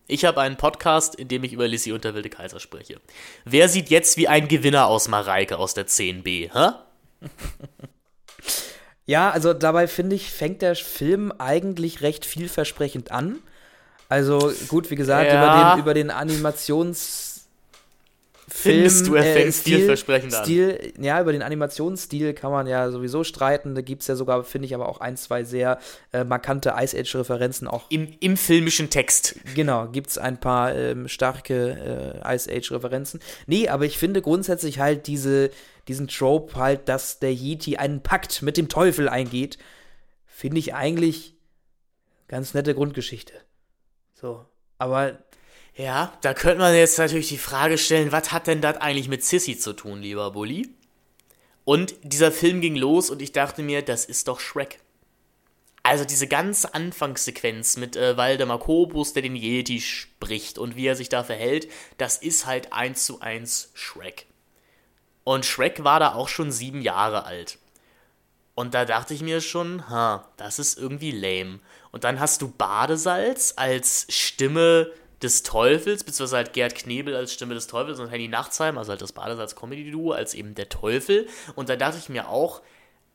Ich 0.07 0.25
habe 0.25 0.41
einen 0.43 0.57
Podcast, 0.57 1.17
in 1.17 1.27
dem 1.27 1.43
ich 1.43 1.53
über 1.53 1.67
Lissy 1.67 1.91
und 1.91 2.05
der 2.05 2.15
wilde 2.15 2.31
Kaiser 2.31 2.61
spreche. 2.61 3.01
Wer 3.45 3.69
sieht 3.69 3.91
jetzt 3.91 4.17
wie 4.17 4.29
ein 4.29 4.47
Gewinner 4.47 4.87
aus 4.87 5.09
Mareike 5.09 5.59
aus 5.59 5.75
der 5.75 5.89
10b, 5.89 6.53
hä? 6.55 6.71
Ja, 9.09 9.31
also 9.31 9.55
dabei 9.55 9.87
finde 9.87 10.17
ich, 10.17 10.33
fängt 10.33 10.63
der 10.63 10.75
Film 10.75 11.33
eigentlich 11.39 12.03
recht 12.03 12.27
vielversprechend 12.27 13.13
an. 13.13 13.39
Also 14.09 14.53
gut, 14.67 14.91
wie 14.91 14.97
gesagt, 14.97 15.33
ja. 15.33 15.75
über 15.75 15.75
den, 15.75 15.81
über 15.81 15.95
den 15.95 16.11
Animations- 16.11 17.36
Findest 18.49 18.99
Film, 18.99 19.11
du, 19.11 19.15
er 19.17 19.25
äh, 19.25 19.33
fängt 19.33 19.49
äh, 19.49 19.53
Stil, 19.53 19.77
vielversprechend 19.79 20.33
Stil, 20.33 20.93
an. 20.97 21.03
Ja, 21.03 21.21
über 21.21 21.33
den 21.33 21.43
Animationsstil 21.43 22.33
kann 22.33 22.53
man 22.53 22.69
ja 22.69 22.91
sowieso 22.93 23.25
streiten. 23.25 23.75
Da 23.75 23.81
gibt 23.81 24.03
es 24.03 24.09
ja 24.09 24.15
sogar, 24.15 24.45
finde 24.45 24.67
ich, 24.67 24.75
aber 24.75 24.89
auch 24.89 25.01
ein, 25.01 25.17
zwei 25.17 25.43
sehr 25.43 25.81
äh, 26.13 26.23
markante 26.23 26.75
Ice 26.79 26.97
Age-Referenzen 26.97 27.67
auch. 27.67 27.87
Im, 27.91 28.17
Im 28.21 28.37
filmischen 28.37 28.89
Text. 28.89 29.37
Genau, 29.57 29.89
gibt 29.89 30.11
es 30.11 30.19
ein 30.19 30.39
paar 30.39 30.75
ähm, 30.77 31.09
starke 31.09 32.23
äh, 32.25 32.35
Ice 32.35 32.49
Age-Referenzen. 32.49 33.19
Nee, 33.49 33.69
aber 33.69 33.85
ich 33.85 33.99
finde 33.99 34.23
grundsätzlich 34.23 34.79
halt 34.79 35.09
diese, 35.09 35.51
diesen 35.89 36.07
Trope 36.07 36.55
halt, 36.55 36.89
dass 36.89 37.19
der 37.19 37.35
Yeti 37.35 37.79
einen 37.79 38.01
Pakt 38.01 38.43
mit 38.43 38.57
dem 38.57 38.69
Teufel 38.69 39.09
eingeht, 39.09 39.59
finde 40.25 40.59
ich 40.59 40.73
eigentlich 40.73 41.35
ganz 42.29 42.55
nette 42.55 42.77
Grundgeschichte. 42.77 43.33
So. 44.15 44.47
Aber 44.79 45.19
ja, 45.77 46.13
da 46.23 46.33
könnte 46.33 46.59
man 46.59 46.75
jetzt 46.75 46.99
natürlich 46.99 47.29
die 47.29 47.39
Frage 47.39 47.77
stellen, 47.77 48.11
was 48.11 48.33
hat 48.33 48.47
denn 48.47 48.63
das 48.63 48.79
eigentlich 48.79 49.09
mit 49.09 49.23
Sissy 49.23 49.59
zu 49.59 49.75
tun, 49.75 50.01
lieber 50.01 50.31
Bully? 50.31 50.71
Und 51.65 51.95
dieser 52.03 52.33
Film 52.33 52.61
ging 52.61 52.77
los 52.77 53.11
und 53.11 53.21
ich 53.21 53.33
dachte 53.33 53.63
mir, 53.63 53.83
das 53.83 54.07
ist 54.07 54.29
doch 54.29 54.41
Shrek. 54.41 54.81
Also 55.83 56.05
diese 56.05 56.27
ganze 56.27 56.75
Anfangssequenz 56.75 57.77
mit 57.77 57.95
äh, 57.95 58.17
Waldemar 58.17 58.59
Kobus, 58.59 59.13
der 59.13 59.23
den 59.23 59.37
Yeti 59.37 59.81
spricht 59.81 60.59
und 60.59 60.77
wie 60.77 60.87
er 60.87 60.97
sich 60.97 61.11
da 61.11 61.23
verhält, 61.23 61.69
das 61.99 62.17
ist 62.17 62.47
halt 62.47 62.73
eins 62.73 63.05
zu 63.05 63.21
eins 63.21 63.71
Shrek. 63.75 64.27
Und 65.25 65.45
Shrek 65.45 65.85
war 65.85 66.01
da 66.01 66.15
auch 66.15 66.29
schon 66.29 66.51
sieben 66.51 66.81
Jahre 66.81 67.25
alt. 67.25 67.59
Und 68.55 68.73
da 68.73 68.85
dachte 68.87 69.13
ich 69.13 69.21
mir 69.21 69.41
schon, 69.43 69.91
ha, 69.91 70.29
das 70.39 70.59
ist 70.59 70.79
irgendwie 70.79 71.11
lame. 71.11 71.61
Und 71.93 72.05
dann 72.05 72.19
hast 72.19 72.41
du 72.41 72.49
Badesalz 72.49 73.53
als 73.57 74.07
Stimme 74.09 74.91
des 75.23 75.43
Teufels, 75.43 76.05
beziehungsweise 76.05 76.37
halt 76.37 76.53
Gerd 76.53 76.75
Knebel 76.75 77.17
als 77.17 77.33
Stimme 77.33 77.55
des 77.55 77.67
Teufels 77.67 77.99
und 78.01 78.11
Henny 78.11 78.29
Nachtsheim, 78.29 78.77
also 78.77 78.91
halt 78.91 79.01
das 79.01 79.13
Badesalz-Comedy-Duo, 79.13 80.13
als 80.13 80.35
eben 80.35 80.55
der 80.55 80.69
Teufel. 80.69 81.27
Und 81.55 81.69
da 81.69 81.77
dachte 81.77 81.99
ich 81.99 82.09
mir 82.09 82.29
auch, 82.29 82.63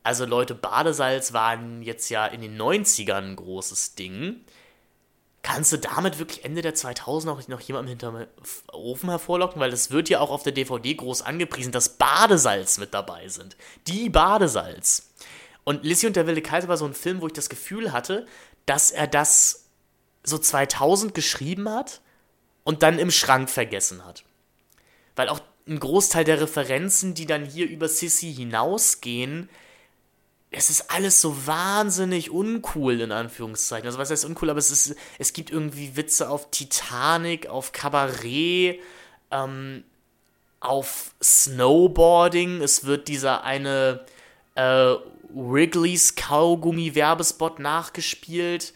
also 0.03 0.25
Leute, 0.25 0.55
Badesalz 0.55 1.33
waren 1.33 1.83
jetzt 1.83 2.09
ja 2.09 2.25
in 2.25 2.41
den 2.41 2.59
90ern 2.59 3.21
ein 3.21 3.35
großes 3.35 3.95
Ding. 3.95 4.41
Kannst 5.43 5.71
du 5.73 5.77
damit 5.77 6.19
wirklich 6.19 6.43
Ende 6.45 6.61
der 6.61 6.75
2000 6.75 7.33
auch 7.33 7.47
noch 7.47 7.61
jemandem 7.61 7.89
hinterm 7.89 8.27
Ofen 8.71 9.09
hervorlocken? 9.09 9.59
Weil 9.59 9.73
es 9.73 9.91
wird 9.91 10.09
ja 10.09 10.19
auch 10.19 10.31
auf 10.31 10.43
der 10.43 10.53
DVD 10.53 10.93
groß 10.93 11.23
angepriesen, 11.23 11.71
dass 11.71 11.97
Badesalz 11.97 12.77
mit 12.77 12.93
dabei 12.93 13.27
sind. 13.27 13.57
Die 13.87 14.09
Badesalz. 14.09 15.11
Und 15.63 15.83
Lissy 15.83 16.07
und 16.07 16.15
der 16.15 16.27
wilde 16.27 16.41
Kaiser 16.41 16.67
war 16.67 16.77
so 16.77 16.85
ein 16.85 16.93
Film, 16.93 17.21
wo 17.21 17.27
ich 17.27 17.33
das 17.33 17.49
Gefühl 17.49 17.91
hatte, 17.91 18.25
dass 18.65 18.91
er 18.91 19.07
das 19.07 19.69
so 20.23 20.37
2000 20.37 21.13
geschrieben 21.13 21.69
hat 21.69 22.01
und 22.63 22.83
dann 22.83 22.99
im 22.99 23.11
Schrank 23.11 23.49
vergessen 23.49 24.05
hat. 24.05 24.23
Weil 25.15 25.29
auch 25.29 25.41
ein 25.67 25.79
Großteil 25.79 26.23
der 26.23 26.41
Referenzen, 26.41 27.13
die 27.13 27.25
dann 27.25 27.45
hier 27.45 27.67
über 27.67 27.87
Sissy 27.87 28.33
hinausgehen, 28.33 29.49
es 30.53 30.69
ist 30.69 30.91
alles 30.91 31.21
so 31.21 31.47
wahnsinnig 31.47 32.29
uncool, 32.29 32.99
in 32.99 33.13
Anführungszeichen. 33.13 33.87
Also, 33.87 33.97
was 33.97 34.11
heißt 34.11 34.25
uncool, 34.25 34.49
aber 34.49 34.59
es, 34.59 34.69
ist, 34.69 34.95
es 35.17 35.31
gibt 35.31 35.49
irgendwie 35.49 35.95
Witze 35.95 36.29
auf 36.29 36.51
Titanic, 36.51 37.47
auf 37.47 37.71
Kabarett, 37.71 38.81
ähm, 39.31 39.85
auf 40.59 41.15
Snowboarding. 41.23 42.61
Es 42.61 42.83
wird 42.83 43.07
dieser 43.07 43.45
eine 43.45 44.05
äh, 44.55 44.95
Wrigley's 45.33 46.15
Kaugummi-Werbespot 46.15 47.59
nachgespielt 47.59 48.73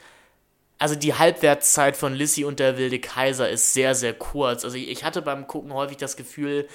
also 0.78 0.96
die 0.96 1.14
Halbwertszeit 1.14 1.96
von 1.96 2.14
Lissy 2.14 2.44
und 2.44 2.60
der 2.60 2.78
wilde 2.78 3.00
Kaiser 3.00 3.50
ist 3.50 3.74
sehr, 3.74 3.96
sehr 3.96 4.14
kurz. 4.14 4.64
Also 4.64 4.78
ich 4.78 5.04
hatte 5.04 5.22
beim 5.22 5.48
Gucken 5.48 5.74
häufig 5.74 5.98
das 5.98 6.18
Gefühl, 6.18 6.68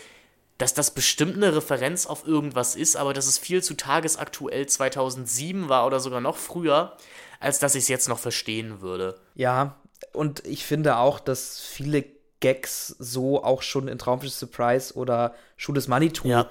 dass 0.59 0.75
das 0.75 0.93
bestimmt 0.93 1.37
eine 1.37 1.55
Referenz 1.57 2.07
auf 2.07 2.27
irgendwas 2.27 2.77
ist, 2.77 2.97
aber 2.97 3.15
dass 3.15 3.27
es 3.27 3.39
viel 3.39 3.63
zu 3.63 3.75
tagesaktuell 3.75 4.67
2007 4.67 5.69
war 5.69 5.87
oder 5.87 6.01
sogar 6.01 6.21
noch 6.21 6.37
früher, 6.37 6.97
als 7.41 7.59
dass 7.59 7.75
ich 7.75 7.85
es 7.85 7.89
jetzt 7.89 8.09
noch 8.09 8.19
verstehen 8.19 8.81
würde. 8.81 9.19
Ja, 9.35 9.77
und 10.13 10.45
ich 10.47 10.65
finde 10.65 10.97
auch, 10.97 11.19
dass 11.21 11.61
viele 11.61 12.05
Gags 12.41 12.89
so 12.99 13.43
auch 13.45 13.63
schon 13.63 13.89
in 13.89 13.99
Traumschiff 13.99 14.33
Surprise 14.33 14.95
oder 14.95 15.35
Schuh 15.57 15.73
des 15.73 15.89
Manitou 15.89 16.29
ja. 16.29 16.47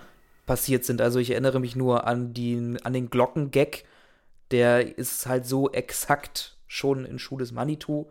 passiert 0.46 0.86
sind. 0.86 1.02
Also 1.02 1.20
ich 1.20 1.32
erinnere 1.32 1.60
mich 1.60 1.76
nur 1.76 2.06
an, 2.06 2.34
die, 2.34 2.78
an 2.84 2.94
den 2.94 3.10
Glocken-Gag, 3.10 3.86
der 4.52 4.98
ist 4.98 5.26
halt 5.26 5.46
so 5.46 5.72
exakt 5.72 6.58
schon 6.70 7.04
in 7.04 7.20
Schuh 7.20 7.38
des 7.38 7.52
Manitou. 7.52 8.06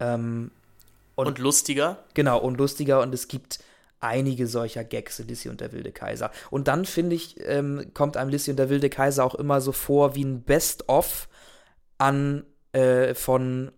Ähm, 0.00 0.50
und, 1.14 1.26
und, 1.26 1.38
lustiger. 1.38 2.04
Genau, 2.12 2.38
und 2.38 2.58
lustiger. 2.58 3.00
Und 3.00 3.14
es 3.14 3.28
gibt 3.28 3.60
einige 4.00 4.46
solcher 4.46 4.84
Gags 4.84 5.18
in 5.18 5.28
Lissy 5.28 5.48
und 5.48 5.62
der 5.62 5.72
wilde 5.72 5.92
Kaiser. 5.92 6.30
Und 6.50 6.68
dann, 6.68 6.84
finde 6.84 7.16
ich, 7.16 7.36
ähm, 7.40 7.92
kommt 7.94 8.18
einem 8.18 8.30
Lissy 8.30 8.50
und 8.50 8.58
der 8.58 8.68
wilde 8.68 8.90
Kaiser 8.90 9.24
auch 9.24 9.34
immer 9.34 9.62
so 9.62 9.72
vor 9.72 10.14
wie 10.14 10.24
ein 10.24 10.42
Best-of 10.42 11.28
an 11.96 12.44
äh, 12.72 13.14
von 13.14 13.72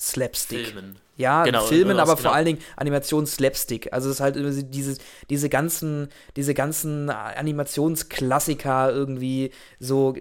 Animations-Slapstick. 0.00 0.66
Filmen. 0.66 0.96
Ja, 1.16 1.44
Genau, 1.44 1.64
Filmen, 1.64 1.98
aber 1.98 2.16
genau. 2.16 2.28
vor 2.28 2.34
allen 2.34 2.46
Dingen 2.46 2.58
Animations-Slapstick. 2.76 3.92
Also 3.92 4.08
es 4.08 4.16
ist 4.16 4.20
halt 4.20 4.36
diese, 4.74 4.96
diese 5.28 5.48
ganzen, 5.50 6.08
diese 6.34 6.54
ganzen 6.54 7.10
Animationsklassiker 7.10 8.90
irgendwie 8.90 9.50
so, 9.78 10.14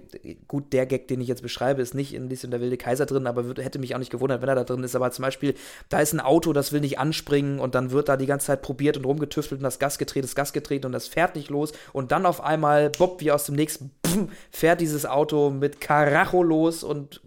gut, 0.50 0.74
der 0.74 0.86
Gag, 0.86 1.08
den 1.08 1.22
ich 1.22 1.30
jetzt 1.30 1.42
beschreibe, 1.42 1.82
ist 1.82 1.94
nicht 1.94 2.14
in 2.14 2.30
Lise 2.30 2.48
und 2.48 2.52
der 2.52 2.60
wilde 2.60 2.76
Kaiser 2.76 3.06
drin, 3.06 3.28
aber 3.28 3.46
würde, 3.46 3.64
hätte 3.64 3.80
mich 3.80 3.96
auch 3.96 4.00
nicht 4.00 4.12
gewundert, 4.12 4.42
wenn 4.42 4.50
er 4.50 4.56
da 4.56 4.66
drin 4.66 4.84
ist. 4.84 4.94
Aber 4.96 5.10
zum 5.12 5.24
Beispiel, 5.24 5.56
da 5.88 6.02
ist 6.02 6.12
ein 6.12 6.20
Auto, 6.20 6.52
das 6.52 6.74
will 6.74 6.82
nicht 6.82 7.00
anspringen 7.00 7.60
und 7.60 7.76
dann 7.76 7.92
wird 7.92 8.10
da 8.10 8.18
die 8.18 8.26
ganze 8.26 8.48
Zeit 8.48 8.62
probiert 8.62 8.98
und 8.98 9.06
rumgetüftelt 9.06 9.60
und 9.60 9.64
das 9.64 9.80
Gas 9.80 10.00
gedreht, 10.00 10.26
das 10.26 10.36
Gas 10.36 10.52
gedreht 10.52 10.84
und 10.84 10.92
das 10.92 11.08
fährt 11.08 11.36
nicht 11.36 11.50
los 11.50 11.72
und 11.94 12.12
dann 12.12 12.26
auf 12.26 12.42
einmal, 12.42 12.90
bob, 12.90 13.22
wie 13.22 13.32
aus 13.32 13.46
dem 13.46 13.56
nächsten, 13.56 13.92
pff, 14.06 14.28
fährt 14.52 14.82
dieses 14.82 15.06
Auto 15.06 15.50
mit 15.50 15.80
Karacho 15.80 16.44
los 16.44 16.84
und 16.84 17.22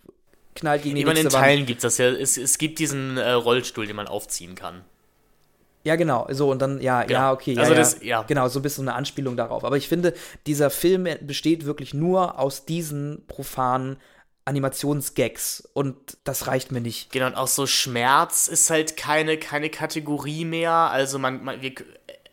knallt 0.54 0.82
gegen 0.82 0.94
die 0.96 1.00
Ich 1.02 1.06
meine, 1.06 1.20
in 1.20 1.24
nächste 1.26 1.38
Wand. 1.38 1.46
Teilen 1.46 1.66
gibt 1.66 1.78
es 1.78 1.82
das 1.82 1.98
ja. 1.98 2.06
Es, 2.10 2.36
es 2.36 2.58
gibt 2.58 2.78
diesen 2.78 3.16
äh, 3.18 3.30
Rollstuhl, 3.32 3.86
den 3.86 3.96
man 3.96 4.06
aufziehen 4.08 4.54
kann. 4.54 4.82
Ja, 5.84 5.96
genau. 5.96 6.28
So, 6.30 6.50
und 6.50 6.60
dann, 6.62 6.80
ja, 6.80 7.02
Genau. 7.02 7.12
ja, 7.18 7.32
okay. 7.32 7.54
Ja, 7.54 7.60
Also 7.62 7.72
ja. 7.72 7.78
das- 7.78 8.02
ja. 8.02 8.22
Genau, 8.22 8.46
so 8.48 8.60
ein 8.60 8.62
bisschen 8.62 8.88
eine 8.88 8.96
Anspielung 8.96 9.36
darauf. 9.36 9.64
Aber 9.64 9.76
ich 9.76 9.88
finde, 9.88 10.14
dieser 10.46 10.70
Film 10.70 11.08
besteht 11.22 11.64
wirklich 11.64 11.92
nur 11.92 12.38
aus 12.38 12.64
diesen 12.64 13.24
profanen 13.26 13.96
Animationsgags. 14.44 15.68
Und 15.72 15.96
das 16.24 16.46
reicht 16.46 16.72
mir 16.72 16.80
nicht. 16.80 17.10
Genau, 17.12 17.26
und 17.26 17.34
auch 17.34 17.48
so 17.48 17.66
Schmerz 17.66 18.48
ist 18.48 18.70
halt 18.70 18.96
keine, 18.96 19.38
keine 19.38 19.70
Kategorie 19.70 20.44
mehr. 20.44 20.70
Also 20.72 21.18
man, 21.18 21.42
man 21.42 21.60
wir, 21.62 21.72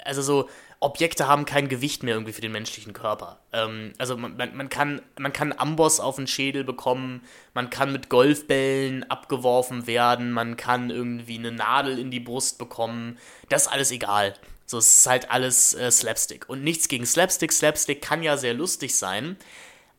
also 0.04 0.22
so 0.22 0.50
Objekte 0.82 1.28
haben 1.28 1.44
kein 1.46 1.68
Gewicht 1.68 2.04
mehr 2.04 2.14
irgendwie 2.14 2.32
für 2.32 2.42
den 2.42 2.54
menschlichen 2.54 2.94
Körper. 2.94 3.40
Ähm, 3.52 3.94
also 3.98 4.16
man, 4.16 4.38
man, 4.38 4.56
man 4.56 4.70
kann 4.70 5.02
man 5.18 5.34
kann 5.34 5.54
Amboss 5.58 6.00
auf 6.00 6.16
den 6.16 6.28
Schädel 6.28 6.64
bekommen, 6.64 7.22
man 7.54 7.70
kann 7.70 7.92
mit 7.92 8.10
Golfbällen 8.10 9.10
abgeworfen 9.10 9.88
werden, 9.88 10.32
man 10.32 10.56
kann 10.56 10.90
irgendwie 10.90 11.38
eine 11.38 11.52
Nadel 11.52 12.00
in 12.00 12.12
die 12.12 12.22
Brust 12.22 12.58
bekommen. 12.58 13.18
Das 13.50 13.64
ist 13.64 13.68
alles 13.68 13.92
egal. 13.92 14.34
So, 14.66 14.78
es 14.78 15.00
ist 15.00 15.08
halt 15.08 15.32
alles 15.32 15.74
äh, 15.74 15.92
Slapstick. 15.92 16.48
Und 16.48 16.64
nichts 16.64 16.88
gegen 16.88 17.06
Slapstick. 17.06 17.52
Slapstick 17.52 18.02
kann 18.02 18.22
ja 18.22 18.38
sehr 18.38 18.54
lustig 18.54 18.96
sein. 18.96 19.36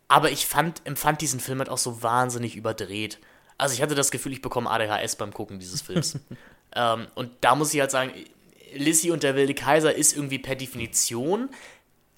Aber 0.07 0.31
ich 0.31 0.47
fand, 0.47 0.83
empfand 0.85 1.21
diesen 1.21 1.41
Film 1.41 1.59
halt 1.59 1.69
auch 1.69 1.79
so 1.79 2.03
wahnsinnig 2.03 2.57
überdreht. 2.57 3.19
Also 3.59 3.75
ich 3.75 3.83
hatte 3.83 3.95
das 3.95 4.11
Gefühl, 4.11 4.33
ich 4.33 4.43
bekomme 4.43 4.71
ADHS 4.71 5.17
beim 5.17 5.35
Gucken 5.35 5.59
dieses 5.59 5.83
Films. 5.83 6.19
ähm, 6.75 7.09
und 7.15 7.33
da 7.41 7.55
muss 7.55 7.75
ich 7.75 7.81
halt 7.81 7.91
sagen, 7.91 8.13
Lissy 8.75 9.11
und 9.11 9.23
der 9.23 9.35
wilde 9.35 9.55
Kaiser 9.55 9.95
ist 9.95 10.15
irgendwie 10.15 10.39
per 10.39 10.57
Definition 10.57 11.51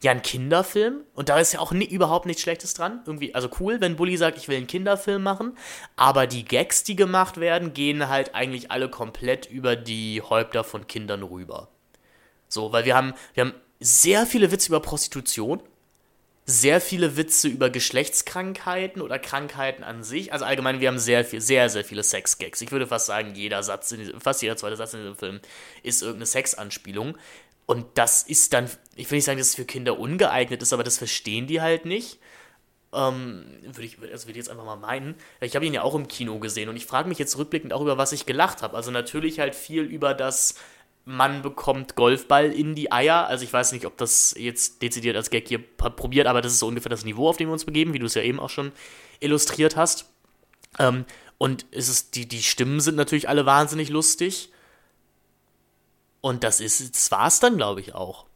ja 0.03 0.11
ein 0.11 0.23
Kinderfilm. 0.23 1.05
Und 1.15 1.29
da 1.29 1.39
ist 1.39 1.53
ja 1.53 1.61
auch 1.61 1.73
nie, 1.73 1.85
überhaupt 1.85 2.27
nichts 2.27 2.43
Schlechtes 2.43 2.75
dran. 2.75 3.03
Irgendwie, 3.07 3.35
also 3.35 3.49
cool, 3.61 3.81
wenn 3.81 3.97
Bully 3.97 4.17
sagt, 4.17 4.39
ich 4.39 4.49
will 4.49 4.57
einen 4.57 4.67
Kinderfilm 4.67 5.23
machen. 5.23 5.57
Aber 5.97 6.27
die 6.27 6.45
Gags, 6.45 6.85
die 6.85 6.97
gemacht 6.97 7.39
werden, 7.39 7.73
gehen 7.73 8.09
halt 8.09 8.35
eigentlich 8.35 8.71
alle 8.71 8.89
komplett 8.89 9.47
über 9.47 9.77
die 9.77 10.21
Häupter 10.23 10.65
von 10.65 10.87
Kindern 10.87 11.23
rüber. 11.23 11.69
So, 12.49 12.73
weil 12.73 12.85
wir 12.85 12.97
haben, 12.97 13.15
wir 13.35 13.45
haben 13.45 13.55
sehr 13.81 14.27
viele 14.27 14.51
Witze 14.51 14.69
über 14.69 14.81
Prostitution 14.81 15.63
sehr 16.45 16.81
viele 16.81 17.17
Witze 17.17 17.49
über 17.49 17.71
Geschlechtskrankheiten 17.71 19.01
oder 19.01 19.19
Krankheiten 19.19 19.85
an 19.85 20.03
sich. 20.03 20.33
Also 20.33 20.45
allgemein, 20.45 20.81
wir 20.81 20.89
haben 20.89 20.99
sehr 20.99 21.25
viel, 21.25 21.41
sehr, 21.41 21.69
sehr 21.69 21.85
viele 21.85 22.03
Sex-Gags. 22.03 22.61
Ich 22.61 22.73
würde 22.73 22.87
fast 22.87 23.07
sagen, 23.07 23.35
jeder 23.35 23.63
Satz, 23.63 23.91
diesem, 23.91 24.21
fast 24.21 24.43
jeder 24.43 24.57
zweite 24.57 24.77
Satz 24.77 24.95
in 24.95 25.01
diesem 25.01 25.17
Film 25.17 25.41
ist 25.83 26.03
irgendeine 26.03 26.27
Sexanspielung. 26.27 27.17
Und 27.67 27.87
das 27.95 28.25
ist 28.25 28.53
dann, 28.53 28.69
ich 28.97 29.09
will 29.11 29.19
nicht 29.19 29.25
sagen, 29.25 29.39
dass 29.39 29.51
es 29.51 29.55
für 29.55 29.65
Kinder 29.65 29.99
ungeeignet 29.99 30.63
ist, 30.63 30.73
aber 30.73 30.83
das 30.83 30.99
verstehen 30.99 31.47
die 31.47 31.61
halt 31.61 31.85
nicht. 31.85 32.19
Ähm, 32.93 33.45
würde 33.63 33.85
ich, 33.85 33.99
also 34.01 34.27
würde 34.27 34.33
ich 34.33 34.37
jetzt 34.45 34.51
einfach 34.51 34.65
mal 34.65 34.77
meinen. 34.77 35.15
Ich 35.41 35.55
habe 35.55 35.65
ihn 35.65 35.73
ja 35.73 35.83
auch 35.83 35.95
im 35.95 36.09
Kino 36.09 36.41
gesehen 36.41 36.69
und 36.69 36.77
ich 36.77 36.87
frage 36.87 37.09
mich 37.09 37.19
jetzt 37.19 37.39
rückblickend 37.39 37.73
auch 37.73 37.81
über 37.81 37.97
was 37.99 38.13
ich 38.13 38.27
gelacht 38.27 38.63
habe. 38.63 38.77
Also 38.77 38.91
natürlich 38.91 39.39
halt 39.39 39.55
viel 39.55 39.85
über 39.85 40.13
das, 40.13 40.57
man 41.05 41.43
bekommt 41.43 41.97
Golfball 41.97 42.53
in 42.53 42.75
die 42.75 42.93
Eier. 42.93 43.27
Also 43.27 43.45
ich 43.45 43.53
weiß 43.53 43.73
nicht, 43.73 43.87
ob 43.87 43.97
das 43.99 44.35
jetzt 44.39 44.83
dezidiert 44.83 45.17
als 45.17 45.31
Gag 45.31 45.49
hier 45.49 45.59
probiert, 45.59 46.27
aber 46.27 46.41
das 46.41 46.53
ist 46.53 46.61
so 46.61 46.69
ungefähr 46.69 46.91
das 46.91 47.05
Niveau, 47.05 47.29
auf 47.29 47.37
dem 47.37 47.49
wir 47.49 47.53
uns 47.53 47.65
begeben, 47.65 47.93
wie 47.93 47.99
du 47.99 48.07
es 48.07 48.15
ja 48.15 48.23
eben 48.23 48.39
auch 48.39 48.51
schon 48.51 48.73
illustriert 49.21 49.77
hast. 49.77 50.07
Ähm, 50.79 51.05
und 51.39 51.67
es 51.73 51.89
ist, 51.89 52.15
die, 52.15 52.29
die 52.29 52.43
Stimmen 52.43 52.81
sind 52.81 52.95
natürlich 52.95 53.29
alle 53.29 53.47
wahnsinnig 53.47 53.89
lustig. 53.89 54.51
Und 56.21 56.45
das 56.45 56.61
ist, 56.61 56.95
das 56.95 57.11
war's 57.11 57.41
dann, 57.41 57.57
glaube 57.57 57.81
ich, 57.81 57.95
auch. 57.95 58.27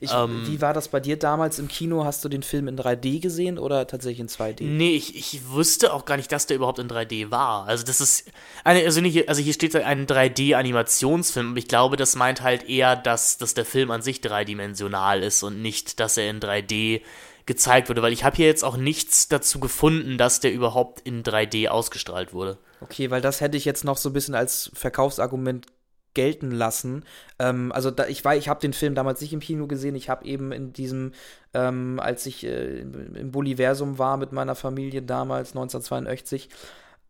Ich, 0.00 0.12
Ähm. 0.12 0.46
wie 0.46 0.60
war 0.60 0.72
das 0.72 0.88
bei 0.88 1.00
dir 1.00 1.18
damals 1.18 1.58
im 1.58 1.68
Kino? 1.68 2.04
Hast 2.04 2.24
du 2.24 2.28
den 2.28 2.42
Film 2.42 2.68
in 2.68 2.78
3D 2.78 3.20
gesehen 3.20 3.58
oder 3.58 3.86
tatsächlich 3.86 4.20
in 4.20 4.28
2D? 4.28 4.64
Nee, 4.64 4.94
ich, 4.94 5.16
ich 5.16 5.48
wusste 5.48 5.92
auch 5.92 6.04
gar 6.04 6.16
nicht, 6.16 6.30
dass 6.30 6.46
der 6.46 6.56
überhaupt 6.56 6.78
in 6.78 6.88
3D 6.88 7.30
war. 7.30 7.66
Also 7.66 7.84
das 7.84 8.00
ist 8.00 8.30
eine, 8.64 8.84
also, 8.84 9.00
nicht, 9.00 9.28
also 9.28 9.42
hier 9.42 9.52
steht 9.52 9.74
ein 9.74 10.06
3D-Animationsfilm, 10.06 11.50
aber 11.50 11.58
ich 11.58 11.68
glaube, 11.68 11.96
das 11.96 12.14
meint 12.16 12.42
halt 12.42 12.68
eher, 12.68 12.96
dass, 12.96 13.36
dass 13.36 13.54
der 13.54 13.64
Film 13.64 13.90
an 13.90 14.02
sich 14.02 14.20
dreidimensional 14.20 15.22
ist 15.22 15.42
und 15.42 15.60
nicht, 15.60 15.98
dass 16.00 16.16
er 16.16 16.30
in 16.30 16.40
3D 16.40 17.02
gezeigt 17.44 17.88
wurde, 17.88 18.02
weil 18.02 18.12
ich 18.12 18.22
habe 18.24 18.36
hier 18.36 18.46
jetzt 18.46 18.64
auch 18.64 18.76
nichts 18.76 19.28
dazu 19.28 19.58
gefunden, 19.58 20.16
dass 20.18 20.38
der 20.40 20.52
überhaupt 20.52 21.00
in 21.00 21.24
3D 21.24 21.68
ausgestrahlt 21.68 22.32
wurde. 22.32 22.58
Okay, 22.80 23.10
weil 23.10 23.20
das 23.20 23.40
hätte 23.40 23.56
ich 23.56 23.64
jetzt 23.64 23.84
noch 23.84 23.96
so 23.96 24.10
ein 24.10 24.12
bisschen 24.12 24.34
als 24.34 24.70
Verkaufsargument 24.74 25.66
gelten 26.14 26.50
lassen. 26.50 27.04
Ähm, 27.38 27.72
also 27.72 27.90
da, 27.90 28.06
ich 28.06 28.24
war, 28.24 28.36
ich 28.36 28.48
habe 28.48 28.60
den 28.60 28.72
Film 28.72 28.94
damals 28.94 29.20
nicht 29.20 29.32
im 29.32 29.40
Kino 29.40 29.66
gesehen. 29.66 29.94
Ich 29.94 30.08
habe 30.08 30.24
eben 30.24 30.52
in 30.52 30.72
diesem, 30.72 31.12
ähm, 31.54 32.00
als 32.00 32.26
ich 32.26 32.44
äh, 32.44 32.80
im 32.80 33.30
Bulliversum 33.32 33.98
war 33.98 34.16
mit 34.16 34.32
meiner 34.32 34.54
Familie 34.54 35.02
damals 35.02 35.50
1982, 35.50 36.48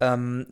ähm, 0.01 0.47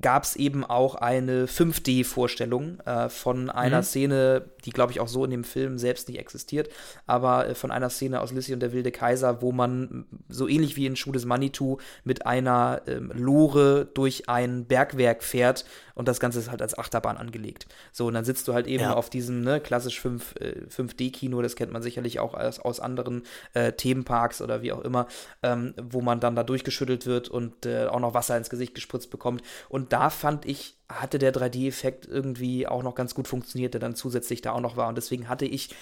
gab 0.00 0.24
es 0.24 0.36
eben 0.36 0.64
auch 0.64 0.94
eine 0.96 1.46
5D-Vorstellung 1.46 2.80
äh, 2.80 3.08
von 3.08 3.50
einer 3.50 3.78
Mhm. 3.78 3.82
Szene, 3.84 4.44
die 4.64 4.70
glaube 4.70 4.92
ich 4.92 5.00
auch 5.00 5.08
so 5.08 5.24
in 5.24 5.30
dem 5.30 5.44
Film 5.44 5.78
selbst 5.78 6.08
nicht 6.08 6.18
existiert, 6.18 6.68
aber 7.06 7.48
äh, 7.48 7.54
von 7.54 7.70
einer 7.70 7.90
Szene 7.90 8.20
aus 8.20 8.32
Lissy 8.32 8.52
und 8.54 8.60
der 8.60 8.72
wilde 8.72 8.92
Kaiser, 8.92 9.42
wo 9.42 9.52
man 9.52 10.06
so 10.28 10.48
ähnlich 10.48 10.76
wie 10.76 10.86
in 10.86 10.96
Schuh 10.96 11.12
des 11.12 11.24
Manitou 11.24 11.78
mit 12.04 12.26
einer 12.26 12.82
ähm, 12.86 13.10
Lore 13.14 13.86
durch 13.94 14.28
ein 14.28 14.66
Bergwerk 14.66 15.22
fährt 15.22 15.64
und 15.94 16.08
das 16.08 16.18
Ganze 16.20 16.38
ist 16.40 16.50
halt 16.50 16.60
als 16.62 16.76
Achterbahn 16.76 17.16
angelegt. 17.16 17.66
So, 17.92 18.06
und 18.06 18.14
dann 18.14 18.24
sitzt 18.24 18.48
du 18.48 18.54
halt 18.54 18.66
eben 18.66 18.82
Ja. 18.84 18.94
auf 18.94 19.10
diesem 19.10 19.42
ne, 19.42 19.60
klassisch 19.60 20.00
5, 20.00 20.34
äh, 20.40 20.54
5D-Kino, 20.68 21.40
das 21.42 21.56
kennt 21.56 21.72
man 21.72 21.82
sicherlich 21.82 22.18
auch 22.20 22.34
aus, 22.34 22.58
aus 22.58 22.80
anderen 22.80 23.22
äh, 23.54 23.72
Themenparks 23.72 24.42
oder 24.42 24.62
wie 24.62 24.72
auch 24.72 24.80
immer, 24.82 25.06
ähm, 25.42 25.74
wo 25.80 26.00
man 26.00 26.20
dann 26.20 26.34
da 26.36 26.42
durchgeschüttelt 26.42 27.06
wird 27.06 27.28
und 27.28 27.66
äh, 27.66 27.86
auch 27.86 28.00
noch 28.00 28.14
Wasser 28.14 28.36
ins 28.36 28.50
Gesicht 28.50 28.74
gespritzt 28.74 29.10
bekommt. 29.10 29.42
Und 29.68 29.92
da 29.92 30.10
fand 30.10 30.44
ich, 30.44 30.76
hatte 30.88 31.18
der 31.18 31.32
3D-Effekt 31.32 32.06
irgendwie 32.06 32.66
auch 32.66 32.82
noch 32.82 32.94
ganz 32.94 33.14
gut 33.14 33.28
funktioniert, 33.28 33.74
der 33.74 33.80
dann 33.80 33.94
zusätzlich 33.94 34.42
da 34.42 34.52
auch 34.52 34.60
noch 34.60 34.76
war. 34.76 34.88
Und 34.88 34.96
deswegen 34.96 35.28
hatte 35.28 35.46
ich 35.46 35.74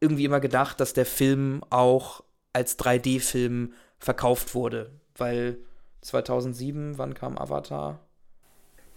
irgendwie 0.00 0.24
immer 0.24 0.40
gedacht, 0.40 0.80
dass 0.80 0.92
der 0.92 1.06
Film 1.06 1.62
auch 1.70 2.24
als 2.52 2.78
3D-Film 2.78 3.74
verkauft 3.98 4.54
wurde. 4.54 4.90
Weil 5.16 5.58
2007, 6.00 6.98
wann 6.98 7.14
kam 7.14 7.38
Avatar? 7.38 8.00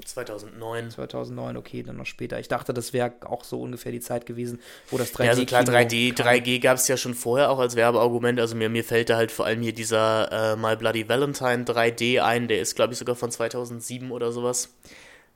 2009. 0.03 0.91
2009, 0.91 1.57
okay, 1.57 1.83
dann 1.83 1.97
noch 1.97 2.05
später. 2.05 2.39
Ich 2.39 2.47
dachte, 2.47 2.73
das 2.73 2.93
wäre 2.93 3.13
auch 3.25 3.43
so 3.43 3.61
ungefähr 3.61 3.91
die 3.91 3.99
Zeit 3.99 4.25
gewesen, 4.25 4.59
wo 4.89 4.97
das 4.97 5.13
3D 5.13 5.23
Ja, 5.23 5.29
also 5.31 5.45
klar, 5.45 5.63
3D, 5.63 6.15
kam. 6.15 6.27
3G 6.27 6.59
gab 6.59 6.77
es 6.77 6.87
ja 6.87 6.97
schon 6.97 7.13
vorher 7.13 7.49
auch 7.51 7.59
als 7.59 7.75
Werbeargument. 7.75 8.39
Also 8.39 8.55
mir, 8.55 8.69
mir 8.69 8.83
fällt 8.83 9.09
da 9.09 9.17
halt 9.17 9.31
vor 9.31 9.45
allem 9.45 9.61
hier 9.61 9.73
dieser 9.73 10.53
äh, 10.53 10.55
My 10.55 10.75
Bloody 10.75 11.07
Valentine 11.07 11.63
3D 11.63 12.21
ein. 12.21 12.47
Der 12.47 12.59
ist, 12.59 12.75
glaube 12.75 12.93
ich, 12.93 12.99
sogar 12.99 13.15
von 13.15 13.31
2007 13.31 14.11
oder 14.11 14.31
sowas. 14.31 14.69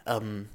Ähm, 0.05 0.49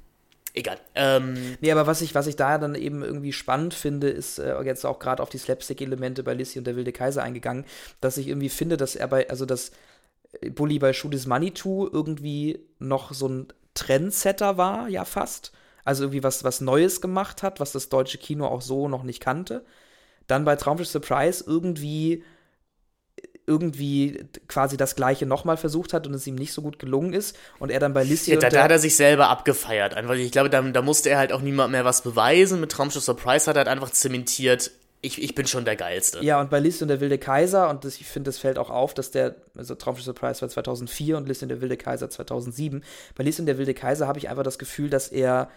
egal. 0.53 0.77
Ähm, 0.95 1.57
Nee, 1.61 1.71
aber 1.71 1.87
was 1.87 2.01
ich, 2.01 2.13
was 2.13 2.27
ich 2.27 2.35
da 2.35 2.57
dann 2.57 2.75
eben 2.75 3.03
irgendwie 3.03 3.33
spannend 3.33 3.73
finde, 3.73 4.09
ist 4.09 4.37
äh, 4.37 4.61
jetzt 4.63 4.85
auch 4.85 4.99
gerade 4.99 5.23
auf 5.23 5.29
die 5.29 5.37
Slapstick-Elemente 5.37 6.23
bei 6.23 6.33
Lissy 6.33 6.59
und 6.59 6.67
der 6.67 6.75
wilde 6.75 6.91
Kaiser 6.91 7.23
eingegangen, 7.23 7.65
dass 8.01 8.17
ich 8.17 8.27
irgendwie 8.27 8.49
finde, 8.49 8.75
dass 8.77 8.95
er 8.95 9.07
bei, 9.07 9.29
also 9.29 9.45
dass 9.45 9.71
Bully 10.55 10.79
bei 10.79 10.93
Shoot 10.93 11.13
is 11.13 11.25
Manitou 11.27 11.87
irgendwie 11.87 12.59
noch 12.79 13.13
so 13.13 13.27
ein 13.27 13.47
Trendsetter 13.73 14.57
war, 14.57 14.87
ja 14.87 15.05
fast. 15.05 15.51
Also 15.85 16.03
irgendwie 16.03 16.23
was, 16.23 16.43
was 16.43 16.61
Neues 16.61 17.01
gemacht 17.01 17.43
hat, 17.43 17.59
was 17.59 17.71
das 17.71 17.89
deutsche 17.89 18.17
Kino 18.17 18.47
auch 18.47 18.61
so 18.61 18.87
noch 18.87 19.03
nicht 19.03 19.19
kannte. 19.19 19.65
Dann 20.27 20.45
bei 20.45 20.55
Traumschiff 20.55 20.87
Surprise 20.87 21.43
irgendwie 21.45 22.23
irgendwie 23.45 24.25
quasi 24.47 24.77
das 24.77 24.95
gleiche 24.95 25.25
nochmal 25.25 25.57
versucht 25.57 25.91
hat 25.91 26.07
und 26.07 26.13
es 26.13 26.25
ihm 26.25 26.35
nicht 26.35 26.53
so 26.53 26.61
gut 26.61 26.79
gelungen 26.79 27.13
ist 27.13 27.37
und 27.59 27.71
er 27.71 27.79
dann 27.79 27.93
bei 27.93 28.03
Lissy 28.03 28.31
ja, 28.31 28.39
da, 28.39 28.47
da 28.47 28.63
hat 28.63 28.71
er 28.71 28.79
sich 28.79 28.95
selber 28.95 29.27
abgefeiert. 29.29 29.95
Einfach, 29.95 30.13
ich 30.13 30.31
glaube, 30.31 30.49
da, 30.49 30.61
da 30.61 30.81
musste 30.81 31.09
er 31.09 31.17
halt 31.17 31.33
auch 31.33 31.41
niemand 31.41 31.71
mehr 31.71 31.83
was 31.83 32.03
beweisen. 32.03 32.61
Mit 32.61 32.71
Traumschiff 32.71 33.03
Surprise 33.03 33.47
hat 33.47 33.57
er 33.57 33.59
halt 33.59 33.67
einfach 33.67 33.89
zementiert, 33.89 34.71
ich, 35.03 35.21
ich 35.21 35.35
bin 35.35 35.45
schon 35.45 35.65
der 35.65 35.75
Geilste. 35.75 36.23
Ja, 36.23 36.39
und 36.39 36.49
bei 36.49 36.59
List 36.59 36.81
und 36.81 36.87
der 36.87 37.01
wilde 37.01 37.17
Kaiser, 37.17 37.69
und 37.69 37.83
das, 37.83 37.99
ich 37.99 38.07
finde, 38.07 38.29
das 38.29 38.37
fällt 38.37 38.57
auch 38.57 38.69
auf, 38.69 38.93
dass 38.93 39.11
der, 39.11 39.35
also 39.55 39.75
Traumschiff 39.75 40.05
Surprise 40.05 40.41
war 40.41 40.47
2004 40.47 41.17
und 41.17 41.27
List 41.27 41.43
und 41.43 41.49
der 41.49 41.59
wilde 41.59 41.75
Kaiser 41.75 42.09
2007. 42.09 42.83
Bei 43.13 43.23
List 43.25 43.39
und 43.41 43.45
der 43.45 43.57
wilde 43.57 43.73
Kaiser 43.73 44.07
habe 44.07 44.17
ich 44.17 44.29
einfach 44.29 44.43
das 44.43 44.57
Gefühl, 44.57 44.89
dass 44.89 45.09
er 45.09 45.49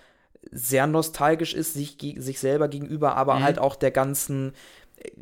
sehr 0.51 0.89
nostalgisch 0.89 1.55
ist, 1.55 1.75
sich, 1.75 1.97
sich 2.17 2.41
selber 2.41 2.67
gegenüber, 2.67 3.17
aber 3.17 3.37
mhm. 3.37 3.45
halt 3.45 3.59
auch 3.61 3.77
der 3.77 3.93
ganzen 3.93 4.53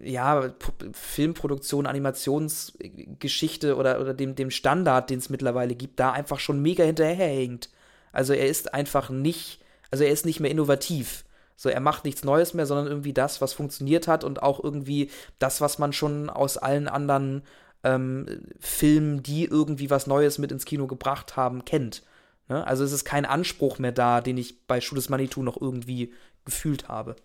ja, 0.02 0.54
Filmproduktion, 0.92 1.86
Animationsgeschichte 1.86 3.76
oder, 3.76 4.00
oder 4.00 4.14
dem, 4.14 4.34
dem 4.36 4.50
Standard, 4.50 5.10
den 5.10 5.18
es 5.18 5.28
mittlerweile 5.28 5.74
gibt, 5.74 6.00
da 6.00 6.12
einfach 6.12 6.38
schon 6.40 6.62
mega 6.62 6.82
hinterherhängt. 6.82 7.68
Also 8.10 8.32
er 8.32 8.46
ist 8.46 8.72
einfach 8.72 9.10
nicht, 9.10 9.60
also 9.90 10.04
er 10.04 10.10
ist 10.10 10.24
nicht 10.24 10.40
mehr 10.40 10.50
innovativ. 10.50 11.23
So, 11.56 11.68
er 11.68 11.80
macht 11.80 12.04
nichts 12.04 12.24
Neues 12.24 12.54
mehr, 12.54 12.66
sondern 12.66 12.86
irgendwie 12.86 13.12
das, 13.12 13.40
was 13.40 13.52
funktioniert 13.52 14.08
hat 14.08 14.24
und 14.24 14.42
auch 14.42 14.62
irgendwie 14.62 15.10
das, 15.38 15.60
was 15.60 15.78
man 15.78 15.92
schon 15.92 16.28
aus 16.28 16.56
allen 16.56 16.88
anderen 16.88 17.42
ähm, 17.84 18.26
Filmen, 18.58 19.22
die 19.22 19.44
irgendwie 19.44 19.90
was 19.90 20.06
Neues 20.06 20.38
mit 20.38 20.50
ins 20.50 20.64
Kino 20.64 20.86
gebracht 20.86 21.36
haben, 21.36 21.64
kennt. 21.64 22.02
Ne? 22.48 22.66
Also 22.66 22.82
es 22.84 22.92
ist 22.92 23.04
kein 23.04 23.24
Anspruch 23.24 23.78
mehr 23.78 23.92
da, 23.92 24.20
den 24.20 24.36
ich 24.36 24.66
bei 24.66 24.80
Schuh 24.80 24.98
Manitou 25.08 25.42
noch 25.42 25.60
irgendwie 25.60 26.12
gefühlt 26.44 26.88
habe. 26.88 27.16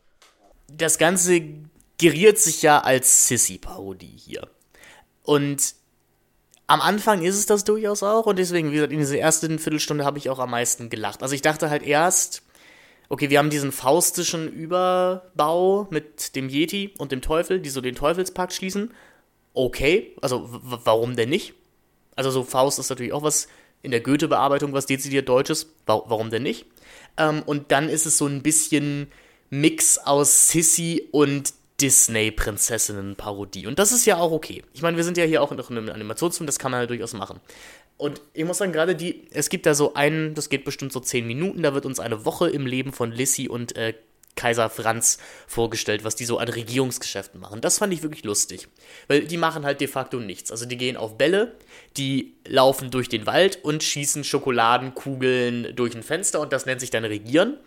Das 0.67 0.97
Ganze 0.97 1.41
geriert 1.97 2.37
sich 2.37 2.61
ja 2.61 2.79
als 2.79 3.27
Sissy-Parodie 3.27 4.15
hier. 4.15 4.47
Und 5.23 5.75
am 6.67 6.81
Anfang 6.81 7.23
ist 7.23 7.35
es 7.35 7.47
das 7.47 7.63
durchaus 7.63 8.03
auch 8.03 8.27
und 8.27 8.37
deswegen, 8.37 8.69
wie 8.69 8.75
gesagt, 8.75 8.93
in 8.93 8.99
dieser 8.99 9.17
ersten 9.17 9.57
Viertelstunde 9.57 10.05
habe 10.05 10.19
ich 10.19 10.29
auch 10.29 10.39
am 10.39 10.51
meisten 10.51 10.89
gelacht. 10.89 11.23
Also 11.23 11.33
ich 11.33 11.41
dachte 11.41 11.69
halt 11.69 11.83
erst, 11.83 12.43
okay, 13.09 13.29
wir 13.29 13.39
haben 13.39 13.49
diesen 13.49 13.71
faustischen 13.71 14.51
Überbau 14.51 15.87
mit 15.89 16.35
dem 16.35 16.47
Yeti 16.47 16.93
und 16.97 17.11
dem 17.11 17.21
Teufel, 17.21 17.59
die 17.59 17.69
so 17.69 17.81
den 17.81 17.95
Teufelspakt 17.95 18.53
schließen. 18.53 18.93
Okay, 19.53 20.15
also 20.21 20.47
warum 20.47 21.15
denn 21.15 21.29
nicht? 21.29 21.55
Also 22.15 22.31
so 22.31 22.43
Faust 22.43 22.79
ist 22.79 22.89
natürlich 22.89 23.13
auch 23.13 23.23
was 23.23 23.47
in 23.81 23.91
der 23.91 24.01
Goethe-Bearbeitung, 24.01 24.73
was 24.73 24.85
dezidiert 24.85 25.27
Deutsches. 25.27 25.73
Wa 25.85 26.03
warum 26.05 26.29
denn 26.29 26.43
nicht? 26.43 26.65
Ähm, 27.17 27.43
und 27.45 27.71
dann 27.71 27.89
ist 27.89 28.05
es 28.05 28.17
so 28.17 28.27
ein 28.27 28.43
bisschen 28.43 29.07
Mix 29.49 29.97
aus 29.97 30.49
Sissy 30.49 31.07
und 31.11 31.53
Disney-Prinzessinnen-Parodie. 31.81 33.67
Und 33.67 33.79
das 33.79 33.91
ist 33.91 34.05
ja 34.05 34.17
auch 34.17 34.31
okay. 34.31 34.63
Ich 34.73 34.81
meine, 34.81 34.97
wir 34.97 35.03
sind 35.03 35.17
ja 35.17 35.23
hier 35.23 35.41
auch 35.41 35.51
noch 35.51 35.69
in 35.69 35.77
einem 35.77 35.89
Animationsfilm, 35.89 36.45
das 36.45 36.59
kann 36.59 36.71
man 36.71 36.79
halt 36.79 36.89
durchaus 36.89 37.13
machen. 37.13 37.39
Und 37.99 38.21
ich 38.33 38.45
muss 38.45 38.59
sagen, 38.59 38.71
gerade 38.71 38.95
die, 38.95 39.27
es 39.31 39.49
gibt 39.49 39.65
da 39.65 39.73
so 39.73 39.93
einen, 39.93 40.33
das 40.33 40.47
geht 40.47 40.63
bestimmt 40.63 40.93
so 40.93 41.01
zehn 41.01 41.27
Minuten, 41.27 41.61
da 41.61 41.73
wird 41.73 41.85
uns 41.85 41.99
eine 41.99 42.23
Woche 42.23 42.49
im 42.49 42.65
Leben 42.65 42.93
von 42.93 43.11
Lissy 43.11 43.49
und 43.49 43.75
äh, 43.75 43.93
Kaiser 44.35 44.69
Franz 44.69 45.17
vorgestellt, 45.47 46.05
was 46.05 46.15
die 46.15 46.23
so 46.23 46.37
an 46.37 46.47
Regierungsgeschäften 46.47 47.41
machen. 47.41 47.59
Das 47.59 47.77
fand 47.77 47.91
ich 47.91 48.01
wirklich 48.01 48.23
lustig. 48.23 48.69
Weil 49.09 49.25
die 49.25 49.35
machen 49.35 49.65
halt 49.65 49.81
de 49.81 49.89
facto 49.89 50.17
nichts. 50.17 50.49
Also 50.49 50.65
die 50.65 50.77
gehen 50.77 50.95
auf 50.95 51.17
Bälle, 51.17 51.57
die 51.97 52.35
laufen 52.47 52.89
durch 52.89 53.09
den 53.09 53.25
Wald 53.25 53.59
und 53.65 53.83
schießen 53.83 54.23
Schokoladenkugeln 54.23 55.75
durch 55.75 55.93
ein 55.93 56.03
Fenster 56.03 56.39
und 56.39 56.53
das 56.53 56.65
nennt 56.65 56.79
sich 56.79 56.91
dann 56.91 57.03
Regieren. 57.03 57.57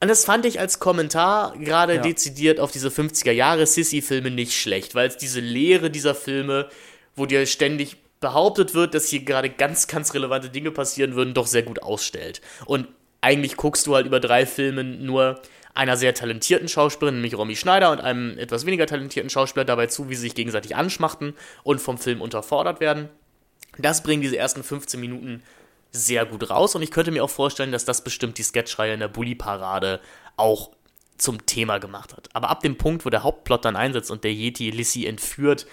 Und 0.00 0.08
das 0.08 0.24
fand 0.24 0.44
ich 0.44 0.58
als 0.58 0.80
Kommentar 0.80 1.56
gerade 1.56 1.94
ja. 1.94 2.02
dezidiert 2.02 2.58
auf 2.58 2.72
diese 2.72 2.88
50er 2.88 3.30
Jahre 3.30 3.64
Sissy-Filme 3.64 4.32
nicht 4.32 4.54
schlecht, 4.54 4.96
weil 4.96 5.06
es 5.06 5.18
diese 5.18 5.38
Lehre 5.38 5.88
dieser 5.88 6.16
Filme, 6.16 6.68
wo 7.14 7.26
dir 7.26 7.46
ständig 7.46 8.01
behauptet 8.22 8.72
wird, 8.72 8.94
dass 8.94 9.08
hier 9.08 9.20
gerade 9.20 9.50
ganz, 9.50 9.86
ganz 9.86 10.14
relevante 10.14 10.48
Dinge 10.48 10.70
passieren 10.70 11.14
würden, 11.14 11.34
doch 11.34 11.46
sehr 11.46 11.62
gut 11.62 11.82
ausstellt. 11.82 12.40
Und 12.64 12.88
eigentlich 13.20 13.56
guckst 13.56 13.86
du 13.86 13.94
halt 13.94 14.06
über 14.06 14.20
drei 14.20 14.46
Filme 14.46 14.82
nur 14.82 15.42
einer 15.74 15.96
sehr 15.96 16.14
talentierten 16.14 16.68
Schauspielerin, 16.68 17.16
nämlich 17.16 17.36
Romy 17.36 17.56
Schneider, 17.56 17.92
und 17.92 18.00
einem 18.00 18.38
etwas 18.38 18.64
weniger 18.66 18.86
talentierten 18.86 19.30
Schauspieler 19.30 19.64
dabei 19.64 19.86
zu, 19.86 20.08
wie 20.08 20.14
sie 20.14 20.22
sich 20.22 20.34
gegenseitig 20.34 20.76
anschmachten 20.76 21.34
und 21.62 21.80
vom 21.80 21.98
Film 21.98 22.20
unterfordert 22.20 22.80
werden. 22.80 23.10
Das 23.78 24.02
bringen 24.02 24.22
diese 24.22 24.36
ersten 24.36 24.62
15 24.62 25.00
Minuten 25.00 25.42
sehr 25.90 26.26
gut 26.26 26.48
raus 26.50 26.74
und 26.74 26.82
ich 26.82 26.90
könnte 26.90 27.10
mir 27.10 27.24
auch 27.24 27.30
vorstellen, 27.30 27.72
dass 27.72 27.84
das 27.84 28.04
bestimmt 28.04 28.38
die 28.38 28.42
Sketchreihe 28.42 28.94
in 28.94 29.00
der 29.00 29.08
Bully-Parade 29.08 30.00
auch 30.36 30.70
zum 31.16 31.46
Thema 31.46 31.78
gemacht 31.78 32.14
hat. 32.14 32.28
Aber 32.32 32.50
ab 32.50 32.60
dem 32.60 32.76
Punkt, 32.76 33.04
wo 33.04 33.10
der 33.10 33.22
Hauptplot 33.22 33.64
dann 33.64 33.76
einsetzt 33.76 34.10
und 34.10 34.24
der 34.24 34.32
Yeti 34.32 34.70
Lissy 34.70 35.06
entführt, 35.06 35.66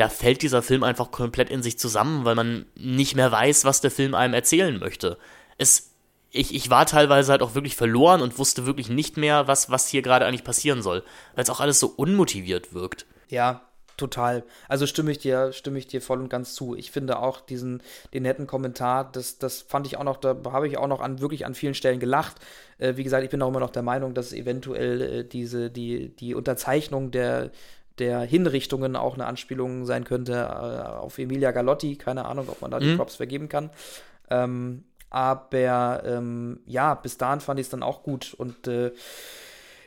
da 0.00 0.08
fällt 0.08 0.40
dieser 0.40 0.62
Film 0.62 0.82
einfach 0.82 1.10
komplett 1.10 1.50
in 1.50 1.62
sich 1.62 1.78
zusammen, 1.78 2.24
weil 2.24 2.34
man 2.34 2.64
nicht 2.74 3.16
mehr 3.16 3.30
weiß, 3.30 3.66
was 3.66 3.82
der 3.82 3.90
Film 3.90 4.14
einem 4.14 4.32
erzählen 4.32 4.78
möchte. 4.78 5.18
Es, 5.58 5.90
ich, 6.30 6.54
ich 6.54 6.70
war 6.70 6.86
teilweise 6.86 7.32
halt 7.32 7.42
auch 7.42 7.54
wirklich 7.54 7.76
verloren 7.76 8.22
und 8.22 8.38
wusste 8.38 8.64
wirklich 8.64 8.88
nicht 8.88 9.18
mehr, 9.18 9.46
was, 9.46 9.70
was 9.70 9.88
hier 9.88 10.00
gerade 10.00 10.24
eigentlich 10.24 10.44
passieren 10.44 10.80
soll, 10.80 11.02
weil 11.34 11.44
es 11.44 11.50
auch 11.50 11.60
alles 11.60 11.78
so 11.78 11.88
unmotiviert 11.88 12.72
wirkt. 12.72 13.04
Ja, 13.28 13.66
Total. 14.00 14.44
Also 14.66 14.86
stimme 14.86 15.10
ich 15.10 15.18
dir, 15.18 15.52
stimme 15.52 15.78
ich 15.78 15.86
dir 15.86 16.00
voll 16.00 16.20
und 16.20 16.30
ganz 16.30 16.54
zu. 16.54 16.74
Ich 16.74 16.90
finde 16.90 17.18
auch 17.18 17.38
diesen, 17.42 17.82
den 18.14 18.22
netten 18.22 18.46
Kommentar, 18.46 19.12
das, 19.12 19.36
das 19.36 19.60
fand 19.60 19.86
ich 19.86 19.98
auch 19.98 20.04
noch, 20.04 20.16
da 20.16 20.34
habe 20.46 20.66
ich 20.66 20.78
auch 20.78 20.86
noch 20.86 21.02
an 21.02 21.20
wirklich 21.20 21.44
an 21.44 21.54
vielen 21.54 21.74
Stellen 21.74 22.00
gelacht. 22.00 22.36
Äh, 22.78 22.96
wie 22.96 23.04
gesagt, 23.04 23.24
ich 23.24 23.28
bin 23.28 23.42
auch 23.42 23.48
immer 23.48 23.60
noch 23.60 23.68
der 23.68 23.82
Meinung, 23.82 24.14
dass 24.14 24.32
eventuell 24.32 25.02
äh, 25.02 25.24
diese, 25.24 25.68
die, 25.70 26.16
die 26.16 26.34
Unterzeichnung 26.34 27.10
der, 27.10 27.50
der 27.98 28.20
Hinrichtungen 28.20 28.96
auch 28.96 29.14
eine 29.14 29.26
Anspielung 29.26 29.84
sein 29.84 30.04
könnte 30.04 30.32
äh, 30.32 30.88
auf 30.88 31.18
Emilia 31.18 31.50
Galotti. 31.50 31.96
Keine 31.96 32.24
Ahnung, 32.24 32.48
ob 32.48 32.60
man 32.62 32.70
da 32.70 32.78
die 32.78 32.86
mhm. 32.86 32.96
Props 32.96 33.16
vergeben 33.16 33.48
kann. 33.48 33.70
Ähm, 34.30 34.84
aber 35.10 36.04
ähm, 36.04 36.60
ja, 36.66 36.94
bis 36.94 37.18
dahin 37.18 37.40
fand 37.40 37.58
ich 37.58 37.66
es 37.66 37.70
dann 37.70 37.82
auch 37.82 38.02
gut 38.02 38.32
und 38.34 38.68
äh, 38.68 38.92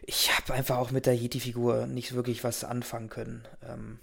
ich 0.06 0.36
habe 0.36 0.54
einfach 0.54 0.78
auch 0.78 0.92
mit 0.92 1.06
der 1.06 1.16
Yeti-Figur 1.16 1.88
nicht 1.88 2.14
wirklich 2.14 2.44
was 2.44 2.66
anfangen 2.66 3.10
können. 3.10 3.48
Ähm, 3.68 4.00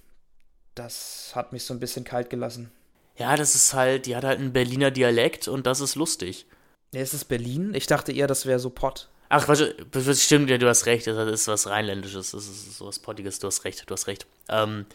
das 0.74 1.32
hat 1.35 1.52
mich 1.52 1.64
so 1.64 1.74
ein 1.74 1.81
bisschen 1.81 2.05
kalt 2.05 2.31
gelassen. 2.31 2.70
Ja, 3.16 3.36
das 3.36 3.55
ist 3.55 3.74
halt, 3.74 4.06
die 4.06 4.16
hat 4.16 4.24
halt 4.24 4.39
einen 4.39 4.55
Berliner 4.55 4.90
Dialekt 4.90 5.47
und 5.47 5.66
das 5.66 5.81
ist 5.81 5.94
lustig. 5.94 6.47
Ja, 6.94 7.02
ist 7.02 7.12
es 7.12 7.24
Berlin? 7.27 7.74
Ich 7.74 7.86
dachte 7.86 8.12
eher, 8.12 8.27
das 8.27 8.47
wäre 8.47 8.59
so 8.59 8.70
Pott. 8.70 9.10
Ach, 9.32 9.47
warte, 9.47 9.77
stimmt, 10.16 10.51
ja, 10.51 10.59
du 10.59 10.69
hast 10.69 10.86
recht, 10.86 11.07
das 11.07 11.31
ist 11.31 11.47
was 11.47 11.69
Rheinländisches, 11.69 12.32
das 12.32 12.48
ist 12.48 12.77
sowas 12.77 12.98
Pottiges, 12.98 13.39
du 13.39 13.47
hast 13.47 13.65
recht, 13.65 13.89
du 13.89 13.94
hast 13.94 14.09
recht. 14.09 14.27
Ähm, 14.48 14.86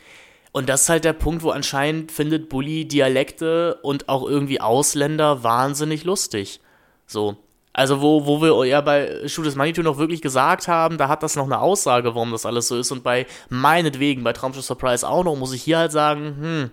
und 0.51 0.67
das 0.67 0.83
ist 0.83 0.89
halt 0.89 1.05
der 1.05 1.13
Punkt, 1.13 1.41
wo 1.41 1.51
anscheinend 1.51 2.11
findet 2.11 2.49
Bully 2.49 2.85
Dialekte 2.85 3.79
und 3.81 4.09
auch 4.09 4.27
irgendwie 4.27 4.59
Ausländer 4.59 5.43
wahnsinnig 5.43 6.03
lustig. 6.03 6.59
So. 7.07 7.37
Also 7.71 8.01
wo, 8.01 8.25
wo 8.25 8.41
wir 8.41 8.65
ja 8.65 8.81
bei 8.81 9.25
Shoot 9.27 9.45
des 9.45 9.55
Manitou 9.55 9.83
noch 9.83 9.97
wirklich 9.97 10.21
gesagt 10.21 10.67
haben, 10.67 10.97
da 10.97 11.07
hat 11.07 11.23
das 11.23 11.37
noch 11.37 11.45
eine 11.45 11.59
Aussage, 11.59 12.13
warum 12.15 12.31
das 12.31 12.45
alles 12.45 12.67
so 12.67 12.77
ist. 12.77 12.91
Und 12.91 13.03
bei 13.03 13.27
meinetwegen, 13.49 14.23
bei 14.23 14.33
Traumschiff 14.33 14.65
Surprise 14.65 15.07
auch 15.07 15.23
noch, 15.23 15.35
muss 15.37 15.53
ich 15.53 15.63
hier 15.63 15.77
halt 15.77 15.93
sagen, 15.93 16.35
hm, 16.39 16.71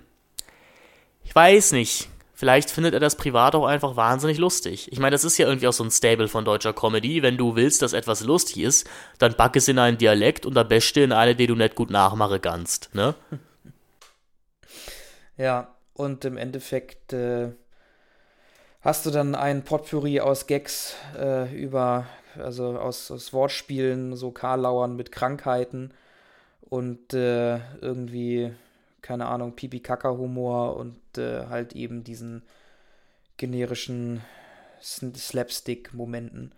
ich 1.25 1.35
weiß 1.35 1.73
nicht. 1.73 2.09
Vielleicht 2.43 2.73
findet 2.73 2.93
er 2.93 2.99
das 2.99 3.15
privat 3.15 3.55
auch 3.55 3.67
einfach 3.67 3.95
wahnsinnig 3.95 4.37
lustig. 4.37 4.91
Ich 4.91 4.99
meine, 4.99 5.13
das 5.13 5.23
ist 5.23 5.39
ja 5.39 5.47
irgendwie 5.47 5.69
auch 5.69 5.73
so 5.73 5.85
ein 5.85 5.93
Stable 5.93 6.27
von 6.27 6.45
deutscher 6.45 6.73
Comedy. 6.73 7.23
Wenn 7.23 7.37
du 7.37 7.55
willst, 7.55 7.83
dass 7.83 7.93
etwas 7.93 8.25
lustig 8.25 8.59
ist, 8.59 8.91
dann 9.21 9.37
back 9.37 9.55
es 9.55 9.69
in 9.69 9.79
einen 9.79 9.97
Dialekt 9.97 10.45
und 10.45 10.59
am 10.59 10.67
besten 10.67 11.05
in 11.05 11.13
eine, 11.13 11.37
die 11.37 11.47
du 11.47 11.55
nicht 11.55 11.77
gut 11.77 11.91
nachmachen 11.91 12.41
kannst, 12.43 12.93
ne? 12.97 13.15
Ja, 15.37 15.73
und 15.95 16.25
im 16.25 16.37
Endeffekt 16.37 17.13
äh, 17.13 17.53
hast 18.81 19.07
du 19.07 19.11
dann 19.13 19.37
ein 19.37 19.63
Potpourri 19.63 20.19
aus 20.19 20.49
Gags 20.49 20.97
äh, 21.17 21.49
über, 21.57 22.09
also 22.37 22.77
aus, 22.77 23.13
aus 23.13 23.33
Wortspielen, 23.33 24.17
so 24.17 24.33
Karlauern 24.33 24.97
mit 24.97 25.13
Krankheiten 25.13 25.95
und 26.63 27.15
äh, 27.15 27.59
irgendwie, 27.81 28.53
keine 29.03 29.27
Ahnung, 29.27 29.55
Pipi-Kaka-Humor 29.55 30.77
und 30.77 30.97
äh, 31.19 31.47
halt 31.47 31.75
eben 31.75 32.05
diesen 32.05 32.43
generischen 33.37 34.23
Slapstick-Momenten. 34.81 36.55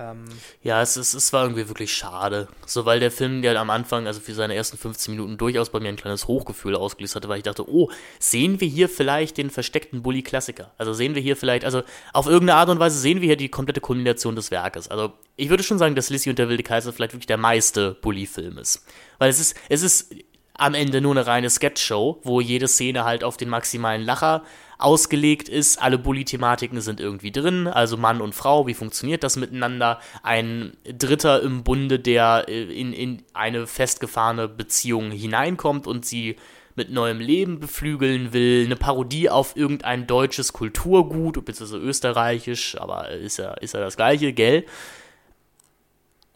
Ähm, 0.00 0.24
ja, 0.62 0.80
es, 0.80 0.96
ist, 0.96 1.12
es 1.12 1.32
war 1.32 1.44
irgendwie 1.44 1.68
wirklich 1.68 1.92
schade. 1.92 2.48
So, 2.64 2.86
weil 2.86 3.00
der 3.00 3.10
Film, 3.10 3.42
der 3.42 3.58
am 3.60 3.70
Anfang, 3.70 4.06
also 4.06 4.20
für 4.20 4.32
seine 4.32 4.54
ersten 4.54 4.78
15 4.78 5.14
Minuten, 5.14 5.36
durchaus 5.36 5.70
bei 5.70 5.78
mir 5.78 5.88
ein 5.88 5.96
kleines 5.96 6.26
Hochgefühl 6.26 6.74
ausgelöst 6.74 7.16
hatte, 7.16 7.28
weil 7.28 7.38
ich 7.38 7.42
dachte, 7.44 7.68
oh, 7.68 7.90
sehen 8.18 8.60
wir 8.60 8.68
hier 8.68 8.88
vielleicht 8.88 9.36
den 9.36 9.50
versteckten 9.50 10.02
Bully-Klassiker? 10.02 10.72
Also 10.78 10.94
sehen 10.94 11.14
wir 11.14 11.22
hier 11.22 11.36
vielleicht, 11.36 11.64
also 11.64 11.82
auf 12.14 12.26
irgendeine 12.26 12.58
Art 12.58 12.70
und 12.70 12.78
Weise 12.78 12.98
sehen 12.98 13.20
wir 13.20 13.26
hier 13.26 13.36
die 13.36 13.50
komplette 13.50 13.80
Kulmination 13.80 14.36
des 14.36 14.50
Werkes. 14.50 14.88
Also 14.88 15.12
ich 15.36 15.50
würde 15.50 15.62
schon 15.62 15.78
sagen, 15.78 15.94
dass 15.94 16.08
Lissy 16.08 16.30
und 16.30 16.38
der 16.38 16.48
wilde 16.48 16.62
Kaiser 16.62 16.92
vielleicht 16.92 17.12
wirklich 17.12 17.26
der 17.26 17.36
meiste 17.36 17.94
Bully-Film 18.00 18.58
ist. 18.58 18.86
Weil 19.18 19.28
es 19.28 19.38
ist, 19.38 19.54
es 19.68 19.82
ist 19.82 20.14
am 20.60 20.74
Ende 20.74 21.00
nur 21.00 21.12
eine 21.12 21.26
reine 21.26 21.48
Sketch-Show, 21.48 22.20
wo 22.22 22.40
jede 22.40 22.68
Szene 22.68 23.04
halt 23.04 23.24
auf 23.24 23.36
den 23.38 23.48
maximalen 23.48 24.02
Lacher 24.02 24.44
ausgelegt 24.78 25.48
ist. 25.48 25.80
Alle 25.80 25.98
Bully-Thematiken 25.98 26.80
sind 26.82 27.00
irgendwie 27.00 27.32
drin, 27.32 27.66
also 27.66 27.96
Mann 27.96 28.20
und 28.20 28.34
Frau, 28.34 28.66
wie 28.66 28.74
funktioniert 28.74 29.24
das 29.24 29.36
miteinander? 29.36 30.00
Ein 30.22 30.76
Dritter 30.84 31.42
im 31.42 31.64
Bunde, 31.64 31.98
der 31.98 32.44
äh, 32.48 32.62
in, 32.62 32.92
in 32.92 33.22
eine 33.32 33.66
festgefahrene 33.66 34.48
Beziehung 34.48 35.10
hineinkommt 35.10 35.86
und 35.86 36.04
sie 36.04 36.36
mit 36.76 36.90
neuem 36.90 37.20
Leben 37.20 37.58
beflügeln 37.58 38.32
will, 38.32 38.64
eine 38.64 38.76
Parodie 38.76 39.30
auf 39.30 39.56
irgendein 39.56 40.06
deutsches 40.06 40.52
Kulturgut, 40.52 41.42
beziehungsweise 41.44 41.78
österreichisch, 41.78 42.76
aber 42.78 43.08
ist 43.10 43.38
ja, 43.38 43.52
ist 43.54 43.74
ja 43.74 43.80
das 43.80 43.96
gleiche, 43.96 44.32
gell? 44.32 44.66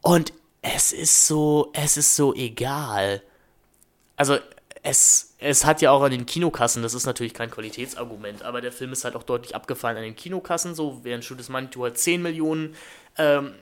Und 0.01 0.33
es 0.63 0.93
ist 0.93 1.27
so, 1.27 1.71
es 1.75 1.99
ist 1.99 2.17
so 2.17 2.35
egal. 2.35 3.23
Also, 4.17 4.39
es, 4.87 5.35
es 5.39 5.65
hat 5.65 5.81
ja 5.81 5.91
auch 5.91 6.03
an 6.03 6.11
den 6.11 6.27
Kinokassen, 6.27 6.83
das 6.83 6.93
ist 6.93 7.07
natürlich 7.07 7.33
kein 7.33 7.51
Qualitätsargument, 7.51 8.43
aber 8.43 8.61
der 8.61 8.71
Film 8.71 8.93
ist 8.93 9.05
halt 9.05 9.17
auch 9.17 9.23
deutlich 9.23 9.55
abgefallen 9.55 9.97
an 9.97 10.03
den 10.03 10.15
Kinokassen, 10.15 10.75
so 10.75 11.01
während 11.05 11.25
Shoot 11.25 11.49
Manitou 11.49 11.85
halt 11.85 11.97
10 11.97 12.21
Millionen 12.21 12.77
ähm, 13.17 13.55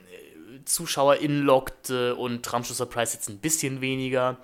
ZuschauerInnen 0.64 1.42
lockte 1.42 2.16
und 2.16 2.44
Tramschuss 2.44 2.78
Surprise 2.78 3.14
jetzt 3.14 3.28
ein 3.28 3.38
bisschen 3.38 3.80
weniger, 3.80 4.38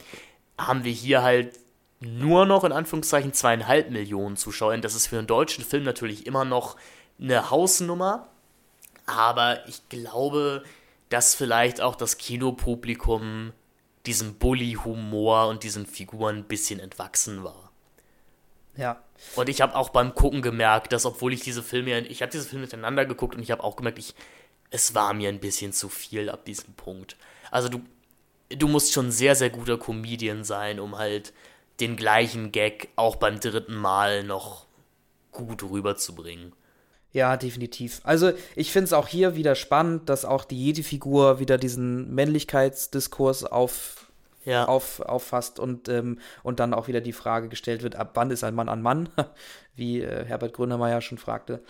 haben 0.56 0.84
wir 0.84 0.92
hier 0.92 1.22
halt 1.22 1.58
nur 2.00 2.46
noch 2.46 2.62
in 2.62 2.70
Anführungszeichen 2.70 3.32
zweieinhalb 3.32 3.90
Millionen 3.90 4.36
Zuschauer. 4.36 4.76
Das 4.78 4.94
ist 4.94 5.08
für 5.08 5.18
einen 5.18 5.26
deutschen 5.26 5.64
Film 5.64 5.82
natürlich 5.82 6.26
immer 6.26 6.44
noch 6.44 6.76
eine 7.20 7.50
Hausnummer, 7.50 8.28
aber 9.06 9.66
ich 9.66 9.88
glaube, 9.88 10.62
dass 11.08 11.34
vielleicht 11.34 11.80
auch 11.80 11.96
das 11.96 12.18
Kinopublikum 12.18 13.52
diesem 14.08 14.34
Bully-Humor 14.36 15.48
und 15.48 15.62
diesen 15.62 15.84
Figuren 15.86 16.38
ein 16.38 16.48
bisschen 16.48 16.80
entwachsen 16.80 17.44
war. 17.44 17.70
Ja. 18.74 19.02
Und 19.36 19.48
ich 19.48 19.60
habe 19.60 19.74
auch 19.74 19.90
beim 19.90 20.14
Gucken 20.14 20.40
gemerkt, 20.40 20.92
dass 20.92 21.04
obwohl 21.04 21.34
ich 21.34 21.40
diese 21.40 21.62
Filme, 21.62 22.00
ich 22.06 22.22
habe 22.22 22.32
diese 22.32 22.48
Filme 22.48 22.64
miteinander 22.64 23.04
geguckt 23.04 23.34
und 23.34 23.42
ich 23.42 23.50
habe 23.50 23.62
auch 23.62 23.76
gemerkt, 23.76 23.98
ich, 23.98 24.14
es 24.70 24.94
war 24.94 25.12
mir 25.12 25.28
ein 25.28 25.40
bisschen 25.40 25.72
zu 25.74 25.90
viel 25.90 26.30
ab 26.30 26.46
diesem 26.46 26.72
Punkt. 26.72 27.16
Also 27.50 27.68
du, 27.68 27.80
du 28.48 28.66
musst 28.66 28.94
schon 28.94 29.10
sehr, 29.10 29.34
sehr 29.34 29.50
guter 29.50 29.78
Comedian 29.78 30.42
sein, 30.42 30.80
um 30.80 30.96
halt 30.96 31.34
den 31.80 31.96
gleichen 31.96 32.50
Gag 32.50 32.88
auch 32.96 33.16
beim 33.16 33.40
dritten 33.40 33.74
Mal 33.74 34.24
noch 34.24 34.66
gut 35.32 35.62
rüberzubringen. 35.62 36.54
Ja, 37.12 37.36
definitiv. 37.36 38.00
Also 38.04 38.32
ich 38.54 38.70
finde 38.70 38.84
es 38.84 38.92
auch 38.92 39.08
hier 39.08 39.34
wieder 39.34 39.54
spannend, 39.54 40.08
dass 40.08 40.24
auch 40.24 40.44
die 40.44 40.66
Jedi-Figur 40.66 41.40
wieder 41.40 41.58
diesen 41.58 42.14
Männlichkeitsdiskurs 42.14 43.44
auf, 43.44 43.97
ja. 44.48 44.66
auf, 44.66 45.00
auffasst 45.00 45.58
und, 45.60 45.88
ähm, 45.88 46.18
und 46.42 46.60
dann 46.60 46.74
auch 46.74 46.88
wieder 46.88 47.00
die 47.00 47.12
Frage 47.12 47.48
gestellt 47.48 47.82
wird, 47.82 47.96
ab 47.96 48.12
wann 48.14 48.30
ist 48.30 48.44
ein 48.44 48.54
Mann 48.54 48.68
ein 48.68 48.82
Mann, 48.82 49.08
wie 49.74 50.00
äh, 50.02 50.24
Herbert 50.24 50.54
Grönemeyer 50.54 51.00
schon 51.00 51.18
fragte. 51.18 51.62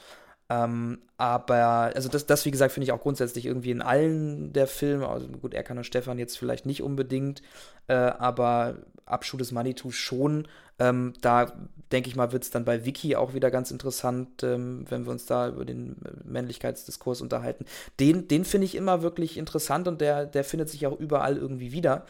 Ähm, 0.50 1.00
aber, 1.18 1.92
also 1.94 2.08
das, 2.08 2.24
das, 2.24 2.46
wie 2.46 2.50
gesagt, 2.50 2.72
finde 2.72 2.84
ich 2.84 2.92
auch 2.92 3.02
grundsätzlich 3.02 3.44
irgendwie 3.44 3.70
in 3.70 3.82
allen 3.82 4.52
der 4.52 4.66
Filme, 4.66 5.08
also 5.08 5.28
gut, 5.28 5.52
Erkan 5.52 5.76
und 5.76 5.84
Stefan 5.84 6.18
jetzt 6.18 6.38
vielleicht 6.38 6.64
nicht 6.64 6.82
unbedingt, 6.82 7.42
äh, 7.86 7.94
aber 7.94 8.76
Abschuh 9.04 9.36
des 9.36 9.52
Manitou 9.52 9.90
schon. 9.90 10.48
Ähm, 10.78 11.12
da 11.20 11.52
denke 11.92 12.08
ich 12.08 12.16
mal, 12.16 12.32
wird 12.32 12.44
es 12.44 12.50
dann 12.50 12.64
bei 12.64 12.84
Wiki 12.84 13.16
auch 13.16 13.34
wieder 13.34 13.50
ganz 13.50 13.70
interessant, 13.70 14.42
ähm, 14.42 14.86
wenn 14.88 15.04
wir 15.04 15.10
uns 15.10 15.26
da 15.26 15.48
über 15.48 15.64
den 15.64 15.96
Männlichkeitsdiskurs 16.24 17.20
unterhalten. 17.20 17.64
Den, 18.00 18.28
den 18.28 18.44
finde 18.44 18.66
ich 18.66 18.74
immer 18.74 19.02
wirklich 19.02 19.36
interessant 19.36 19.88
und 19.88 20.00
der, 20.00 20.24
der 20.24 20.44
findet 20.44 20.68
sich 20.70 20.86
auch 20.86 20.98
überall 20.98 21.36
irgendwie 21.36 21.72
wieder. 21.72 22.06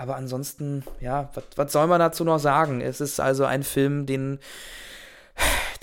Aber 0.00 0.16
ansonsten, 0.16 0.82
ja, 1.02 1.30
was 1.56 1.72
soll 1.72 1.86
man 1.86 2.00
dazu 2.00 2.24
noch 2.24 2.38
sagen? 2.38 2.80
Es 2.80 3.02
ist 3.02 3.20
also 3.20 3.44
ein 3.44 3.62
Film, 3.62 4.06
den 4.06 4.38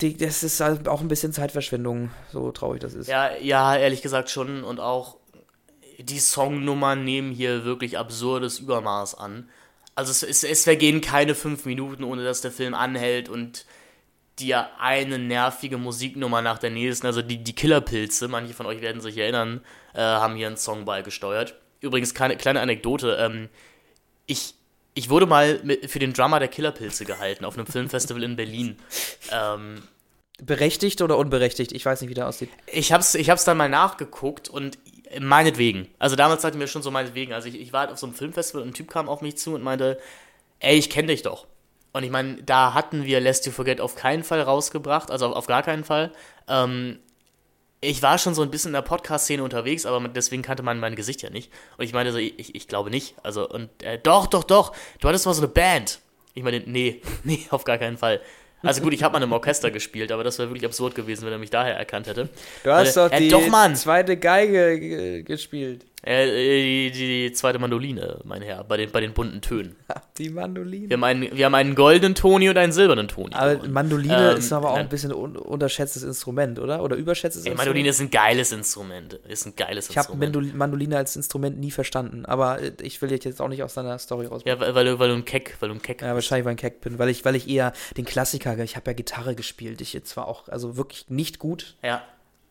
die, 0.00 0.16
das 0.16 0.42
ist 0.42 0.58
halt 0.58 0.88
auch 0.88 1.00
ein 1.00 1.06
bisschen 1.06 1.32
Zeitverschwendung, 1.32 2.10
so 2.32 2.50
traurig 2.50 2.80
das 2.80 2.94
ist. 2.94 3.06
Ja, 3.06 3.36
ja, 3.36 3.76
ehrlich 3.76 4.02
gesagt 4.02 4.28
schon. 4.28 4.64
Und 4.64 4.80
auch 4.80 5.18
die 6.00 6.18
Songnummern 6.18 7.04
nehmen 7.04 7.30
hier 7.30 7.64
wirklich 7.64 7.96
absurdes 7.96 8.58
Übermaß 8.58 9.14
an. 9.14 9.48
Also 9.94 10.10
es, 10.10 10.24
es, 10.24 10.42
es 10.42 10.64
vergehen 10.64 11.00
keine 11.00 11.36
fünf 11.36 11.64
Minuten, 11.64 12.02
ohne 12.02 12.24
dass 12.24 12.40
der 12.40 12.50
Film 12.50 12.74
anhält 12.74 13.28
und 13.28 13.66
dir 14.40 14.66
eine 14.80 15.20
nervige 15.20 15.78
Musiknummer 15.78 16.42
nach 16.42 16.58
der 16.58 16.70
nächsten, 16.70 17.06
also 17.06 17.22
die, 17.22 17.44
die 17.44 17.54
Killerpilze, 17.54 18.26
manche 18.26 18.54
von 18.54 18.66
euch 18.66 18.80
werden 18.80 19.00
sich 19.00 19.16
erinnern, 19.16 19.60
äh, 19.94 20.00
haben 20.00 20.34
hier 20.34 20.48
einen 20.48 20.56
Song 20.56 20.84
beigesteuert. 20.86 21.54
Übrigens, 21.80 22.14
keine 22.14 22.36
kleine 22.36 22.60
Anekdote, 22.60 23.16
ähm, 23.20 23.48
ich, 24.28 24.54
ich 24.94 25.10
wurde 25.10 25.26
mal 25.26 25.58
mit, 25.64 25.90
für 25.90 25.98
den 25.98 26.12
Drummer 26.12 26.38
der 26.38 26.48
Killerpilze 26.48 27.04
gehalten 27.04 27.44
auf 27.44 27.58
einem 27.58 27.66
Filmfestival 27.66 28.22
in 28.22 28.36
Berlin. 28.36 28.76
Ähm, 29.32 29.82
Berechtigt 30.40 31.02
oder 31.02 31.18
unberechtigt? 31.18 31.72
Ich 31.72 31.84
weiß 31.84 32.00
nicht, 32.00 32.10
wie 32.10 32.14
der 32.14 32.28
aussieht. 32.28 32.50
Ich 32.66 32.92
hab's, 32.92 33.16
ich 33.16 33.28
hab's 33.28 33.44
dann 33.44 33.56
mal 33.56 33.68
nachgeguckt 33.68 34.48
und 34.48 34.78
meinetwegen. 35.20 35.88
Also 35.98 36.14
damals 36.14 36.42
sagten 36.42 36.60
wir 36.60 36.68
schon 36.68 36.82
so 36.82 36.92
meinetwegen. 36.92 37.32
Also 37.32 37.48
ich, 37.48 37.60
ich 37.60 37.72
war 37.72 37.80
halt 37.80 37.90
auf 37.90 37.98
so 37.98 38.06
einem 38.06 38.14
Filmfestival 38.14 38.62
und 38.62 38.68
ein 38.68 38.74
Typ 38.74 38.88
kam 38.88 39.08
auf 39.08 39.20
mich 39.20 39.36
zu 39.36 39.54
und 39.54 39.64
meinte, 39.64 39.98
ey, 40.60 40.76
ich 40.78 40.90
kenne 40.90 41.08
dich 41.08 41.22
doch. 41.22 41.48
Und 41.92 42.04
ich 42.04 42.10
meine, 42.10 42.40
da 42.44 42.74
hatten 42.74 43.04
wir 43.04 43.18
Lest 43.18 43.46
You 43.46 43.52
Forget 43.52 43.80
auf 43.80 43.96
keinen 43.96 44.22
Fall 44.22 44.40
rausgebracht, 44.42 45.10
also 45.10 45.26
auf, 45.26 45.34
auf 45.34 45.46
gar 45.48 45.64
keinen 45.64 45.82
Fall. 45.82 46.12
Ähm, 46.46 47.00
ich 47.80 48.02
war 48.02 48.18
schon 48.18 48.34
so 48.34 48.42
ein 48.42 48.50
bisschen 48.50 48.70
in 48.70 48.74
der 48.74 48.82
Podcast-Szene 48.82 49.42
unterwegs, 49.42 49.86
aber 49.86 50.06
deswegen 50.08 50.42
kannte 50.42 50.62
man 50.62 50.80
mein 50.80 50.96
Gesicht 50.96 51.22
ja 51.22 51.30
nicht. 51.30 51.52
Und 51.76 51.84
ich 51.84 51.92
meinte 51.92 52.12
so, 52.12 52.18
ich, 52.18 52.54
ich 52.54 52.68
glaube 52.68 52.90
nicht. 52.90 53.14
Also, 53.22 53.48
und 53.48 53.70
äh, 53.82 53.98
doch, 54.02 54.26
doch, 54.26 54.44
doch, 54.44 54.72
du 55.00 55.08
hattest 55.08 55.26
mal 55.26 55.34
so 55.34 55.42
eine 55.42 55.48
Band. 55.48 56.00
Ich 56.34 56.42
meine, 56.42 56.60
nee, 56.66 57.00
nee, 57.24 57.46
auf 57.50 57.64
gar 57.64 57.78
keinen 57.78 57.96
Fall. 57.96 58.20
Also 58.62 58.82
gut, 58.82 58.92
ich 58.92 59.04
habe 59.04 59.12
mal 59.12 59.22
im 59.22 59.32
Orchester 59.32 59.70
gespielt, 59.70 60.10
aber 60.10 60.24
das 60.24 60.38
wäre 60.38 60.48
wirklich 60.48 60.64
absurd 60.64 60.96
gewesen, 60.96 61.24
wenn 61.24 61.32
er 61.32 61.38
mich 61.38 61.50
daher 61.50 61.76
erkannt 61.76 62.08
hätte. 62.08 62.28
Du 62.64 62.72
hast 62.72 62.96
Weil, 62.96 63.08
doch 63.08 63.16
äh, 63.16 63.20
die 63.20 63.28
doch, 63.28 63.74
zweite 63.74 64.16
Geige 64.16 65.22
gespielt. 65.22 65.86
Äh, 66.02 66.26
die, 66.26 66.90
die, 66.92 67.32
zweite 67.32 67.58
Mandoline, 67.58 68.20
mein 68.24 68.40
Herr, 68.40 68.62
bei 68.62 68.76
den, 68.76 68.90
bei 68.92 69.00
den 69.00 69.14
bunten 69.14 69.40
Tönen. 69.40 69.74
Die 70.18 70.30
Mandoline. 70.30 70.88
Wir 70.88 70.96
haben 70.96 71.04
einen, 71.04 71.36
wir 71.36 71.44
haben 71.44 71.54
einen 71.54 71.74
goldenen 71.74 72.14
Toni 72.14 72.48
und 72.48 72.56
einen 72.56 72.72
silbernen 72.72 73.08
Toni. 73.08 73.34
Aber 73.34 73.66
Mandoline 73.68 74.32
ähm, 74.32 74.38
ist 74.38 74.52
aber 74.52 74.72
auch 74.72 74.76
ein 74.76 74.88
bisschen 74.88 75.12
un 75.12 75.36
unterschätztes 75.36 76.02
Instrument, 76.04 76.58
oder? 76.58 76.82
Oder 76.82 76.96
überschätztes 76.96 77.44
ey, 77.44 77.50
Instrument? 77.50 77.68
Mandoline 77.68 77.88
ist 77.88 78.00
ein 78.00 78.10
geiles 78.10 78.52
Instrument. 78.52 79.14
Ist 79.14 79.46
ein 79.46 79.56
geiles 79.56 79.90
ich 79.90 79.96
Instrument. 79.96 80.36
Ich 80.36 80.42
habe 80.44 80.56
Mandoline 80.56 80.96
als 80.96 81.16
Instrument 81.16 81.58
nie 81.58 81.70
verstanden, 81.70 82.24
aber 82.26 82.60
äh, 82.60 82.72
ich 82.82 83.02
will 83.02 83.10
jetzt 83.10 83.40
auch 83.40 83.48
nicht 83.48 83.62
aus 83.62 83.74
deiner 83.74 83.98
Story 83.98 84.26
raus. 84.26 84.42
Ja, 84.44 84.58
weil, 84.60 84.74
weil, 84.74 84.84
du, 84.84 84.98
weil 84.98 85.08
du 85.08 85.14
ein 85.14 85.24
Keck, 85.24 85.56
weil 85.60 85.68
du 85.68 85.74
ein 85.74 85.82
Keck 85.82 86.02
Ja, 86.02 86.14
wahrscheinlich, 86.14 86.44
weil 86.44 86.52
ich 86.54 86.58
ein 86.58 86.60
Keck 86.60 86.80
bin, 86.80 86.98
weil 86.98 87.08
ich, 87.08 87.24
weil 87.24 87.34
ich 87.34 87.48
eher 87.48 87.72
den 87.96 88.04
Klassiker, 88.04 88.56
ich 88.58 88.76
habe 88.76 88.90
ja 88.90 88.94
Gitarre 88.94 89.34
gespielt. 89.34 89.80
Ich 89.80 90.00
zwar 90.04 90.28
auch, 90.28 90.48
also 90.48 90.76
wirklich 90.76 91.06
nicht 91.08 91.38
gut. 91.38 91.76
Ja. 91.82 92.02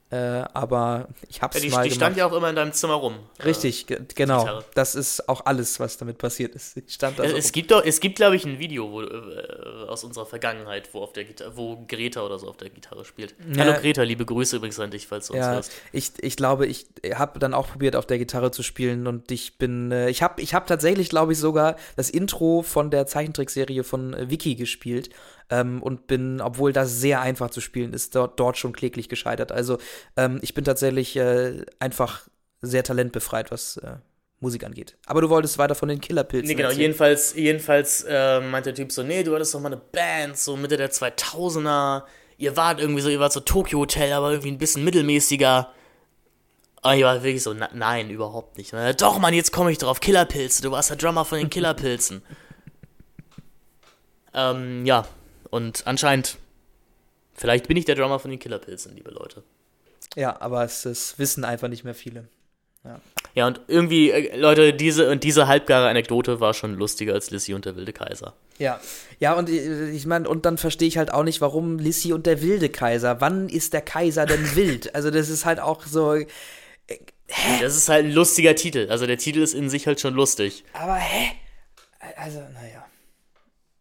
Äh, 0.09 0.15
aber 0.53 1.09
ich 1.27 1.41
hab's 1.41 1.57
ja, 1.57 1.61
die, 1.61 1.69
mal 1.69 1.83
Die 1.83 1.91
stand 1.93 2.15
ja 2.15 2.25
auch 2.25 2.31
immer 2.31 2.49
in 2.49 2.55
deinem 2.55 2.71
Zimmer 2.71 2.93
rum. 2.93 3.15
Richtig, 3.43 3.91
äh, 3.91 3.99
genau. 4.15 4.61
Das 4.73 4.95
ist 4.95 5.27
auch 5.27 5.45
alles, 5.45 5.81
was 5.81 5.97
damit 5.97 6.17
passiert 6.17 6.55
ist. 6.55 6.77
Ich 6.77 6.93
stand 6.93 7.19
da 7.19 7.25
es, 7.25 7.31
so 7.31 7.37
es 7.37 7.51
gibt 7.51 7.71
doch, 7.71 7.83
es 7.83 7.99
gibt, 7.99 8.15
glaube 8.15 8.37
ich, 8.37 8.45
ein 8.45 8.57
Video 8.57 8.89
wo, 8.89 9.01
äh, 9.01 9.87
aus 9.89 10.05
unserer 10.05 10.25
Vergangenheit, 10.25 10.93
wo 10.93 11.01
auf 11.01 11.11
der 11.11 11.25
Gitarre, 11.25 11.57
wo 11.57 11.83
Greta 11.89 12.21
oder 12.21 12.39
so 12.39 12.47
auf 12.47 12.55
der 12.55 12.69
Gitarre 12.69 13.03
spielt. 13.03 13.35
Ja. 13.53 13.65
Hallo 13.65 13.73
Greta, 13.81 14.03
liebe 14.03 14.25
Grüße 14.25 14.55
übrigens 14.55 14.79
an 14.79 14.91
dich, 14.91 15.07
falls 15.07 15.27
du 15.27 15.33
ja, 15.33 15.47
uns 15.47 15.55
hörst. 15.55 15.71
Ich, 15.91 16.11
ich 16.21 16.37
glaube, 16.37 16.67
ich 16.67 16.85
habe 17.13 17.39
dann 17.39 17.53
auch 17.53 17.67
probiert, 17.67 17.97
auf 17.97 18.05
der 18.05 18.17
Gitarre 18.17 18.51
zu 18.51 18.63
spielen 18.63 19.07
und 19.07 19.29
ich 19.29 19.57
bin, 19.57 19.91
äh, 19.91 20.09
ich 20.09 20.23
habe 20.23 20.41
ich 20.41 20.53
hab 20.53 20.67
tatsächlich, 20.67 21.09
glaube 21.09 21.33
ich, 21.33 21.37
sogar 21.37 21.75
das 21.97 22.09
Intro 22.09 22.61
von 22.61 22.91
der 22.91 23.07
Zeichentrickserie 23.07 23.83
von 23.83 24.13
äh, 24.13 24.29
Vicky 24.29 24.55
gespielt 24.55 25.09
ähm, 25.49 25.81
und 25.81 26.07
bin, 26.07 26.41
obwohl 26.41 26.73
das 26.73 26.99
sehr 26.99 27.21
einfach 27.21 27.49
zu 27.49 27.61
spielen 27.61 27.93
ist, 27.93 28.15
dort, 28.15 28.39
dort 28.39 28.57
schon 28.57 28.73
kläglich 28.73 29.09
gescheitert. 29.09 29.51
Also 29.51 29.77
ähm, 30.15 30.39
ich 30.41 30.53
bin 30.53 30.65
tatsächlich 30.65 31.15
äh, 31.15 31.65
einfach 31.79 32.27
sehr 32.61 32.83
talentbefreit, 32.83 33.51
was 33.51 33.77
äh, 33.77 33.97
Musik 34.39 34.63
angeht. 34.63 34.97
Aber 35.05 35.21
du 35.21 35.29
wolltest 35.29 35.57
weiter 35.57 35.75
von 35.75 35.89
den 35.89 35.99
Killerpilzen. 35.99 36.47
Nee, 36.47 36.55
genau, 36.55 36.69
erzählen. 36.69 36.81
jedenfalls, 36.81 37.35
jedenfalls 37.35 38.03
äh, 38.07 38.39
meint 38.39 38.65
der 38.65 38.75
Typ 38.75 38.91
so, 38.91 39.03
nee, 39.03 39.23
du 39.23 39.33
hattest 39.33 39.53
doch 39.53 39.59
mal 39.59 39.67
eine 39.71 39.81
Band, 39.91 40.37
so 40.37 40.55
Mitte 40.55 40.77
der 40.77 40.91
2000er. 40.91 42.03
Ihr 42.37 42.55
wart 42.55 42.79
irgendwie 42.79 43.01
so, 43.01 43.09
ihr 43.09 43.19
wart 43.19 43.33
so 43.33 43.39
Tokyo 43.39 43.79
Hotel, 43.79 44.13
aber 44.13 44.29
irgendwie 44.31 44.51
ein 44.51 44.59
bisschen 44.59 44.83
mittelmäßiger. 44.83 45.71
Und 46.83 46.93
ich 46.93 47.03
war 47.03 47.23
wirklich 47.23 47.41
so, 47.41 47.53
na, 47.53 47.69
nein, 47.73 48.11
überhaupt 48.11 48.57
nicht. 48.57 48.73
Dann, 48.73 48.95
doch, 48.97 49.17
Mann, 49.17 49.33
jetzt 49.33 49.51
komme 49.51 49.71
ich 49.71 49.79
drauf. 49.79 49.99
Killerpilze, 49.99 50.61
du 50.61 50.71
warst 50.71 50.91
der 50.91 50.97
Drummer 50.97 51.25
von 51.25 51.39
den 51.39 51.49
Killerpilzen. 51.49 52.21
ähm, 54.35 54.85
ja, 54.85 55.07
und 55.57 55.85
anscheinend, 55.85 56.37
vielleicht 57.33 57.67
bin 57.67 57.75
ich 57.75 57.85
der 57.85 57.95
Drummer 57.95 58.19
von 58.19 58.31
den 58.31 58.39
Killerpilzen, 58.39 58.95
liebe 58.95 59.11
Leute. 59.11 59.43
Ja, 60.15 60.39
aber 60.39 60.63
es, 60.63 60.85
es 60.85 61.19
wissen 61.19 61.43
einfach 61.43 61.67
nicht 61.67 61.83
mehr 61.83 61.95
viele. 61.95 62.27
Ja. 62.83 63.01
ja, 63.33 63.47
und 63.47 63.59
irgendwie, 63.67 64.11
äh, 64.11 64.37
Leute, 64.37 64.73
diese 64.73 65.09
und 65.09 65.23
diese 65.23 65.47
halbgare 65.47 65.89
Anekdote 65.89 66.39
war 66.39 66.53
schon 66.53 66.75
lustiger 66.75 67.13
als 67.13 67.31
Lissy 67.31 67.53
und 67.53 67.65
der 67.65 67.75
wilde 67.75 67.91
Kaiser. 67.91 68.33
Ja, 68.59 68.79
ja, 69.19 69.33
und 69.33 69.49
äh, 69.49 69.89
ich 69.89 70.05
meine, 70.05 70.29
und 70.29 70.45
dann 70.45 70.57
verstehe 70.57 70.87
ich 70.87 70.97
halt 70.97 71.11
auch 71.11 71.23
nicht, 71.23 71.41
warum 71.41 71.79
Lissy 71.79 72.13
und 72.13 72.25
der 72.25 72.41
wilde 72.41 72.69
Kaiser. 72.69 73.19
Wann 73.19 73.49
ist 73.49 73.73
der 73.73 73.81
Kaiser 73.81 74.25
denn 74.25 74.55
wild? 74.55 74.95
Also, 74.95 75.11
das 75.11 75.29
ist 75.29 75.45
halt 75.45 75.59
auch 75.59 75.83
so. 75.83 76.13
Äh, 76.13 76.27
hä? 76.87 77.61
Das 77.61 77.75
ist 77.75 77.89
halt 77.89 78.05
ein 78.05 78.11
lustiger 78.11 78.55
Titel. 78.55 78.87
Also, 78.89 79.05
der 79.05 79.17
Titel 79.17 79.41
ist 79.41 79.53
in 79.53 79.69
sich 79.69 79.87
halt 79.87 79.99
schon 79.99 80.13
lustig. 80.13 80.63
Aber 80.73 80.95
hä? 80.95 81.31
Also, 82.15 82.39
naja. 82.39 82.86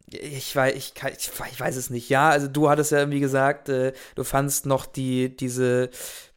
Ich 0.08 0.54
weiß, 0.54 0.74
ich, 0.74 0.94
kann, 0.94 1.12
ich, 1.16 1.30
ich, 1.52 1.60
weiß 1.60 1.76
es 1.76 1.90
nicht. 1.90 2.08
Ja, 2.08 2.30
also 2.30 2.46
du 2.46 2.68
hattest 2.68 2.92
ja 2.92 2.98
irgendwie 2.98 3.20
gesagt, 3.20 3.68
äh, 3.68 3.92
du 4.14 4.22
fandst 4.22 4.64
noch 4.64 4.86
die, 4.86 5.36
diese, 5.36 5.90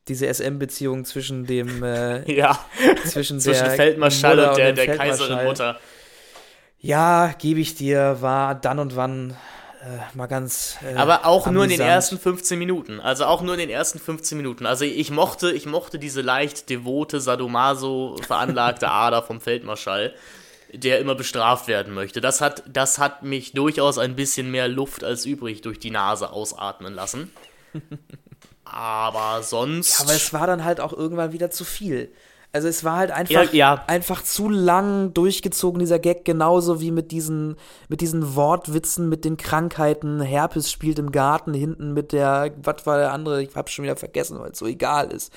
diese 0.07 0.33
SM-Beziehung 0.33 1.05
zwischen 1.05 1.45
dem 1.45 1.83
äh, 1.83 2.29
ja. 2.35 2.57
zwischen, 3.05 3.39
zwischen 3.39 3.65
der 3.65 3.75
Feldmarschall 3.75 4.39
und 4.39 4.57
der, 4.57 4.73
der 4.73 4.97
Kaiserin 4.97 5.45
Mutter. 5.45 5.79
Ja, 6.79 7.33
gebe 7.37 7.59
ich 7.59 7.75
dir, 7.75 8.17
war 8.21 8.55
dann 8.55 8.79
und 8.79 8.95
wann 8.95 9.35
äh, 9.81 10.17
mal 10.17 10.27
ganz. 10.27 10.77
Äh, 10.83 10.95
Aber 10.95 11.25
auch 11.25 11.47
amüsant. 11.47 11.53
nur 11.53 11.63
in 11.63 11.69
den 11.69 11.81
ersten 11.81 12.19
15 12.19 12.59
Minuten. 12.59 12.99
Also 12.99 13.25
auch 13.25 13.41
nur 13.41 13.53
in 13.53 13.59
den 13.59 13.69
ersten 13.69 13.99
15 13.99 14.37
Minuten. 14.37 14.65
Also 14.65 14.85
ich 14.85 15.11
mochte, 15.11 15.51
ich 15.51 15.65
mochte 15.65 15.99
diese 15.99 16.21
leicht 16.21 16.69
devote, 16.69 17.21
sadomaso 17.21 18.17
veranlagte 18.25 18.89
Ader 18.91 19.23
vom 19.23 19.39
Feldmarschall. 19.41 20.13
Der 20.73 20.99
immer 20.99 21.15
bestraft 21.15 21.67
werden 21.67 21.93
möchte. 21.93 22.21
Das 22.21 22.41
hat, 22.41 22.63
das 22.71 22.99
hat 22.99 23.23
mich 23.23 23.53
durchaus 23.53 23.97
ein 23.97 24.15
bisschen 24.15 24.51
mehr 24.51 24.67
Luft 24.67 25.03
als 25.03 25.25
übrig 25.25 25.61
durch 25.61 25.79
die 25.79 25.91
Nase 25.91 26.31
ausatmen 26.31 26.93
lassen. 26.93 27.31
Aber 28.63 29.41
sonst. 29.41 29.97
Ja, 29.99 30.05
aber 30.05 30.13
es 30.13 30.31
war 30.31 30.45
dann 30.45 30.63
halt 30.63 30.79
auch 30.79 30.93
irgendwann 30.93 31.31
wieder 31.31 31.49
zu 31.49 31.63
viel. 31.63 32.11
Also 32.51 32.67
es 32.67 32.83
war 32.83 32.97
halt 32.97 33.11
einfach, 33.11 33.51
Ja, 33.51 33.75
ja. 33.75 33.83
einfach 33.87 34.23
zu 34.23 34.49
lang 34.49 35.13
durchgezogen, 35.13 35.79
dieser 35.79 35.99
Gag, 35.99 36.25
genauso 36.25 36.81
wie 36.81 36.91
mit 36.91 37.11
diesen, 37.11 37.57
mit 37.89 38.01
diesen 38.01 38.35
Wortwitzen, 38.35 39.07
mit 39.07 39.23
den 39.23 39.37
Krankheiten. 39.37 40.21
Herpes 40.21 40.71
spielt 40.71 40.97
im 40.97 41.11
Garten 41.11 41.53
hinten 41.53 41.93
mit 41.93 42.11
der, 42.11 42.51
was 42.63 42.85
war 42.85 42.97
der 42.97 43.11
andere, 43.11 43.43
ich 43.43 43.55
hab's 43.55 43.71
schon 43.71 43.83
wieder 43.83 43.95
vergessen, 43.95 44.39
weil 44.39 44.51
es 44.51 44.59
so 44.59 44.65
egal 44.65 45.11
ist. 45.11 45.31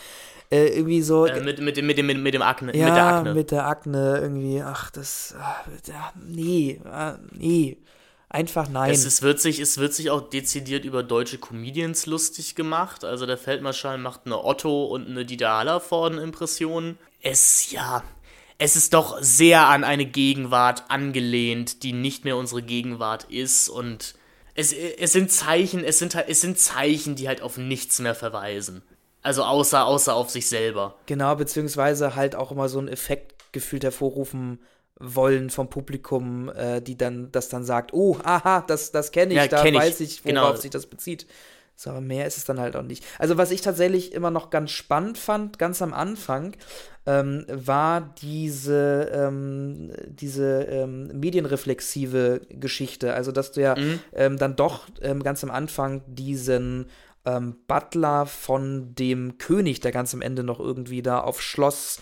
Äh, 0.52 0.68
irgendwie 0.76 1.00
so. 1.02 1.24
Äh, 1.26 1.40
mit, 1.40 1.60
mit, 1.60 1.76
dem- 1.76 1.86
mit, 1.86 1.96
mit, 2.04 2.18
mit 2.18 2.34
dem 2.34 2.42
Akne. 2.42 2.76
ja, 2.76 2.86
mit 2.86 2.96
der 2.96 3.04
Akne. 3.06 3.34
mit 3.34 3.50
der 3.50 3.66
Akne 3.66 4.18
irgendwie, 4.20 4.62
ach, 4.62 4.90
das, 4.90 5.34
ja, 5.86 6.12
nee, 6.28 6.80
ah, 6.84 7.16
nee. 7.32 7.78
Einfach 8.28 8.68
nein. 8.68 8.90
Es, 8.90 9.04
es, 9.04 9.20
wird 9.20 9.40
sich, 9.40 9.60
es 9.60 9.76
wird 9.76 9.92
sich 9.92 10.08
auch 10.08 10.22
dezidiert 10.30 10.86
über 10.86 11.02
deutsche 11.02 11.36
Comedians 11.36 12.06
lustig 12.06 12.54
gemacht. 12.54 13.04
Also 13.04 13.26
der 13.26 13.36
Feldmarschall 13.36 13.98
macht 13.98 14.22
eine 14.24 14.42
Otto 14.42 14.86
und 14.86 15.06
eine 15.06 15.26
Dieter 15.26 15.52
Hallervorden 15.52 16.18
Impression. 16.18 16.96
Es, 17.20 17.70
ja, 17.72 18.02
es 18.56 18.74
ist 18.74 18.94
doch 18.94 19.18
sehr 19.20 19.66
an 19.66 19.84
eine 19.84 20.06
Gegenwart 20.06 20.84
angelehnt, 20.88 21.82
die 21.82 21.92
nicht 21.92 22.24
mehr 22.24 22.38
unsere 22.38 22.62
Gegenwart 22.62 23.24
ist. 23.24 23.68
Und 23.68 24.14
es, 24.54 24.72
es 24.72 25.12
sind 25.12 25.30
Zeichen, 25.30 25.84
es 25.84 25.98
sind, 25.98 26.14
es 26.14 26.40
sind 26.40 26.58
Zeichen, 26.58 27.16
die 27.16 27.28
halt 27.28 27.42
auf 27.42 27.58
nichts 27.58 27.98
mehr 27.98 28.14
verweisen. 28.14 28.82
Also 29.22 29.44
außer, 29.44 29.86
außer 29.86 30.14
auf 30.14 30.30
sich 30.30 30.48
selber. 30.48 30.96
Genau, 31.06 31.34
beziehungsweise 31.36 32.16
halt 32.16 32.34
auch 32.34 32.50
immer 32.52 32.68
so 32.68 32.78
einen 32.80 32.88
Effekt 32.88 33.34
gefühlt 33.52 33.84
hervorrufen 33.84 34.60
wollen 34.98 35.50
vom 35.50 35.68
Publikum, 35.68 36.48
äh, 36.50 36.80
die 36.80 36.96
dann 36.96 37.30
das 37.32 37.48
dann 37.48 37.64
sagt, 37.64 37.92
oh, 37.92 38.16
aha, 38.24 38.62
das, 38.66 38.92
das 38.92 39.10
kenne 39.12 39.32
ich, 39.34 39.36
Ja, 39.36 39.46
da 39.48 39.62
kenn 39.62 39.74
ich. 39.74 39.80
weiß 39.80 40.00
ich, 40.00 40.24
worauf 40.24 40.32
Genau. 40.34 40.56
sich 40.56 40.70
das 40.70 40.86
bezieht. 40.86 41.26
So, 41.74 41.90
aber 41.90 42.00
mehr 42.00 42.26
ist 42.26 42.36
es 42.36 42.44
dann 42.44 42.60
halt 42.60 42.76
auch 42.76 42.82
nicht. 42.82 43.04
Also 43.18 43.36
was 43.38 43.50
ich 43.50 43.60
tatsächlich 43.62 44.12
immer 44.12 44.30
noch 44.30 44.50
ganz 44.50 44.70
spannend 44.70 45.18
fand, 45.18 45.58
ganz 45.58 45.82
am 45.82 45.92
Anfang, 45.94 46.54
ähm, 47.06 47.44
war 47.48 48.14
diese, 48.22 49.10
ähm, 49.12 49.92
diese 50.06 50.62
ähm, 50.64 51.08
medienreflexive 51.18 52.42
Geschichte. 52.50 53.14
Also 53.14 53.32
dass 53.32 53.52
du 53.52 53.62
ja 53.62 53.74
ähm, 54.12 54.38
dann 54.38 54.54
doch 54.56 54.86
ähm, 55.00 55.22
ganz 55.22 55.42
am 55.42 55.50
Anfang 55.50 56.02
diesen 56.06 56.86
ähm, 57.24 57.56
Butler 57.66 58.26
von 58.26 58.94
dem 58.94 59.38
König, 59.38 59.80
der 59.80 59.92
ganz 59.92 60.14
am 60.14 60.22
Ende 60.22 60.42
noch 60.42 60.60
irgendwie 60.60 61.02
da 61.02 61.20
auf 61.20 61.40
Schloss, 61.40 62.00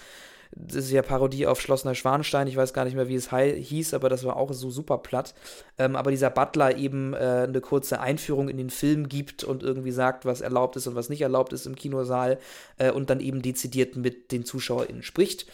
das 0.52 0.86
ist 0.86 0.90
ja 0.90 1.02
Parodie 1.02 1.46
auf 1.46 1.60
Schloss 1.60 1.84
Neuschwanstein, 1.84 2.48
ich 2.48 2.56
weiß 2.56 2.72
gar 2.72 2.84
nicht 2.84 2.96
mehr, 2.96 3.08
wie 3.08 3.14
es 3.14 3.30
hieß, 3.30 3.94
aber 3.94 4.08
das 4.08 4.24
war 4.24 4.36
auch 4.36 4.52
so 4.52 4.70
super 4.70 4.98
platt. 4.98 5.34
Ähm, 5.78 5.94
aber 5.94 6.10
dieser 6.10 6.30
Butler 6.30 6.76
eben 6.76 7.14
äh, 7.14 7.44
eine 7.48 7.60
kurze 7.60 8.00
Einführung 8.00 8.48
in 8.48 8.56
den 8.56 8.70
Film 8.70 9.08
gibt 9.08 9.44
und 9.44 9.62
irgendwie 9.62 9.92
sagt, 9.92 10.24
was 10.24 10.40
erlaubt 10.40 10.74
ist 10.74 10.88
und 10.88 10.96
was 10.96 11.08
nicht 11.08 11.20
erlaubt 11.20 11.52
ist 11.52 11.66
im 11.66 11.76
Kinosaal 11.76 12.38
äh, 12.78 12.90
und 12.90 13.10
dann 13.10 13.20
eben 13.20 13.42
dezidiert 13.42 13.94
mit 13.96 14.32
den 14.32 14.44
ZuschauerInnen 14.44 15.04
spricht. 15.04 15.46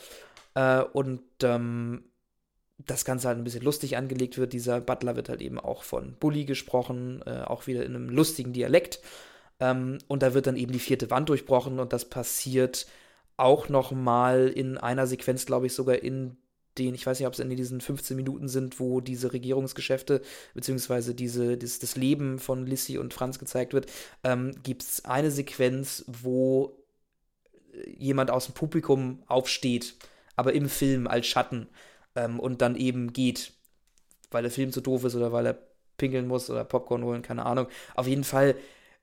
Äh, 0.54 0.80
und 0.80 1.20
ähm, 1.42 2.04
das 2.78 3.04
Ganze 3.04 3.28
halt 3.28 3.38
ein 3.38 3.44
bisschen 3.44 3.64
lustig 3.64 3.98
angelegt 3.98 4.38
wird. 4.38 4.54
Dieser 4.54 4.80
Butler 4.80 5.14
wird 5.16 5.28
halt 5.28 5.42
eben 5.42 5.58
auch 5.58 5.82
von 5.82 6.16
Bully 6.18 6.46
gesprochen, 6.46 7.22
äh, 7.26 7.42
auch 7.42 7.66
wieder 7.66 7.84
in 7.84 7.94
einem 7.94 8.08
lustigen 8.08 8.54
Dialekt. 8.54 9.00
Ähm, 9.60 9.98
und 10.08 10.22
da 10.22 10.34
wird 10.34 10.46
dann 10.46 10.56
eben 10.56 10.72
die 10.72 10.78
vierte 10.78 11.10
Wand 11.10 11.28
durchbrochen 11.28 11.78
und 11.78 11.92
das 11.92 12.08
passiert 12.08 12.86
auch 13.36 13.68
noch 13.68 13.92
mal 13.92 14.48
in 14.48 14.78
einer 14.78 15.06
Sequenz, 15.06 15.46
glaube 15.46 15.66
ich, 15.66 15.74
sogar 15.74 15.96
in 15.96 16.36
den, 16.78 16.94
ich 16.94 17.06
weiß 17.06 17.18
nicht, 17.18 17.26
ob 17.26 17.32
es 17.32 17.38
in 17.38 17.48
diesen 17.48 17.80
15 17.80 18.16
Minuten 18.16 18.48
sind, 18.48 18.80
wo 18.80 19.00
diese 19.00 19.32
Regierungsgeschäfte 19.32 20.20
beziehungsweise 20.54 21.14
diese, 21.14 21.56
das, 21.56 21.78
das 21.78 21.96
Leben 21.96 22.38
von 22.38 22.66
Lissy 22.66 22.98
und 22.98 23.14
Franz 23.14 23.38
gezeigt 23.38 23.72
wird, 23.72 23.90
ähm, 24.24 24.52
gibt 24.62 24.82
es 24.82 25.04
eine 25.04 25.30
Sequenz, 25.30 26.04
wo 26.06 26.86
jemand 27.96 28.30
aus 28.30 28.46
dem 28.46 28.54
Publikum 28.54 29.22
aufsteht, 29.26 29.96
aber 30.34 30.52
im 30.52 30.68
Film 30.68 31.06
als 31.06 31.26
Schatten 31.26 31.68
ähm, 32.14 32.40
und 32.40 32.62
dann 32.62 32.76
eben 32.76 33.12
geht, 33.12 33.52
weil 34.30 34.42
der 34.42 34.52
Film 34.52 34.72
zu 34.72 34.80
doof 34.80 35.04
ist 35.04 35.14
oder 35.14 35.32
weil 35.32 35.46
er 35.46 35.58
pinkeln 35.96 36.26
muss 36.26 36.50
oder 36.50 36.64
Popcorn 36.64 37.04
holen, 37.04 37.22
keine 37.22 37.46
Ahnung. 37.46 37.68
Auf 37.94 38.06
jeden 38.06 38.24
Fall 38.24 38.54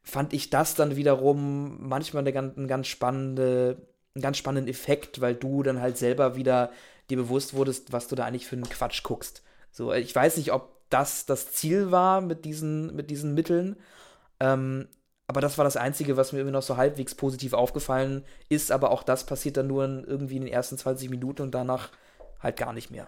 fand 0.03 0.33
ich 0.33 0.49
das 0.49 0.75
dann 0.75 0.95
wiederum 0.95 1.87
manchmal 1.87 2.27
eine 2.27 2.37
eine 2.37 2.67
ganz 2.67 2.87
spannende, 2.87 3.77
einen 4.15 4.21
ganz 4.21 4.37
spannenden 4.37 4.69
Effekt, 4.69 5.21
weil 5.21 5.35
du 5.35 5.63
dann 5.63 5.81
halt 5.81 5.97
selber 5.97 6.35
wieder 6.35 6.71
dir 7.09 7.17
bewusst 7.17 7.53
wurdest, 7.53 7.91
was 7.91 8.07
du 8.07 8.15
da 8.15 8.25
eigentlich 8.25 8.45
für 8.45 8.55
einen 8.55 8.69
Quatsch 8.69 9.03
guckst. 9.03 9.43
So, 9.71 9.93
ich 9.93 10.13
weiß 10.13 10.37
nicht, 10.37 10.51
ob 10.51 10.73
das 10.89 11.25
das 11.25 11.51
Ziel 11.53 11.91
war 11.91 12.21
mit 12.21 12.45
diesen, 12.45 12.95
mit 12.95 13.09
diesen 13.09 13.33
Mitteln. 13.33 13.77
Ähm, 14.39 14.87
aber 15.25 15.41
das 15.41 15.57
war 15.57 15.65
das 15.65 15.77
Einzige, 15.77 16.17
was 16.17 16.33
mir 16.33 16.41
immer 16.41 16.51
noch 16.51 16.61
so 16.61 16.77
halbwegs 16.77 17.15
positiv 17.15 17.53
aufgefallen 17.53 18.23
ist. 18.49 18.71
Aber 18.71 18.91
auch 18.91 19.03
das 19.03 19.25
passiert 19.25 19.57
dann 19.57 19.67
nur 19.67 19.85
in, 19.85 20.03
irgendwie 20.03 20.35
in 20.35 20.43
den 20.43 20.53
ersten 20.53 20.77
20 20.77 21.09
Minuten 21.09 21.41
und 21.41 21.51
danach 21.51 21.89
halt 22.39 22.57
gar 22.57 22.73
nicht 22.73 22.91
mehr. 22.91 23.07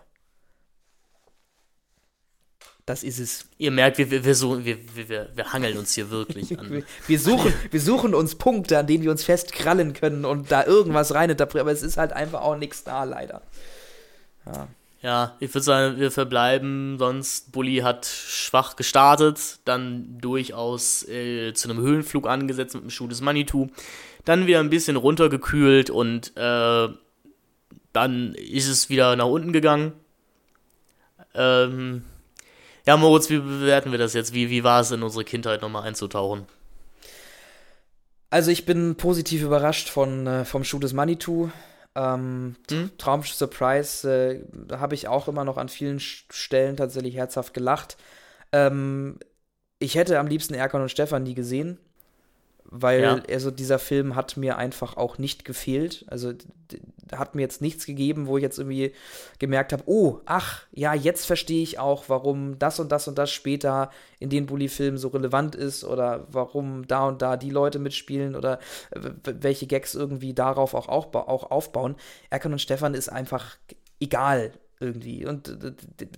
Das 2.85 3.03
ist 3.03 3.19
es. 3.19 3.47
Ihr 3.57 3.71
merkt, 3.71 3.97
wir, 3.97 4.11
wir, 4.11 4.23
wir, 4.23 4.35
so, 4.35 4.63
wir, 4.63 4.77
wir, 4.93 5.29
wir, 5.33 5.53
hangeln 5.53 5.77
uns 5.77 5.95
hier 5.95 6.11
wirklich 6.11 6.57
an. 6.59 6.69
Wir, 6.71 6.83
wir, 7.07 7.19
suchen, 7.19 7.53
wir 7.71 7.81
suchen 7.81 8.13
uns 8.13 8.35
Punkte, 8.35 8.77
an 8.77 8.85
denen 8.85 9.03
wir 9.03 9.11
uns 9.11 9.23
festkrallen 9.23 9.93
können 9.93 10.23
und 10.23 10.51
da 10.51 10.65
irgendwas 10.65 11.13
reininterpretieren. 11.13 11.67
Aber 11.67 11.71
es 11.71 11.81
ist 11.81 11.97
halt 11.97 12.13
einfach 12.13 12.41
auch 12.41 12.57
nichts 12.57 12.83
da, 12.83 13.03
leider. 13.03 13.41
Ja. 14.45 14.67
Ja, 15.01 15.35
ich 15.39 15.53
würde 15.53 15.63
sagen, 15.63 15.99
wir 15.99 16.09
verbleiben, 16.09 16.97
sonst 16.97 17.51
Bully 17.51 17.77
hat 17.77 18.07
schwach 18.07 18.75
gestartet, 18.75 19.59
dann 19.63 20.17
durchaus 20.19 21.07
äh, 21.07 21.53
zu 21.53 21.69
einem 21.69 21.79
Höhenflug 21.79 22.27
angesetzt 22.27 22.73
mit 22.73 22.85
dem 22.85 22.89
Schuh 22.89 23.07
des 23.07 23.21
Manitou, 23.21 23.67
dann 24.23 24.47
wieder 24.47 24.61
ein 24.61 24.71
bisschen 24.71 24.95
runtergekühlt 24.95 25.91
und 25.91 26.35
äh, 26.35 26.87
dann 27.93 28.33
ist 28.33 28.67
es 28.67 28.89
wieder 28.89 29.15
nach 29.15 29.27
unten 29.27 29.53
gegangen. 29.53 29.93
Ähm, 31.35 32.01
ja, 32.87 32.97
Moritz, 32.97 33.29
wie 33.29 33.39
bewerten 33.39 33.91
wir 33.91 33.97
das 33.97 34.13
jetzt? 34.13 34.33
Wie, 34.33 34.49
wie 34.49 34.63
war 34.63 34.81
es 34.81 34.91
in 34.91 35.03
unsere 35.03 35.23
Kindheit 35.23 35.61
nochmal 35.61 35.83
einzutauchen? 35.83 36.45
Also 38.29 38.51
ich 38.51 38.65
bin 38.65 38.95
positiv 38.95 39.43
überrascht 39.43 39.89
von, 39.89 40.27
äh, 40.27 40.45
vom 40.45 40.63
Schuh 40.63 40.79
des 40.79 40.93
Manitou. 40.93 41.49
Ähm, 41.95 42.55
Hm? 42.69 42.91
Traum 42.97 43.23
Surprise 43.23 44.11
äh, 44.11 44.41
da 44.67 44.79
habe 44.79 44.95
ich 44.95 45.07
auch 45.07 45.27
immer 45.27 45.45
noch 45.45 45.57
an 45.57 45.69
vielen 45.69 45.99
Stellen 45.99 46.75
tatsächlich 46.75 47.15
herzhaft 47.15 47.53
gelacht. 47.53 47.95
Ähm, 48.51 49.19
ich 49.79 49.95
hätte 49.95 50.19
am 50.19 50.27
liebsten 50.27 50.53
Erkan 50.53 50.81
und 50.81 50.89
Stefan 50.89 51.23
nie 51.23 51.35
gesehen, 51.35 51.79
weil 52.69 53.01
Ja. 53.01 53.21
also 53.29 53.51
dieser 53.51 53.79
Film 53.79 54.15
hat 54.15 54.37
mir 54.37 54.57
einfach 54.57 54.97
auch 54.97 55.17
nicht 55.17 55.45
gefehlt. 55.45 56.05
Also 56.07 56.33
hat 57.11 57.35
mir 57.35 57.41
jetzt 57.41 57.61
nichts 57.61 57.85
gegeben, 57.85 58.27
wo 58.27 58.37
ich 58.37 58.43
jetzt 58.43 58.57
irgendwie 58.57 58.93
gemerkt 59.37 59.71
habe, 59.73 59.83
oh, 59.85 60.19
ach, 60.25 60.63
ja, 60.71 60.93
jetzt 60.93 61.25
verstehe 61.25 61.61
ich 61.61 61.77
auch, 61.77 62.05
warum 62.07 62.57
das 62.57 62.79
und 62.79 62.91
das 62.91 63.07
und 63.07 63.17
das 63.17 63.31
später 63.31 63.91
in 64.19 64.29
den 64.29 64.47
Bully-Filmen 64.47 64.97
so 64.97 65.09
relevant 65.09 65.55
ist 65.55 65.83
oder 65.83 66.27
warum 66.31 66.87
da 66.87 67.07
und 67.07 67.21
da 67.21 67.37
die 67.37 67.51
Leute 67.51 67.79
mitspielen 67.79 68.35
oder 68.35 68.59
äh, 68.91 68.99
welche 69.23 69.67
Gags 69.67 69.93
irgendwie 69.93 70.33
darauf 70.33 70.73
auch, 70.73 70.87
auch 70.87 71.51
aufbauen. 71.51 71.95
Erkan 72.29 72.53
und 72.53 72.59
Stefan 72.59 72.95
ist 72.95 73.09
einfach 73.09 73.57
egal 73.99 74.51
irgendwie. 74.79 75.25
Und 75.25 75.57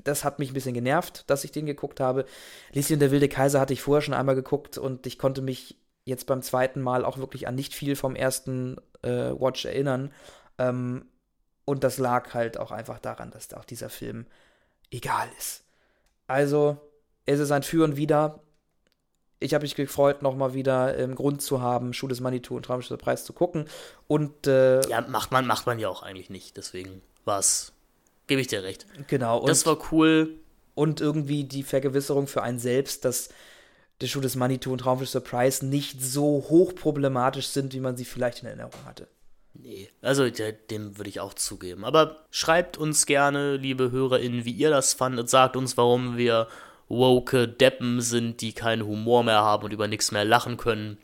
das 0.03 0.23
hat 0.23 0.39
mich 0.39 0.51
ein 0.51 0.53
bisschen 0.53 0.73
genervt, 0.73 1.25
dass 1.27 1.43
ich 1.43 1.51
den 1.51 1.65
geguckt 1.65 1.99
habe. 1.99 2.25
Und 2.73 3.01
der 3.01 3.11
wilde 3.11 3.29
Kaiser 3.29 3.59
hatte 3.59 3.73
ich 3.73 3.81
vorher 3.81 4.01
schon 4.01 4.13
einmal 4.13 4.35
geguckt 4.35 4.77
und 4.77 5.05
ich 5.05 5.19
konnte 5.19 5.41
mich 5.41 5.75
jetzt 6.07 6.25
beim 6.25 6.41
zweiten 6.41 6.81
Mal 6.81 7.05
auch 7.05 7.17
wirklich 7.17 7.47
an 7.47 7.55
nicht 7.55 7.73
viel 7.73 7.95
vom 7.95 8.15
ersten 8.15 8.77
äh, 9.03 9.31
Watch 9.31 9.65
erinnern. 9.65 10.11
Ähm, 10.57 11.05
und 11.65 11.83
das 11.83 11.97
lag 11.97 12.33
halt 12.33 12.57
auch 12.57 12.71
einfach 12.71 12.99
daran, 12.99 13.29
dass 13.31 13.53
auch 13.53 13.65
dieser 13.65 13.89
Film 13.89 14.25
egal 14.89 15.27
ist. 15.37 15.63
Also, 16.27 16.77
es 17.25 17.39
ist 17.39 17.51
ein 17.51 17.63
Für 17.63 17.83
und 17.83 17.97
Wider. 17.97 18.39
Ich 19.39 19.53
habe 19.53 19.63
mich 19.63 19.75
gefreut, 19.75 20.21
nochmal 20.21 20.53
wieder 20.53 20.95
im 20.95 21.13
Grund 21.13 21.41
zu 21.41 21.61
haben, 21.61 21.93
Schuh 21.93 22.07
des 22.07 22.21
Manitou 22.21 22.55
und 22.55 22.63
Traumschiff 22.63 22.97
Preis 22.97 23.23
zu 23.23 23.33
gucken. 23.33 23.65
Und 24.07 24.47
äh, 24.47 24.81
Ja, 24.87 25.01
macht 25.01 25.31
man, 25.31 25.45
macht 25.45 25.65
man 25.67 25.77
ja 25.77 25.89
auch 25.89 26.03
eigentlich 26.03 26.29
nicht, 26.29 26.57
deswegen 26.57 27.01
war's. 27.25 27.73
Gebe 28.27 28.41
ich 28.41 28.47
dir 28.47 28.63
recht. 28.63 28.87
genau. 29.07 29.39
Und, 29.39 29.49
Das 29.49 29.65
war 29.65 29.77
cool. 29.91 30.39
und 30.73 31.01
irgendwie 31.01 31.43
die 31.43 31.63
Vergewisserung 31.63 32.27
für 32.27 32.41
einen 32.41 32.59
selbst, 32.59 33.05
dass 33.05 33.29
der 34.01 34.07
Schuh 34.07 34.21
des 34.21 34.35
Manitou 34.35 34.71
und 34.71 34.79
Traumschiff 34.79 35.09
Surprise 35.09 35.65
nicht 35.65 36.01
so 36.01 36.45
hochproblematisch 36.49 37.47
sind, 37.47 37.73
wie 37.73 37.79
man 37.79 37.97
sie 37.97 38.05
vielleicht 38.05 38.41
in 38.41 38.47
Erinnerung 38.47 38.73
hatte. 38.85 39.07
Nee, 39.53 39.89
also 40.01 40.29
dem 40.29 40.97
würde 40.97 41.09
ich 41.09 41.19
auch 41.19 41.33
zugeben. 41.33 41.83
Aber 41.83 42.25
schreibt 42.29 42.77
uns 42.77 43.07
gerne, 43.07 43.57
liebe 43.57 43.91
HörerInnen, 43.91 44.45
wie 44.45 44.51
ihr 44.51 44.69
das 44.69 44.93
fandet. 44.93 45.29
Sagt 45.29 45.55
uns, 45.55 45.77
warum 45.77 46.15
wir 46.15 46.47
woke 46.89 47.47
Deppen 47.47 48.01
sind, 48.01 48.41
die 48.41 48.53
keinen 48.53 48.85
Humor 48.85 49.23
mehr 49.23 49.41
haben 49.41 49.63
und 49.65 49.73
über 49.73 49.87
nichts 49.87 50.11
mehr 50.11 50.25
lachen 50.25 50.57
können. 50.57 50.97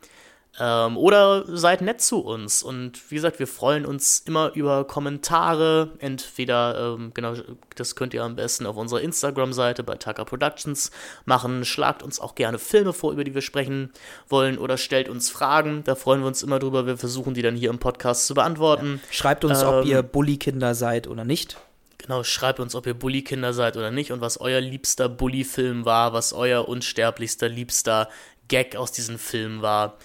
Ähm, 0.60 0.96
oder 0.96 1.44
seid 1.48 1.80
nett 1.80 2.00
zu 2.00 2.20
uns. 2.20 2.62
Und 2.62 3.10
wie 3.10 3.16
gesagt, 3.16 3.40
wir 3.40 3.48
freuen 3.48 3.84
uns 3.84 4.22
immer 4.24 4.52
über 4.54 4.84
Kommentare. 4.84 5.92
Entweder, 5.98 6.94
ähm, 6.94 7.10
genau, 7.12 7.34
das 7.74 7.96
könnt 7.96 8.14
ihr 8.14 8.22
am 8.22 8.36
besten 8.36 8.66
auf 8.66 8.76
unserer 8.76 9.00
Instagram-Seite 9.00 9.82
bei 9.82 9.96
Tucker 9.96 10.24
Productions 10.24 10.92
machen. 11.24 11.64
Schlagt 11.64 12.02
uns 12.02 12.20
auch 12.20 12.36
gerne 12.36 12.58
Filme 12.58 12.92
vor, 12.92 13.12
über 13.12 13.24
die 13.24 13.34
wir 13.34 13.42
sprechen 13.42 13.92
wollen. 14.28 14.58
Oder 14.58 14.76
stellt 14.76 15.08
uns 15.08 15.28
Fragen. 15.28 15.82
Da 15.84 15.96
freuen 15.96 16.20
wir 16.20 16.28
uns 16.28 16.42
immer 16.42 16.60
drüber. 16.60 16.86
Wir 16.86 16.96
versuchen 16.96 17.34
die 17.34 17.42
dann 17.42 17.56
hier 17.56 17.70
im 17.70 17.80
Podcast 17.80 18.26
zu 18.26 18.34
beantworten. 18.34 19.00
Ja. 19.02 19.12
Schreibt 19.12 19.44
uns, 19.44 19.62
ähm, 19.62 19.68
ob 19.68 19.84
ihr 19.84 20.02
Bully-Kinder 20.02 20.76
seid 20.76 21.08
oder 21.08 21.24
nicht. 21.24 21.56
Genau, 21.98 22.22
schreibt 22.22 22.60
uns, 22.60 22.74
ob 22.74 22.86
ihr 22.86 22.94
Bully-Kinder 22.94 23.54
seid 23.54 23.76
oder 23.76 23.90
nicht 23.90 24.12
und 24.12 24.20
was 24.20 24.38
euer 24.38 24.60
liebster 24.60 25.08
Bully-Film 25.08 25.84
war, 25.86 26.12
was 26.12 26.32
euer 26.34 26.68
unsterblichster, 26.68 27.48
liebster 27.48 28.08
Gag 28.46 28.76
aus 28.76 28.92
diesem 28.92 29.18
Film 29.18 29.62
war. 29.62 29.96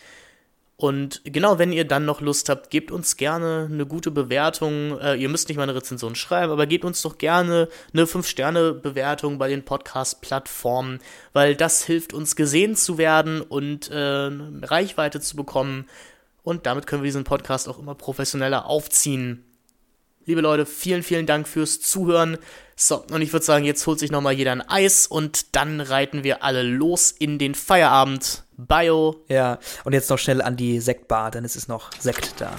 Und 0.79 1.19
genau, 1.25 1.59
wenn 1.59 1.73
ihr 1.73 1.83
dann 1.83 2.05
noch 2.05 2.21
Lust 2.21 2.47
habt, 2.47 2.69
gebt 2.69 2.89
uns 2.89 3.17
gerne 3.17 3.67
eine 3.69 3.85
gute 3.85 4.11
Bewertung. 4.11 4.97
Äh, 5.01 5.15
ihr 5.15 5.27
müsst 5.27 5.49
nicht 5.49 5.57
mal 5.57 5.63
eine 5.63 5.75
Rezension 5.75 6.15
schreiben, 6.15 6.53
aber 6.53 6.67
gebt 6.67 6.85
uns 6.85 7.01
doch 7.01 7.17
gerne 7.17 7.67
eine 7.91 8.05
5-Sterne-Bewertung 8.05 9.37
bei 9.37 9.49
den 9.49 9.65
Podcast-Plattformen, 9.65 10.99
weil 11.33 11.57
das 11.57 11.83
hilft 11.83 12.13
uns 12.13 12.37
gesehen 12.37 12.77
zu 12.77 12.97
werden 12.97 13.41
und 13.41 13.91
äh, 13.91 14.29
Reichweite 14.61 15.19
zu 15.19 15.35
bekommen. 15.35 15.85
Und 16.43 16.65
damit 16.65 16.87
können 16.87 17.01
wir 17.01 17.07
diesen 17.09 17.25
Podcast 17.25 17.67
auch 17.67 17.77
immer 17.77 17.95
professioneller 17.95 18.65
aufziehen. 18.65 19.43
Liebe 20.23 20.39
Leute, 20.39 20.65
vielen, 20.65 21.03
vielen 21.03 21.25
Dank 21.25 21.49
fürs 21.49 21.81
Zuhören. 21.81 22.37
So, 22.77 23.03
und 23.11 23.21
ich 23.21 23.33
würde 23.33 23.45
sagen, 23.45 23.65
jetzt 23.65 23.85
holt 23.85 23.99
sich 23.99 24.11
nochmal 24.11 24.31
jeder 24.31 24.53
ein 24.53 24.61
Eis 24.61 25.07
und 25.07 25.57
dann 25.57 25.81
reiten 25.81 26.23
wir 26.23 26.41
alle 26.41 26.63
los 26.63 27.11
in 27.11 27.37
den 27.37 27.53
Feierabend. 27.53 28.45
Bio. 28.67 29.23
Ja, 29.27 29.57
und 29.83 29.93
jetzt 29.93 30.09
noch 30.09 30.19
schnell 30.19 30.41
an 30.41 30.57
die 30.57 30.79
Sektbar, 30.79 31.31
denn 31.31 31.45
es 31.45 31.55
ist 31.55 31.69
noch 31.69 31.91
Sekt 31.99 32.41
da. 32.41 32.51